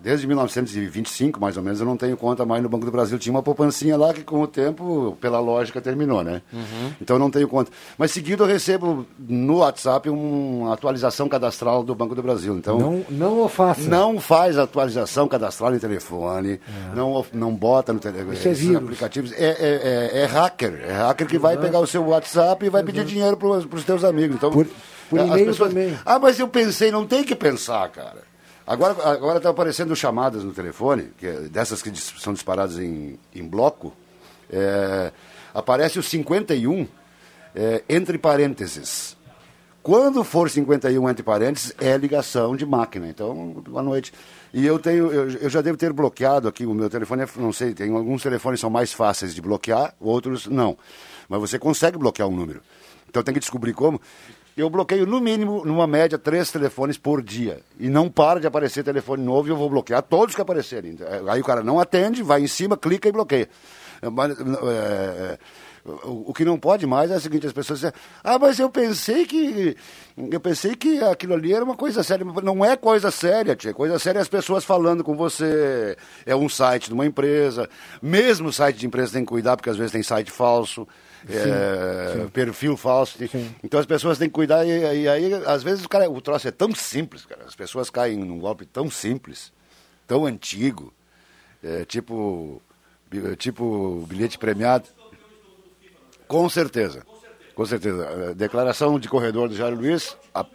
desde 0.02 0.26
1925, 0.28 1.40
mais 1.40 1.58
ou 1.58 1.64
menos, 1.64 1.80
eu 1.80 1.86
não 1.86 1.96
tenho 1.96 2.18
conta 2.18 2.46
mais 2.46 2.62
no 2.64 2.70
Banco 2.70 2.86
do 2.86 2.92
Brasil. 2.92 3.20
Tinha 3.20 3.34
uma 3.34 3.44
poupancinha 3.44 3.96
lá 3.98 4.14
que, 4.14 4.24
com 4.24 4.42
o 4.42 4.48
tempo, 4.48 5.18
pela 5.22 5.40
lógica, 5.40 5.80
terminou, 5.80 6.24
né? 6.24 6.42
Uhum. 6.52 6.92
Então 7.02 7.16
eu 7.16 7.20
não 7.20 7.30
tenho 7.30 7.48
conta. 7.48 7.72
Mas 7.98 8.12
seguido 8.12 8.44
eu 8.44 8.48
recebo 8.48 9.06
no 9.20 9.58
WhatsApp 9.58 10.10
uma 10.10 10.74
atualização 10.74 11.30
cadastral 11.30 11.84
do 11.84 11.94
Banco 11.94 12.16
do 12.16 12.24
Brasil. 12.24 12.56
Então, 12.56 12.80
Não, 12.80 13.06
não 13.10 13.42
o 13.44 13.48
faça. 13.48 13.90
não 13.90 14.20
faz 14.20 14.58
atualização 14.58 15.28
cadastral 15.28 15.76
em 15.76 15.80
telefone, 15.80 16.60
não, 16.96 17.26
não 17.34 17.54
bota 17.54 17.94
no 17.94 18.00
telefone. 18.00 18.32
É 18.32 18.40
esses 18.40 18.60
vírus. 18.60 18.78
aplicativos. 18.78 19.32
É, 19.34 19.46
é, 19.46 20.12
é, 20.14 20.22
é 20.22 20.26
hacker. 20.26 20.82
É 20.88 20.94
hacker 20.94 21.28
que 21.28 21.38
vai 21.38 21.58
pegar 21.58 21.80
o 21.80 21.88
seu 21.88 22.04
WhatsApp 22.06 22.66
e 22.66 22.70
vai 22.70 22.84
pedir 22.84 23.06
dinheiro 23.06 23.38
para 23.38 23.48
os 23.48 23.84
teus 23.84 24.04
amigos. 24.04 24.36
Então, 24.36 24.52
por 24.52 24.68
as 25.20 25.26
e-mail 25.28 25.56
também. 25.56 25.98
Ah, 26.06 26.18
mas 26.18 26.40
eu 26.40 26.48
pensei, 26.48 26.90
não 26.90 27.06
tem 27.06 27.24
que 27.24 27.36
pensar, 27.36 27.90
cara. 27.90 28.31
Agora 28.66 28.94
agora 29.12 29.38
está 29.38 29.50
aparecendo 29.50 29.96
chamadas 29.96 30.44
no 30.44 30.54
telefone, 30.54 31.10
que 31.18 31.26
é 31.28 31.34
dessas 31.42 31.82
que 31.82 31.92
são 31.96 32.34
disparadas 32.34 32.78
em, 32.80 33.18
em 33.34 33.44
bloco. 33.48 33.94
é, 34.52 35.12
aparece 35.54 36.00
o 36.00 36.04
51 36.04 36.88
é, 37.56 37.84
entre 37.90 38.18
parênteses. 38.18 39.18
Quando 39.84 40.24
for 40.24 40.48
51 40.50 41.10
entre 41.10 41.24
parênteses, 41.24 41.74
é 41.80 41.98
ligação 41.98 42.56
de 42.56 42.66
máquina. 42.66 43.08
Então, 43.08 43.36
boa 43.68 43.82
noite. 43.82 44.14
E 44.54 44.64
eu 44.66 44.78
tenho, 44.78 45.12
eu, 45.12 45.30
eu 45.32 45.50
já 45.50 45.60
devo 45.62 45.78
ter 45.78 45.92
bloqueado 45.92 46.48
aqui 46.48 46.66
o 46.66 46.74
meu 46.74 46.90
telefone, 46.90 47.24
é- 47.24 47.28
não 47.38 47.52
sei, 47.52 47.74
tem 47.74 47.92
alguns 47.92 48.22
telefones 48.22 48.60
são 48.60 48.70
mais 48.70 48.94
fáceis 48.94 49.34
de 49.34 49.42
bloquear, 49.42 49.96
outros 50.00 50.46
não. 50.46 50.78
Mas 51.28 51.40
você 51.42 51.58
consegue 51.58 51.98
bloquear 51.98 52.28
um 52.28 52.36
número. 52.36 52.62
Então 53.10 53.24
tem 53.24 53.34
que 53.34 53.40
descobrir 53.40 53.74
como. 53.74 54.00
Eu 54.62 54.70
bloqueio 54.70 55.08
no 55.08 55.20
mínimo, 55.20 55.66
numa 55.66 55.88
média, 55.88 56.20
três 56.20 56.52
telefones 56.52 56.96
por 56.96 57.24
dia. 57.24 57.62
E 57.80 57.90
não 57.90 58.08
para 58.08 58.40
de 58.40 58.46
aparecer 58.46 58.84
telefone 58.84 59.24
novo 59.24 59.48
e 59.48 59.52
eu 59.52 59.58
vou 59.58 59.68
bloquear 59.68 60.04
todos 60.04 60.36
que 60.36 60.42
aparecerem. 60.42 60.96
Aí 61.28 61.42
o 61.42 61.44
cara 61.44 61.64
não 61.64 61.80
atende, 61.80 62.22
vai 62.22 62.42
em 62.42 62.48
cima, 62.48 62.78
clica 62.78 63.10
e 63.10 63.12
bloqueia. 63.12 63.50
Mas, 64.14 64.38
é, 64.40 65.40
o, 65.84 66.30
o 66.30 66.34
que 66.34 66.46
não 66.46 66.60
pode 66.60 66.86
mais 66.86 67.10
é 67.10 67.16
o 67.16 67.20
seguinte, 67.20 67.48
as 67.48 67.54
pessoas 67.54 67.80
dizem, 67.80 67.94
ah, 68.24 68.38
mas 68.38 68.60
eu 68.60 68.70
pensei 68.70 69.26
que. 69.26 69.76
Eu 70.16 70.40
pensei 70.40 70.76
que 70.76 71.00
aquilo 71.04 71.34
ali 71.34 71.54
era 71.54 71.66
uma 71.66 71.76
coisa 71.76 72.04
séria. 72.04 72.24
Não 72.44 72.64
é 72.64 72.78
coisa 72.78 73.10
séria, 73.10 73.56
tia. 73.56 73.74
Coisa 73.74 73.98
séria 73.98 74.20
é 74.20 74.22
as 74.22 74.30
pessoas 74.30 74.64
falando 74.64 75.04
com 75.04 75.16
você. 75.16 75.98
É 76.24 76.36
um 76.36 76.48
site 76.48 76.88
de 76.88 76.94
uma 76.94 77.06
empresa. 77.08 77.68
Mesmo 78.00 78.54
site 78.54 78.78
de 78.78 78.86
empresa 78.86 79.14
tem 79.14 79.26
que 79.26 79.30
cuidar, 79.30 79.58
porque 79.58 79.72
às 79.72 79.78
vezes 79.78 79.92
tem 79.92 80.04
site 80.04 80.32
falso. 80.32 80.88
É, 81.30 82.14
sim. 82.24 82.28
perfil 82.30 82.76
falso. 82.78 83.18
Então 83.64 83.80
as 83.80 83.86
pessoas 83.86 84.18
têm 84.18 84.28
que 84.28 84.34
cuidar 84.34 84.66
e, 84.66 85.02
e 85.04 85.08
aí, 85.08 85.34
às 85.46 85.62
vezes, 85.64 85.84
o, 85.86 85.90
cara, 85.90 86.10
o 86.10 86.22
troço 86.22 86.48
é 86.48 86.52
tão 86.52 86.74
simples, 86.74 87.26
cara. 87.26 87.44
As 87.46 87.56
pessoas 87.56 87.90
caem 87.90 88.18
num 88.18 88.40
golpe 88.40 88.66
tão 88.66 88.90
simples, 88.90 89.52
tão 90.08 90.26
antigo, 90.26 90.94
é, 91.64 91.86
tipo, 91.86 92.62
bi- 93.10 93.36
tipo 93.36 94.06
bilhete 94.10 94.38
premiado. 94.38 94.88
Com 96.28 96.48
certeza. 96.50 97.06
Com 97.54 97.66
certeza. 97.66 98.06
Eh, 98.06 98.34
Declaração 98.34 98.98
de 98.98 99.10
corredor 99.10 99.50
do 99.50 99.56
Jair 99.56 99.76
Luiz. 99.78 100.16
a- 100.34 100.46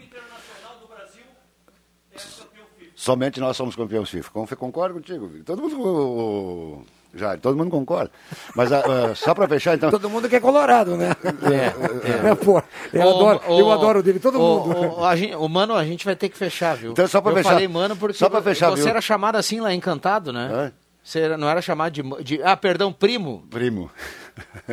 Somente 2.94 3.38
nós 3.38 3.56
somos 3.56 3.76
campeões 3.76 4.08
FIFA. 4.08 4.30
Con- 4.30 4.46
Concordo 4.56 4.94
contigo. 4.94 5.30
Todo 5.44 5.62
mundo. 5.62 6.84
O- 7.16 7.16
o- 7.16 7.18
Jair, 7.18 7.40
todo 7.40 7.56
mundo 7.56 7.70
concorda. 7.70 8.10
Mas 8.54 8.70
ah, 8.72 8.82
ah, 9.10 9.14
só 9.14 9.34
para 9.34 9.48
fechar, 9.48 9.74
então. 9.76 9.90
Todo 9.90 10.08
mundo 10.10 10.28
que 10.28 10.36
é 10.36 10.40
colorado, 10.40 10.96
né? 10.96 11.10
É, 11.24 12.28
é. 12.30 12.34
Pô, 12.36 12.62
eu, 12.92 13.02
Ô, 13.02 13.08
adoro, 13.10 13.40
ô, 13.48 13.58
eu 13.60 13.72
adoro 13.72 14.02
dele, 14.02 14.18
todo 14.18 14.40
ô, 14.40 14.66
mundo. 14.66 15.04
a 15.04 15.16
gente- 15.16 15.34
o 15.34 15.48
mano, 15.48 15.74
a 15.74 15.84
gente 15.84 16.04
vai 16.04 16.14
ter 16.16 16.28
que 16.28 16.36
fechar, 16.36 16.76
viu? 16.76 16.92
Então, 16.92 17.06
só 17.08 17.20
pra 17.20 17.32
Eu 17.32 17.36
fechar. 17.36 17.50
falei 17.50 17.68
mano 17.68 17.96
porque 17.96 18.16
Só 18.18 18.28
pra 18.28 18.42
fechar, 18.42 18.70
você 18.70 18.82
viu? 18.82 18.90
era 18.90 19.00
chamado 19.00 19.36
assim 19.36 19.60
lá, 19.60 19.72
encantado, 19.74 20.32
né? 20.32 20.72
Você 21.02 21.20
era- 21.20 21.36
não 21.38 21.48
era 21.48 21.62
chamado 21.62 21.92
de, 21.92 22.02
de... 22.24 22.42
Ah, 22.42 22.56
perdão, 22.56 22.92
primo. 22.92 23.44
Primo. 23.48 23.88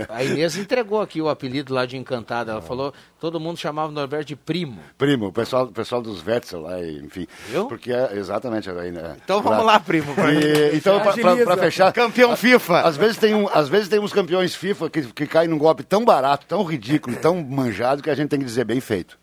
A 0.10 0.23
Inês 0.23 0.57
entregou 0.57 1.02
aqui 1.02 1.22
o 1.22 1.30
apelido 1.30 1.73
lá 1.73 1.85
de 1.85 1.95
encantado. 1.95 2.52
Ela 2.52 2.61
falou, 2.61 2.94
todo 3.19 3.40
mundo 3.40 3.57
chamava 3.57 3.90
o 3.90 3.91
Norberto 3.94 4.26
de 4.26 4.35
primo. 4.35 4.80
Primo, 4.98 5.27
o 5.27 5.31
pessoal, 5.31 5.68
pessoal 5.68 6.02
dos 6.02 6.26
Wetzel 6.26 6.61
lá, 6.61 6.81
e, 6.81 6.98
enfim. 6.99 7.26
Viu? 7.48 7.68
Porque 7.68 7.91
é 7.94 8.11
exatamente 8.18 8.69
aí, 8.69 8.91
né? 8.91 9.15
Então 9.23 9.41
vamos 9.41 9.65
lá, 9.65 9.80
primo. 9.80 10.14
pra- 10.14 10.34
E, 10.34 10.76
então, 10.76 10.99
pra- 10.99 11.14
pra- 11.14 11.22
Agiliza. 11.31 11.45
pra 11.45 11.57
fechar. 11.57 11.94
Campeão 11.94 12.35
FIFA. 12.35 12.81
Às 12.81 12.98
vezes 12.98 13.18
tem, 13.18 13.34
um, 13.34 13.48
às 13.48 13.69
vezes 13.69 13.88
tem 13.88 13.99
uns 13.99 14.11
campeões 14.11 14.53
FIFA 14.53 14.90
que, 14.90 15.02
que 15.14 15.26
caem 15.27 15.48
num 15.49 15.57
golpe 15.57 15.84
tão 15.84 16.03
barato, 16.03 16.45
tão 16.45 16.64
ridículo, 16.64 17.15
tão 17.15 17.41
manjado, 17.41 18.03
que 18.03 18.10
a 18.10 18.15
gente 18.15 18.30
tem 18.30 18.40
que 18.40 18.45
dizer 18.45 18.65
bem 18.65 18.81
feito. 18.81 19.18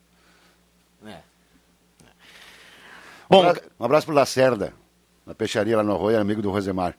Bom, 3.28 3.44
um 3.44 3.48
abraço, 3.48 3.60
um 3.78 3.84
abraço 3.84 4.06
pro 4.06 4.14
Lacerda, 4.14 4.72
na 5.24 5.34
peixaria 5.34 5.76
lá 5.76 5.84
no 5.84 5.92
Arroio, 5.94 6.18
amigo 6.18 6.42
do 6.42 6.50
Rosemar. 6.50 6.96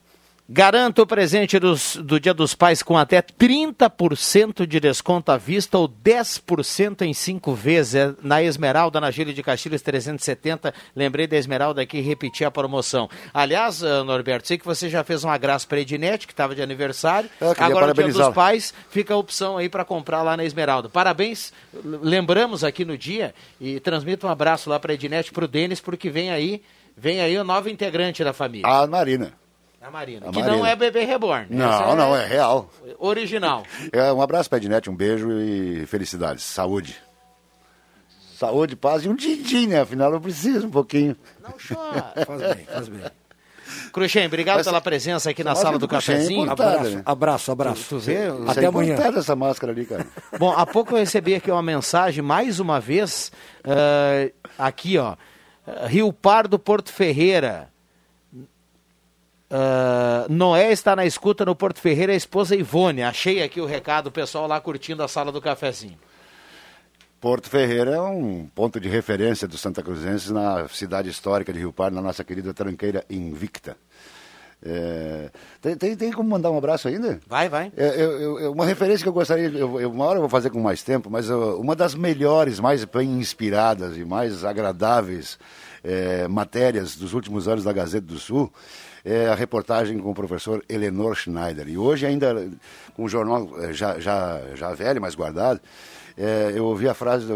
Garanta 0.54 1.00
o 1.00 1.06
presente 1.06 1.58
dos- 1.58 1.96
do 1.96 2.20
Dia 2.20 2.34
dos 2.34 2.54
Pais 2.54 2.82
com 2.82 2.98
até 2.98 3.22
30% 3.22 4.66
de 4.66 4.78
desconto 4.78 5.32
à 5.32 5.38
vista 5.38 5.78
ou 5.78 5.88
10% 5.88 7.00
em 7.00 7.14
cinco 7.14 7.54
vezes. 7.54 7.94
É 7.94 8.12
na 8.22 8.42
Esmeralda, 8.42 9.00
na 9.00 9.10
Gíria 9.10 9.32
de 9.32 9.42
Castilhos 9.42 9.80
370. 9.80 10.74
Lembrei 10.94 11.26
da 11.26 11.38
Esmeralda 11.38 11.80
aqui 11.80 11.96
e 11.96 12.00
repeti 12.02 12.44
a 12.44 12.50
promoção. 12.50 13.08
Aliás, 13.32 13.82
ah, 13.82 14.04
Norberto, 14.04 14.46
sei 14.46 14.58
que 14.58 14.66
você 14.66 14.90
já 14.90 15.02
fez 15.02 15.24
uma 15.24 15.38
graça 15.38 15.66
para 15.66 15.78
a 15.78 15.80
Ednet, 15.80 16.26
que 16.26 16.34
estava 16.34 16.54
de 16.54 16.60
aniversário. 16.60 17.30
Queria 17.38 17.54
Agora, 17.64 17.86
no 17.86 17.94
Dia 17.94 18.12
dos. 18.12 18.34
Pais, 18.34 18.74
fica 18.90 19.14
a 19.14 19.16
opção 19.16 19.56
aí 19.56 19.70
para 19.70 19.86
comprar 19.86 20.20
lá 20.22 20.36
na 20.36 20.44
Esmeralda. 20.44 20.86
Parabéns. 20.90 21.50
Lembramos 21.82 22.62
aqui 22.62 22.84
no 22.84 22.98
dia 22.98 23.34
e 23.58 23.80
transmito 23.80 24.26
um 24.26 24.30
abraço 24.30 24.68
lá 24.68 24.78
para 24.78 24.92
a 24.92 24.94
Ednet 24.96 25.32
para 25.32 25.46
o 25.46 25.48
Denis, 25.48 25.80
porque 25.80 26.10
vem 26.10 26.30
aí, 26.30 26.60
vem 26.94 27.22
aí 27.22 27.38
o 27.38 27.42
novo 27.44 27.70
integrante 27.70 28.22
da 28.22 28.34
família. 28.34 28.66
A 28.68 28.86
Marina. 28.86 29.40
A 29.82 29.90
Marina. 29.90 30.28
A 30.28 30.30
que 30.32 30.38
Marina. 30.40 30.56
não 30.56 30.66
é 30.66 30.76
bebê 30.76 31.04
reborn. 31.04 31.46
Não, 31.50 31.68
Essa 31.68 31.94
não, 31.96 32.16
é 32.16 32.24
real. 32.26 32.70
Original. 32.98 33.64
É, 33.92 34.12
um 34.12 34.22
abraço 34.22 34.48
pra 34.48 34.58
Ednet, 34.58 34.88
um 34.88 34.94
beijo 34.94 35.30
e 35.40 35.84
felicidades. 35.86 36.44
Saúde. 36.44 36.96
Saúde, 38.38 38.74
paz 38.76 39.04
e 39.04 39.08
um 39.08 39.14
din-din, 39.14 39.68
né? 39.68 39.80
Afinal 39.80 40.12
eu 40.12 40.20
preciso 40.20 40.66
um 40.66 40.70
pouquinho. 40.70 41.16
Não 41.40 41.52
chora. 41.52 42.12
Faz 42.26 42.40
bem, 42.56 42.64
faz 42.66 42.88
bem. 42.88 43.00
Cruxem, 43.92 44.26
obrigado 44.26 44.60
Essa- 44.60 44.70
pela 44.70 44.80
presença 44.80 45.30
aqui 45.30 45.42
na 45.44 45.54
sala 45.54 45.78
do 45.78 45.86
do 45.86 45.94
é 45.94 45.96
cafezinho. 45.96 46.42
importada, 46.44 46.72
abraço, 46.76 46.96
né? 46.96 47.02
Abraço, 47.06 47.52
abraço. 47.52 47.82
Tu, 47.84 47.88
tu 47.88 47.98
vê? 48.00 48.28
Isso 48.28 48.50
Até 48.50 48.64
é 48.64 48.66
amanhã. 48.66 48.96
essa 49.16 49.36
máscara 49.36 49.72
ali, 49.72 49.86
cara. 49.86 50.06
Bom, 50.38 50.52
há 50.52 50.66
pouco 50.66 50.92
eu 50.94 50.98
recebi 50.98 51.34
aqui 51.34 51.50
uma 51.50 51.62
mensagem, 51.62 52.22
mais 52.22 52.58
uma 52.60 52.80
vez, 52.80 53.30
eh, 53.64 54.32
aqui, 54.58 54.98
ó. 54.98 55.16
Rio 55.86 56.12
Pardo, 56.12 56.58
Porto 56.58 56.92
Ferreira. 56.92 57.71
Ah, 59.54 60.24
Noé 60.30 60.72
está 60.72 60.96
na 60.96 61.04
escuta 61.04 61.44
no 61.44 61.54
Porto 61.54 61.78
Ferreira, 61.78 62.12
a 62.14 62.16
esposa 62.16 62.56
Ivone. 62.56 63.02
Achei 63.02 63.42
aqui 63.42 63.60
o 63.60 63.66
recado, 63.66 64.06
o 64.06 64.10
pessoal 64.10 64.46
lá 64.46 64.58
curtindo 64.58 65.02
a 65.02 65.08
sala 65.08 65.30
do 65.30 65.42
cafezinho. 65.42 65.98
Porto 67.20 67.50
Ferreira 67.50 67.92
é 67.92 68.00
um 68.00 68.46
ponto 68.54 68.80
de 68.80 68.88
referência 68.88 69.46
dos 69.46 69.60
Santa 69.60 69.82
Cruzenses 69.82 70.30
na 70.30 70.66
cidade 70.68 71.10
histórica 71.10 71.52
de 71.52 71.58
Rio 71.58 71.72
Pardo, 71.72 71.94
na 71.94 72.02
nossa 72.02 72.24
querida 72.24 72.54
tranqueira 72.54 73.04
invicta. 73.10 73.76
É, 74.64 75.28
tem, 75.60 75.76
tem, 75.76 75.96
tem 75.96 76.12
como 76.12 76.30
mandar 76.30 76.50
um 76.50 76.56
abraço 76.56 76.88
ainda? 76.88 77.20
Vai, 77.26 77.48
vai. 77.48 77.70
É, 77.76 77.88
eu- 78.02 78.40
eu- 78.40 78.52
uma 78.52 78.64
referência 78.64 79.02
que 79.04 79.08
eu 79.08 79.12
gostaria, 79.12 79.48
eu, 79.48 79.80
eu- 79.80 79.90
uma 79.90 80.04
hora 80.06 80.16
eu 80.16 80.20
vou 80.22 80.30
fazer 80.30 80.50
com 80.50 80.60
mais 80.60 80.82
tempo, 80.82 81.10
mas 81.10 81.28
uh, 81.28 81.60
uma 81.60 81.74
das 81.76 81.94
melhores, 81.94 82.58
mais 82.58 82.84
bem 82.84 83.18
inspiradas 83.18 83.96
e 83.96 84.04
mais 84.04 84.44
agradáveis 84.44 85.38
é, 85.84 86.26
matérias 86.28 86.96
dos 86.96 87.12
últimos 87.12 87.46
anos 87.48 87.64
da 87.64 87.72
Gazeta 87.72 88.06
do 88.06 88.18
Sul 88.18 88.52
é 89.04 89.28
a 89.28 89.34
reportagem 89.34 89.98
com 89.98 90.10
o 90.10 90.14
professor 90.14 90.64
Eleanor 90.68 91.14
Schneider. 91.14 91.68
E 91.68 91.76
hoje, 91.76 92.06
ainda 92.06 92.48
com 92.94 93.04
o 93.04 93.08
jornal 93.08 93.48
eh, 93.60 93.72
já, 93.72 93.98
já, 93.98 94.40
já 94.54 94.72
velho, 94.74 95.00
mas 95.00 95.14
guardado, 95.14 95.60
é, 96.16 96.52
eu 96.54 96.64
ouvi 96.64 96.88
a 96.88 96.94
frase, 96.94 97.26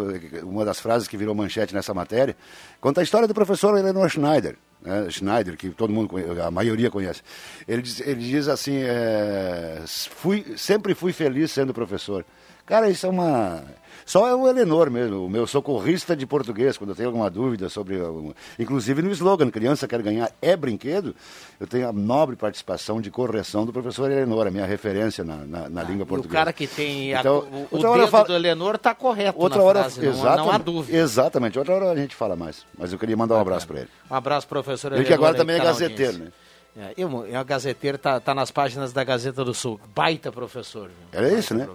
uma 0.42 0.64
das 0.64 0.80
frases 0.80 1.08
que 1.08 1.16
virou 1.16 1.34
manchete 1.34 1.74
nessa 1.74 1.94
matéria, 1.94 2.36
conta 2.80 3.00
a 3.00 3.04
história 3.04 3.26
do 3.26 3.34
professor 3.34 3.76
Eleanor 3.78 4.08
Schneider. 4.08 4.56
né, 4.82 5.08
Schneider, 5.10 5.56
que 5.56 5.70
todo 5.70 5.92
mundo, 5.92 6.10
a 6.42 6.50
maioria 6.50 6.90
conhece. 6.90 7.22
Ele 7.66 7.82
diz, 7.82 8.00
ele 8.00 8.20
diz 8.20 8.48
assim, 8.48 8.76
é, 8.76 9.82
fui, 9.86 10.54
sempre 10.56 10.94
fui 10.94 11.12
feliz 11.12 11.50
sendo 11.50 11.72
professor. 11.72 12.24
Cara, 12.66 12.90
isso 12.90 13.06
é 13.06 13.08
uma. 13.08 13.62
Só 14.06 14.28
é 14.28 14.34
o 14.36 14.46
Elenor 14.48 14.88
mesmo, 14.88 15.26
o 15.26 15.28
meu 15.28 15.48
socorrista 15.48 16.14
de 16.16 16.24
português, 16.24 16.78
quando 16.78 16.90
eu 16.90 16.96
tenho 16.96 17.08
alguma 17.08 17.28
dúvida 17.28 17.68
sobre. 17.68 18.00
algum- 18.00 18.32
Inclusive 18.56 19.02
no 19.02 19.10
slogan, 19.10 19.50
criança 19.50 19.88
quer 19.88 20.00
ganhar 20.00 20.30
é 20.40 20.56
brinquedo, 20.56 21.12
eu 21.58 21.66
tenho 21.66 21.88
a 21.88 21.92
nobre 21.92 22.36
participação 22.36 23.00
de 23.00 23.10
correção 23.10 23.66
do 23.66 23.72
professor 23.72 24.08
Elenor, 24.08 24.46
a 24.46 24.50
minha 24.52 24.64
referência 24.64 25.24
na, 25.24 25.38
na, 25.38 25.68
na 25.68 25.82
língua 25.82 26.02
E 26.02 26.02
o 26.04 26.06
portuguesa. 26.06 26.32
cara 26.38 26.52
que 26.52 26.68
tem 26.68 27.14
a- 27.14 27.18
Então, 27.20 27.38
o, 27.72 27.76
o 27.76 27.80
eu 27.82 27.94
dedo 28.06 28.24
do 28.28 28.32
Eleanor 28.34 28.78
tá 28.78 28.94
correto 28.94 29.40
Outra 29.40 29.58
na 29.58 29.64
hora, 29.64 29.80
frase, 29.80 30.00
não, 30.00 30.08
exatamente, 30.08 30.46
não 30.46 30.50
há 30.52 30.58
dúvida. 30.58 30.96
Exatamente, 30.98 31.58
outra 31.58 31.74
hora 31.74 31.90
a 31.90 31.96
gente 31.96 32.14
fala 32.14 32.36
mais. 32.36 32.64
Mas 32.78 32.92
eu 32.92 32.98
queria 33.00 33.16
mandar 33.16 33.34
um 33.34 33.40
abraço 33.40 33.66
para 33.66 33.80
ele. 33.80 33.88
Um 34.08 34.14
abraço, 34.14 34.46
professor 34.46 34.92
Ele 34.92 35.04
que 35.04 35.12
agora 35.12 35.34
também 35.34 35.56
é 35.56 35.58
tá 35.58 35.64
gazeteiro, 35.64 36.12
audiência. 36.12 36.32
né? 36.76 36.86
É, 36.88 36.94
eu, 36.96 37.26
eu, 37.26 37.40
a 37.40 37.42
gazeteiro 37.42 37.98
tá, 37.98 38.20
tá 38.20 38.32
nas 38.34 38.50
páginas 38.52 38.92
da 38.92 39.02
Gazeta 39.02 39.42
do 39.44 39.52
Sul. 39.54 39.80
Baita 39.94 40.30
professor. 40.30 40.90
viu? 41.10 41.20
É 41.24 41.32
isso, 41.34 41.54
né? 41.54 41.66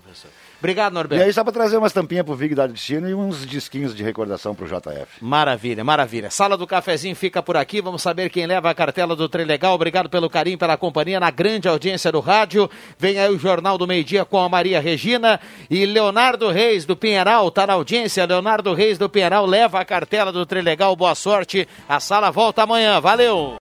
Obrigado, 0.61 0.91
E 0.91 0.95
Norberto. 0.95 1.25
aí, 1.25 1.33
só 1.33 1.43
para 1.43 1.51
trazer 1.51 1.75
umas 1.77 1.91
tampinhas 1.91 2.23
pro 2.23 2.35
Vig 2.35 2.53
da 2.53 2.67
Destino 2.67 3.09
e 3.09 3.15
uns 3.15 3.45
disquinhos 3.47 3.95
de 3.95 4.03
recordação 4.03 4.53
pro 4.53 4.67
JF. 4.67 5.07
Maravilha, 5.19 5.83
maravilha. 5.83 6.29
Sala 6.29 6.55
do 6.55 6.67
cafezinho 6.67 7.15
fica 7.15 7.41
por 7.41 7.57
aqui. 7.57 7.81
Vamos 7.81 8.03
saber 8.03 8.29
quem 8.29 8.45
leva 8.45 8.69
a 8.69 8.73
cartela 8.75 9.15
do 9.15 9.27
Trilegal. 9.27 9.73
Obrigado 9.73 10.07
pelo 10.07 10.29
carinho, 10.29 10.59
pela 10.59 10.77
companhia 10.77 11.19
na 11.19 11.31
grande 11.31 11.67
audiência 11.67 12.11
do 12.11 12.19
rádio. 12.19 12.69
Vem 12.99 13.17
aí 13.19 13.33
o 13.33 13.39
Jornal 13.39 13.75
do 13.75 13.87
Meio 13.87 14.03
Dia 14.03 14.23
com 14.23 14.37
a 14.39 14.47
Maria 14.47 14.79
Regina 14.79 15.39
e 15.67 15.83
Leonardo 15.85 16.49
Reis 16.51 16.85
do 16.85 16.95
Pinheiral. 16.95 17.49
Tá 17.49 17.65
na 17.65 17.73
audiência. 17.73 18.23
Leonardo 18.25 18.71
Reis 18.75 18.99
do 18.99 19.09
Pinheiral 19.09 19.47
leva 19.47 19.79
a 19.79 19.85
cartela 19.85 20.31
do 20.31 20.45
Trilegal. 20.45 20.95
Boa 20.95 21.15
sorte. 21.15 21.67
A 21.89 21.99
sala 21.99 22.29
volta 22.29 22.61
amanhã. 22.61 22.99
Valeu! 23.01 23.49